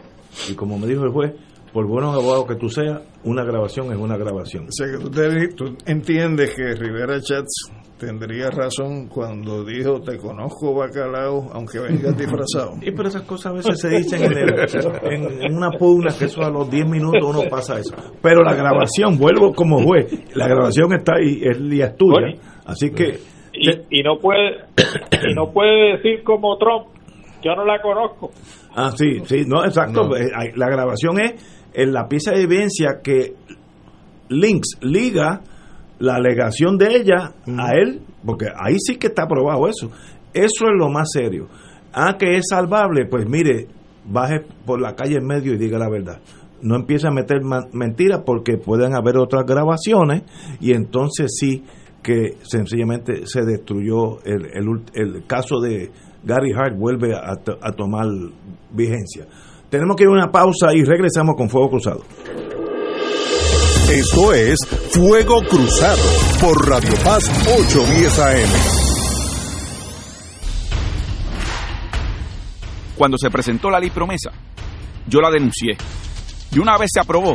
Y 0.50 0.54
como 0.54 0.78
me 0.78 0.86
dijo 0.86 1.04
el 1.04 1.10
juez, 1.10 1.34
por 1.74 1.86
buenos 1.86 2.14
abogados 2.14 2.46
que 2.46 2.54
tú 2.54 2.70
seas, 2.70 3.02
una 3.24 3.44
grabación 3.44 3.92
es 3.92 3.98
una 3.98 4.16
grabación. 4.16 4.64
O 4.64 4.72
sea 4.72 4.86
que 4.86 4.96
tú, 5.04 5.10
te- 5.10 5.48
tú 5.48 5.76
entiendes 5.84 6.54
que 6.54 6.74
Rivera 6.76 7.20
Chats 7.20 7.70
tendría 7.98 8.50
razón 8.50 9.08
cuando 9.08 9.64
dijo 9.64 10.00
te 10.00 10.16
conozco 10.18 10.74
bacalao 10.74 11.50
aunque 11.52 11.80
vengas 11.80 12.16
disfrazado. 12.16 12.74
Y 12.80 12.90
pero 12.92 13.08
esas 13.08 13.22
cosas 13.22 13.46
a 13.52 13.56
veces 13.56 13.80
se 13.80 13.88
dicen 13.90 14.22
en, 14.22 14.38
el- 14.38 14.54
en- 15.02 15.42
en 15.42 15.56
una 15.56 15.70
pugna, 15.72 16.14
que 16.16 16.26
eso 16.26 16.42
a 16.42 16.48
los 16.50 16.70
10 16.70 16.86
minutos 16.88 17.20
uno 17.22 17.42
pasa 17.50 17.78
eso. 17.78 17.94
Pero 18.22 18.42
la 18.44 18.54
grabación, 18.54 19.18
vuelvo 19.18 19.52
como 19.52 19.82
juez, 19.82 20.06
la 20.36 20.46
grabación 20.48 20.92
está 20.94 21.14
ahí, 21.16 21.42
es, 21.42 21.58
y 21.60 21.80
es 21.82 21.96
tuya. 21.96 22.38
Así 22.66 22.90
que 22.92 23.18
y, 23.52 23.98
y 24.00 24.02
no 24.02 24.18
puede 24.18 24.64
y 25.28 25.34
no 25.34 25.52
puede 25.52 25.96
decir 25.96 26.22
como 26.24 26.56
Trump 26.56 26.86
yo 27.42 27.54
no 27.54 27.64
la 27.66 27.80
conozco 27.82 28.30
Ah, 28.76 28.90
sí, 28.96 29.20
sí, 29.26 29.44
no, 29.46 29.64
exacto. 29.64 30.16
Eh, 30.16 30.52
La 30.56 30.68
grabación 30.68 31.20
es 31.20 31.53
en 31.74 31.92
la 31.92 32.08
pieza 32.08 32.30
de 32.32 32.42
evidencia 32.42 33.00
que 33.02 33.34
links, 34.28 34.78
liga 34.80 35.42
la 35.98 36.16
alegación 36.16 36.76
de 36.76 36.96
ella 36.96 37.34
a 37.46 37.72
él, 37.74 38.02
porque 38.24 38.46
ahí 38.56 38.76
sí 38.78 38.96
que 38.96 39.08
está 39.08 39.26
probado 39.26 39.68
eso. 39.68 39.90
Eso 40.32 40.64
es 40.66 40.72
lo 40.76 40.88
más 40.88 41.08
serio. 41.12 41.48
Ah, 41.92 42.16
que 42.18 42.36
es 42.36 42.46
salvable, 42.48 43.06
pues 43.06 43.28
mire, 43.28 43.68
baje 44.04 44.40
por 44.66 44.80
la 44.80 44.94
calle 44.94 45.16
en 45.16 45.26
medio 45.26 45.54
y 45.54 45.58
diga 45.58 45.78
la 45.78 45.88
verdad. 45.88 46.20
No 46.60 46.76
empiece 46.76 47.06
a 47.06 47.10
meter 47.10 47.42
mentiras 47.72 48.22
porque 48.24 48.56
pueden 48.56 48.94
haber 48.94 49.18
otras 49.18 49.44
grabaciones 49.44 50.22
y 50.60 50.72
entonces 50.72 51.36
sí 51.38 51.62
que 52.02 52.36
sencillamente 52.42 53.26
se 53.26 53.42
destruyó 53.42 54.22
el, 54.24 54.46
el, 54.54 54.82
el 54.94 55.26
caso 55.26 55.60
de 55.60 55.90
Gary 56.22 56.52
Hart 56.52 56.76
vuelve 56.76 57.14
a 57.14 57.72
tomar 57.72 58.06
vigencia. 58.72 59.26
Tenemos 59.70 59.96
que 59.96 60.04
ir 60.04 60.08
a 60.08 60.12
una 60.12 60.30
pausa 60.30 60.72
y 60.74 60.84
regresamos 60.84 61.34
con 61.36 61.48
Fuego 61.48 61.70
Cruzado. 61.70 62.02
Esto 63.90 64.32
es 64.32 64.58
Fuego 64.92 65.40
Cruzado 65.42 66.02
por 66.40 66.68
Radio 66.68 66.94
Paz 67.04 67.28
810 67.46 68.18
AM. 68.18 68.84
Cuando 72.96 73.18
se 73.18 73.30
presentó 73.30 73.70
la 73.70 73.80
ley 73.80 73.90
promesa, 73.90 74.30
yo 75.06 75.20
la 75.20 75.30
denuncié. 75.30 75.76
Y 76.52 76.58
una 76.60 76.78
vez 76.78 76.90
se 76.94 77.00
aprobó, 77.00 77.34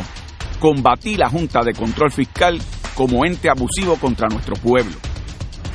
combatí 0.58 1.16
la 1.16 1.28
Junta 1.28 1.60
de 1.62 1.74
Control 1.74 2.10
Fiscal 2.10 2.58
como 2.94 3.24
ente 3.24 3.50
abusivo 3.50 3.96
contra 3.96 4.28
nuestro 4.28 4.54
pueblo. 4.56 4.96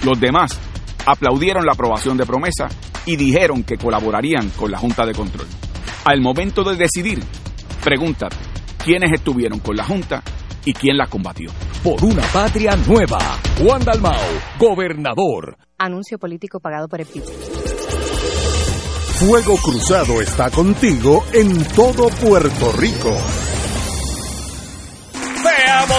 Los 0.04 0.20
demás 0.20 0.60
aplaudieron 1.06 1.66
la 1.66 1.74
aprobación 1.74 2.18
de 2.18 2.26
promesa 2.26 2.68
y 3.06 3.16
dijeron 3.16 3.64
que 3.64 3.78
colaborarían 3.78 4.50
con 4.50 4.72
la 4.72 4.80
Junta 4.80 5.06
de 5.06 5.14
Control. 5.14 5.48
Al 6.06 6.22
momento 6.22 6.64
de 6.64 6.76
decidir, 6.76 7.24
pregúntate 7.84 8.36
quiénes 8.84 9.12
estuvieron 9.14 9.60
con 9.60 9.76
la 9.76 9.84
Junta 9.84 10.24
y 10.66 10.74
quién 10.74 10.98
la 10.98 11.08
combatió. 11.08 11.52
Por 11.84 12.04
una 12.04 12.24
patria 12.24 12.76
nueva. 12.88 13.20
Juan 13.60 13.84
Dalmao, 13.84 14.20
gobernador. 14.60 15.58
Anuncio 15.78 16.18
político 16.18 16.60
pagado 16.60 16.88
por 16.88 17.02
el 17.02 17.08
PIB. 17.08 17.24
Fuego 19.20 19.56
Cruzado 19.58 20.22
está 20.22 20.50
contigo 20.52 21.24
en 21.32 21.64
todo 21.70 22.10
Puerto 22.10 22.72
Rico. 22.74 23.16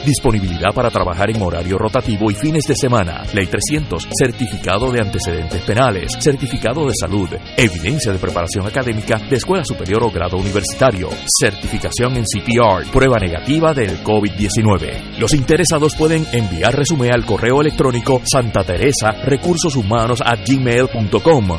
Disponibilidad 0.05 0.73
para 0.73 0.89
trabajar 0.89 1.29
en 1.29 1.41
horario 1.41 1.77
rotativo 1.77 2.29
y 2.29 2.35
fines 2.35 2.65
de 2.65 2.75
semana. 2.75 3.23
Ley 3.33 3.47
300. 3.47 4.09
Certificado 4.17 4.91
de 4.91 5.01
antecedentes 5.01 5.61
penales. 5.61 6.11
Certificado 6.19 6.85
de 6.85 6.93
salud. 6.99 7.29
Evidencia 7.57 8.11
de 8.11 8.19
preparación 8.19 8.67
académica 8.67 9.17
de 9.17 9.37
escuela 9.37 9.63
superior 9.63 10.03
o 10.03 10.11
grado 10.11 10.37
universitario. 10.37 11.09
Certificación 11.39 12.17
en 12.17 12.25
CPR. 12.25 12.91
Prueba 12.91 13.17
negativa 13.17 13.73
del 13.73 14.03
COVID-19. 14.03 15.19
Los 15.19 15.33
interesados 15.33 15.95
pueden 15.95 16.25
enviar 16.31 16.75
resumen 16.75 17.13
al 17.13 17.25
correo 17.25 17.61
electrónico 17.61 18.21
Santa 18.25 18.63
Teresa 18.63 19.11
Recursos 19.23 19.75
Humanos 19.75 20.21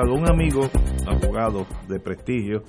Un 0.00 0.28
amigo, 0.28 0.70
abogado 1.06 1.66
de 1.86 2.00
prestigio, 2.00 2.62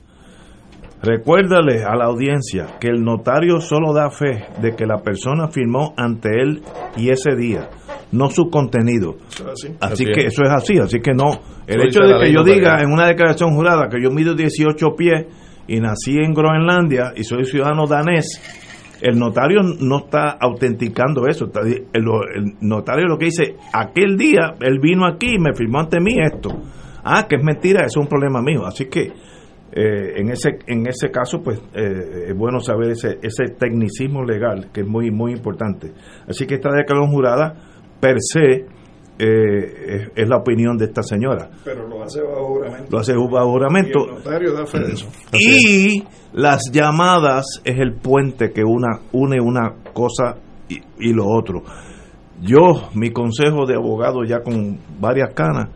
recuérdale 1.01 1.83
a 1.83 1.95
la 1.95 2.05
audiencia 2.05 2.77
que 2.81 2.89
el 2.89 3.03
notario 3.03 3.61
solo 3.61 3.93
da 3.93 4.09
fe 4.09 4.45
de 4.61 4.75
que 4.75 4.85
la 4.85 4.97
persona 4.97 5.47
firmó 5.47 5.93
ante 5.95 6.29
él 6.41 6.61
y 6.97 7.09
ese 7.09 7.35
día, 7.35 7.69
no 8.11 8.29
su 8.29 8.49
contenido. 8.49 9.15
así. 9.29 9.69
Así 9.79 10.03
Así 10.03 10.05
que 10.05 10.25
es. 10.25 10.33
eso 10.33 10.43
es 10.43 10.49
así, 10.49 10.77
así 10.79 10.99
que 10.99 11.13
no. 11.13 11.39
El 11.65 11.81
hecho 11.87 12.01
de 12.01 12.19
que 12.19 12.33
yo 12.33 12.43
diga 12.43 12.81
en 12.81 12.91
una 12.91 13.07
declaración 13.07 13.55
jurada 13.55 13.87
que 13.89 14.01
yo 14.01 14.11
mido 14.11 14.35
18 14.35 14.95
pies 14.97 15.25
y 15.67 15.79
nací 15.79 16.17
en 16.17 16.33
Groenlandia 16.33 17.13
y 17.15 17.23
soy 17.23 17.45
ciudadano 17.45 17.87
danés, 17.87 18.41
el 19.01 19.17
notario 19.17 19.61
no 19.63 19.99
está 19.99 20.31
autenticando 20.31 21.25
eso. 21.27 21.49
el 21.93 22.03
notario 22.59 23.07
lo 23.07 23.17
que 23.17 23.25
dice, 23.25 23.55
aquel 23.71 24.17
día 24.17 24.55
él 24.59 24.79
vino 24.81 25.05
aquí 25.05 25.35
y 25.35 25.39
me 25.39 25.53
firmó 25.53 25.79
ante 25.79 26.01
mí 26.01 26.17
esto. 26.21 26.49
Ah, 27.03 27.27
que 27.27 27.35
es 27.35 27.43
mentira, 27.43 27.81
eso 27.85 27.99
es 27.99 28.03
un 28.03 28.07
problema 28.07 28.41
mío. 28.41 28.65
Así 28.65 28.85
que 28.85 29.11
eh, 29.75 30.19
en 30.19 30.29
ese 30.29 30.59
en 30.67 30.85
ese 30.87 31.09
caso, 31.09 31.41
pues 31.41 31.59
eh, 31.73 32.27
es 32.29 32.37
bueno 32.37 32.59
saber 32.59 32.91
ese, 32.91 33.17
ese 33.23 33.55
tecnicismo 33.57 34.23
legal 34.23 34.69
que 34.71 34.81
es 34.81 34.87
muy 34.87 35.09
muy 35.09 35.31
importante. 35.31 35.91
Así 36.27 36.45
que 36.45 36.55
esta 36.55 36.69
declaración 36.69 37.11
jurada 37.11 37.55
per 37.99 38.17
se 38.19 38.65
eh, 39.19 39.85
es, 39.87 40.11
es 40.15 40.29
la 40.29 40.37
opinión 40.37 40.77
de 40.77 40.85
esta 40.85 41.01
señora. 41.01 41.49
Pero 41.63 41.87
lo 41.87 42.03
hace 42.03 42.21
bajo 42.21 42.55
juramento. 42.55 42.87
Lo 42.91 42.99
hace 42.99 43.13
bajo 43.15 43.51
juramento. 43.51 43.99
Y 43.99 44.09
el 44.09 44.15
notario 44.15 44.53
da 44.53 44.65
fe 44.65 44.79
de 44.79 44.93
eso. 44.93 45.07
Y 45.33 46.03
las 46.33 46.61
llamadas 46.71 47.61
es 47.63 47.79
el 47.79 47.93
puente 47.93 48.51
que 48.51 48.63
una, 48.63 48.99
une 49.11 49.39
una 49.41 49.73
cosa 49.93 50.35
y, 50.69 50.81
y 50.99 51.13
lo 51.13 51.25
otro. 51.27 51.63
Yo, 52.41 52.89
mi 52.93 53.11
consejo 53.11 53.65
de 53.65 53.75
abogado 53.75 54.23
ya 54.23 54.41
con 54.41 54.77
varias 54.99 55.33
canas, 55.33 55.69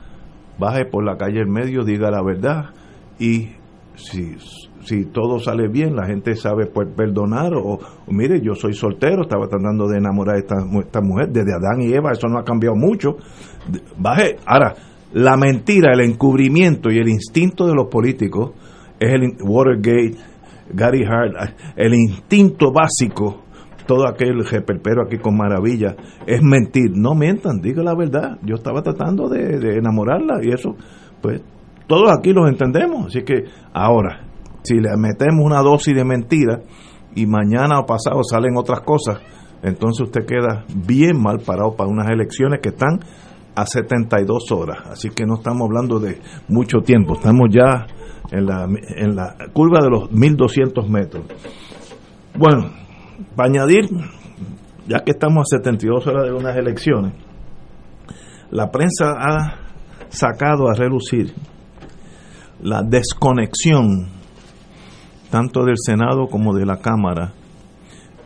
baje 0.60 0.86
por 0.86 1.04
la 1.04 1.18
calle 1.18 1.42
en 1.42 1.52
medio, 1.52 1.84
diga 1.84 2.12
la 2.12 2.24
verdad 2.24 2.72
y 3.20 3.50
si, 3.96 4.36
si 4.82 5.06
todo 5.06 5.40
sale 5.40 5.68
bien, 5.68 5.96
la 5.96 6.06
gente 6.06 6.36
sabe 6.36 6.68
pues, 6.68 6.88
perdonar 6.96 7.54
o, 7.56 7.80
mire, 8.08 8.40
yo 8.42 8.54
soy 8.54 8.74
soltero, 8.74 9.24
estaba 9.24 9.48
tratando 9.48 9.88
de 9.88 9.98
enamorar 9.98 10.36
a 10.36 10.40
esta, 10.40 10.56
esta 10.80 11.02
mujer, 11.02 11.30
desde 11.30 11.54
Adán 11.54 11.82
y 11.82 11.94
Eva, 11.94 12.12
eso 12.12 12.28
no 12.28 12.40
ha 12.40 12.44
cambiado 12.44 12.76
mucho. 12.76 13.18
Baje, 13.98 14.38
ahora, 14.46 14.76
la 15.14 15.36
mentira, 15.36 15.94
el 15.94 16.02
encubrimiento 16.02 16.92
y 16.92 17.00
el 17.00 17.10
instinto 17.10 17.66
de 17.66 17.74
los 17.74 17.88
políticos 17.88 18.52
es 19.00 19.12
el 19.12 19.36
Watergate, 19.42 20.16
Gary 20.74 21.04
Hart, 21.04 21.54
el 21.76 21.94
instinto 21.94 22.72
básico, 22.72 23.44
todo 23.88 24.08
aquel 24.08 24.46
reperpero 24.46 25.04
aquí 25.06 25.18
con 25.18 25.36
maravilla, 25.36 25.96
es 26.28 26.42
mentir. 26.44 26.92
No 26.94 27.16
mientan, 27.16 27.62
diga 27.62 27.82
la 27.82 27.96
verdad. 27.96 28.38
Yo 28.44 28.56
estaba 28.56 28.84
tratando 28.84 29.30
de, 29.30 29.58
de 29.58 29.78
enamorarla 29.78 30.42
y 30.44 30.50
eso, 30.50 30.76
pues 31.22 31.42
todos 31.88 32.12
aquí 32.16 32.34
los 32.34 32.48
entendemos. 32.48 33.08
Así 33.08 33.24
que 33.24 33.46
ahora, 33.74 34.28
si 34.64 34.76
le 34.76 34.90
metemos 34.98 35.44
una 35.44 35.62
dosis 35.62 35.96
de 35.96 36.04
mentira 36.04 36.62
y 37.16 37.26
mañana 37.26 37.80
o 37.80 37.86
pasado 37.86 38.22
salen 38.24 38.58
otras 38.58 38.82
cosas, 38.82 39.20
entonces 39.64 40.06
usted 40.06 40.26
queda 40.26 40.66
bien 40.86 41.20
mal 41.20 41.40
parado 41.40 41.76
para 41.76 41.90
unas 41.90 42.10
elecciones 42.10 42.60
que 42.62 42.70
están 42.70 43.00
a 43.56 43.66
72 43.66 44.52
horas. 44.52 44.78
Así 44.92 45.10
que 45.10 45.26
no 45.26 45.36
estamos 45.36 45.64
hablando 45.68 46.00
de 46.00 46.20
mucho 46.48 46.80
tiempo, 46.80 47.14
estamos 47.14 47.48
ya 47.50 47.88
en 48.32 48.46
la, 48.46 48.68
en 48.96 49.16
la 49.16 49.36
curva 49.54 49.80
de 49.82 49.90
los 49.90 50.12
1200 50.12 50.90
metros. 50.90 51.24
Bueno, 52.38 52.70
para 53.36 53.50
añadir, 53.50 53.90
ya 54.88 55.00
que 55.00 55.12
estamos 55.12 55.46
a 55.52 55.58
72 55.58 56.08
horas 56.08 56.26
de 56.26 56.34
unas 56.34 56.56
elecciones, 56.56 57.14
la 58.52 58.72
prensa 58.72 59.14
ha 59.18 59.56
sacado 60.10 60.70
a 60.70 60.74
relucir 60.74 61.34
la 62.62 62.82
desconexión 62.82 64.08
tanto 65.30 65.64
del 65.66 65.76
Senado 65.78 66.28
como 66.28 66.56
de 66.56 66.66
la 66.66 66.78
Cámara 66.78 67.34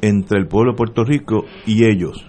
entre 0.02 0.40
el 0.40 0.48
pueblo 0.48 0.72
de 0.72 0.78
Puerto 0.78 1.04
Rico 1.04 1.46
y 1.66 1.86
ellos. 1.86 2.26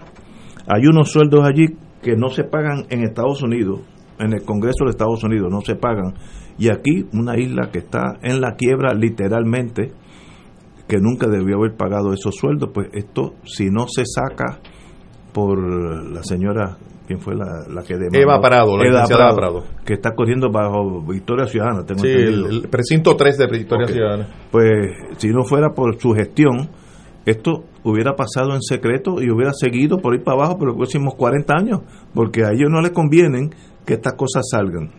Hay 0.67 0.85
unos 0.87 1.11
sueldos 1.11 1.45
allí 1.45 1.77
que 2.01 2.15
no 2.15 2.29
se 2.29 2.43
pagan 2.43 2.85
en 2.89 3.03
Estados 3.03 3.41
Unidos, 3.43 3.81
en 4.19 4.33
el 4.33 4.43
Congreso 4.43 4.85
de 4.85 4.91
Estados 4.91 5.23
Unidos 5.23 5.49
no 5.51 5.61
se 5.61 5.75
pagan, 5.75 6.13
y 6.57 6.69
aquí 6.69 7.05
una 7.13 7.37
isla 7.37 7.69
que 7.71 7.79
está 7.79 8.17
en 8.21 8.41
la 8.41 8.55
quiebra 8.55 8.93
literalmente, 8.93 9.93
que 10.87 10.97
nunca 10.99 11.27
debió 11.27 11.57
haber 11.57 11.75
pagado 11.75 12.13
esos 12.13 12.35
sueldos, 12.35 12.69
pues 12.73 12.87
esto 12.93 13.33
si 13.45 13.69
no 13.69 13.85
se 13.87 14.03
saca 14.05 14.59
por 15.33 15.57
la 16.11 16.23
señora 16.23 16.77
¿quién 17.07 17.19
fue 17.19 17.35
la, 17.35 17.45
la 17.69 17.83
que 17.83 17.95
demandó? 17.95 18.17
Eva 18.19 18.39
Prado, 18.41 18.77
la 18.77 18.87
Eva 18.87 19.03
Prado, 19.05 19.35
Prado. 19.35 19.63
que 19.85 19.93
está 19.93 20.11
corriendo 20.15 20.49
bajo 20.51 21.01
Victoria 21.05 21.45
Ciudadana, 21.47 21.83
tengo 21.85 22.01
Sí, 22.01 22.07
entendido. 22.09 22.47
el, 22.49 22.55
el 22.63 22.69
precinto 22.69 23.15
3 23.15 23.37
de 23.37 23.47
Victoria. 23.47 23.87
Ciudadana. 23.87 24.27
Pues 24.51 24.69
si 25.17 25.29
no 25.29 25.43
fuera 25.43 25.69
por 25.73 25.99
su 25.99 26.11
gestión, 26.13 26.69
esto 27.25 27.63
hubiera 27.83 28.15
pasado 28.15 28.53
en 28.53 28.61
secreto 28.61 29.21
y 29.21 29.29
hubiera 29.31 29.51
seguido 29.53 29.97
por 29.97 30.15
ir 30.15 30.23
para 30.23 30.37
abajo 30.37 30.57
por 30.57 30.67
los 30.69 30.77
próximos 30.77 31.15
40 31.15 31.53
años, 31.53 31.81
porque 32.13 32.43
a 32.45 32.51
ellos 32.51 32.69
no 32.69 32.81
les 32.81 32.91
convienen 32.91 33.49
que 33.85 33.95
estas 33.95 34.13
cosas 34.13 34.43
salgan. 34.49 34.91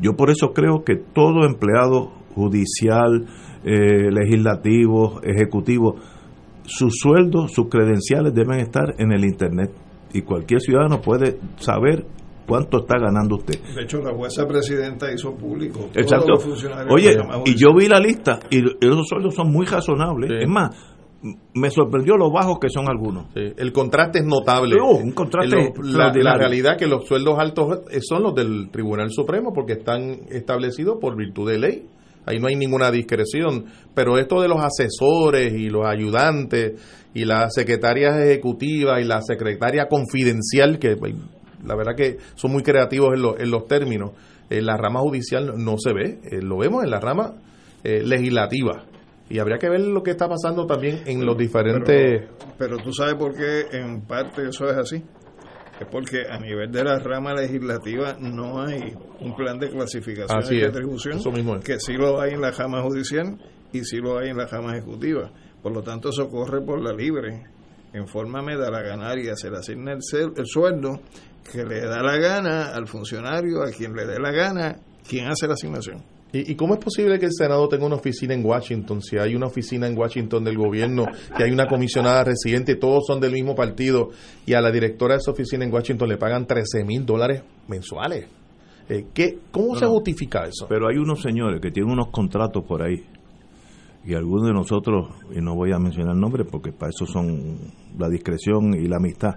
Yo 0.00 0.14
por 0.16 0.30
eso 0.30 0.52
creo 0.52 0.82
que 0.84 0.96
todo 0.96 1.44
empleado 1.46 2.10
judicial, 2.34 3.26
eh, 3.64 4.10
legislativo, 4.10 5.20
ejecutivo, 5.22 5.96
sus 6.64 6.94
sueldos, 7.00 7.52
sus 7.52 7.68
credenciales 7.68 8.34
deben 8.34 8.60
estar 8.60 8.94
en 8.98 9.12
el 9.12 9.24
Internet 9.24 9.70
y 10.12 10.22
cualquier 10.22 10.60
ciudadano 10.60 11.00
puede 11.00 11.38
saber 11.56 12.04
cuánto 12.46 12.78
está 12.78 12.98
ganando 12.98 13.36
usted. 13.36 13.60
De 13.74 13.82
hecho, 13.82 13.98
la 14.00 14.12
jueza 14.12 14.46
presidenta 14.46 15.12
hizo 15.12 15.34
público 15.34 15.80
todos 15.80 15.96
Exacto. 15.96 16.32
los 16.32 16.44
funcionarios 16.44 16.92
Oye, 16.92 17.16
y 17.46 17.54
yo 17.54 17.74
vi 17.74 17.86
la 17.88 18.00
lista 18.00 18.40
y 18.50 18.58
esos 18.80 19.06
sueldos 19.08 19.34
son 19.34 19.52
muy 19.52 19.66
razonables. 19.66 20.30
Es 20.42 20.48
más, 20.48 20.70
me 21.54 21.70
sorprendió 21.70 22.16
lo 22.16 22.30
bajos 22.32 22.58
que 22.58 22.68
son 22.70 22.88
algunos. 22.88 23.26
Sí, 23.34 23.52
El 23.56 23.72
contraste 23.72 24.20
es 24.20 24.24
notable. 24.24 24.76
Un 24.80 25.12
contraste 25.12 25.54
lo- 25.76 25.82
la, 25.84 26.12
la 26.12 26.36
realidad 26.36 26.76
que 26.78 26.86
los 26.86 27.06
sueldos 27.06 27.38
altos 27.38 27.80
eh, 27.90 28.00
son 28.00 28.22
los 28.22 28.34
del 28.34 28.70
Tribunal 28.70 29.10
Supremo 29.10 29.52
porque 29.52 29.74
están 29.74 30.20
establecidos 30.30 30.98
por 31.00 31.16
virtud 31.16 31.50
de 31.50 31.58
ley. 31.58 31.86
Ahí 32.26 32.38
no 32.38 32.46
hay 32.48 32.56
ninguna 32.56 32.90
discreción. 32.90 33.64
Pero 33.94 34.18
esto 34.18 34.40
de 34.40 34.48
los 34.48 34.58
asesores 34.62 35.52
y 35.52 35.68
los 35.70 35.86
ayudantes 35.86 36.80
y 37.14 37.24
las 37.24 37.54
secretarias 37.54 38.16
ejecutivas 38.18 39.00
y 39.00 39.04
la 39.04 39.20
secretaria 39.22 39.86
confidencial, 39.88 40.78
que 40.78 40.96
pues, 40.96 41.14
la 41.66 41.74
verdad 41.74 41.94
que 41.96 42.18
son 42.34 42.52
muy 42.52 42.62
creativos 42.62 43.14
en, 43.14 43.22
lo- 43.22 43.38
en 43.38 43.50
los 43.50 43.66
términos, 43.66 44.12
en 44.48 44.66
la 44.66 44.76
rama 44.76 45.00
judicial 45.00 45.52
no 45.56 45.76
se 45.78 45.92
ve. 45.92 46.18
Eh, 46.30 46.40
lo 46.42 46.58
vemos 46.58 46.84
en 46.84 46.90
la 46.90 47.00
rama 47.00 47.34
eh, 47.84 48.02
legislativa. 48.04 48.84
Y 49.28 49.38
habría 49.38 49.58
que 49.58 49.68
ver 49.68 49.80
lo 49.80 50.02
que 50.02 50.10
está 50.10 50.28
pasando 50.28 50.66
también 50.66 51.02
en 51.06 51.24
los 51.24 51.38
diferentes... 51.38 51.84
Pero, 51.86 52.28
pero 52.58 52.76
tú 52.78 52.92
sabes 52.92 53.14
por 53.14 53.32
qué 53.34 53.66
en 53.78 54.00
parte 54.02 54.48
eso 54.48 54.68
es 54.68 54.76
así. 54.76 55.02
Es 55.80 55.86
porque 55.90 56.26
a 56.28 56.38
nivel 56.38 56.70
de 56.70 56.84
la 56.84 56.98
rama 56.98 57.32
legislativa 57.32 58.16
no 58.20 58.60
hay 58.62 58.92
un 59.20 59.34
plan 59.34 59.58
de 59.58 59.70
clasificación 59.70 60.54
y 60.54 60.60
retribución, 60.60 61.18
Eso 61.18 61.32
mismo 61.32 61.56
es. 61.56 61.64
que 61.64 61.80
sí 61.80 61.94
lo 61.94 62.20
hay 62.20 62.34
en 62.34 62.42
la 62.42 62.50
rama 62.50 62.82
judicial 62.82 63.38
y 63.72 63.82
sí 63.84 63.96
lo 63.96 64.18
hay 64.18 64.28
en 64.28 64.36
la 64.36 64.46
rama 64.46 64.76
ejecutiva. 64.76 65.30
Por 65.62 65.72
lo 65.72 65.82
tanto, 65.82 66.10
eso 66.10 66.28
corre 66.28 66.60
por 66.60 66.82
la 66.82 66.92
libre. 66.92 67.44
Infórmame, 67.94 68.56
da 68.56 68.70
la 68.70 68.82
ganaria, 68.82 69.34
se 69.36 69.50
le 69.50 69.56
asigna 69.58 69.92
el, 69.92 69.98
el 70.36 70.46
sueldo 70.46 71.00
que 71.50 71.64
le 71.64 71.80
da 71.80 72.02
la 72.02 72.16
gana 72.18 72.74
al 72.74 72.86
funcionario, 72.86 73.62
a 73.62 73.70
quien 73.70 73.94
le 73.94 74.06
dé 74.06 74.18
la 74.20 74.30
gana, 74.30 74.76
quien 75.08 75.26
hace 75.28 75.46
la 75.48 75.54
asignación. 75.54 76.02
¿Y, 76.32 76.52
y 76.52 76.54
cómo 76.54 76.74
es 76.74 76.80
posible 76.80 77.18
que 77.18 77.26
el 77.26 77.32
Senado 77.32 77.68
tenga 77.68 77.86
una 77.86 77.96
oficina 77.96 78.34
en 78.34 78.44
Washington? 78.44 79.02
Si 79.02 79.18
hay 79.18 79.34
una 79.34 79.46
oficina 79.46 79.86
en 79.86 79.98
Washington 79.98 80.44
del 80.44 80.56
gobierno, 80.56 81.06
que 81.36 81.44
hay 81.44 81.50
una 81.50 81.66
comisionada 81.66 82.24
residente, 82.24 82.76
todos 82.76 83.04
son 83.06 83.20
del 83.20 83.32
mismo 83.32 83.54
partido, 83.54 84.10
y 84.46 84.54
a 84.54 84.60
la 84.60 84.70
directora 84.70 85.14
de 85.14 85.20
esa 85.20 85.30
oficina 85.32 85.64
en 85.64 85.72
Washington 85.72 86.08
le 86.08 86.16
pagan 86.16 86.46
13 86.46 86.84
mil 86.84 87.04
dólares 87.04 87.42
mensuales. 87.68 88.26
Eh, 88.90 89.06
¿qué, 89.14 89.38
¿Cómo 89.52 89.76
se 89.76 89.86
justifica 89.86 90.44
eso? 90.44 90.66
Pero 90.68 90.88
hay 90.88 90.96
unos 90.96 91.22
señores 91.22 91.60
que 91.60 91.70
tienen 91.70 91.92
unos 91.92 92.08
contratos 92.08 92.64
por 92.64 92.82
ahí. 92.82 93.04
Y 94.04 94.14
algunos 94.14 94.48
de 94.48 94.52
nosotros, 94.52 95.10
y 95.32 95.40
no 95.40 95.54
voy 95.54 95.72
a 95.72 95.78
mencionar 95.78 96.16
nombres 96.16 96.48
porque 96.50 96.72
para 96.72 96.90
eso 96.90 97.06
son 97.06 97.58
la 97.96 98.08
discreción 98.08 98.74
y 98.74 98.88
la 98.88 98.96
amistad, 98.96 99.36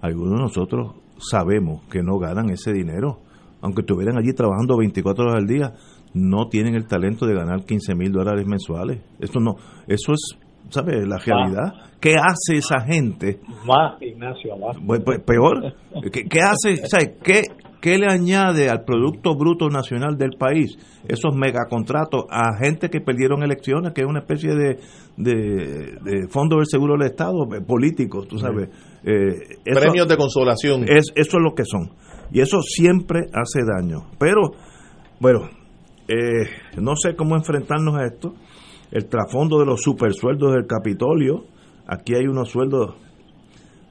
algunos 0.00 0.34
de 0.34 0.42
nosotros 0.42 0.96
sabemos 1.18 1.84
que 1.88 2.02
no 2.02 2.18
ganan 2.18 2.50
ese 2.50 2.72
dinero. 2.72 3.20
Aunque 3.60 3.82
estuvieran 3.82 4.18
allí 4.18 4.32
trabajando 4.32 4.76
24 4.78 5.24
horas 5.24 5.36
al 5.36 5.46
día, 5.46 5.74
no 6.18 6.48
tienen 6.48 6.74
el 6.74 6.86
talento 6.86 7.26
de 7.26 7.34
ganar 7.34 7.64
15 7.64 7.94
mil 7.94 8.12
dólares 8.12 8.46
mensuales. 8.46 9.00
Eso 9.20 9.40
no, 9.40 9.56
eso 9.86 10.12
es, 10.12 10.38
¿sabes? 10.70 11.06
La 11.06 11.18
realidad. 11.18 11.72
¿Qué 12.00 12.14
hace 12.16 12.58
esa 12.58 12.80
gente? 12.80 13.40
Más, 13.66 14.00
Ignacio, 14.00 14.56
más. 14.56 14.76
Peor. 15.26 15.74
¿Qué, 16.12 16.24
qué 16.24 16.40
hace? 16.40 16.86
¿sabes? 16.86 17.10
¿Qué, 17.22 17.42
¿Qué 17.80 17.96
le 17.96 18.06
añade 18.06 18.68
al 18.68 18.84
Producto 18.84 19.36
Bruto 19.36 19.68
Nacional 19.68 20.16
del 20.18 20.30
país 20.38 20.76
esos 21.08 21.34
megacontratos 21.34 22.24
a 22.28 22.56
gente 22.58 22.90
que 22.90 23.00
perdieron 23.00 23.42
elecciones, 23.44 23.92
que 23.94 24.00
es 24.02 24.06
una 24.06 24.18
especie 24.18 24.54
de, 24.54 24.78
de, 25.16 25.96
de 26.02 26.28
fondo 26.28 26.56
del 26.56 26.66
seguro 26.66 26.94
del 26.98 27.06
Estado, 27.10 27.34
eh, 27.54 27.60
políticos, 27.60 28.26
tú 28.28 28.36
sabes? 28.38 28.68
Eh, 29.04 29.58
eso- 29.64 29.80
Premios 29.80 30.08
de 30.08 30.16
consolación. 30.16 30.82
es, 30.88 31.12
eso 31.14 31.36
es 31.38 31.42
lo 31.42 31.54
que 31.54 31.64
son. 31.64 31.90
Y 32.32 32.40
eso 32.40 32.60
siempre 32.62 33.20
hace 33.32 33.60
daño. 33.64 34.06
Pero, 34.18 34.40
bueno, 35.20 35.48
eh, 36.08 36.48
no 36.80 36.96
sé 36.96 37.14
cómo 37.16 37.36
enfrentarnos 37.36 37.94
a 37.96 38.06
esto. 38.06 38.34
El 38.90 39.06
trasfondo 39.06 39.58
de 39.58 39.66
los 39.66 39.82
supersueldos 39.82 40.54
del 40.54 40.66
Capitolio. 40.66 41.44
Aquí 41.86 42.14
hay 42.14 42.26
unos 42.26 42.50
sueldos. 42.50 42.96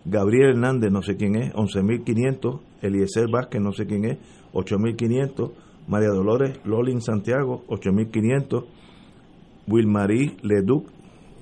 Gabriel 0.06 0.52
Hernández, 0.52 0.91
no 0.91 1.02
sé 1.02 1.15
quién 1.15 1.35
es, 1.35 1.53
11.500. 1.53 2.60
Eliezer 2.81 3.27
Vázquez, 3.31 3.61
no 3.61 3.72
sé 3.72 3.85
quién 3.85 4.06
es, 4.06 4.18
8.500. 4.53 5.52
María 5.88 6.10
Dolores 6.10 6.60
Lolin 6.65 7.02
Santiago, 7.02 7.64
8.500. 7.68 8.65
Wilmarí 9.68 10.38
Leduc, 10.41 10.88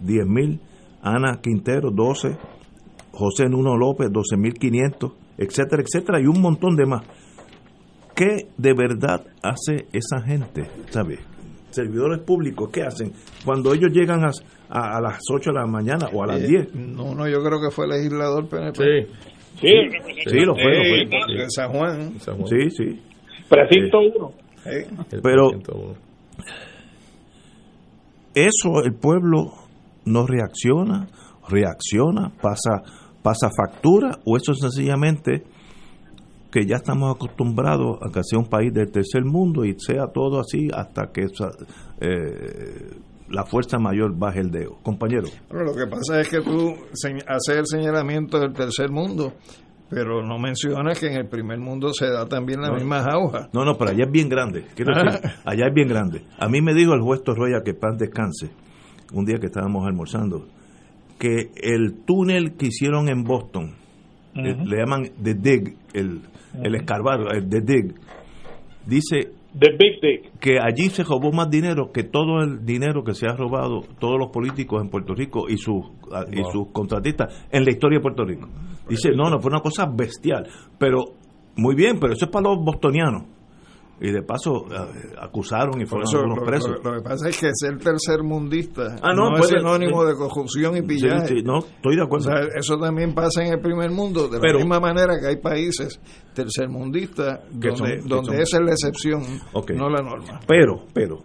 10.000. 0.03 0.59
Ana 1.01 1.39
Quintero, 1.41 1.91
12. 1.91 2.37
José 3.15 3.47
Nuno 3.49 3.77
López, 3.77 4.09
12.500, 4.09 5.13
etcétera, 5.37 5.81
etcétera, 5.81 6.21
y 6.21 6.25
un 6.25 6.41
montón 6.41 6.75
de 6.75 6.85
más. 6.85 7.03
¿Qué 8.15 8.47
de 8.57 8.73
verdad 8.73 9.25
hace 9.43 9.87
esa 9.91 10.21
gente? 10.25 10.63
¿Sabes? 10.89 11.19
Servidores 11.71 12.21
públicos, 12.21 12.69
¿qué 12.71 12.83
hacen? 12.83 13.11
Cuando 13.43 13.73
ellos 13.73 13.91
llegan 13.91 14.23
a, 14.23 14.29
a- 14.69 14.97
a 14.97 15.01
las 15.01 15.19
8 15.29 15.51
de 15.51 15.59
la 15.59 15.65
mañana 15.67 16.07
o 16.13 16.23
a 16.23 16.27
las 16.27 16.41
Eh, 16.41 16.47
10. 16.47 16.75
No, 16.75 17.13
no, 17.13 17.27
yo 17.27 17.43
creo 17.43 17.59
que 17.59 17.69
fue 17.75 17.87
legislador 17.87 18.47
PNP. 18.47 18.77
Sí. 18.77 19.11
Sí, 19.59 19.67
el. 19.67 19.91
Sí, 20.29 20.39
lo 20.45 20.53
fue, 20.55 20.63
lo 20.63 21.09
fue. 21.09 21.43
Eh, 21.43 21.49
San 21.49 21.71
Juan. 21.71 22.13
Sí, 22.19 22.69
sí. 22.69 23.01
Precinto 23.49 23.99
1. 23.99 24.31
Eh, 24.65 24.87
Pero 25.21 25.49
eso 28.33 28.83
el 28.83 28.93
pueblo 28.95 29.53
no 30.05 30.25
reacciona, 30.25 31.07
reacciona, 31.47 32.31
pasa, 32.41 32.81
pasa 33.23 33.49
factura, 33.55 34.19
o 34.25 34.37
eso 34.37 34.53
sencillamente 34.53 35.43
que 36.55 36.65
ya 36.65 36.77
estamos 36.77 37.13
acostumbrados 37.13 37.97
a 38.01 38.09
que 38.13 38.21
sea 38.23 38.39
un 38.39 38.45
país 38.45 38.73
del 38.73 38.89
tercer 38.89 39.25
mundo 39.25 39.65
y 39.65 39.75
sea 39.77 40.07
todo 40.07 40.39
así 40.39 40.69
hasta 40.73 41.11
que 41.11 41.23
esa, 41.23 41.51
eh, 41.99 42.91
la 43.27 43.43
fuerza 43.43 43.77
mayor 43.77 44.17
baje 44.17 44.39
el 44.39 44.51
dedo. 44.51 44.77
Compañero. 44.81 45.27
Lo 45.51 45.75
que 45.75 45.85
pasa 45.85 46.21
es 46.21 46.29
que 46.29 46.39
tú 46.39 46.73
haces 47.27 47.57
el 47.57 47.65
señalamiento 47.65 48.39
del 48.39 48.53
tercer 48.53 48.89
mundo, 48.89 49.33
pero 49.89 50.25
no 50.25 50.39
mencionas 50.39 50.97
que 50.97 51.07
en 51.07 51.17
el 51.17 51.27
primer 51.27 51.59
mundo 51.59 51.91
se 51.91 52.05
da 52.05 52.25
también 52.25 52.61
la 52.61 52.71
misma 52.71 53.03
jauja. 53.03 53.49
No, 53.51 53.65
no, 53.65 53.77
pero 53.77 53.91
allá 53.91 54.05
es 54.05 54.11
bien 54.11 54.29
grande. 54.29 54.63
Quiero 54.77 54.93
decir, 54.95 55.29
allá 55.43 55.67
es 55.67 55.73
bien 55.73 55.89
grande. 55.89 56.21
A 56.39 56.47
mí 56.47 56.61
me 56.61 56.73
dijo 56.73 56.93
el 56.93 57.01
juez 57.01 57.21
Torroya 57.21 57.63
que 57.65 57.73
paz 57.73 57.97
descanse, 57.97 58.49
un 59.11 59.25
día 59.25 59.39
que 59.39 59.47
estábamos 59.47 59.85
almorzando, 59.85 60.47
que 61.19 61.51
el 61.61 62.05
túnel 62.05 62.53
que 62.53 62.67
hicieron 62.67 63.09
en 63.09 63.25
Boston, 63.25 63.75
eh, 64.35 64.55
le 64.65 64.77
llaman 64.77 65.09
The 65.21 65.33
Dig, 65.33 65.77
el, 65.93 66.21
el 66.63 66.75
escarbar, 66.75 67.19
el 67.35 67.47
The 67.49 67.61
Dig, 67.61 67.93
dice 68.85 69.31
The 69.57 69.71
Big 69.77 70.01
Dig. 70.01 70.31
que 70.39 70.57
allí 70.59 70.89
se 70.89 71.03
robó 71.03 71.31
más 71.31 71.49
dinero 71.49 71.91
que 71.93 72.03
todo 72.03 72.41
el 72.43 72.65
dinero 72.65 73.03
que 73.03 73.13
se 73.13 73.25
ha 73.27 73.35
robado 73.35 73.81
todos 73.99 74.19
los 74.19 74.29
políticos 74.29 74.81
en 74.81 74.89
Puerto 74.89 75.13
Rico 75.13 75.45
y 75.47 75.57
sus 75.57 75.85
y 76.31 76.41
Wow. 76.41 76.51
sus 76.51 76.67
contratistas 76.71 77.47
en 77.51 77.63
la 77.63 77.71
historia 77.71 77.99
de 77.99 78.01
Puerto 78.01 78.25
Rico. 78.25 78.47
Dice, 78.89 79.11
no, 79.15 79.29
no, 79.29 79.39
fue 79.39 79.49
una 79.49 79.61
cosa 79.61 79.85
bestial. 79.87 80.45
Pero, 80.77 81.05
muy 81.55 81.73
bien, 81.75 81.97
pero 81.99 82.13
eso 82.13 82.25
es 82.25 82.31
para 82.31 82.49
los 82.49 82.63
bostonianos. 82.63 83.23
Y 84.01 84.11
de 84.11 84.21
paso, 84.23 84.65
eh, 84.69 85.13
acusaron 85.21 85.81
y 85.81 85.85
fueron 85.85 86.05
eso, 86.05 86.17
algunos 86.17 86.39
lo, 86.39 86.45
presos. 86.45 86.69
lo- 86.83 86.91
lo 86.91 86.97
que 86.97 87.01
pasa 87.09 87.29
es 87.29 87.39
que 87.39 87.49
ser 87.53 87.77
tercer 87.77 88.23
mundista 88.23 88.97
Ah, 89.01 89.13
no, 89.15 89.29
no, 89.29 89.37
puede- 89.37 89.55
es 89.55 89.61
sinónimo 89.61 90.03
de 90.03 90.15
corrupción 90.15 90.75
y 90.75 90.81
pillaje. 90.81 91.27
sí, 91.27 91.35
no, 91.43 91.59
estoy 91.59 91.95
de 91.95 92.03
acuerdo. 92.03 92.27
O 92.29 92.31
sea, 92.33 92.41
eso 92.59 92.77
también 92.77 93.13
pasa 93.13 93.41
en 93.45 93.53
el 93.53 93.61
primer 93.61 93.91
mundo, 93.91 94.27
de 94.27 94.39
Pero- 94.41 94.59
la 94.59 94.65
misma 94.65 94.79
manera 94.81 95.13
que 95.19 95.27
hay 95.27 95.37
países 95.37 95.97
tercermundistas 96.33 97.39
donde, 97.51 97.75
son- 97.99 98.07
donde 98.07 98.25
son- 98.31 98.35
esa 98.41 98.57
es 98.57 98.63
la 98.63 98.71
excepción, 98.71 99.21
no 99.75 99.89
la 99.89 100.01
norma. 100.01 100.39
Pero, 100.47 100.85
pero, 100.93 101.23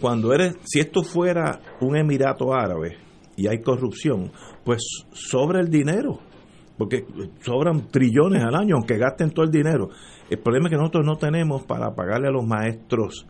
cuando 0.00 0.32
eres, 0.32 0.56
si 0.64 0.80
esto 0.80 1.02
fuera 1.02 1.60
un 1.80 1.96
emirato 1.96 2.52
árabe 2.52 2.96
y 3.36 3.46
hay 3.46 3.60
corrupción, 3.62 4.30
pues 4.64 4.82
sobra 5.12 5.60
el 5.60 5.68
dinero, 5.70 6.18
porque 6.76 7.04
sobran 7.42 7.88
trillones 7.90 8.42
al 8.44 8.54
año, 8.54 8.76
aunque 8.76 8.98
gasten 8.98 9.30
todo 9.30 9.44
el 9.44 9.50
dinero. 9.50 9.88
El 10.30 10.38
problema 10.38 10.66
es 10.68 10.70
que 10.72 10.76
nosotros 10.78 11.04
no 11.06 11.16
tenemos 11.16 11.64
para 11.64 11.94
pagarle 11.94 12.28
a 12.28 12.30
los 12.30 12.44
maestros 12.46 13.26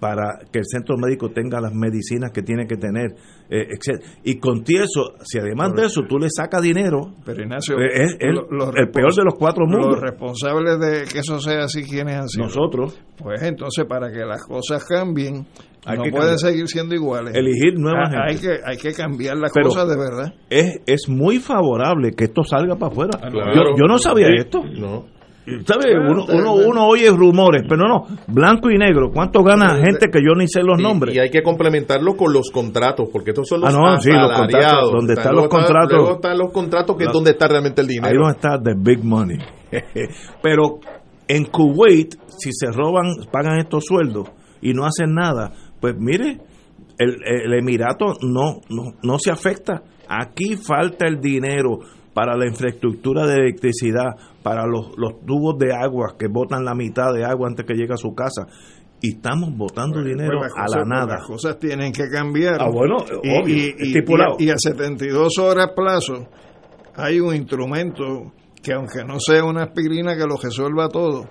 para 0.00 0.38
que 0.52 0.60
el 0.60 0.64
centro 0.64 0.96
médico 0.96 1.30
tenga 1.30 1.60
las 1.60 1.74
medicinas 1.74 2.30
que 2.32 2.40
tiene 2.42 2.68
que 2.68 2.76
tener, 2.76 3.16
eh, 3.50 3.66
etc. 3.72 4.00
Y 4.22 4.36
con 4.38 4.62
eso, 4.68 5.14
si 5.24 5.40
además 5.40 5.72
de 5.74 5.86
eso 5.86 6.02
tú 6.08 6.18
le 6.20 6.28
sacas 6.30 6.62
dinero, 6.62 7.14
Pero 7.24 7.42
Ignacio, 7.42 7.76
eh, 7.80 8.04
es 8.04 8.16
el, 8.20 8.34
lo- 8.36 8.46
los 8.48 8.76
el 8.76 8.90
peor 8.90 9.12
de 9.12 9.24
los 9.24 9.34
cuatro 9.36 9.66
mundos. 9.66 9.94
Los 9.96 10.00
responsables 10.00 10.78
de 10.78 11.02
que 11.12 11.18
eso 11.18 11.40
sea 11.40 11.64
así, 11.64 11.82
¿quiénes 11.82 12.14
han 12.14 12.28
sido? 12.28 12.44
Nosotros. 12.44 12.96
Pues 13.16 13.42
entonces, 13.42 13.86
para 13.86 14.12
que 14.12 14.20
las 14.24 14.44
cosas 14.46 14.84
cambien, 14.84 15.44
Hay 15.84 15.96
no 15.98 16.04
que 16.04 16.10
pueden 16.12 16.28
cambiar. 16.28 16.38
seguir 16.38 16.68
siendo 16.68 16.94
iguales. 16.94 17.34
Elegir 17.34 17.76
nueva 17.76 18.04
Ah, 18.04 18.26
hay, 18.28 18.36
que, 18.38 18.56
hay 18.64 18.76
que 18.76 18.92
cambiar 18.92 19.36
las 19.36 19.50
Pero- 19.52 19.70
cosas 19.70 19.88
de 19.88 19.96
verdad. 19.96 20.32
es, 20.48 20.80
es 20.86 21.08
muy 21.08 21.40
favorable 21.40 22.12
que 22.12 22.24
esto 22.26 22.44
salga 22.44 22.76
para 22.76 22.92
afuera. 22.92 23.18
claro. 23.32 23.52
yo, 23.52 23.62
yo 23.76 23.86
no 23.88 23.98
sabía 23.98 24.28
Sí. 24.28 24.34
esto. 24.38 24.62
No. 24.64 25.06
¿Sabe? 25.66 25.98
Uno, 25.98 26.24
uno, 26.28 26.54
uno 26.54 26.86
oye 26.86 27.10
rumores, 27.10 27.62
pero 27.68 27.86
no, 27.88 28.06
blanco 28.26 28.70
y 28.70 28.76
negro. 28.78 29.10
¿Cuánto 29.12 29.42
gana 29.42 29.76
gente 29.76 30.08
que 30.12 30.20
yo 30.20 30.34
ni 30.36 30.46
sé 30.48 30.62
los 30.62 30.78
Y- 30.78 30.82
nombres? 30.82 31.14
Y, 31.14 31.18
hay 31.18 31.30
que 31.30 31.42
complementarlo 31.42 32.16
con 32.16 32.32
los 32.32 32.50
contratos, 32.50 33.08
porque 33.12 33.30
estos 33.30 33.48
son 33.48 33.60
los 33.60 33.74
Ah, 33.74 33.78
no, 33.78 34.00
sí, 34.00 34.10
los 34.10 34.32
contratos, 34.32 34.92
donde 34.92 35.12
Están 35.14 35.24
están 35.24 35.36
los 35.36 35.48
contratos. 35.48 35.92
Luego 35.98 36.14
están 36.14 36.38
los 36.38 36.52
contratos, 36.52 36.96
que 36.96 37.04
La- 37.04 37.10
es 37.10 37.14
donde 37.14 37.30
está 37.30 37.48
realmente 37.48 37.80
el 37.80 37.86
dinero. 37.88 38.08
Ahí 38.08 38.16
donde 38.16 38.32
está 38.34 38.62
the 38.62 38.74
big 38.76 39.04
money. 39.04 39.38
pero 40.42 40.78
en 41.26 41.44
Kuwait, 41.46 42.14
si 42.38 42.50
se 42.52 42.66
roban, 42.72 43.06
pagan 43.30 43.58
estos 43.58 43.84
sueldos 43.84 44.28
y 44.60 44.72
no 44.72 44.84
hacen 44.84 45.14
nada, 45.14 45.52
pues 45.80 45.94
mire, 45.98 46.38
el, 46.98 47.16
el 47.24 47.52
Emirato 47.54 48.14
no, 48.22 48.60
no, 48.70 48.92
no 49.02 49.18
se 49.18 49.30
afecta. 49.30 49.82
Aquí 50.08 50.56
falta 50.56 51.06
el 51.06 51.20
dinero 51.20 51.78
para 52.14 52.36
la 52.36 52.46
infraestructura 52.48 53.26
de 53.26 53.34
electricidad, 53.36 54.16
para 54.42 54.66
los, 54.66 54.96
los 54.96 55.20
tubos 55.26 55.58
de 55.58 55.72
agua 55.74 56.14
que 56.18 56.26
botan 56.28 56.64
la 56.64 56.74
mitad 56.74 57.12
de 57.12 57.24
agua 57.24 57.48
antes 57.48 57.66
que 57.66 57.74
llegue 57.74 57.94
a 57.94 57.96
su 57.98 58.14
casa. 58.14 58.46
Y 59.00 59.14
estamos 59.14 59.56
botando 59.56 60.02
dinero 60.02 60.38
Pues 60.40 60.52
a 60.56 60.66
la 60.78 60.84
nada. 60.84 61.16
Las 61.18 61.26
cosas 61.26 61.58
tienen 61.58 61.92
que 61.92 62.08
cambiar. 62.08 62.60
Ah, 62.60 62.68
bueno, 62.68 62.96
y, 63.22 63.28
obvio, 63.40 63.54
y- 63.56 63.74
y- 63.78 63.82
estipulado. 63.88 64.36
y 64.40 64.50
a 64.50 64.56
72 64.58 65.38
horas 65.38 65.68
plazo 65.76 66.26
hay 66.96 67.20
un 67.20 67.34
instrumento 67.34 68.32
que 68.62 68.72
aunque 68.72 69.04
no 69.06 69.20
sea 69.20 69.44
una 69.44 69.62
aspirina 69.64 70.16
que 70.16 70.24
lo 70.24 70.36
resuelva 70.36 70.88
todo, 70.88 71.28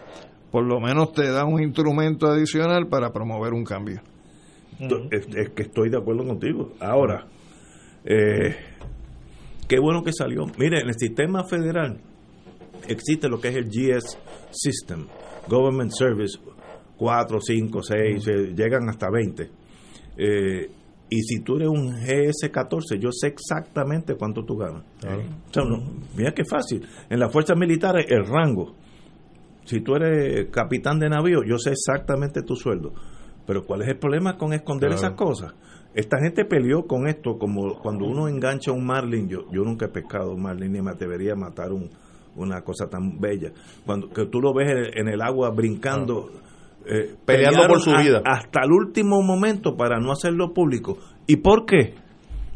por 0.50 0.64
lo 0.66 0.80
menos 0.80 1.12
te 1.12 1.30
da 1.30 1.44
un 1.44 1.62
instrumento 1.62 2.28
adicional 2.28 2.88
para 2.88 3.12
promover 3.12 3.52
un 3.54 3.66
cambio. 3.66 4.02
Es 5.12 5.50
que 5.50 5.64
estoy 5.64 5.90
de 5.90 5.98
acuerdo 5.98 6.24
contigo. 6.26 6.72
Ahora, 6.80 7.26
eh, 8.06 8.56
qué 9.68 9.80
bueno 9.80 10.04
que 10.04 10.14
salió. 10.14 10.46
Mire, 10.58 10.80
en 10.82 10.88
el 10.88 10.94
sistema 10.98 11.44
federal 11.44 12.00
existe 12.88 13.28
lo 13.30 13.40
que 13.40 13.50
es 13.50 13.56
el 13.56 13.66
GS 13.70 14.18
System, 14.52 15.06
Government 15.48 15.92
Service 15.92 16.38
4, 16.98 17.40
5, 17.42 17.84
6, 17.84 18.28
eh, 18.28 18.54
llegan 18.56 18.90
hasta 18.90 19.10
20. 19.10 19.50
Eh, 20.18 20.70
y 21.10 21.22
si 21.22 21.40
tú 21.42 21.56
eres 21.56 21.70
un 21.70 21.94
GS14, 21.94 23.00
yo 23.00 23.12
sé 23.12 23.28
exactamente 23.28 24.16
cuánto 24.16 24.44
tú 24.44 24.58
ganas. 24.58 24.84
O 25.00 25.54
sea, 25.54 25.64
no, 25.64 25.82
mira 26.18 26.34
qué 26.34 26.44
fácil. 26.44 26.86
En 27.10 27.20
las 27.20 27.32
fuerzas 27.32 27.58
militares, 27.58 28.06
el 28.10 28.26
rango. 28.26 28.76
Si 29.64 29.82
tú 29.82 29.96
eres 29.96 30.50
capitán 30.50 31.00
de 31.00 31.10
navío, 31.10 31.44
yo 31.44 31.58
sé 31.58 31.72
exactamente 31.72 32.42
tu 32.42 32.56
sueldo. 32.56 32.94
Pero 33.46 33.64
¿cuál 33.66 33.84
es 33.84 33.88
el 33.90 33.98
problema 33.98 34.38
con 34.38 34.52
esconder 34.54 34.90
Claro. 34.90 35.06
esas 35.06 35.18
cosas? 35.18 35.54
Esta 35.94 36.18
gente 36.22 36.44
peleó 36.46 36.86
con 36.86 37.08
esto, 37.08 37.38
como 37.38 37.80
cuando 37.80 38.06
uno 38.06 38.28
engancha 38.28 38.72
un 38.72 38.86
marlin. 38.86 39.30
Yo, 39.30 39.50
yo 39.52 39.64
nunca 39.64 39.86
he 39.86 39.90
pescado 39.90 40.34
un 40.34 40.42
marlin 40.42 40.74
ni 40.74 40.82
me 40.82 40.92
atrevería 40.92 41.34
a 41.34 41.36
matar 41.38 41.72
un, 41.72 41.90
una 42.38 42.62
cosa 42.62 42.88
tan 42.90 43.20
bella. 43.20 43.52
Cuando 43.86 44.10
que 44.10 44.26
tú 44.28 44.40
lo 44.40 44.54
ves 44.54 44.70
en, 44.96 45.08
el 45.10 45.22
agua 45.22 45.50
brincando, 45.52 46.30
eh, 46.86 47.16
Peleando 47.26 47.68
por 47.68 47.82
su 47.82 47.92
a- 47.92 48.02
vida. 48.02 48.22
hasta 48.26 48.62
el 48.64 48.72
último 48.72 49.22
momento 49.22 49.76
para 49.76 50.00
no 50.00 50.12
hacerlo 50.12 50.54
público. 50.54 50.98
¿Y 51.28 51.38
por 51.38 51.66
qué? 51.66 51.96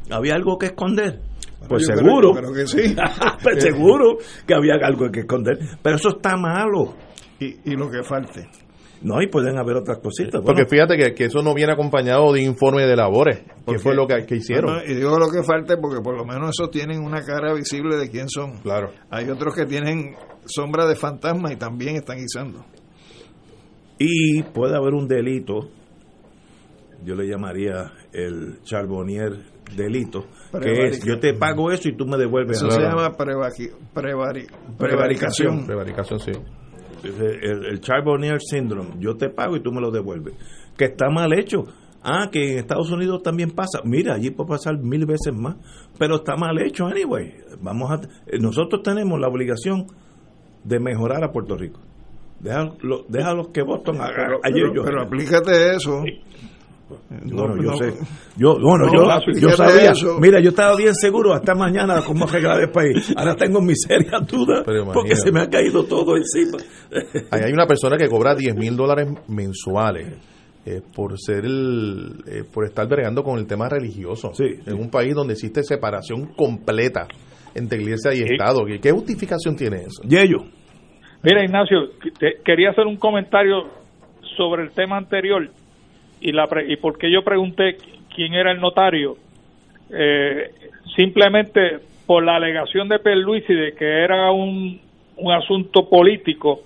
¿Había 0.09 0.35
algo 0.35 0.57
que 0.57 0.67
esconder? 0.67 1.19
Pues 1.67 1.87
yo 1.87 1.95
seguro. 1.95 2.31
creo 2.33 2.53
que 2.53 2.65
sí. 2.67 2.95
Pues 3.43 3.61
seguro 3.63 4.17
que 4.47 4.53
había 4.55 4.75
algo 4.83 5.09
que 5.11 5.21
esconder. 5.21 5.57
Pero 5.81 5.95
eso 5.97 6.09
está 6.09 6.35
malo. 6.37 6.95
Y, 7.39 7.71
y 7.71 7.75
lo 7.75 7.89
que 7.89 8.03
falte. 8.03 8.47
No, 9.03 9.19
y 9.21 9.27
pueden 9.27 9.57
haber 9.57 9.77
otras 9.77 9.97
cositas. 9.97 10.41
Porque 10.41 10.63
Bueno, 10.63 10.69
fíjate 10.69 10.95
que, 10.97 11.13
que 11.15 11.25
eso 11.25 11.41
no 11.41 11.53
viene 11.55 11.73
acompañado 11.73 12.31
de 12.33 12.41
informe 12.43 12.85
de 12.85 12.95
labores, 12.95 13.39
que 13.67 13.79
fue 13.79 13.95
lo 13.95 14.05
que, 14.05 14.25
que 14.27 14.35
hicieron. 14.35 14.79
Y 14.87 14.93
digo 14.93 15.17
lo 15.17 15.29
que 15.29 15.41
falte 15.43 15.77
porque 15.77 16.01
por 16.01 16.15
lo 16.15 16.23
menos 16.23 16.51
esos 16.51 16.69
tienen 16.69 17.01
una 17.03 17.23
cara 17.23 17.53
visible 17.53 17.95
de 17.97 18.09
quién 18.11 18.29
son. 18.29 18.59
Claro. 18.59 18.91
Hay 19.09 19.27
otros 19.29 19.55
que 19.55 19.65
tienen 19.65 20.15
sombra 20.45 20.85
de 20.85 20.95
fantasma 20.95 21.51
y 21.51 21.55
también 21.55 21.95
están 21.95 22.17
guisando. 22.17 22.63
y 23.97 24.43
puede 24.43 24.75
haber 24.75 24.93
un 24.93 25.07
delito, 25.07 25.69
yo 27.03 27.15
le 27.15 27.27
llamaría 27.27 27.91
el 28.13 28.61
charbonnier 28.63 29.33
delito, 29.75 30.25
que 30.61 30.87
es 30.87 31.03
yo 31.03 31.19
te 31.19 31.33
pago 31.33 31.71
eso 31.71 31.87
y 31.89 31.95
tú 31.95 32.05
me 32.05 32.17
devuelves 32.17 32.57
Eso 32.57 32.69
se 32.71 32.79
la- 32.81 32.89
llama 32.89 33.09
prevari- 33.17 33.71
prevari- 33.93 34.47
prevaricación. 34.77 35.65
Prevaricación, 35.65 36.19
sí. 36.19 36.31
El, 37.03 37.65
el 37.65 37.81
Charbonnier 37.81 38.39
Syndrome, 38.39 38.91
yo 38.99 39.15
te 39.15 39.29
pago 39.29 39.55
y 39.55 39.61
tú 39.61 39.71
me 39.71 39.81
lo 39.81 39.91
devuelves, 39.91 40.33
que 40.77 40.85
está 40.85 41.09
mal 41.09 41.33
hecho. 41.33 41.65
Ah, 42.03 42.29
que 42.31 42.53
en 42.53 42.57
Estados 42.57 42.89
Unidos 42.91 43.21
también 43.21 43.51
pasa. 43.51 43.81
Mira, 43.83 44.15
allí 44.15 44.31
puede 44.31 44.49
pasar 44.49 44.79
mil 44.79 45.05
veces 45.05 45.33
más, 45.35 45.55
pero 45.99 46.15
está 46.15 46.35
mal 46.35 46.59
hecho 46.59 46.87
anyway. 46.87 47.31
Vamos 47.61 47.91
a, 47.91 48.01
eh, 48.25 48.39
nosotros 48.39 48.81
tenemos 48.81 49.19
la 49.19 49.27
obligación 49.27 49.85
de 50.63 50.79
mejorar 50.79 51.23
a 51.23 51.31
Puerto 51.31 51.55
Rico. 51.55 51.79
Déjalo, 52.39 53.05
déjalos 53.07 53.49
que 53.49 53.61
Boston 53.61 54.01
haga. 54.01 54.39
Pero, 54.41 54.83
pero 54.83 55.03
aplícate 55.03 55.75
eso. 55.75 56.03
Bueno, 57.09 57.55
No, 57.55 57.61
yo 57.63 57.71
no, 57.71 57.77
sé. 57.77 57.93
Yo, 58.37 58.57
bueno, 58.59 58.85
no, 58.85 58.93
yo, 58.93 59.39
yo 59.39 59.49
sabía. 59.51 59.91
eso. 59.91 60.19
Mira, 60.19 60.39
yo 60.41 60.49
estaba 60.49 60.75
bien 60.75 60.93
seguro 60.95 61.33
hasta 61.33 61.53
mañana 61.55 62.01
cómo 62.05 62.25
arreglar 62.25 62.61
el 62.61 62.69
país. 62.71 63.13
Ahora 63.15 63.35
tengo 63.35 63.61
mis 63.61 63.81
serias 63.87 64.25
dudas 64.27 64.63
porque 64.93 65.15
se 65.15 65.31
me 65.31 65.41
ha 65.41 65.49
caído 65.49 65.83
todo 65.85 66.15
encima. 66.17 66.57
Ahí 67.31 67.41
hay 67.45 67.51
una 67.53 67.65
persona 67.67 67.97
que 67.97 68.07
cobra 68.07 68.35
10 68.35 68.55
mil 68.55 68.75
dólares 68.75 69.07
mensuales 69.27 70.07
eh, 70.65 70.81
por 70.95 71.19
ser 71.19 71.45
el, 71.45 72.23
eh, 72.27 72.43
por 72.53 72.65
estar 72.65 72.87
bregando 72.87 73.23
con 73.23 73.39
el 73.39 73.47
tema 73.47 73.67
religioso 73.69 74.31
en 74.39 74.75
un 74.79 74.89
país 74.89 75.15
donde 75.15 75.33
existe 75.33 75.63
separación 75.63 76.33
completa 76.35 77.07
entre 77.55 77.81
iglesia 77.81 78.13
y 78.13 78.17
Sí. 78.17 78.23
Estado. 78.31 78.63
¿Qué, 78.65 78.79
qué 78.79 78.91
justificación 78.91 79.55
tiene 79.55 79.77
eso? 79.81 80.01
Y 80.07 80.17
ellos. 80.17 80.43
Mira, 81.23 81.43
Ignacio, 81.43 81.89
te- 82.19 82.41
quería 82.45 82.71
hacer 82.71 82.85
un 82.85 82.97
comentario 82.97 83.63
sobre 84.37 84.63
el 84.63 84.71
tema 84.71 84.97
anterior 84.97 85.49
y, 86.21 86.31
la 86.31 86.47
pre- 86.47 86.71
y 86.71 86.77
por 86.77 86.97
qué 86.97 87.11
yo 87.11 87.23
pregunté 87.23 87.77
quién 88.13 88.33
era 88.33 88.51
el 88.51 88.61
notario. 88.61 89.17
Eh, 89.93 90.51
simplemente 90.95 91.79
por 92.05 92.23
la 92.23 92.35
alegación 92.35 92.87
de 92.87 92.99
Pierluisi 92.99 93.53
de 93.53 93.73
que 93.73 94.03
era 94.03 94.31
un, 94.31 94.79
un 95.17 95.31
asunto 95.33 95.89
político, 95.89 96.61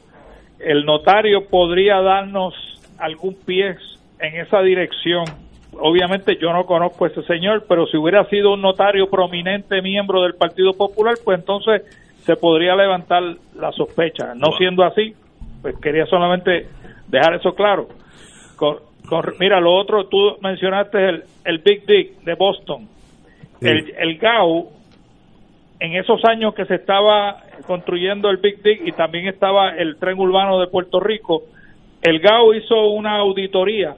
el 0.60 0.86
notario 0.86 1.46
podría 1.48 2.02
darnos 2.02 2.54
algún 2.98 3.36
pie 3.46 3.76
en 4.20 4.36
esa 4.40 4.62
dirección. 4.62 5.26
Obviamente 5.78 6.38
yo 6.40 6.54
no 6.54 6.66
conozco 6.66 7.06
a 7.06 7.10
ese 7.10 7.24
señor, 7.24 7.66
pero 7.68 7.86
si 7.88 7.98
hubiera 7.98 8.24
sido 8.30 8.54
un 8.54 8.62
notario 8.62 9.10
prominente 9.10 9.82
miembro 9.82 10.22
del 10.22 10.36
Partido 10.36 10.74
Popular, 10.74 11.16
pues 11.24 11.40
entonces 11.40 11.84
se 12.24 12.36
podría 12.38 12.76
levantar 12.76 13.22
la 13.56 13.72
sospecha. 13.74 14.34
No 14.36 14.58
siendo 14.58 14.84
así, 14.84 15.14
pues 15.62 15.76
quería 15.82 16.06
solamente 16.06 16.68
dejar 17.08 17.36
eso 17.36 17.54
claro. 17.54 17.88
Mira, 19.40 19.60
lo 19.60 19.76
otro, 19.76 20.06
tú 20.08 20.38
mencionaste 20.42 21.10
el, 21.10 21.24
el 21.46 21.60
Big 21.60 21.86
Dick 21.86 22.24
de 22.24 22.36
Boston. 22.36 22.88
El, 23.62 23.94
el 23.98 24.18
GAU, 24.18 24.70
en 25.80 25.96
esos 25.96 26.24
años 26.26 26.54
que 26.54 26.66
se 26.66 26.76
estaba 26.76 27.44
construyendo 27.66 28.30
el 28.30 28.38
Big 28.38 28.62
Dick 28.62 28.82
y 28.86 28.92
también 28.92 29.28
estaba 29.28 29.70
el 29.70 29.98
tren 29.98 30.20
urbano 30.20 30.60
de 30.60 30.68
Puerto 30.68 31.00
Rico, 31.00 31.44
el 32.02 32.20
GAU 32.20 32.54
hizo 32.54 32.88
una 32.88 33.18
auditoría 33.18 33.96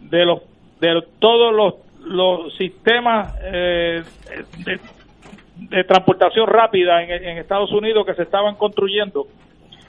de 0.00 0.24
los 0.24 0.42
de 0.80 1.02
todos 1.18 1.52
los, 1.54 1.74
los 2.04 2.54
sistemas 2.56 3.34
eh, 3.42 4.02
de, 4.64 5.84
transportación 5.84 6.46
rápida 6.46 7.02
en, 7.02 7.10
en, 7.10 7.38
Estados 7.38 7.72
Unidos 7.72 8.06
que 8.06 8.14
se 8.14 8.22
estaban 8.22 8.54
construyendo 8.54 9.26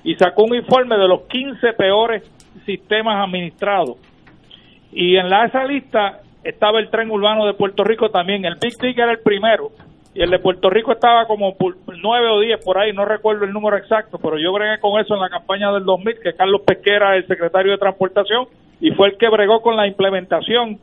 y 0.04 0.16
sacó 0.16 0.46
un 0.46 0.56
informe 0.56 0.98
de 0.98 1.08
los 1.08 1.22
15 1.28 1.74
peores 1.74 2.24
sistemas 2.66 3.24
administrados. 3.28 3.98
Y 4.92 5.18
en 5.18 5.30
la, 5.30 5.46
esa 5.46 5.66
lista 5.66 6.22
estaba 6.44 6.80
el 6.80 6.90
tren 6.90 7.12
urbano 7.12 7.46
de 7.46 7.54
Puerto 7.54 7.84
Rico 7.84 8.10
también. 8.10 8.46
El 8.46 8.56
Big 8.56 8.78
Dig 8.78 9.00
era 9.00 9.12
el 9.12 9.20
primero. 9.20 9.72
Y 10.14 10.22
el 10.22 10.32
de 10.32 10.40
Puerto 10.40 10.70
Rico 10.70 10.92
estaba 10.92 11.26
como 11.28 11.56
por 11.56 11.78
9 11.86 12.28
o 12.28 12.40
10 12.40 12.66
por 12.66 12.80
ahí, 12.80 12.92
no 12.94 13.06
recuerdo 13.06 13.46
el 13.46 13.54
número 13.54 13.78
exacto, 13.78 14.18
pero 14.18 14.40
yo 14.40 14.52
bregué 14.52 14.80
con 14.80 15.00
eso 15.00 15.14
en 15.14 15.22
la 15.22 15.30
campaña 15.30 15.72
del 15.72 15.86
2000, 15.86 16.20
que 16.20 16.34
Carlos 16.34 16.62
Pesquera, 16.66 17.16
el 17.16 17.28
secretario 17.28 17.72
de 17.72 17.78
Transportación, 17.78 18.48
y 18.82 18.92
fue 18.92 19.10
el 19.10 19.18
que 19.18 19.30
bregó 19.30 19.62
con 19.62 19.76
la 19.76 19.86
implementación 19.86 20.80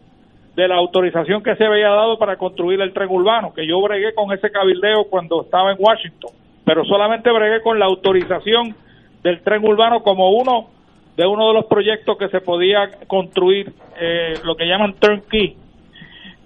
de 0.55 0.69
la 0.69 0.77
autorización 0.77 1.43
que 1.43 1.57
se 1.57 1.65
había 1.65 1.89
dado 1.89 2.19
para 2.19 2.37
construir 2.37 2.81
el 2.81 2.93
tren 2.93 3.11
urbano, 3.11 3.53
que 3.53 3.67
yo 3.67 3.81
bregué 3.83 4.15
con 4.15 4.33
ese 4.33 4.51
cabildeo 4.51 5.05
cuando 5.11 5.43
estaba 5.43 5.73
en 5.73 5.79
Washington, 5.81 6.31
pero 6.65 6.85
solamente 6.85 7.31
bregué 7.31 7.61
con 7.63 7.79
la 7.79 7.87
autorización 7.87 8.75
del 9.23 9.43
tren 9.43 9.65
urbano 9.67 10.03
como 10.03 10.31
uno 10.31 10.69
de 11.17 11.27
uno 11.27 11.49
de 11.49 11.55
los 11.55 11.67
proyectos 11.67 12.19
que 12.19 12.29
se 12.29 12.41
podía 12.41 12.91
construir, 13.07 13.73
eh, 13.99 14.35
lo 14.45 14.55
que 14.55 14.67
llaman 14.67 14.95
turnkey. 14.95 15.57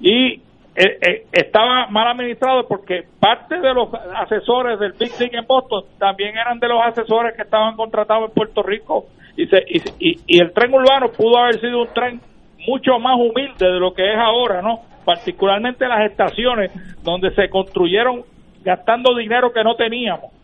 Y 0.01 0.41
eh, 0.77 0.99
eh, 1.03 1.27
estaba 1.33 1.89
mal 1.89 2.09
administrado 2.09 2.67
porque 2.69 3.03
parte 3.19 3.59
de 3.59 3.75
los 3.75 3.89
asesores 4.17 4.79
del 4.79 4.93
Big 4.93 5.13
Thing 5.13 5.31
en 5.33 5.47
Boston 5.47 5.85
también 5.99 6.39
eran 6.39 6.61
de 6.61 6.69
los 6.69 6.81
asesores 6.83 7.35
que 7.35 7.43
estaban 7.43 7.75
contratados 7.75 8.29
en 8.29 8.35
Puerto 8.35 8.63
Rico 8.63 9.07
y, 9.37 9.47
se, 9.47 9.65
y, 9.69 10.17
y, 10.27 10.41
el 10.41 10.53
tren 10.53 10.73
urbano 10.73 11.11
pudo 11.11 11.39
haber 11.39 11.61
sido 11.61 11.83
un 11.83 11.89
tren 11.93 12.21
mucho 12.67 12.99
más 13.01 13.17
humilde 13.17 13.67
de 13.67 13.81
lo 13.81 13.93
que 13.93 14.13
es 14.13 14.19
ahora, 14.19 14.63
¿no? 14.63 14.81
Particularmente 15.05 15.89
las 15.89 16.09
estaciones 16.09 16.71
donde 17.03 17.35
se 17.35 17.49
construyeron 17.49 18.23
gastando 18.63 19.17
dinero 19.17 19.53
que 19.53 19.65
no 19.65 19.75
teníamos. 19.75 20.40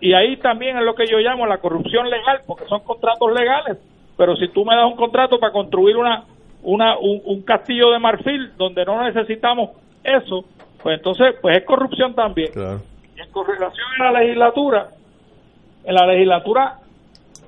Y 0.00 0.12
ahí 0.12 0.36
también 0.36 0.76
es 0.76 0.84
lo 0.84 0.94
que 0.94 1.06
yo 1.06 1.18
llamo 1.18 1.46
la 1.46 1.58
corrupción 1.58 2.08
legal, 2.10 2.40
porque 2.46 2.66
son 2.66 2.80
contratos 2.80 3.32
legales. 3.32 3.78
Pero 4.16 4.36
si 4.36 4.48
tú 4.48 4.64
me 4.64 4.74
das 4.74 4.86
un 4.86 4.96
contrato 4.96 5.38
para 5.38 5.52
construir 5.52 5.96
una, 5.96 6.24
una 6.62 6.98
un, 6.98 7.42
castillo 7.42 7.90
de 7.90 7.98
marfil 7.98 8.52
donde 8.56 8.84
no 8.84 9.02
necesitamos 9.02 9.70
eso, 10.04 10.44
pues 10.82 10.98
entonces 10.98 11.34
pues 11.40 11.58
es 11.58 11.64
corrupción 11.64 12.14
también. 12.14 12.50
Y 13.16 13.20
en 13.20 13.30
correlación 13.30 13.86
a 14.00 14.12
la 14.12 14.20
legislatura, 14.20 14.88
en 15.84 15.94
la 15.94 16.06
legislatura 16.06 16.78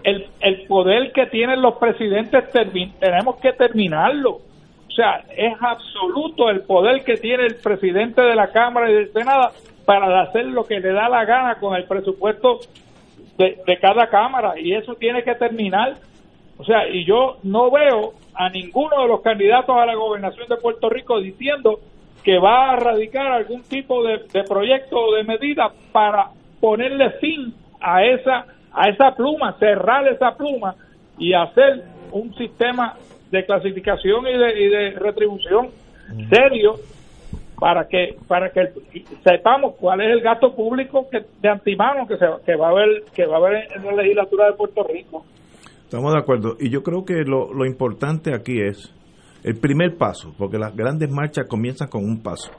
el, 0.04 0.26
el 0.40 0.66
poder 0.66 1.12
que 1.12 1.26
tienen 1.26 1.60
los 1.60 1.74
presidentes 1.74 2.44
tenemos 2.50 3.36
que 3.36 3.52
terminarlo. 3.52 4.30
O 4.88 4.90
sea, 4.90 5.22
es 5.36 5.54
absoluto 5.60 6.50
el 6.50 6.62
poder 6.62 7.04
que 7.04 7.16
tiene 7.16 7.46
el 7.46 7.56
presidente 7.56 8.22
de 8.22 8.34
la 8.34 8.50
Cámara 8.50 8.90
y 8.90 8.94
del 8.94 9.12
Senado 9.12 9.50
para 9.89 10.20
hacer 10.20 10.44
lo 10.44 10.66
que 10.66 10.81
le 10.81 10.93
da 10.93 11.09
la 11.09 11.24
gana 11.24 11.55
con 11.55 11.74
el 11.74 11.85
presupuesto 11.85 12.60
de, 13.39 13.56
de 13.66 13.78
cada 13.78 14.10
Cámara 14.10 14.60
y 14.60 14.74
eso 14.74 14.97
tiene 14.97 15.23
que 15.23 15.35
terminar. 15.35 15.94
O 16.59 16.65
sea, 16.65 16.86
y 16.86 17.06
yo 17.06 17.39
no 17.43 17.70
veo 17.70 18.12
a 18.35 18.51
ninguno 18.51 19.01
de 19.01 19.09
los 19.09 19.23
candidatos 19.23 19.74
a 19.74 19.86
la 19.86 19.94
gobernación 19.94 20.47
de 20.47 20.59
Puerto 20.59 20.90
Rico 20.90 21.19
diciendo 21.19 21.81
que 22.23 22.39
va 22.39 22.73
a 22.73 22.77
radicar 22.77 23.28
algún 23.28 23.62
tipo 23.62 24.05
de, 24.05 24.19
de 24.31 24.44
proyecto 24.44 24.98
o 25.01 25.15
de 25.15 25.24
medida 25.24 25.73
para 25.90 26.32
ponerle 26.60 27.09
fin 27.12 27.55
a 27.81 28.05
esa 28.05 28.44
a 28.70 28.90
esa 28.90 29.15
pluma, 29.15 29.56
cerrar 29.59 30.06
esa 30.06 30.36
pluma 30.36 30.74
y 31.16 31.32
hacer 31.32 31.85
un 32.12 32.35
sistema 32.35 32.94
de 33.31 33.47
clasificación 33.47 34.27
y 34.27 34.36
de, 34.36 34.60
y 34.60 34.69
de 34.69 34.90
retribución 34.90 35.70
serio 36.31 36.74
para 37.59 37.89
que 37.89 38.16
para 38.26 38.51
que 38.51 38.60
sepamos 39.24 39.74
cuál 39.78 40.01
es 40.01 40.12
el 40.12 40.20
gasto 40.20 40.55
público 40.55 41.09
que, 41.10 41.20
de 41.40 41.48
antimano 41.48 42.06
que 42.06 42.16
se 42.16 42.26
que 42.47 42.56
va 42.56 42.68
a 42.68 42.70
haber 42.70 43.05
que 43.14 43.26
va 43.26 43.36
a 43.36 43.39
haber 43.39 43.68
en 43.74 43.85
la 43.85 44.02
legislatura 44.02 44.47
de 44.47 44.52
Puerto 44.52 44.85
Rico. 44.85 45.24
Estamos 45.85 46.12
de 46.12 46.18
acuerdo 46.18 46.56
y 46.60 46.70
yo 46.70 46.82
creo 46.82 47.05
que 47.05 47.24
lo, 47.24 47.52
lo 47.52 47.64
importante 47.64 48.35
aquí 48.35 48.60
es 48.60 48.94
el 49.44 49.59
primer 49.59 49.97
paso, 49.97 50.35
porque 50.36 50.59
las 50.59 50.74
grandes 50.74 51.10
marchas 51.10 51.47
comienzan 51.48 51.89
con 51.89 52.05
un 52.05 52.22
paso, 52.22 52.51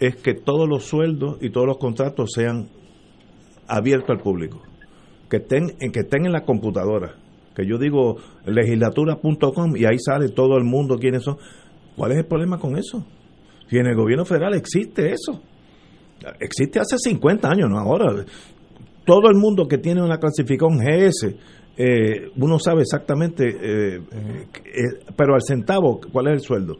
es 0.00 0.16
que 0.16 0.34
todos 0.34 0.68
los 0.68 0.84
sueldos 0.84 1.36
y 1.40 1.50
todos 1.50 1.66
los 1.66 1.78
contratos 1.78 2.30
sean 2.34 2.68
abiertos 3.68 4.10
al 4.10 4.22
público 4.22 4.62
que 5.28 5.38
estén 5.38 5.72
en 5.80 5.92
que 5.92 6.00
estén 6.00 6.24
en 6.26 6.32
la 6.32 6.42
computadora 6.42 7.14
que 7.54 7.66
yo 7.66 7.78
digo 7.78 8.16
legislatura.com 8.44 9.76
y 9.76 9.84
ahí 9.86 9.98
sale 9.98 10.28
todo 10.28 10.56
el 10.56 10.64
mundo 10.64 10.98
quiénes 10.98 11.24
son 11.24 11.36
¿cuál 11.96 12.12
es 12.12 12.18
el 12.18 12.26
problema 12.26 12.58
con 12.58 12.76
eso? 12.76 13.04
Si 13.68 13.78
en 13.78 13.86
el 13.86 13.96
gobierno 13.96 14.24
federal 14.24 14.54
existe 14.54 15.12
eso. 15.12 15.42
Existe 16.40 16.80
hace 16.80 16.96
50 16.98 17.48
años 17.48 17.68
no 17.70 17.78
ahora 17.78 18.24
todo 19.04 19.28
el 19.28 19.36
mundo 19.36 19.68
que 19.68 19.78
tiene 19.78 20.02
una 20.02 20.18
clasificación 20.18 20.78
GS 20.78 21.36
eh, 21.78 22.30
uno 22.36 22.58
sabe 22.58 22.82
exactamente 22.82 23.46
eh, 23.46 24.00
eh, 24.00 24.82
pero 25.14 25.34
al 25.34 25.42
centavo 25.42 26.00
cuál 26.10 26.28
es 26.28 26.32
el 26.32 26.40
sueldo 26.40 26.78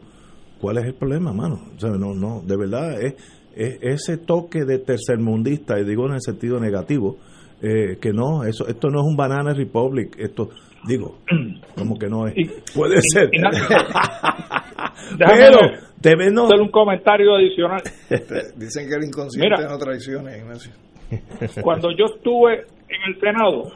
cuál 0.59 0.79
es 0.79 0.85
el 0.85 0.95
problema 0.95 1.31
mano 1.31 1.69
no 1.81 2.15
no 2.15 2.41
de 2.41 2.57
verdad 2.57 2.99
es, 2.99 3.13
es 3.55 3.77
ese 3.81 4.17
toque 4.17 4.65
de 4.65 4.79
tercermundista 4.79 5.79
y 5.79 5.85
digo 5.85 6.07
en 6.07 6.13
el 6.13 6.21
sentido 6.21 6.59
negativo 6.59 7.17
que 7.59 8.13
no, 8.13 8.43
eso 8.43 8.67
esto 8.67 8.89
no 8.89 8.99
es 8.99 9.07
un 9.07 9.17
Banana 9.17 9.51
Republic, 9.51 10.15
esto 10.19 10.49
digo, 10.85 11.19
como 11.75 11.97
que 11.97 12.07
no 12.07 12.27
es. 12.27 12.35
Puede 12.73 12.99
ser. 13.01 13.29
Pero 15.17 15.59
debe 15.99 16.25
hacer 16.27 16.61
un 16.61 16.69
comentario 16.69 17.35
adicional. 17.35 17.81
Dicen 18.55 18.87
que 18.87 18.95
el 18.95 19.05
inconsciente 19.05 19.63
no 19.63 19.77
traiciona, 19.77 20.37
Ignacio. 20.37 20.71
Cuando 21.61 21.91
yo 21.91 22.05
estuve 22.05 22.65
en 22.89 23.13
el 23.13 23.19
Senado, 23.19 23.71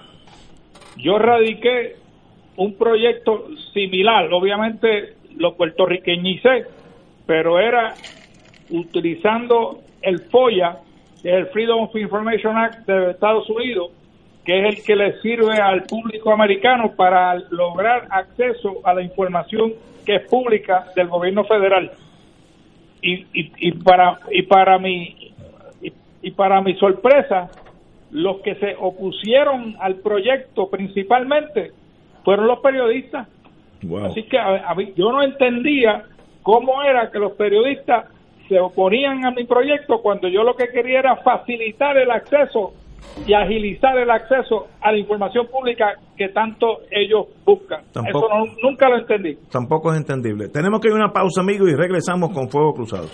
yo 0.98 1.18
radiqué 1.18 1.96
un 2.58 2.78
proyecto 2.78 3.48
similar, 3.74 4.32
obviamente 4.34 5.16
lo 5.38 5.56
puertorriqueñicé, 5.56 6.66
pero 7.26 7.60
era 7.60 7.94
utilizando 8.70 9.82
el 10.02 10.20
FOIA 10.30 10.80
es 11.24 11.34
el 11.34 11.48
Freedom 11.48 11.84
of 11.84 11.96
Information 11.96 12.58
Act 12.58 12.88
de 12.88 13.12
Estados 13.12 13.48
Unidos, 13.50 13.92
que 14.46 14.60
es 14.60 14.76
el 14.76 14.84
que 14.84 14.96
le 14.96 15.22
sirve 15.22 15.60
al 15.60 15.84
público 15.84 16.32
americano 16.32 16.94
para 16.96 17.36
lograr 17.52 18.08
acceso 18.10 18.80
a 18.84 18.94
la 18.94 19.02
información 19.02 19.74
que 20.06 20.16
es 20.16 20.28
pública 20.28 20.88
del 20.96 21.08
gobierno 21.08 21.44
federal. 21.46 21.92
Y, 23.04 23.26
y, 23.34 23.72
para 23.72 24.20
y 24.30 24.44
para 24.44 24.78
mi 24.78 25.34
y, 26.22 26.32
para 26.32 26.62
mi 26.62 26.76
sorpresa, 26.76 27.50
los 28.12 28.42
que 28.42 28.56
se 28.56 28.76
opusieron 28.80 29.76
al 29.80 29.96
proyecto 29.96 30.70
principalmente 30.70 31.72
fueron 32.24 32.48
los 32.48 32.60
periodistas. 32.60 33.28
Así 34.04 34.24
que 34.24 34.38
yo 34.96 35.12
no 35.12 35.24
entendía 35.24 36.04
cómo 36.44 36.84
era 36.84 37.10
que 37.10 37.18
los 37.18 37.32
periodistas 37.34 38.06
se 38.48 38.60
oponían 38.60 39.26
a 39.26 39.32
mi 39.32 39.46
proyecto 39.46 40.02
cuando 40.02 40.28
yo 40.28 40.44
lo 40.44 40.56
que 40.56 40.68
quería 40.68 41.00
era 41.00 41.16
facilitar 41.18 41.98
el 41.98 42.12
acceso 42.12 42.74
y 43.26 43.34
agilizar 43.34 43.98
el 43.98 44.10
acceso 44.10 44.68
a 44.82 44.92
la 44.92 44.98
información 44.98 45.48
pública 45.48 45.96
que 46.18 46.30
tanto 46.30 46.80
ellos 46.90 47.28
buscan. 47.46 47.82
Eso 47.92 48.28
nunca 48.64 48.90
lo 48.90 49.00
entendí. 49.00 49.38
Tampoco 49.52 49.92
es 49.92 50.00
entendible. 50.00 50.50
Tenemos 50.50 50.80
que 50.80 50.88
ir 50.88 50.94
a 50.94 50.98
una 50.98 51.12
pausa, 51.12 51.42
amigos, 51.42 51.70
y 51.70 51.76
regresamos 51.76 52.32
con 52.32 52.50
Fuego 52.50 52.74
Cruzado. 52.74 53.08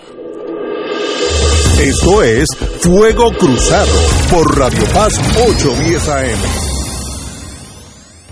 Esto 1.80 2.22
es 2.22 2.48
Fuego 2.82 3.30
Cruzado 3.38 3.94
por 4.30 4.58
Radio 4.58 4.82
Paz 4.92 5.14
810 5.36 6.08
AM. 6.08 6.67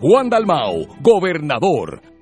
Juan 0.00 0.28
Dalmao, 0.28 0.86
gobernador. 1.00 2.00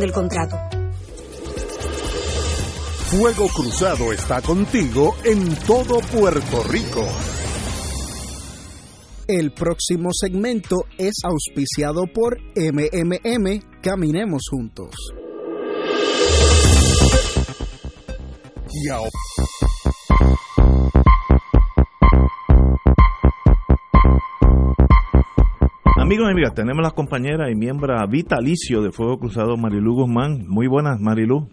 del 0.00 0.12
contrato. 0.12 0.56
Fuego 3.06 3.48
Cruzado 3.48 4.12
está 4.12 4.42
contigo 4.42 5.14
en 5.24 5.54
todo 5.66 6.00
Puerto 6.00 6.62
Rico. 6.64 7.06
El 9.28 9.52
próximo 9.52 10.10
segmento 10.12 10.86
es 10.98 11.14
auspiciado 11.24 12.06
por 12.12 12.38
MMM 12.56 13.80
Caminemos 13.80 14.42
Juntos. 14.50 14.94
Y 18.72 18.88
Amigos 26.10 26.26
y 26.26 26.32
amigas, 26.32 26.54
tenemos 26.54 26.82
la 26.82 26.90
compañera 26.90 27.52
y 27.52 27.54
miembro 27.54 27.94
vitalicio 28.08 28.82
de 28.82 28.90
Fuego 28.90 29.16
Cruzado, 29.20 29.56
Marilú 29.56 29.94
Guzmán. 29.94 30.44
Muy 30.48 30.66
buenas, 30.66 30.98
Marilú. 30.98 31.46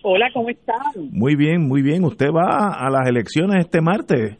Hola, 0.00 0.30
¿cómo 0.32 0.48
están? 0.48 0.80
Muy 1.10 1.36
bien, 1.36 1.68
muy 1.68 1.82
bien. 1.82 2.02
Usted 2.02 2.28
va 2.30 2.72
a 2.72 2.88
las 2.88 3.06
elecciones 3.06 3.66
este 3.66 3.82
martes. 3.82 4.38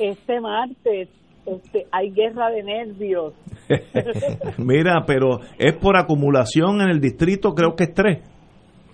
Este 0.00 0.40
martes 0.40 1.08
este, 1.46 1.86
hay 1.92 2.10
guerra 2.10 2.50
de 2.50 2.64
nervios. 2.64 3.34
Mira, 4.58 5.04
pero 5.06 5.38
es 5.56 5.76
por 5.76 5.96
acumulación 5.96 6.80
en 6.80 6.88
el 6.88 7.00
distrito, 7.00 7.54
creo 7.54 7.76
que 7.76 7.84
es 7.84 7.94
tres. 7.94 8.18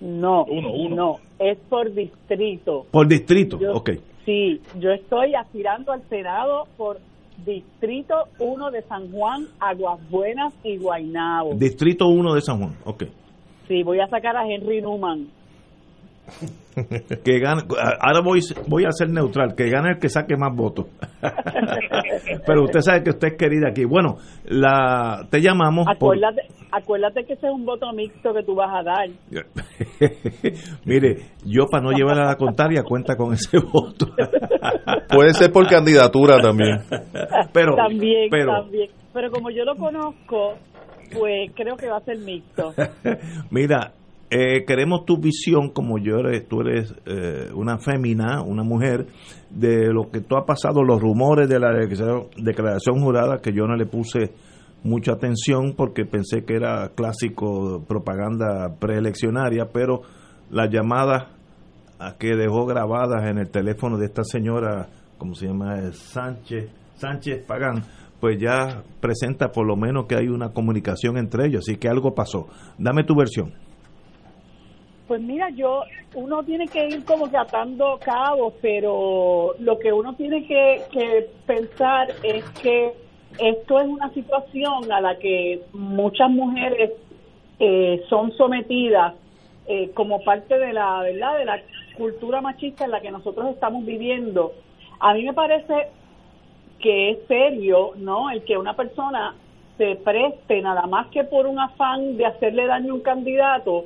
No, 0.03 0.45
no, 0.91 1.15
es 1.39 1.57
por 1.71 1.95
distrito. 1.95 2.85
Por 2.91 3.09
distrito, 3.09 3.59
Yo- 3.59 3.73
ok. 3.73 3.91
Sí, 4.27 4.61
yo 4.79 4.91
estoy 4.91 5.35
aspirando 5.35 5.93
al 5.93 6.03
Senado 6.11 6.65
por 6.77 6.99
Distrito 7.45 8.15
1 8.39 8.71
de 8.71 8.83
San 8.83 9.11
Juan, 9.13 9.47
Aguas 9.61 9.99
Buenas 10.11 10.53
y 10.65 10.79
Guaynabo. 10.79 11.55
Distrito 11.55 12.09
1 12.09 12.35
de 12.35 12.41
San 12.41 12.59
Juan, 12.59 12.77
ok. 12.85 13.05
Sí, 13.69 13.83
voy 13.83 14.01
a 14.01 14.09
sacar 14.09 14.37
a 14.37 14.47
Henry 14.49 14.81
Newman. 14.81 15.29
Que 17.25 17.39
gane, 17.39 17.63
ahora 18.01 18.21
voy, 18.23 18.41
voy 18.69 18.85
a 18.85 18.91
ser 18.91 19.09
neutral, 19.09 19.55
que 19.57 19.71
gane 19.71 19.93
el 19.93 19.99
que 19.99 20.09
saque 20.11 20.37
más 20.37 20.55
votos. 20.55 20.87
Pero 22.47 22.65
usted 22.65 22.81
sabe 22.81 23.03
que 23.03 23.11
usted 23.11 23.29
es 23.29 23.39
querida 23.39 23.69
aquí. 23.71 23.85
Bueno, 23.85 24.17
la, 24.45 25.27
te 25.31 25.41
llamamos 25.41 25.87
por, 25.99 26.17
Acuérdate, 26.17 26.43
acuérdate 26.71 27.25
que 27.25 27.33
ese 27.33 27.47
es 27.47 27.53
un 27.53 27.65
voto 27.65 27.91
mixto 27.93 28.35
que 28.35 28.43
tú 28.43 28.55
vas 28.55 28.69
a 28.75 28.83
dar. 28.83 29.09
Mire, 30.85 31.17
yo 31.45 31.67
para 31.71 31.83
no 31.85 31.93
llevar 31.93 32.19
a 32.19 32.27
la 32.27 32.37
contraria 32.37 32.83
cuenta 32.83 33.17
con 33.17 33.33
ese 33.33 33.59
voto. 33.59 34.09
Puede 35.09 35.33
ser 35.33 35.51
por 35.53 35.67
candidatura 35.67 36.39
también. 36.41 36.81
Pero, 37.53 37.75
también, 37.75 38.29
pero- 38.31 38.53
también. 38.53 38.91
Pero 39.15 39.31
como 39.31 39.49
yo 39.51 39.65
lo 39.65 39.75
conozco, 39.77 40.57
pues 41.11 41.51
creo 41.55 41.75
que 41.77 41.89
va 41.89 41.97
a 41.97 42.01
ser 42.01 42.19
mixto. 42.19 42.75
Mira, 43.51 43.93
eh, 44.29 44.65
queremos 44.67 45.05
tu 45.05 45.19
visión, 45.19 45.71
como 45.71 45.99
yo 45.99 46.17
eres, 46.17 46.49
tú 46.49 46.61
eres 46.61 46.93
eh, 47.07 47.49
una 47.55 47.79
fémina, 47.79 48.43
una 48.43 48.65
mujer, 48.65 49.07
de 49.51 49.93
lo 49.93 50.11
que 50.11 50.21
tú 50.21 50.37
ha 50.37 50.45
pasado, 50.45 50.83
los 50.83 51.01
rumores 51.01 51.49
de 51.49 51.61
la 51.61 51.71
declaración, 51.73 53.01
jurada, 53.01 53.39
que 53.39 53.53
yo 53.53 53.67
no 53.67 53.77
le 53.77 53.87
puse 53.87 54.33
mucha 54.83 55.13
atención 55.13 55.75
porque 55.77 56.05
pensé 56.05 56.45
que 56.45 56.55
era 56.55 56.91
clásico 56.95 57.85
propaganda 57.87 58.75
preeleccionaria, 58.79 59.67
pero 59.73 60.03
las 60.51 60.71
llamadas 60.71 61.29
a 61.99 62.17
que 62.19 62.35
dejó 62.35 62.67
grabadas 62.67 63.31
en 63.31 63.39
el 63.39 63.49
teléfono 63.49 63.97
de 63.97 64.07
esta 64.07 64.25
señora, 64.25 64.89
¿cómo 65.19 65.35
se 65.35 65.47
llama? 65.47 65.79
Eh, 65.79 65.93
Sánchez, 65.93 66.69
Sánchez 66.97 67.45
Pagán, 67.47 67.85
pues 68.21 68.39
ya 68.41 68.83
presenta 69.01 69.53
por 69.53 69.67
lo 69.67 69.77
menos 69.77 70.07
que 70.07 70.17
hay 70.17 70.27
una 70.27 70.51
comunicación 70.51 71.17
entre 71.17 71.47
ellos, 71.47 71.65
así 71.67 71.79
que 71.79 71.89
algo 71.89 72.15
pasó. 72.15 72.49
Dame 72.77 73.05
tu 73.05 73.15
versión. 73.15 73.66
Pues 75.07 75.21
mira, 75.21 75.51
yo, 75.51 75.85
uno 76.15 76.43
tiene 76.43 76.67
que 76.67 76.89
ir 76.89 77.05
como 77.05 77.31
que 77.31 77.37
atando 77.37 77.99
cabos, 78.05 78.55
pero 78.61 79.55
lo 79.61 79.79
que 79.79 79.93
uno 79.93 80.15
tiene 80.15 80.45
que, 80.47 81.31
pensar 81.47 82.09
es 82.25 82.45
que 82.61 82.93
esto 83.39 83.81
es 83.81 83.87
una 83.87 84.13
situación 84.13 84.91
a 84.91 85.01
la 85.01 85.17
que 85.19 85.63
muchas 85.73 86.29
mujeres 86.29 86.91
eh, 87.61 88.03
son 88.09 88.33
sometidas 88.33 89.15
eh, 89.69 89.91
como 89.95 90.25
parte 90.25 90.59
de 90.59 90.73
la 90.73 91.01
verdad 91.03 91.39
de 91.39 91.45
la 91.45 91.61
cultura 91.97 92.41
machista 92.41 92.85
en 92.85 92.91
la 92.91 93.01
que 93.01 93.13
nosotros 93.13 93.49
estamos 93.51 93.85
viviendo. 93.85 94.55
A 94.99 95.15
mí 95.15 95.23
me 95.23 95.35
parece 95.35 95.89
que 96.81 97.11
es 97.11 97.19
serio, 97.29 97.93
¿no? 97.97 98.31
El 98.31 98.43
que 98.43 98.59
una 98.59 98.75
persona 98.75 99.37
se 99.79 99.95
preste 99.97 100.63
nada 100.63 100.87
más 100.87 101.07
que 101.09 101.23
por 101.23 101.47
un 101.47 101.61
afán 101.61 102.17
de 102.17 102.27
hacerle 102.27 102.67
daño 102.67 102.93
a 102.93 102.97
un 102.97 103.03
candidato 103.03 103.85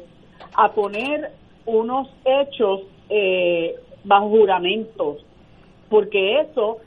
a 0.55 0.73
poner 0.73 1.31
unos 1.67 2.09
hechos 2.25 2.83
eh, 3.09 3.77
bajo 4.05 4.29
juramentos, 4.29 5.25
porque 5.89 6.41
eso 6.41 6.79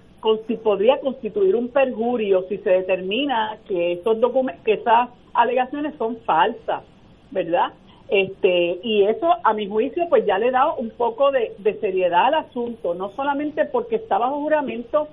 podría 0.63 0.99
constituir 0.99 1.55
un 1.55 1.67
perjurio 1.67 2.45
si 2.47 2.57
se 2.59 2.69
determina 2.69 3.57
que 3.67 3.93
esos 3.93 4.17
que 4.63 4.73
esas 4.73 5.09
alegaciones 5.33 5.95
son 5.97 6.17
falsas, 6.25 6.83
¿verdad? 7.31 7.73
Este, 8.09 8.79
y 8.83 9.03
eso, 9.03 9.33
a 9.43 9.53
mi 9.53 9.67
juicio, 9.67 10.07
pues 10.07 10.25
ya 10.25 10.37
le 10.37 10.51
da 10.51 10.73
un 10.73 10.91
poco 10.91 11.31
de, 11.31 11.53
de 11.57 11.73
seriedad 11.79 12.27
al 12.27 12.33
asunto, 12.35 12.93
no 12.93 13.09
solamente 13.11 13.65
porque 13.65 13.95
está 13.95 14.17
bajo 14.17 14.39
juramento, 14.39 15.07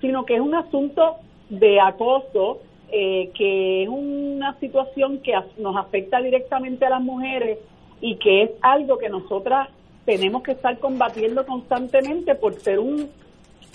sino 0.00 0.24
que 0.24 0.36
es 0.36 0.40
un 0.40 0.54
asunto 0.54 1.16
de 1.48 1.80
acoso, 1.80 2.60
eh, 2.90 3.30
que 3.34 3.82
es 3.82 3.88
una 3.88 4.58
situación 4.58 5.18
que 5.18 5.34
nos 5.58 5.76
afecta 5.76 6.20
directamente 6.20 6.86
a 6.86 6.90
las 6.90 7.02
mujeres 7.02 7.58
y 8.00 8.16
que 8.16 8.42
es 8.42 8.50
algo 8.62 8.98
que 8.98 9.08
nosotras 9.08 9.68
tenemos 10.04 10.42
que 10.42 10.52
estar 10.52 10.78
combatiendo 10.78 11.44
constantemente 11.46 12.34
por 12.34 12.54
ser 12.54 12.78
un, 12.78 13.10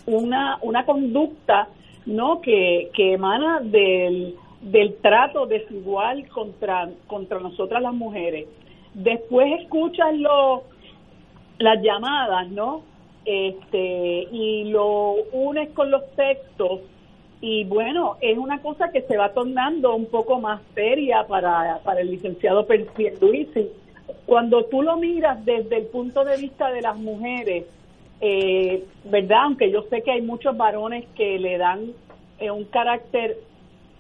una, 0.06 0.58
una 0.62 0.86
conducta 0.86 1.68
no 2.06 2.42
que, 2.42 2.90
que 2.94 3.14
emana 3.14 3.60
del 3.62 4.36
del 4.62 4.96
trato 4.98 5.48
desigual 5.48 6.28
contra, 6.30 6.90
contra 7.08 7.40
nosotras 7.40 7.82
las 7.82 7.94
mujeres. 7.94 8.48
Después 8.94 9.62
escuchas 9.62 10.16
lo, 10.16 10.64
las 11.58 11.82
llamadas, 11.82 12.50
¿no? 12.50 12.84
Este, 13.26 14.28
y 14.32 14.66
lo 14.66 15.14
unes 15.32 15.70
con 15.70 15.92
los 15.92 16.04
textos 16.16 16.82
y 17.40 17.64
bueno, 17.66 18.18
es 18.22 18.38
una 18.38 18.62
cosa 18.62 18.92
que 18.92 19.02
se 19.02 19.18
va 19.18 19.34
tornando 19.34 19.96
un 19.96 20.06
poco 20.06 20.40
más 20.40 20.62
seria 20.76 21.26
para, 21.28 21.80
para 21.84 22.02
el 22.02 22.12
licenciado 22.12 22.68
Pierluisi. 22.68 23.68
Cuando 24.26 24.66
tú 24.66 24.82
lo 24.82 24.98
miras 24.98 25.44
desde 25.46 25.78
el 25.78 25.86
punto 25.86 26.24
de 26.24 26.38
vista 26.38 26.72
de 26.72 26.82
las 26.82 26.98
mujeres, 26.98 27.66
eh, 28.22 28.84
¿verdad? 29.06 29.44
Aunque 29.44 29.72
yo 29.72 29.84
sé 29.90 30.02
que 30.04 30.12
hay 30.12 30.22
muchos 30.22 30.56
varones 30.56 31.06
que 31.16 31.40
le 31.40 31.58
dan 31.58 31.94
eh, 32.40 32.52
un 32.52 32.66
carácter 32.66 33.38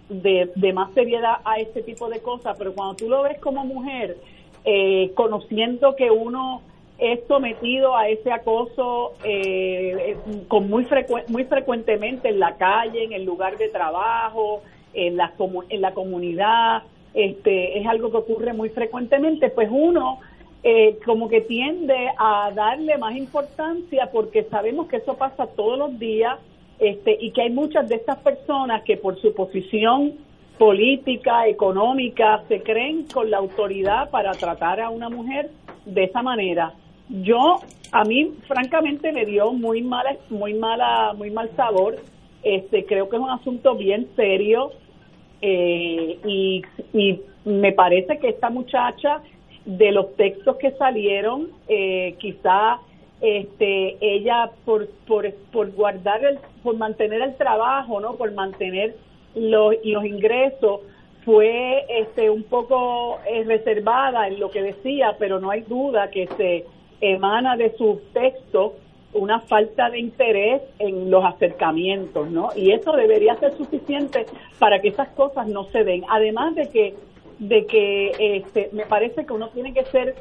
de, 0.10 0.52
de, 0.56 0.74
más 0.74 0.94
seriedad 0.94 1.38
a 1.46 1.60
este 1.60 1.82
tipo 1.82 2.10
de 2.10 2.20
cosas, 2.20 2.56
pero 2.58 2.74
cuando 2.74 2.96
tú 2.96 3.10
lo 3.10 3.24
ves 3.24 3.40
como 3.40 3.64
mujer, 3.66 4.18
eh, 4.66 5.12
conociendo 5.16 5.96
que 5.96 6.12
uno 6.12 6.62
es 7.00 7.20
sometido 7.28 7.96
a 7.96 8.10
ese 8.10 8.32
acoso 8.32 9.14
eh, 9.24 10.16
con 10.48 10.70
muy, 10.70 10.86
muy 11.30 11.46
frecuentemente 11.46 12.30
en 12.30 12.40
la 12.40 12.58
calle, 12.58 13.04
en 13.04 13.14
el 13.14 13.26
lugar 13.26 13.58
de 13.58 13.70
trabajo, 13.70 14.62
en 14.94 15.18
la, 15.18 15.34
en 15.70 15.82
la 15.82 15.94
comunidad, 15.94 16.84
este, 17.14 17.80
es 17.80 17.88
algo 17.88 18.12
que 18.12 18.18
ocurre 18.18 18.54
muy 18.54 18.70
frecuentemente, 18.70 19.50
pues 19.50 19.70
uno 19.72 20.20
eh, 20.64 21.00
como 21.06 21.28
que 21.28 21.42
tiende 21.42 22.10
a 22.18 22.52
darle 22.54 22.98
más 22.98 23.16
importancia 23.16 24.10
porque 24.12 24.44
sabemos 24.44 24.88
que 24.88 24.98
eso 24.98 25.16
pasa 25.16 25.48
todos 25.48 25.78
los 25.78 25.98
días 25.98 26.38
este, 26.80 27.18
y 27.20 27.32
que 27.32 27.42
hay 27.42 27.50
muchas 27.50 27.90
de 27.90 27.96
estas 27.96 28.20
personas 28.20 28.84
que 28.84 28.98
por 28.98 29.20
su 29.20 29.34
posición 29.34 30.14
política, 30.58 31.48
económica, 31.48 32.44
se 32.48 32.62
creen 32.62 33.08
con 33.12 33.32
la 33.32 33.38
autoridad 33.38 34.12
para 34.12 34.34
tratar 34.34 34.80
a 34.80 34.92
una 34.92 35.10
mujer 35.10 35.50
de 35.86 36.04
esa 36.04 36.22
manera. 36.22 36.74
Yo, 37.10 37.60
a 37.92 38.04
mí, 38.04 38.32
francamente, 38.48 39.12
me 39.12 39.26
dio 39.26 39.52
muy 39.54 39.82
mala, 39.82 40.16
muy 40.30 40.54
mala, 40.54 41.14
muy 41.18 41.32
mal 41.32 41.50
sabor. 41.56 41.96
Este, 42.44 42.86
creo 42.86 43.10
que 43.10 43.16
es 43.16 43.22
un 43.22 43.32
asunto 43.32 43.76
bien 43.76 44.08
serio 44.16 44.72
eh, 45.42 46.20
y, 46.26 46.62
y 46.94 47.22
me 47.46 47.72
parece 47.72 48.20
que 48.20 48.30
esta 48.30 48.50
muchacha, 48.50 49.22
de 49.66 49.92
los 49.92 50.16
textos 50.16 50.58
que 50.58 50.72
salieron, 50.72 51.50
eh, 51.68 52.16
quizá 52.20 52.80
este, 53.22 53.98
ella 54.02 54.50
por, 54.66 54.88
por, 55.08 55.32
por 55.52 55.72
guardar, 55.72 56.24
el, 56.26 56.40
por 56.64 56.78
mantener 56.78 57.22
el 57.22 57.36
trabajo, 57.36 58.00
¿no? 58.00 58.16
Por 58.16 58.32
mantener 58.34 58.96
los, 59.36 59.76
los 59.84 60.06
ingresos, 60.06 60.82
fue 61.24 61.86
este, 61.88 62.32
un 62.32 62.44
poco 62.44 63.20
eh, 63.32 63.44
reservada 63.44 64.28
en 64.28 64.40
lo 64.40 64.50
que 64.50 64.64
decía, 64.64 65.16
pero 65.20 65.40
no 65.40 65.52
hay 65.52 65.62
duda 65.62 66.10
que 66.10 66.28
se 66.36 66.66
emana 67.00 67.56
de 67.58 67.76
sus 67.78 68.02
textos 68.14 68.74
una 69.14 69.42
falta 69.42 69.90
de 69.90 70.00
interés 70.00 70.62
en 70.80 71.12
los 71.12 71.24
acercamientos, 71.26 72.30
¿no? 72.30 72.50
Y 72.56 72.72
eso 72.72 72.94
debería 72.94 73.36
ser 73.36 73.56
suficiente 73.58 74.26
para 74.60 74.80
que 74.80 74.90
esas 74.90 75.10
cosas 75.10 75.48
no 75.48 75.66
se 75.66 75.84
den. 75.84 76.04
Además 76.10 76.56
de 76.56 76.70
que, 76.70 76.96
de 77.40 77.66
que 77.66 78.38
este, 78.38 78.70
me 78.72 78.86
parece 78.86 79.26
que 79.26 79.34
uno 79.34 79.50
tiene 79.50 79.74
que 79.74 79.84
ser 79.86 80.16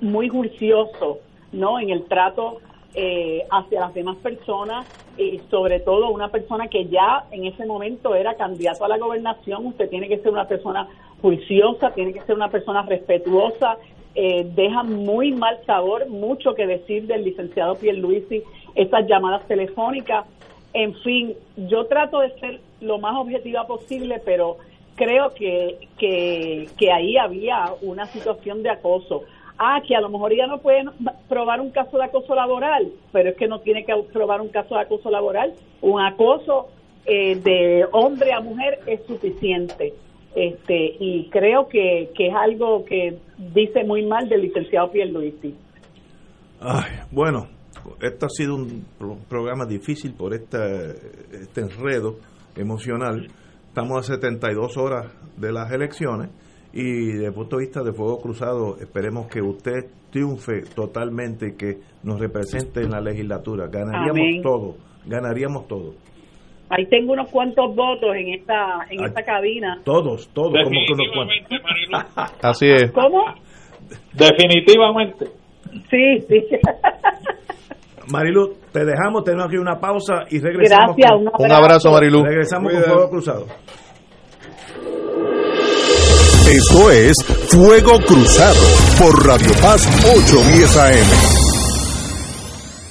muy 0.00 0.28
juicioso, 0.28 1.18
¿no? 1.52 1.78
En 1.78 1.90
el 1.90 2.04
trato 2.04 2.58
eh, 2.94 3.44
hacia 3.50 3.80
las 3.80 3.94
demás 3.94 4.16
personas 4.16 4.86
y 5.18 5.40
sobre 5.50 5.80
todo 5.80 6.10
una 6.10 6.28
persona 6.28 6.68
que 6.68 6.86
ya 6.86 7.24
en 7.30 7.46
ese 7.46 7.66
momento 7.66 8.14
era 8.14 8.34
candidato 8.34 8.84
a 8.84 8.88
la 8.88 8.98
gobernación, 8.98 9.66
usted 9.66 9.88
tiene 9.88 10.08
que 10.08 10.18
ser 10.18 10.32
una 10.32 10.46
persona 10.46 10.88
juiciosa, 11.20 11.90
tiene 11.90 12.12
que 12.12 12.20
ser 12.22 12.34
una 12.34 12.48
persona 12.48 12.82
respetuosa, 12.82 13.76
eh, 14.18 14.50
deja 14.54 14.82
muy 14.82 15.32
mal 15.32 15.58
sabor, 15.66 16.08
mucho 16.08 16.54
que 16.54 16.66
decir 16.66 17.06
del 17.06 17.22
licenciado 17.22 17.74
Pierluisi, 17.74 18.42
esas 18.74 19.06
llamadas 19.06 19.46
telefónicas. 19.46 20.24
En 20.72 20.94
fin, 20.94 21.34
yo 21.68 21.84
trato 21.84 22.20
de 22.20 22.30
ser 22.40 22.60
lo 22.80 22.98
más 22.98 23.14
objetiva 23.14 23.66
posible, 23.66 24.22
pero 24.24 24.56
creo 24.94 25.34
que, 25.34 25.88
que, 25.98 26.66
que 26.78 26.90
ahí 26.90 27.18
había 27.18 27.74
una 27.82 28.06
situación 28.06 28.62
de 28.62 28.70
acoso. 28.70 29.24
Ah, 29.58 29.82
que 29.86 29.94
a 29.94 30.00
lo 30.00 30.08
mejor 30.08 30.34
ya 30.34 30.46
no 30.46 30.58
pueden 30.58 30.90
probar 31.28 31.60
un 31.60 31.70
caso 31.70 31.98
de 31.98 32.04
acoso 32.04 32.34
laboral, 32.34 32.90
pero 33.12 33.28
es 33.28 33.36
que 33.36 33.48
no 33.48 33.60
tiene 33.60 33.84
que 33.84 33.94
probar 34.14 34.40
un 34.40 34.48
caso 34.48 34.76
de 34.76 34.80
acoso 34.80 35.10
laboral. 35.10 35.52
Un 35.82 36.00
acoso 36.00 36.68
eh, 37.04 37.36
de 37.36 37.86
hombre 37.92 38.32
a 38.32 38.40
mujer 38.40 38.80
es 38.86 39.04
suficiente 39.06 39.92
este 40.36 40.96
y 41.00 41.28
creo 41.30 41.66
que, 41.68 42.10
que 42.14 42.28
es 42.28 42.34
algo 42.34 42.84
que 42.84 43.18
dice 43.54 43.84
muy 43.84 44.04
mal 44.06 44.28
del 44.28 44.42
licenciado 44.42 44.92
Pierluisi. 44.92 45.54
Ay, 46.60 47.00
bueno, 47.10 47.48
esto 48.00 48.26
ha 48.26 48.28
sido 48.28 48.54
un 48.54 48.84
programa 49.28 49.64
difícil 49.66 50.14
por 50.14 50.34
este, 50.34 50.58
este 51.32 51.62
enredo 51.62 52.16
emocional. 52.56 53.26
Estamos 53.68 53.98
a 53.98 54.14
72 54.14 54.76
horas 54.76 55.12
de 55.36 55.52
las 55.52 55.70
elecciones 55.72 56.30
y 56.72 57.12
desde 57.12 57.26
el 57.26 57.32
punto 57.32 57.56
de 57.56 57.64
vista 57.64 57.82
de 57.82 57.92
Fuego 57.92 58.18
Cruzado 58.18 58.76
esperemos 58.78 59.28
que 59.28 59.40
usted 59.40 59.86
triunfe 60.10 60.62
totalmente 60.74 61.48
y 61.48 61.56
que 61.56 61.78
nos 62.02 62.20
represente 62.20 62.82
en 62.82 62.90
la 62.90 63.00
legislatura. 63.00 63.68
Ganaríamos 63.68 64.42
todo, 64.42 64.76
ganaríamos 65.06 65.66
todo. 65.66 65.94
Ahí 66.68 66.86
tengo 66.86 67.12
unos 67.12 67.30
cuantos 67.30 67.74
votos 67.76 68.14
en 68.16 68.34
esta 68.34 68.86
en 68.90 69.04
esta 69.04 69.22
cabina. 69.22 69.80
Todos, 69.84 70.28
todos, 70.32 70.52
como 70.64 70.80
que 70.86 70.92
unos 70.92 71.06
cuantos. 71.14 72.32
Así 72.42 72.66
es. 72.68 72.90
¿Cómo? 72.92 73.24
Definitivamente. 74.12 75.26
Sí, 75.90 76.20
sí. 76.28 76.42
Marilu, 78.12 78.54
te 78.72 78.84
dejamos, 78.84 79.24
tenemos 79.24 79.46
aquí 79.46 79.56
una 79.56 79.78
pausa 79.78 80.24
y 80.30 80.40
regresamos. 80.40 80.96
Gracias, 80.96 81.12
un 81.12 81.28
abrazo, 81.28 81.44
un 81.44 81.52
abrazo 81.52 81.90
Marilu. 81.92 82.24
Regresamos 82.24 82.72
con 82.72 82.82
Fuego 82.82 83.10
Cruzado. 83.10 83.46
Esto 86.48 86.90
es 86.90 87.16
Fuego 87.50 87.98
Cruzado 88.06 88.62
por 88.98 89.26
Radio 89.26 89.50
Paz 89.60 89.86
810 90.04 90.76
AM 90.76 91.36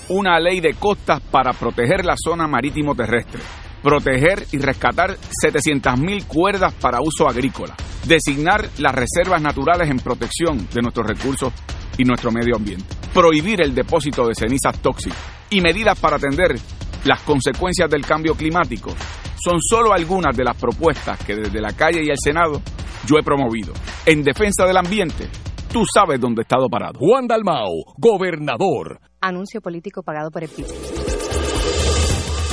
una 0.09 0.39
ley 0.39 0.59
de 0.59 0.73
costas 0.73 1.21
para 1.31 1.51
proteger 1.53 2.05
la 2.05 2.15
zona 2.15 2.47
marítimo 2.47 2.93
terrestre, 2.95 3.41
proteger 3.85 4.47
y 4.51 4.57
rescatar 4.57 5.15
700.000 5.15 6.25
cuerdas 6.25 6.73
para 6.73 7.01
uso 7.01 7.29
agrícola, 7.29 7.75
designar 8.03 8.67
las 8.79 8.95
reservas 8.95 9.39
naturales 9.43 9.91
en 9.91 9.97
protección 9.97 10.67
de 10.73 10.81
nuestros 10.81 11.05
recursos 11.05 11.53
y 11.95 12.03
nuestro 12.03 12.31
medio 12.31 12.55
ambiente, 12.55 12.83
prohibir 13.13 13.61
el 13.61 13.75
depósito 13.75 14.27
de 14.27 14.33
cenizas 14.33 14.79
tóxicas 14.79 15.19
y 15.51 15.61
medidas 15.61 15.99
para 15.99 16.15
atender 16.15 16.55
las 17.03 17.21
consecuencias 17.21 17.87
del 17.87 18.03
cambio 18.03 18.33
climático 18.33 18.89
son 19.37 19.61
solo 19.61 19.93
algunas 19.93 20.35
de 20.35 20.43
las 20.43 20.57
propuestas 20.57 21.23
que 21.23 21.35
desde 21.35 21.61
la 21.61 21.73
calle 21.73 22.03
y 22.03 22.09
el 22.09 22.17
Senado 22.17 22.63
yo 23.05 23.19
he 23.19 23.23
promovido 23.23 23.71
en 24.07 24.23
defensa 24.23 24.65
del 24.65 24.77
ambiente. 24.77 25.29
Tú 25.71 25.83
sabes 25.93 26.19
dónde 26.19 26.41
he 26.41 26.45
estado 26.45 26.67
parado. 26.69 26.97
Juan 26.97 27.27
Dalmau, 27.27 27.83
gobernador. 27.97 28.99
Anuncio 29.21 29.61
político 29.61 30.01
pagado 30.01 30.31
por 30.31 30.43
el 30.43 30.49
PIB. 30.49 30.65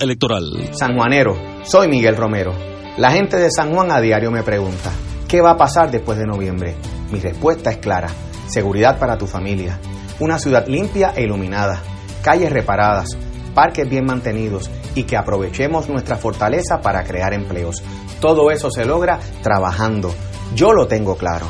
Electoral. 0.00 0.70
San 0.72 0.96
Juanero, 0.96 1.36
soy 1.64 1.88
Miguel 1.88 2.16
Romero. 2.16 2.52
La 2.96 3.10
gente 3.12 3.36
de 3.36 3.50
San 3.50 3.72
Juan 3.72 3.92
a 3.92 4.00
diario 4.00 4.30
me 4.30 4.42
pregunta, 4.42 4.90
¿qué 5.28 5.40
va 5.40 5.52
a 5.52 5.56
pasar 5.56 5.90
después 5.90 6.18
de 6.18 6.26
noviembre? 6.26 6.74
Mi 7.12 7.20
respuesta 7.20 7.70
es 7.70 7.78
clara, 7.78 8.08
seguridad 8.48 8.98
para 8.98 9.16
tu 9.16 9.26
familia, 9.26 9.78
una 10.18 10.38
ciudad 10.38 10.66
limpia 10.66 11.12
e 11.14 11.22
iluminada, 11.22 11.80
calles 12.22 12.52
reparadas, 12.52 13.16
parques 13.54 13.88
bien 13.88 14.04
mantenidos 14.04 14.68
y 14.96 15.04
que 15.04 15.16
aprovechemos 15.16 15.88
nuestra 15.88 16.16
fortaleza 16.16 16.80
para 16.80 17.04
crear 17.04 17.32
empleos. 17.32 17.82
Todo 18.20 18.50
eso 18.50 18.70
se 18.70 18.84
logra 18.84 19.20
trabajando. 19.42 20.12
Yo 20.56 20.72
lo 20.72 20.88
tengo 20.88 21.16
claro. 21.16 21.46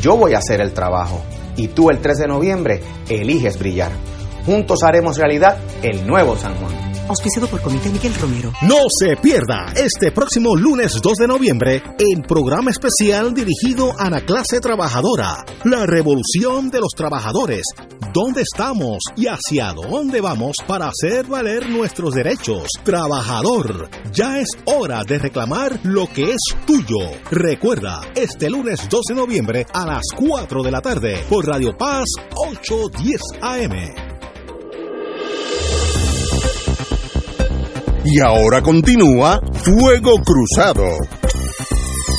Yo 0.00 0.16
voy 0.16 0.32
a 0.32 0.38
hacer 0.38 0.62
el 0.62 0.72
trabajo 0.72 1.22
y 1.56 1.68
tú 1.68 1.90
el 1.90 1.98
3 1.98 2.18
de 2.18 2.26
noviembre 2.26 2.80
eliges 3.08 3.58
brillar. 3.58 3.92
Juntos 4.46 4.82
haremos 4.82 5.18
realidad 5.18 5.58
el 5.82 6.06
nuevo 6.06 6.36
San 6.36 6.54
Juan. 6.54 6.95
Auspiciado 7.08 7.46
por 7.46 7.60
Comité 7.60 7.88
Miguel 7.88 8.12
Romero. 8.14 8.52
No 8.62 8.76
se 8.88 9.16
pierda 9.16 9.72
este 9.76 10.10
próximo 10.10 10.56
lunes 10.56 11.00
2 11.00 11.18
de 11.18 11.28
noviembre 11.28 11.82
el 11.98 12.22
programa 12.22 12.72
especial 12.72 13.32
dirigido 13.32 13.92
a 13.96 14.10
la 14.10 14.22
clase 14.22 14.58
trabajadora, 14.60 15.44
la 15.64 15.86
revolución 15.86 16.68
de 16.68 16.80
los 16.80 16.90
trabajadores, 16.96 17.62
dónde 18.12 18.42
estamos 18.42 18.98
y 19.16 19.26
hacia 19.26 19.72
dónde 19.72 20.20
vamos 20.20 20.56
para 20.66 20.88
hacer 20.88 21.26
valer 21.26 21.68
nuestros 21.68 22.12
derechos. 22.12 22.68
Trabajador, 22.82 23.88
ya 24.12 24.40
es 24.40 24.48
hora 24.64 25.04
de 25.04 25.18
reclamar 25.18 25.78
lo 25.84 26.08
que 26.08 26.32
es 26.32 26.40
tuyo. 26.66 26.98
Recuerda, 27.30 28.00
este 28.16 28.50
lunes 28.50 28.88
2 28.88 29.00
de 29.10 29.14
noviembre 29.14 29.66
a 29.72 29.86
las 29.86 30.02
4 30.16 30.62
de 30.62 30.70
la 30.72 30.80
tarde 30.80 31.24
por 31.28 31.46
Radio 31.46 31.76
Paz 31.76 32.06
810 32.34 33.20
AM. 33.42 34.15
Y 38.08 38.20
ahora 38.20 38.62
continúa 38.62 39.40
Fuego 39.52 40.12
Cruzado. 40.24 40.84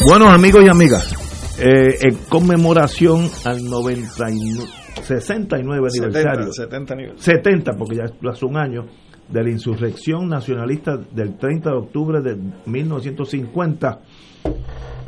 Buenos 0.05 0.27
amigos 0.27 0.65
y 0.65 0.67
amigas, 0.67 1.15
eh, 1.59 1.97
en 2.01 2.15
conmemoración 2.27 3.29
al 3.45 3.63
99, 3.63 4.69
69 5.01 5.87
aniversario, 5.89 6.51
70, 6.51 6.93
70, 6.93 7.23
70 7.23 7.71
porque 7.77 7.95
ya 7.95 8.29
hace 8.29 8.45
un 8.45 8.57
año, 8.57 8.85
de 9.29 9.43
la 9.43 9.49
insurrección 9.49 10.27
nacionalista 10.27 10.97
del 10.97 11.37
30 11.37 11.69
de 11.69 11.75
octubre 11.77 12.21
de 12.21 12.35
1950 12.65 13.99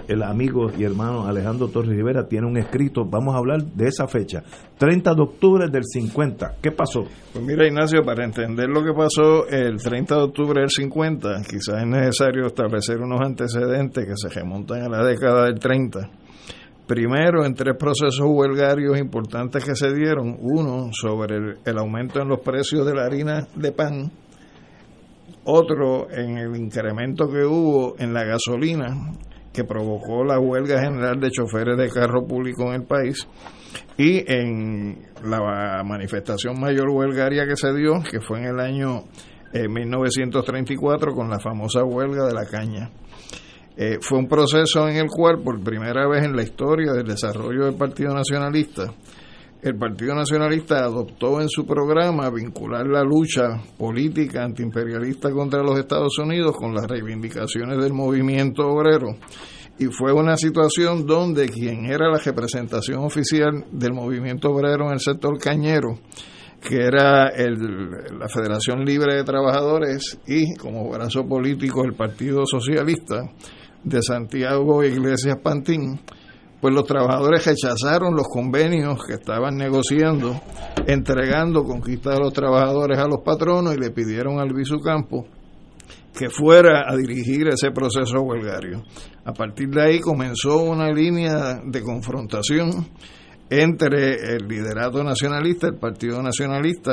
el 0.10 0.23
amigo 0.23 0.72
y 0.76 0.84
hermano 0.84 1.27
Alejandro 1.27 1.68
Torres 1.68 1.91
Rivera 1.91 2.27
tiene 2.27 2.48
un 2.48 2.57
escrito, 2.57 3.06
vamos 3.06 3.36
a 3.36 3.38
hablar 3.38 3.61
de 3.61 3.88
esa 3.88 4.07
fecha, 4.07 4.44
30 4.77 5.14
de 5.14 5.22
octubre 5.22 5.68
del 5.69 5.84
50. 5.86 6.56
¿Qué 6.60 6.72
pasó? 6.72 7.03
Pues 7.31 7.45
mira 7.45 7.68
Ignacio, 7.68 8.03
para 8.03 8.26
entender 8.26 8.69
lo 8.69 8.84
que 8.84 8.91
pasó 8.91 9.48
el 9.48 9.77
30 9.77 10.15
de 10.15 10.22
octubre 10.22 10.61
del 10.61 10.72
50, 10.72 11.41
quizás 11.48 11.81
es 11.81 11.88
necesario 11.88 12.48
establecer 12.48 12.98
unos 12.98 13.22
antecedentes 13.22 14.03
que 14.03 14.15
se 14.15 14.30
remontan 14.30 14.81
a 14.81 14.90
la 14.90 15.03
década 15.03 15.45
del 15.45 15.60
30. 15.60 16.10
Primero, 16.88 17.45
en 17.45 17.53
tres 17.53 17.76
procesos 17.77 18.26
huelgarios 18.26 18.98
importantes 18.98 19.64
que 19.64 19.76
se 19.76 19.94
dieron, 19.94 20.38
uno 20.41 20.90
sobre 20.91 21.36
el, 21.36 21.57
el 21.64 21.77
aumento 21.77 22.19
en 22.19 22.30
los 22.30 22.40
precios 22.40 22.84
de 22.84 22.95
la 22.95 23.06
harina 23.06 23.48
de 23.56 23.72
pan, 23.72 24.11
otro 25.44 26.10
en 26.10 26.40
el 26.40 26.56
incremento 26.56 27.30
que 27.30 27.44
hubo 27.45 27.95
en 27.99 28.11
la 28.11 28.23
gasolina 28.23 29.14
que 29.53 29.63
provocó 29.63 30.23
la 30.23 30.39
huelga 30.39 30.81
general 30.81 31.19
de 31.19 31.31
choferes 31.31 31.77
de 31.77 31.89
carro 31.89 32.26
público 32.26 32.67
en 32.67 32.81
el 32.81 32.88
país 32.88 33.27
y 33.97 34.23
en 34.31 35.07
la 35.23 35.84
manifestación 35.84 36.59
mayor 36.59 36.89
huelgaria 36.89 37.45
que 37.47 37.55
se 37.55 37.73
dio, 37.73 38.01
que 38.09 38.21
fue 38.21 38.39
en 38.39 38.45
el 38.45 38.59
año 38.59 39.03
eh, 39.53 39.67
1934 39.67 41.13
con 41.13 41.30
la 41.30 41.39
famosa 41.39 41.84
huelga 41.84 42.26
de 42.26 42.34
la 42.34 42.45
caña. 42.45 42.89
Eh, 43.76 43.97
fue 44.01 44.19
un 44.19 44.27
proceso 44.27 44.88
en 44.88 44.97
el 44.97 45.07
cual, 45.07 45.41
por 45.41 45.63
primera 45.63 46.07
vez 46.07 46.26
en 46.26 46.35
la 46.35 46.43
historia 46.43 46.91
del 46.91 47.07
desarrollo 47.07 47.65
del 47.65 47.76
Partido 47.76 48.13
Nacionalista, 48.13 48.93
el 49.61 49.76
Partido 49.76 50.15
Nacionalista 50.15 50.80
adoptó 50.80 51.41
en 51.41 51.49
su 51.49 51.65
programa 51.65 52.30
vincular 52.30 52.88
la 52.88 53.03
lucha 53.03 53.61
política 53.77 54.44
antiimperialista 54.44 55.31
contra 55.31 55.61
los 55.61 55.77
Estados 55.77 56.18
Unidos 56.18 56.56
con 56.56 56.73
las 56.73 56.88
reivindicaciones 56.88 57.77
del 57.81 57.91
movimiento 57.91 58.65
obrero. 58.68 59.18
Y 59.77 59.88
fue 59.88 60.14
una 60.14 60.38
situación 60.38 61.06
donde 61.06 61.49
quien 61.49 61.86
era 61.86 62.10
la 62.10 62.19
representación 62.19 62.99
oficial 62.99 63.65
del 63.72 63.94
movimiento 63.94 64.49
obrero 64.49 64.88
en 64.88 64.94
el 64.94 64.99
sector 64.99 65.38
cañero, 65.38 65.99
que 66.61 66.77
era 66.77 67.27
el, 67.30 67.57
la 68.18 68.30
Federación 68.30 68.86
Libre 68.86 69.15
de 69.15 69.23
Trabajadores 69.23 70.19
y 70.26 70.56
como 70.56 70.90
brazo 70.90 71.26
político 71.26 71.84
el 71.84 71.95
Partido 71.95 72.45
Socialista 72.45 73.23
de 73.84 74.02
Santiago 74.02 74.84
Iglesias 74.84 75.38
Pantín, 75.41 75.99
pues 76.61 76.73
los 76.73 76.86
trabajadores 76.86 77.45
rechazaron 77.45 78.15
los 78.15 78.27
convenios 78.27 79.03
que 79.06 79.14
estaban 79.14 79.56
negociando, 79.56 80.40
entregando 80.86 81.64
conquista 81.64 82.11
de 82.11 82.19
los 82.19 82.34
trabajadores 82.34 82.99
a 82.99 83.07
los 83.07 83.22
patronos 83.23 83.76
y 83.76 83.80
le 83.80 83.91
pidieron 83.91 84.40
al 84.40 84.49
Campo 84.84 85.26
que 86.18 86.30
fuera 86.30 86.91
a 86.91 86.98
dirigir 86.98 87.48
ese 87.48 87.72
proceso 87.72 88.22
huelgario. 88.22 88.84
A 89.23 89.31
partir 89.31 89.69
de 89.69 89.84
ahí 89.84 89.99
comenzó 89.99 90.64
una 90.64 90.91
línea 90.91 91.61
de 91.64 91.81
confrontación 91.81 92.88
entre 93.49 94.36
el 94.36 94.48
liderato 94.48 95.03
nacionalista, 95.03 95.68
el 95.68 95.77
Partido 95.77 96.22
Nacionalista 96.22 96.91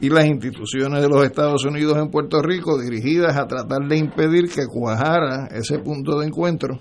y 0.00 0.08
las 0.10 0.26
instituciones 0.26 1.02
de 1.02 1.08
los 1.08 1.24
Estados 1.24 1.64
Unidos 1.64 1.96
en 1.96 2.10
Puerto 2.10 2.42
Rico 2.42 2.78
dirigidas 2.78 3.36
a 3.36 3.46
tratar 3.46 3.88
de 3.88 3.96
impedir 3.96 4.48
que 4.48 4.66
cuajara 4.66 5.48
ese 5.52 5.78
punto 5.78 6.18
de 6.18 6.26
encuentro 6.26 6.80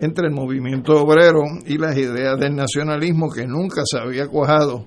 entre 0.00 0.28
el 0.28 0.34
movimiento 0.34 0.92
obrero 1.02 1.42
y 1.66 1.78
las 1.78 1.96
ideas 1.96 2.38
del 2.38 2.56
nacionalismo 2.56 3.30
que 3.30 3.46
nunca 3.46 3.82
se 3.84 3.98
había 3.98 4.26
cuajado 4.26 4.86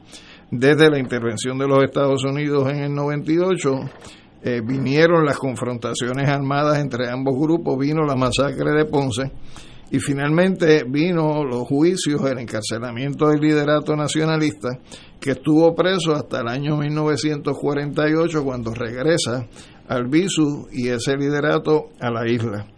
desde 0.50 0.90
la 0.90 1.00
intervención 1.00 1.58
de 1.58 1.68
los 1.68 1.84
Estados 1.84 2.24
Unidos 2.24 2.70
en 2.72 2.84
el 2.84 2.94
98. 2.94 3.72
Eh, 4.46 4.62
vinieron 4.66 5.24
las 5.24 5.38
confrontaciones 5.38 6.28
armadas 6.28 6.80
entre 6.80 7.10
ambos 7.10 7.36
grupos, 7.40 7.78
vino 7.78 8.04
la 8.04 8.16
masacre 8.16 8.72
de 8.72 8.86
Ponce 8.86 9.32
y 9.90 10.00
finalmente 10.00 10.84
vino 10.86 11.44
los 11.44 11.68
juicios, 11.68 12.20
el 12.26 12.40
encarcelamiento 12.40 13.30
del 13.30 13.40
liderato 13.40 13.96
nacionalista 13.96 14.70
que 15.20 15.32
estuvo 15.32 15.74
preso 15.76 16.14
hasta 16.14 16.42
el 16.42 16.48
año 16.48 16.76
1948 16.78 18.44
cuando 18.44 18.74
regresa 18.74 19.48
al 19.88 20.08
Bisu 20.08 20.68
y 20.72 20.90
ese 20.90 21.16
liderato 21.16 21.92
a 22.00 22.10
la 22.10 22.28
isla. 22.28 22.73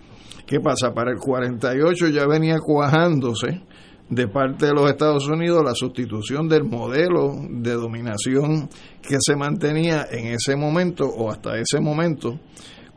¿Qué 0.45 0.59
pasa? 0.59 0.93
Para 0.93 1.11
el 1.11 1.17
48 1.17 2.09
ya 2.09 2.27
venía 2.27 2.59
cuajándose 2.59 3.63
de 4.09 4.27
parte 4.27 4.67
de 4.67 4.73
los 4.73 4.87
Estados 4.87 5.27
Unidos 5.27 5.63
la 5.65 5.73
sustitución 5.73 6.47
del 6.47 6.63
modelo 6.63 7.33
de 7.49 7.73
dominación 7.73 8.69
que 9.01 9.17
se 9.19 9.35
mantenía 9.35 10.05
en 10.11 10.27
ese 10.27 10.55
momento 10.55 11.05
o 11.05 11.31
hasta 11.31 11.57
ese 11.57 11.79
momento 11.79 12.39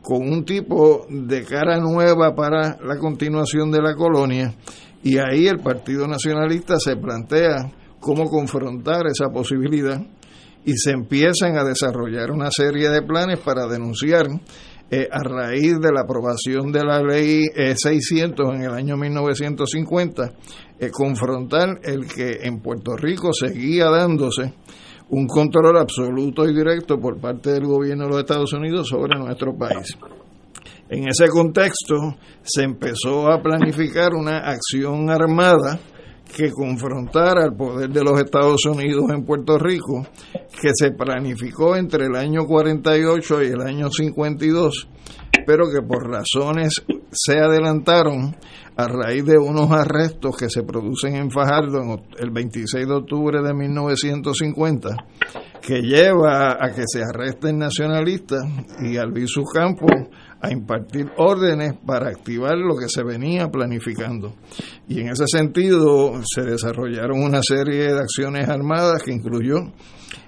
con 0.03 0.31
un 0.31 0.45
tipo 0.45 1.07
de 1.09 1.43
cara 1.43 1.79
nueva 1.79 2.35
para 2.35 2.77
la 2.83 2.97
continuación 2.99 3.71
de 3.71 3.81
la 3.81 3.95
colonia 3.95 4.53
y 5.01 5.17
ahí 5.17 5.47
el 5.47 5.57
Partido 5.57 6.07
Nacionalista 6.07 6.75
se 6.77 6.97
plantea 6.97 7.71
cómo 7.99 8.25
confrontar 8.25 9.07
esa 9.07 9.29
posibilidad 9.29 9.99
y 10.63 10.73
se 10.73 10.91
empiezan 10.91 11.57
a 11.57 11.63
desarrollar 11.63 12.29
una 12.29 12.51
serie 12.51 12.89
de 12.89 13.01
planes 13.01 13.39
para 13.39 13.65
denunciar 13.65 14.27
eh, 14.91 15.07
a 15.11 15.19
raíz 15.19 15.79
de 15.79 15.91
la 15.91 16.01
aprobación 16.01 16.71
de 16.71 16.83
la 16.83 17.01
ley 17.01 17.43
600 17.75 18.39
eh, 18.39 18.55
en 18.55 18.63
el 18.63 18.73
año 18.73 18.97
1950, 18.97 20.33
eh, 20.79 20.89
confrontar 20.89 21.79
el 21.83 22.07
que 22.07 22.39
en 22.41 22.59
Puerto 22.59 22.95
Rico 22.97 23.31
seguía 23.31 23.85
dándose 23.89 24.53
un 25.09 25.27
control 25.27 25.77
absoluto 25.77 26.47
y 26.47 26.55
directo 26.55 26.99
por 26.99 27.19
parte 27.19 27.51
del 27.51 27.65
gobierno 27.65 28.05
de 28.05 28.09
los 28.09 28.19
Estados 28.19 28.53
Unidos 28.53 28.87
sobre 28.87 29.17
nuestro 29.19 29.55
país. 29.55 29.95
En 30.89 31.07
ese 31.07 31.27
contexto 31.27 32.17
se 32.41 32.63
empezó 32.63 33.31
a 33.31 33.41
planificar 33.41 34.15
una 34.15 34.39
acción 34.39 35.09
armada 35.11 35.79
que 36.35 36.51
confrontara 36.51 37.43
al 37.43 37.55
poder 37.55 37.89
de 37.89 38.03
los 38.03 38.19
Estados 38.19 38.65
Unidos 38.65 39.05
en 39.09 39.25
Puerto 39.25 39.57
Rico, 39.57 40.05
que 40.61 40.71
se 40.73 40.91
planificó 40.91 41.75
entre 41.75 42.05
el 42.05 42.15
año 42.15 42.45
48 42.45 43.43
y 43.43 43.47
el 43.47 43.61
año 43.61 43.89
52, 43.89 44.87
pero 45.45 45.65
que 45.69 45.81
por 45.81 46.09
razones 46.09 46.83
se 47.11 47.39
adelantaron 47.39 48.35
a 48.77 48.87
raíz 48.87 49.25
de 49.25 49.37
unos 49.37 49.71
arrestos 49.71 50.37
que 50.37 50.49
se 50.49 50.63
producen 50.63 51.15
en 51.15 51.31
Fajardo 51.31 52.01
el 52.17 52.29
26 52.29 52.87
de 52.87 52.93
octubre 52.93 53.41
de 53.41 53.53
1950, 53.53 54.95
que 55.61 55.81
lleva 55.81 56.51
a 56.51 56.71
que 56.73 56.83
se 56.85 57.03
arresten 57.03 57.57
nacionalistas 57.57 58.41
y 58.81 58.97
Albizu 58.97 59.43
Campos 59.43 59.91
a 60.41 60.51
impartir 60.51 61.11
órdenes 61.17 61.73
para 61.85 62.09
activar 62.09 62.57
lo 62.57 62.77
que 62.77 62.87
se 62.87 63.03
venía 63.03 63.47
planificando. 63.49 64.35
Y 64.87 65.01
en 65.01 65.09
ese 65.09 65.25
sentido 65.27 66.13
se 66.23 66.43
desarrollaron 66.43 67.21
una 67.21 67.41
serie 67.41 67.93
de 67.93 67.99
acciones 67.99 68.47
armadas 68.47 69.03
que 69.03 69.11
incluyó 69.11 69.57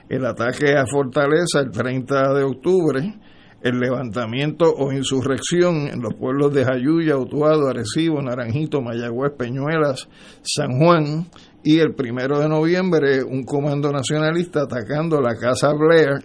el 0.09 0.25
ataque 0.25 0.75
a 0.77 0.85
Fortaleza 0.85 1.61
el 1.61 1.71
30 1.71 2.33
de 2.33 2.43
octubre, 2.43 3.15
el 3.61 3.79
levantamiento 3.79 4.65
o 4.73 4.91
insurrección 4.91 5.87
en 5.87 6.01
los 6.01 6.15
pueblos 6.15 6.53
de 6.53 6.65
Jayuya, 6.65 7.15
Utuado, 7.15 7.69
Arecibo, 7.69 8.21
Naranjito, 8.21 8.81
Mayagüez, 8.81 9.33
Peñuelas, 9.37 10.09
San 10.41 10.79
Juan 10.79 11.27
y 11.63 11.79
el 11.79 11.93
primero 11.93 12.39
de 12.39 12.49
noviembre 12.49 13.23
un 13.23 13.43
comando 13.43 13.91
nacionalista 13.91 14.63
atacando 14.63 15.21
la 15.21 15.35
Casa 15.35 15.71
Blair 15.73 16.21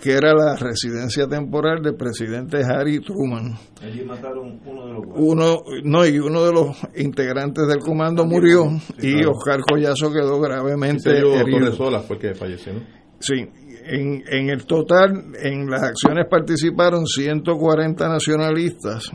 que 0.00 0.12
era 0.12 0.32
la 0.32 0.54
residencia 0.54 1.26
temporal 1.26 1.82
del 1.82 1.96
presidente 1.96 2.58
Harry 2.64 3.00
Truman. 3.00 3.54
Allí 3.82 4.04
mataron 4.04 4.60
uno 4.64 4.86
de 4.86 4.92
los 4.92 5.04
uno, 5.16 5.56
no, 5.82 6.06
y 6.06 6.18
uno 6.18 6.44
de 6.44 6.52
los 6.52 6.76
integrantes 6.96 7.66
del 7.66 7.80
comando 7.80 8.24
murió 8.24 8.66
y 9.00 9.24
Oscar 9.24 9.60
Collazo 9.68 10.12
quedó 10.12 10.40
gravemente 10.40 11.10
sí, 11.10 11.26
herido. 11.26 11.72
Solas 11.72 12.06
fue 12.06 12.18
que 12.18 12.34
falleció, 12.34 12.74
¿no? 12.74 12.80
Sí, 13.18 13.44
en, 13.86 14.22
en 14.28 14.50
el 14.50 14.64
total, 14.66 15.32
en 15.42 15.68
las 15.68 15.82
acciones 15.82 16.26
participaron 16.30 17.04
140 17.06 18.08
nacionalistas, 18.08 19.10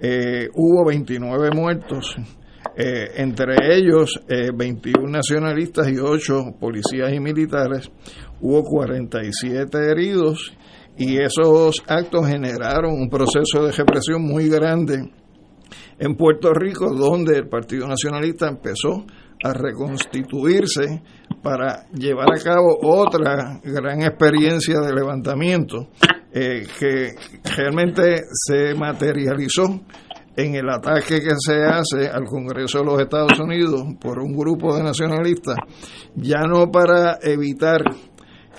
eh, 0.00 0.48
hubo 0.54 0.86
29 0.86 1.50
muertos, 1.54 2.16
eh, 2.74 3.10
entre 3.16 3.56
ellos 3.76 4.18
21 4.56 5.06
nacionalistas 5.06 5.90
y 5.90 5.98
8 5.98 6.54
policías 6.58 7.12
y 7.12 7.20
militares, 7.20 7.90
hubo 8.42 8.62
47 8.64 9.78
heridos 9.90 10.52
y 10.98 11.18
esos 11.18 11.82
actos 11.86 12.26
generaron 12.26 12.92
un 12.92 13.08
proceso 13.08 13.64
de 13.64 13.72
represión 13.72 14.22
muy 14.22 14.48
grande 14.48 15.10
en 15.98 16.16
Puerto 16.16 16.52
Rico, 16.52 16.92
donde 16.92 17.38
el 17.38 17.48
Partido 17.48 17.86
Nacionalista 17.86 18.48
empezó 18.48 19.06
a 19.42 19.52
reconstituirse 19.52 21.02
para 21.42 21.86
llevar 21.92 22.28
a 22.32 22.42
cabo 22.42 22.78
otra 22.82 23.60
gran 23.62 24.02
experiencia 24.02 24.80
de 24.80 24.94
levantamiento 24.94 25.88
eh, 26.32 26.66
que 26.78 27.14
realmente 27.56 28.22
se 28.32 28.74
materializó 28.74 29.80
en 30.36 30.54
el 30.54 30.68
ataque 30.70 31.20
que 31.20 31.34
se 31.38 31.62
hace 31.62 32.08
al 32.08 32.24
Congreso 32.24 32.78
de 32.78 32.84
los 32.84 33.00
Estados 33.00 33.38
Unidos 33.38 33.82
por 34.00 34.18
un 34.18 34.32
grupo 34.32 34.74
de 34.74 34.82
nacionalistas, 34.82 35.56
ya 36.14 36.40
no 36.48 36.70
para 36.70 37.18
evitar 37.22 37.82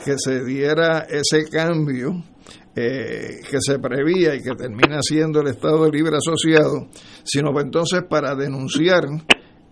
que 0.04 0.16
se 0.18 0.44
diera 0.44 1.06
ese 1.10 1.50
cambio 1.50 2.24
eh, 2.76 3.42
que 3.50 3.58
se 3.60 3.78
prevía 3.78 4.34
y 4.36 4.42
que 4.42 4.56
termina 4.56 5.00
siendo 5.02 5.42
el 5.42 5.48
Estado 5.48 5.90
Libre 5.92 6.18
Asociado, 6.18 6.88
sino 7.24 7.52
entonces 7.60 8.02
para 8.10 8.36
denunciar 8.36 9.04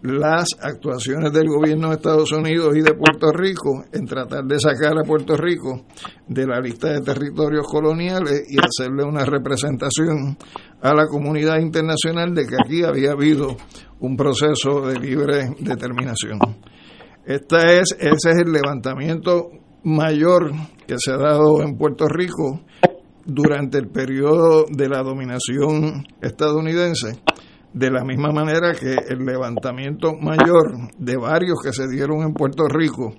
las 0.03 0.48
actuaciones 0.60 1.31
del 1.31 1.48
gobierno 1.48 1.89
de 1.89 1.95
Estados 1.95 2.31
Unidos 2.31 2.76
y 2.76 2.81
de 2.81 2.93
Puerto 2.93 3.31
Rico 3.31 3.84
en 3.91 4.06
tratar 4.06 4.45
de 4.45 4.60
sacar 4.60 4.93
a 4.98 5.03
Puerto 5.03 5.35
Rico 5.38 5.85
de 6.27 6.48
la 6.48 6.60
lista 6.60 6.89
de 6.89 7.02
territorios 7.02 7.68
coloniales 7.68 8.43
y 8.49 8.57
hacerle 8.57 9.03
una 9.03 9.26
representación 9.26 10.38
a 10.81 10.93
la 10.93 11.06
comunidad 11.06 11.60
internacional 11.60 12.34
de 12.34 12.45
que 12.48 12.56
aquí 12.64 12.84
había 12.84 13.11
habido 13.11 13.56
un 13.99 14.18
proceso 14.18 14.81
de 14.88 14.99
libre 14.99 15.56
determinación. 15.60 16.39
Esta 17.26 17.73
es, 17.73 17.95
ese 17.99 18.31
es 18.31 18.38
el 18.38 18.52
levantamiento 18.52 19.52
mayor 19.83 20.51
que 20.87 20.95
se 20.97 21.11
ha 21.11 21.17
dado 21.17 21.61
en 21.61 21.77
Puerto 21.77 22.07
Rico 22.07 22.61
durante 23.25 23.77
el 23.77 23.87
periodo 23.87 24.65
de 24.69 24.89
la 24.89 25.03
dominación 25.03 26.03
estadounidense 26.21 27.21
de 27.73 27.89
la 27.89 28.03
misma 28.03 28.31
manera 28.31 28.73
que 28.73 28.95
el 29.09 29.25
levantamiento 29.25 30.13
mayor 30.15 30.91
de 30.97 31.17
varios 31.17 31.59
que 31.63 31.71
se 31.71 31.87
dieron 31.87 32.21
en 32.21 32.33
Puerto 32.33 32.67
Rico 32.67 33.13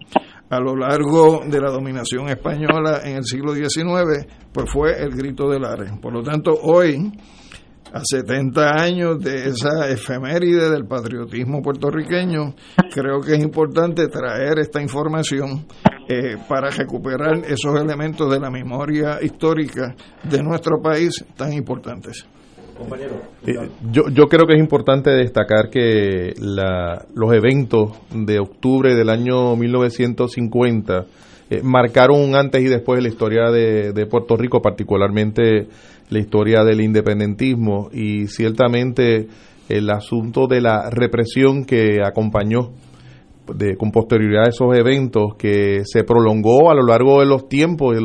a 0.51 0.60
lo 0.60 0.76
largo 0.76 1.40
de 1.47 1.60
la 1.60 1.70
dominación 1.70 2.28
española 2.28 3.01
en 3.05 3.16
el 3.16 3.24
siglo 3.24 3.55
XIX, 3.55 4.26
pues 4.52 4.70
fue 4.70 5.02
el 5.02 5.16
grito 5.16 5.48
del 5.48 5.64
Ares. 5.64 5.93
Por 6.02 6.12
lo 6.12 6.22
tanto, 6.22 6.52
hoy, 6.52 7.10
a 7.93 8.01
70 8.02 8.82
años 8.82 9.19
de 9.20 9.48
esa 9.48 9.89
efeméride 9.90 10.70
del 10.70 10.86
patriotismo 10.86 11.60
puertorriqueño, 11.62 12.55
creo 12.93 13.20
que 13.20 13.35
es 13.35 13.43
importante 13.43 14.09
traer 14.09 14.59
esta 14.59 14.81
información 14.81 15.66
eh, 16.09 16.36
para 16.48 16.70
recuperar 16.70 17.43
esos 17.47 17.78
elementos 17.81 18.31
de 18.31 18.40
la 18.40 18.51
memoria 18.51 19.19
histórica 19.23 19.94
de 20.23 20.43
nuestro 20.43 20.81
país 20.81 21.24
tan 21.36 21.52
importantes. 21.52 22.27
Eh, 23.47 23.52
yo, 23.90 24.09
yo 24.09 24.27
creo 24.27 24.47
que 24.47 24.55
es 24.55 24.60
importante 24.60 25.10
destacar 25.10 25.69
que 25.70 26.32
la, 26.39 27.05
los 27.14 27.32
eventos 27.32 27.93
de 28.12 28.39
octubre 28.40 28.94
del 28.94 29.10
año 29.10 29.55
1950 29.55 31.05
eh, 31.51 31.60
marcaron 31.62 32.19
un 32.20 32.35
antes 32.35 32.62
y 32.62 32.66
después 32.66 32.97
de 32.97 33.02
la 33.02 33.09
historia 33.09 33.51
de, 33.51 33.93
de, 33.93 34.06
Puerto 34.06 34.36
Rico, 34.36 34.62
particularmente 34.62 35.69
la 36.12 36.18
historia 36.18 36.62
del 36.62 36.80
independentismo 36.82 37.89
y 37.93 38.26
ciertamente 38.26 39.28
el 39.68 39.90
asunto 39.90 40.47
de 40.47 40.60
la 40.60 40.90
represión 40.90 41.64
que 41.64 41.98
acompañó 42.05 42.72
de, 43.55 43.76
con 43.76 43.90
posterioridad 43.90 44.44
a 44.44 44.51
esos 44.51 44.76
eventos 44.76 45.34
que 45.36 45.82
se 45.84 46.05
prolongó 46.05 46.70
a 46.70 46.74
lo 46.74 46.82
largo 46.82 47.20
de 47.20 47.26
los 47.26 47.48
tiempos. 47.48 47.97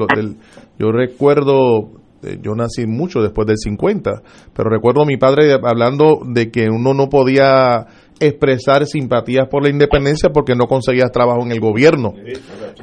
yo 0.80 0.92
recuerdo 0.92 1.92
eh, 2.24 2.40
yo 2.42 2.56
nací 2.56 2.88
mucho 2.88 3.22
después 3.22 3.46
del 3.46 3.58
50, 3.58 4.22
pero 4.56 4.70
recuerdo 4.70 5.04
a 5.04 5.06
mi 5.06 5.18
padre 5.18 5.54
hablando 5.54 6.22
de 6.26 6.50
que 6.50 6.68
uno 6.70 6.94
no 6.94 7.10
podía 7.10 7.86
expresar 8.20 8.86
simpatías 8.86 9.48
por 9.50 9.64
la 9.64 9.70
independencia 9.70 10.30
porque 10.30 10.56
no 10.56 10.66
conseguías 10.66 11.12
trabajo 11.12 11.44
en 11.44 11.52
el 11.52 11.60
gobierno 11.60 12.14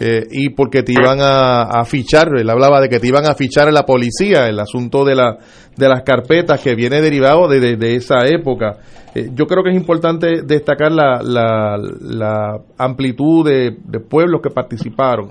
eh, 0.01 0.27
y 0.31 0.51
porque 0.51 0.82
te 0.82 0.93
iban 0.93 1.19
a, 1.20 1.85
fichar, 1.85 2.28
él 2.36 2.48
hablaba 2.48 2.81
de 2.81 2.89
que 2.89 3.01
te 3.01 3.09
iban 3.09 3.27
a 3.27 3.35
fichar 3.35 3.69
en 3.69 3.74
la 3.74 3.85
policía, 3.85 4.48
el 4.48 4.59
asunto 4.59 5.05
de, 5.05 5.15
la, 5.15 5.39
de 5.77 5.89
las 5.89 6.02
carpetas 6.02 6.61
que 6.61 6.74
viene 6.74 7.01
derivado 7.01 7.48
de, 7.48 7.77
de, 7.77 7.94
esa 7.94 8.27
época. 8.27 8.78
Eh, 9.15 9.31
yo 9.35 9.47
creo 9.47 9.62
que 9.62 9.70
es 9.70 9.77
importante 9.77 10.43
destacar 10.43 10.93
la, 10.93 11.20
la, 11.23 12.59
amplitud 12.78 13.44
de, 13.47 13.77
de, 13.85 14.01
pueblos 14.01 14.40
que 14.43 14.51
participaron, 14.51 15.31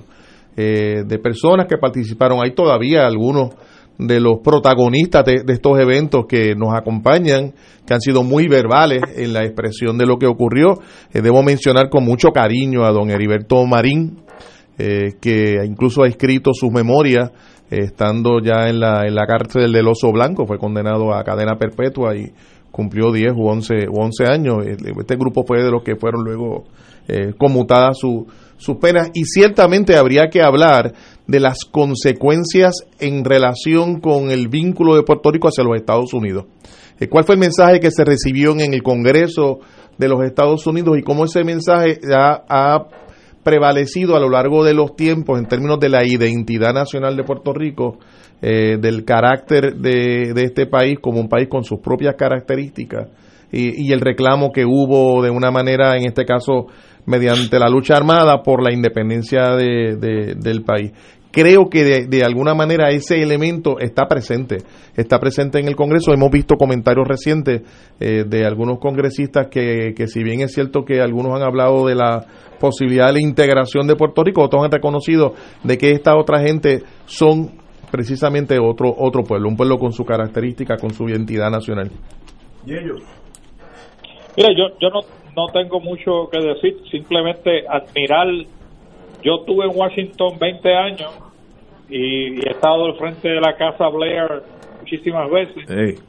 de 0.56 1.20
personas 1.22 1.66
que 1.68 1.78
participaron. 1.78 2.40
Hay 2.44 2.52
todavía 2.52 3.08
algunos 3.08 3.56
de 3.98 4.20
los 4.20 4.40
protagonistas 4.44 5.24
de, 5.26 5.44
estos 5.48 5.80
eventos 5.80 6.26
que 6.28 6.56
nos 6.56 6.74
acompañan, 6.74 7.54
que 7.86 7.94
han 7.94 8.02
sido 8.02 8.24
muy 8.24 8.48
verbales 8.48 9.02
en 9.16 9.34
la 9.34 9.44
expresión 9.44 9.98
de 9.98 10.06
lo 10.06 10.18
que 10.18 10.28
ocurrió. 10.28 10.80
Eh, 11.14 11.22
debo 11.22 11.44
mencionar 11.44 11.90
con 11.90 12.04
mucho 12.04 12.30
cariño 12.30 12.86
a 12.86 12.92
don 12.92 13.10
Heriberto 13.10 13.64
Marín, 13.66 14.24
eh, 14.78 15.14
que 15.22 15.58
incluso 15.66 16.04
ha 16.04 16.08
escrito 16.08 16.52
sus 16.54 16.72
memorias 16.72 17.32
eh, 17.70 17.82
estando 17.84 18.40
ya 18.40 18.68
en 18.68 18.80
la, 18.80 19.04
en 19.06 19.14
la 19.14 19.28
cárcel 19.28 19.72
del 19.72 19.88
Oso 19.88 20.12
Blanco, 20.12 20.46
fue 20.48 20.58
condenado 20.58 21.14
a 21.14 21.24
cadena 21.24 21.56
perpetua 21.58 22.16
y 22.16 22.32
cumplió 22.72 23.12
10 23.12 23.34
u 23.36 23.48
11, 23.48 23.74
u 23.90 24.02
11 24.02 24.26
años. 24.26 24.56
Este 24.66 25.16
grupo 25.16 25.44
fue 25.46 25.64
de 25.64 25.70
los 25.70 25.84
que 25.84 25.96
fueron 25.96 26.24
luego 26.24 26.64
conmutadas 27.38 27.98
su, 28.00 28.26
sus 28.64 28.78
penas 28.78 29.12
y 29.14 29.26
ciertamente 29.26 29.98
habría 29.98 30.30
que 30.30 30.42
hablar 30.42 30.94
de 31.28 31.40
las 31.40 31.66
consecuencias 31.66 32.74
en 33.00 33.26
relación 33.26 34.00
con 34.00 34.32
el 34.32 34.48
vínculo 34.48 34.96
de 34.96 35.04
Puerto 35.04 35.32
Rico 35.32 35.50
hacia 35.50 35.64
los 35.64 35.76
Estados 35.76 36.14
Unidos. 36.14 36.46
Eh, 37.00 37.08
¿Cuál 37.08 37.26
fue 37.26 37.36
el 37.36 37.42
mensaje 37.42 37.80
que 37.80 37.92
se 37.92 38.06
recibió 38.06 38.52
en 38.54 38.74
el 38.74 38.84
Congreso 38.84 39.60
de 39.98 40.08
los 40.08 40.24
Estados 40.24 40.66
Unidos 40.66 40.98
y 40.98 41.04
cómo 41.04 41.26
ese 41.26 41.44
mensaje 41.44 42.00
ha, 42.10 42.88
prevalecido 43.44 44.16
a 44.16 44.22
lo 44.22 44.30
largo 44.30 44.64
de 44.64 44.74
los 44.74 44.96
tiempos 44.96 45.38
en 45.38 45.48
términos 45.48 45.78
de 45.78 45.90
la 45.90 46.06
identidad 46.06 46.74
nacional 46.74 47.18
de 47.18 47.26
Puerto 47.26 47.52
Rico, 47.52 47.98
eh, 48.42 48.78
del 48.80 49.04
carácter 49.04 49.76
de, 49.76 50.32
este 50.38 50.66
país 50.66 50.98
como 51.02 51.20
un 51.20 51.28
país 51.28 51.50
con 51.50 51.66
sus 51.66 51.80
propias 51.80 52.16
características 52.16 53.10
y 53.52 53.92
el 53.92 54.00
reclamo 54.00 54.52
que 54.52 54.66
hubo 54.66 55.22
de 55.22 55.30
una 55.30 55.52
manera, 55.52 55.96
en 55.96 56.08
este 56.08 56.26
caso, 56.26 56.68
mediante 57.06 57.60
la 57.60 57.70
lucha 57.70 57.96
armada 57.96 58.42
por 58.44 58.64
la 58.64 58.74
independencia 58.74 59.56
de, 59.56 60.36
del 60.38 60.64
país. 60.64 60.92
Creo 61.32 61.68
que 61.68 62.06
de, 62.06 62.24
alguna 62.24 62.54
manera 62.54 62.92
ese 62.92 63.24
elemento 63.24 63.80
está 63.80 64.06
presente, 64.06 64.58
está 64.96 65.18
presente 65.18 65.60
en 65.60 65.68
el 65.68 65.76
Congreso. 65.76 66.14
Hemos 66.14 66.30
visto 66.30 66.58
comentarios 66.58 67.08
recientes 67.08 67.64
eh, 68.00 68.24
de 68.28 68.46
algunos 68.46 68.78
congresistas 68.78 69.48
que, 69.48 69.96
que 69.96 70.08
si 70.08 70.24
bien 70.24 70.42
es 70.42 70.54
cierto 70.54 70.86
que 70.86 71.02
algunos 71.02 71.36
han 71.36 71.42
hablado 71.42 71.88
de 71.88 71.96
la 71.96 72.24
posibilidad 72.60 73.08
de 73.08 73.14
la 73.14 73.22
integración 73.22 73.88
de 73.88 73.96
Puerto 73.96 74.24
Rico, 74.24 74.44
otros 74.44 74.64
han 74.64 74.72
reconocido 74.72 75.34
de 75.64 75.76
que 75.76 75.90
esta 75.94 76.16
otra 76.16 76.40
gente 76.40 76.84
son 77.06 77.50
precisamente 77.92 78.60
otro 78.60 78.94
otro 78.96 79.24
pueblo, 79.24 79.50
un 79.50 79.58
pueblo 79.58 79.80
con 79.80 79.92
su 79.92 80.06
característica, 80.06 80.78
con 80.78 80.92
su 80.92 81.10
identidad 81.10 81.50
nacional. 81.50 81.90
¿Y 82.64 82.74
ellos? 82.74 83.02
Mira, 84.38 84.50
yo, 84.56 84.78
yo 84.80 84.90
no 84.90 85.23
no 85.36 85.48
tengo 85.48 85.80
mucho 85.80 86.30
que 86.30 86.40
decir, 86.40 86.78
simplemente 86.92 87.66
admirar. 87.68 88.28
Yo 89.24 89.36
estuve 89.40 89.66
en 89.66 89.72
Washington 89.76 90.38
20 90.40 90.76
años 90.76 91.12
y, 91.90 92.46
he 92.46 92.52
estado 92.52 92.86
al 92.86 92.98
frente 92.98 93.30
de 93.30 93.42
la 93.42 93.56
casa 93.56 93.88
Blair 93.90 94.44
muchísimas 94.80 95.30
veces. 95.30 96.00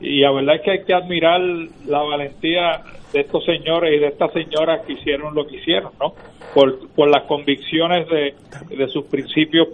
Y 0.00 0.20
la 0.20 0.32
verdad 0.32 0.56
es 0.56 0.62
que 0.62 0.70
hay 0.70 0.84
que 0.84 0.94
admirar 0.94 1.40
la 1.86 2.00
valentía 2.02 2.82
de 3.12 3.20
estos 3.20 3.44
señores 3.44 3.92
y 3.94 3.98
de 3.98 4.06
estas 4.06 4.32
señoras 4.32 4.80
que 4.86 4.94
hicieron 4.94 5.34
lo 5.34 5.46
que 5.46 5.56
hicieron, 5.56 5.92
¿no? 6.00 6.14
Por, 6.54 6.88
por 6.90 7.08
las 7.10 7.24
convicciones 7.24 8.08
de, 8.08 8.34
de 8.76 8.88
sus 8.88 9.04
principios 9.06 9.68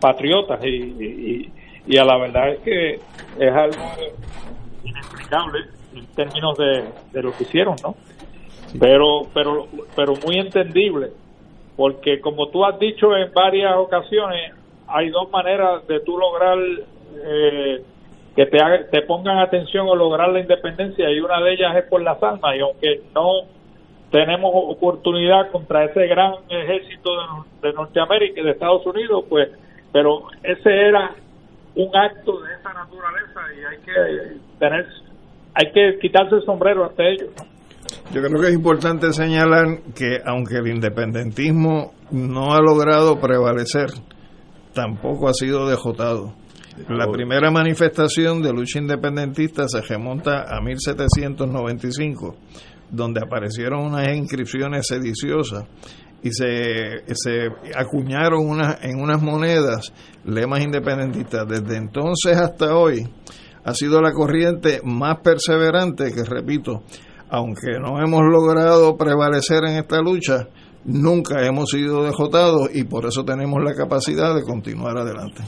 patriotas 0.00 0.64
y, 0.64 0.68
y, 0.68 1.52
y, 1.86 1.96
a 1.98 2.04
la 2.04 2.18
verdad 2.18 2.50
es 2.50 2.58
que 2.60 2.94
es 3.38 3.52
algo 3.52 3.84
inexplicable 4.84 5.58
en 5.94 6.06
términos 6.14 6.56
de, 6.56 6.84
de 7.12 7.22
lo 7.22 7.36
que 7.36 7.44
hicieron, 7.44 7.76
¿no? 7.82 7.94
Pero 8.78 9.22
pero 9.32 9.66
pero 9.94 10.14
muy 10.24 10.38
entendible 10.38 11.10
porque 11.76 12.20
como 12.20 12.48
tú 12.48 12.64
has 12.64 12.78
dicho 12.78 13.16
en 13.16 13.32
varias 13.32 13.76
ocasiones 13.76 14.52
hay 14.86 15.10
dos 15.10 15.30
maneras 15.30 15.86
de 15.86 16.00
tú 16.00 16.18
lograr 16.18 16.58
eh, 17.24 17.82
que 18.34 18.46
te 18.46 18.58
te 18.90 19.02
pongan 19.02 19.38
atención 19.38 19.88
o 19.88 19.94
lograr 19.94 20.30
la 20.30 20.40
independencia 20.40 21.10
y 21.10 21.20
una 21.20 21.40
de 21.40 21.52
ellas 21.52 21.76
es 21.76 21.84
por 21.84 22.02
las 22.02 22.22
armas 22.22 22.56
y 22.56 22.60
aunque 22.60 23.02
no 23.14 23.30
tenemos 24.10 24.50
oportunidad 24.54 25.50
contra 25.50 25.84
ese 25.84 26.06
gran 26.06 26.34
ejército 26.48 27.10
de, 27.60 27.72
Norteamérica 27.72 28.40
y 28.40 28.44
de 28.44 28.50
Estados 28.50 28.84
Unidos 28.86 29.24
pues 29.28 29.48
pero 29.92 30.24
ese 30.42 30.88
era 30.88 31.14
un 31.74 31.96
acto 31.96 32.40
de 32.40 32.54
esa 32.54 32.72
naturaleza 32.72 33.40
y 33.56 33.64
hay 33.64 33.78
que 33.78 34.36
tener, 34.58 34.86
hay 35.54 35.72
que 35.72 35.98
quitarse 36.00 36.34
el 36.34 36.44
sombrero 36.44 36.84
ante 36.84 37.08
ellos. 37.08 37.30
Yo 38.12 38.22
creo 38.22 38.40
que 38.40 38.48
es 38.48 38.54
importante 38.54 39.12
señalar 39.12 39.82
que 39.94 40.18
aunque 40.24 40.56
el 40.56 40.68
independentismo 40.68 41.92
no 42.10 42.54
ha 42.54 42.60
logrado 42.60 43.20
prevalecer, 43.20 43.90
tampoco 44.72 45.28
ha 45.28 45.34
sido 45.34 45.68
dejotado. 45.68 46.34
La 46.88 47.10
primera 47.10 47.50
manifestación 47.50 48.40
de 48.40 48.52
lucha 48.52 48.78
independentista 48.78 49.68
se 49.68 49.80
remonta 49.82 50.44
a 50.48 50.60
1795, 50.60 52.36
donde 52.90 53.20
aparecieron 53.20 53.84
unas 53.84 54.16
inscripciones 54.16 54.86
sediciosas 54.86 55.64
y 56.22 56.30
se, 56.30 57.02
se 57.14 57.48
acuñaron 57.76 58.48
unas, 58.48 58.82
en 58.82 59.00
unas 59.00 59.20
monedas 59.20 59.92
lemas 60.24 60.62
independentistas. 60.62 61.46
Desde 61.48 61.76
entonces 61.76 62.36
hasta 62.36 62.76
hoy 62.76 63.08
ha 63.64 63.74
sido 63.74 64.00
la 64.00 64.12
corriente 64.12 64.80
más 64.84 65.18
perseverante 65.18 66.12
que, 66.12 66.24
repito, 66.24 66.84
aunque 67.30 67.78
no 67.80 68.00
hemos 68.02 68.22
logrado 68.24 68.96
prevalecer 68.96 69.64
en 69.64 69.78
esta 69.78 70.00
lucha, 70.00 70.48
nunca 70.84 71.44
hemos 71.46 71.70
sido 71.70 72.04
dejotados 72.04 72.70
y 72.74 72.84
por 72.84 73.06
eso 73.06 73.24
tenemos 73.24 73.62
la 73.62 73.74
capacidad 73.74 74.34
de 74.34 74.42
continuar 74.42 74.96
adelante. 74.96 75.42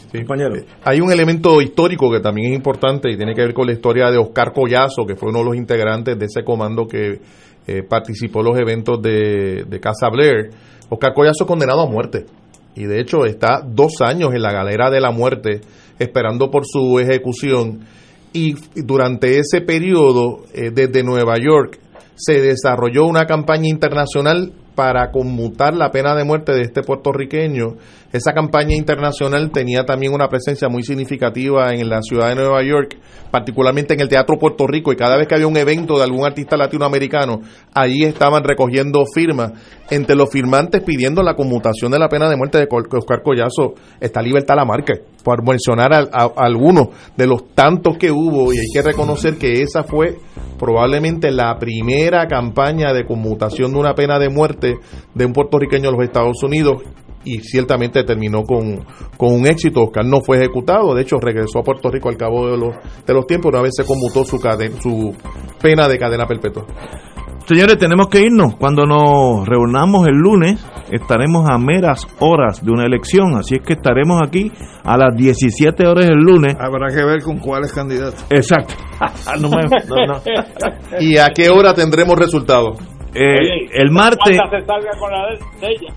Hay 0.85 1.01
un 1.01 1.11
elemento 1.11 1.61
histórico 1.62 2.11
que 2.11 2.20
también 2.20 2.52
es 2.52 2.57
importante 2.57 3.11
y 3.11 3.16
tiene 3.16 3.35
que 3.35 3.43
ver 3.43 3.55
con 3.55 3.66
la 3.66 3.73
historia 3.73 4.11
de 4.11 4.19
Oscar 4.19 4.52
Collazo, 4.52 5.07
que 5.07 5.16
fue 5.16 5.31
uno 5.31 5.39
de 5.39 5.44
los 5.47 5.57
integrantes 5.57 6.19
de 6.19 6.27
ese 6.27 6.44
comando 6.44 6.86
que 6.86 7.20
eh, 7.66 7.82
participó 7.89 8.40
en 8.40 8.47
los 8.47 8.59
eventos 8.59 9.01
de, 9.01 9.65
de 9.66 9.81
Casa 9.81 10.09
Blair. 10.11 10.51
Oscar 10.89 11.15
Collazo 11.15 11.47
condenado 11.47 11.82
a 11.82 11.86
muerte 11.86 12.27
y 12.74 12.85
de 12.85 13.01
hecho 13.01 13.24
está 13.24 13.62
dos 13.66 14.01
años 14.01 14.31
en 14.35 14.43
la 14.43 14.52
galera 14.52 14.90
de 14.90 15.01
la 15.01 15.11
muerte 15.11 15.61
esperando 15.98 16.51
por 16.51 16.65
su 16.66 16.98
ejecución 16.98 17.81
y 18.32 18.55
durante 18.74 19.39
ese 19.39 19.61
periodo 19.61 20.44
eh, 20.55 20.70
desde 20.73 21.02
Nueva 21.02 21.36
York 21.39 21.78
se 22.16 22.40
desarrolló 22.40 23.07
una 23.07 23.27
campaña 23.27 23.69
internacional 23.69 24.52
para 24.74 25.11
conmutar 25.11 25.74
la 25.74 25.90
pena 25.90 26.15
de 26.15 26.24
muerte 26.24 26.52
de 26.52 26.62
este 26.62 26.82
puertorriqueño. 26.82 27.77
Esa 28.12 28.32
campaña 28.32 28.74
internacional 28.74 29.53
tenía 29.53 29.85
también 29.85 30.12
una 30.12 30.28
presencia 30.28 30.69
muy 30.69 30.82
significativa 30.82 31.73
en 31.73 31.89
la 31.89 32.03
ciudad 32.03 32.31
de 32.31 32.35
Nueva 32.35 32.61
York, 32.65 32.99
particularmente 33.31 33.95
en 33.95 34.01
el 34.01 34.09
Teatro 34.09 34.37
Puerto 34.37 34.66
Rico, 34.66 34.93
y 34.93 34.97
cada 34.97 35.16
vez 35.16 35.28
que 35.28 35.37
había 35.37 35.47
un 35.47 35.57
evento 35.57 35.97
de 35.97 36.03
algún 36.03 36.27
artista 36.27 36.57
latinoamericano, 36.57 37.41
allí 37.73 38.03
estaban 38.03 38.43
recogiendo 38.43 39.05
firmas. 39.15 39.53
Entre 39.91 40.16
los 40.16 40.28
firmantes 40.28 40.82
pidiendo 40.82 41.23
la 41.23 41.35
conmutación 41.35 41.93
de 41.93 42.01
la 42.01 42.09
pena 42.09 42.28
de 42.28 42.37
muerte 42.37 42.59
de 42.59 42.66
Oscar 42.70 43.23
Collazo 43.23 43.74
está 44.01 44.20
Libertad 44.23 44.57
Lamarque, 44.57 45.03
por 45.23 45.47
mencionar 45.47 45.93
a, 45.93 46.09
a 46.12 46.32
algunos 46.37 46.89
de 47.16 47.28
los 47.28 47.55
tantos 47.55 47.97
que 47.97 48.11
hubo, 48.11 48.53
y 48.53 48.59
hay 48.59 48.66
que 48.74 48.82
reconocer 48.82 49.37
que 49.37 49.62
esa 49.62 49.85
fue 49.85 50.16
probablemente 50.59 51.31
la 51.31 51.57
primera 51.61 52.27
campaña 52.27 52.93
de 52.93 53.05
conmutación 53.07 53.73
de 53.73 53.78
una 53.78 53.95
pena 53.95 54.19
de 54.19 54.31
muerte 54.31 54.74
de 55.15 55.24
un 55.24 55.32
puertorriqueño 55.32 55.91
en 55.91 55.97
los 55.97 56.05
Estados 56.05 56.43
Unidos 56.43 56.82
y 57.24 57.40
ciertamente 57.40 58.05
terminó 58.05 58.44
con, 58.44 58.84
con 59.16 59.32
un 59.34 59.47
éxito. 59.47 59.84
Oscar 59.84 60.05
no 60.05 60.20
fue 60.20 60.38
ejecutado, 60.38 60.94
de 60.94 61.02
hecho 61.02 61.16
regresó 61.20 61.60
a 61.60 61.62
Puerto 61.62 61.90
Rico 61.90 62.09
al 62.09 62.16
cabo 62.16 62.51
de 62.51 62.56
los, 62.56 62.76
de 63.06 63.14
los 63.14 63.26
tiempos, 63.26 63.52
una 63.52 63.62
vez 63.62 63.72
se 63.76 63.84
conmutó 63.84 64.24
su, 64.24 64.38
su 64.82 65.14
pena 65.60 65.88
de 65.88 65.98
cadena 65.98 66.26
perpetua. 66.26 66.66
Señores, 67.47 67.78
tenemos 67.78 68.06
que 68.09 68.20
irnos. 68.20 68.55
Cuando 68.56 68.86
nos 68.86 69.44
reunamos 69.44 70.06
el 70.06 70.14
lunes, 70.14 70.64
estaremos 70.92 71.48
a 71.51 71.59
meras 71.59 72.06
horas 72.20 72.64
de 72.64 72.70
una 72.70 72.84
elección, 72.84 73.34
así 73.36 73.56
es 73.56 73.62
que 73.62 73.72
estaremos 73.72 74.20
aquí 74.24 74.52
a 74.84 74.97
las 74.97 75.16
17 75.16 75.84
horas 75.84 76.06
el 76.06 76.18
lunes. 76.18 76.56
Habrá 76.60 76.94
que 76.94 77.05
ver 77.05 77.22
con 77.22 77.38
cuáles 77.38 77.72
candidatos. 77.72 78.24
Exacto. 78.30 78.74
no 79.40 79.48
me, 79.48 79.62
no, 79.88 80.06
no. 80.06 80.20
¿Y 81.01 81.18
a 81.18 81.28
qué 81.34 81.51
hora 81.51 81.74
tendremos 81.74 82.16
resultados? 82.16 82.78
Eh, 83.14 83.66
el 83.72 83.90
martes. 83.90 84.36
Se 84.36 84.66
salga 84.66 84.90
con 84.98 85.10
la 85.10 85.26
de 85.60 85.66
ella. 85.66 85.94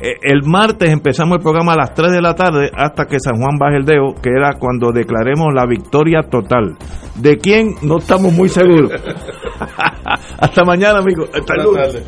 Eh, 0.00 0.14
el 0.22 0.42
martes 0.44 0.90
empezamos 0.90 1.38
el 1.38 1.42
programa 1.42 1.72
a 1.72 1.76
las 1.76 1.94
3 1.94 2.12
de 2.12 2.20
la 2.20 2.34
tarde 2.34 2.70
hasta 2.74 3.06
que 3.06 3.18
San 3.18 3.36
Juan 3.36 3.58
baje 3.58 3.78
el 3.78 3.84
dedo, 3.84 4.14
que 4.22 4.30
era 4.30 4.54
cuando 4.58 4.92
declaremos 4.92 5.48
la 5.52 5.66
victoria 5.66 6.22
total. 6.22 6.76
¿De 7.16 7.36
quién? 7.38 7.74
No 7.82 7.98
estamos 7.98 8.32
muy 8.32 8.48
seguros. 8.48 8.92
hasta 10.38 10.64
mañana, 10.64 11.00
amigos. 11.00 11.28
Hasta 11.34 11.54
el 11.54 11.64
lunes. 11.64 12.04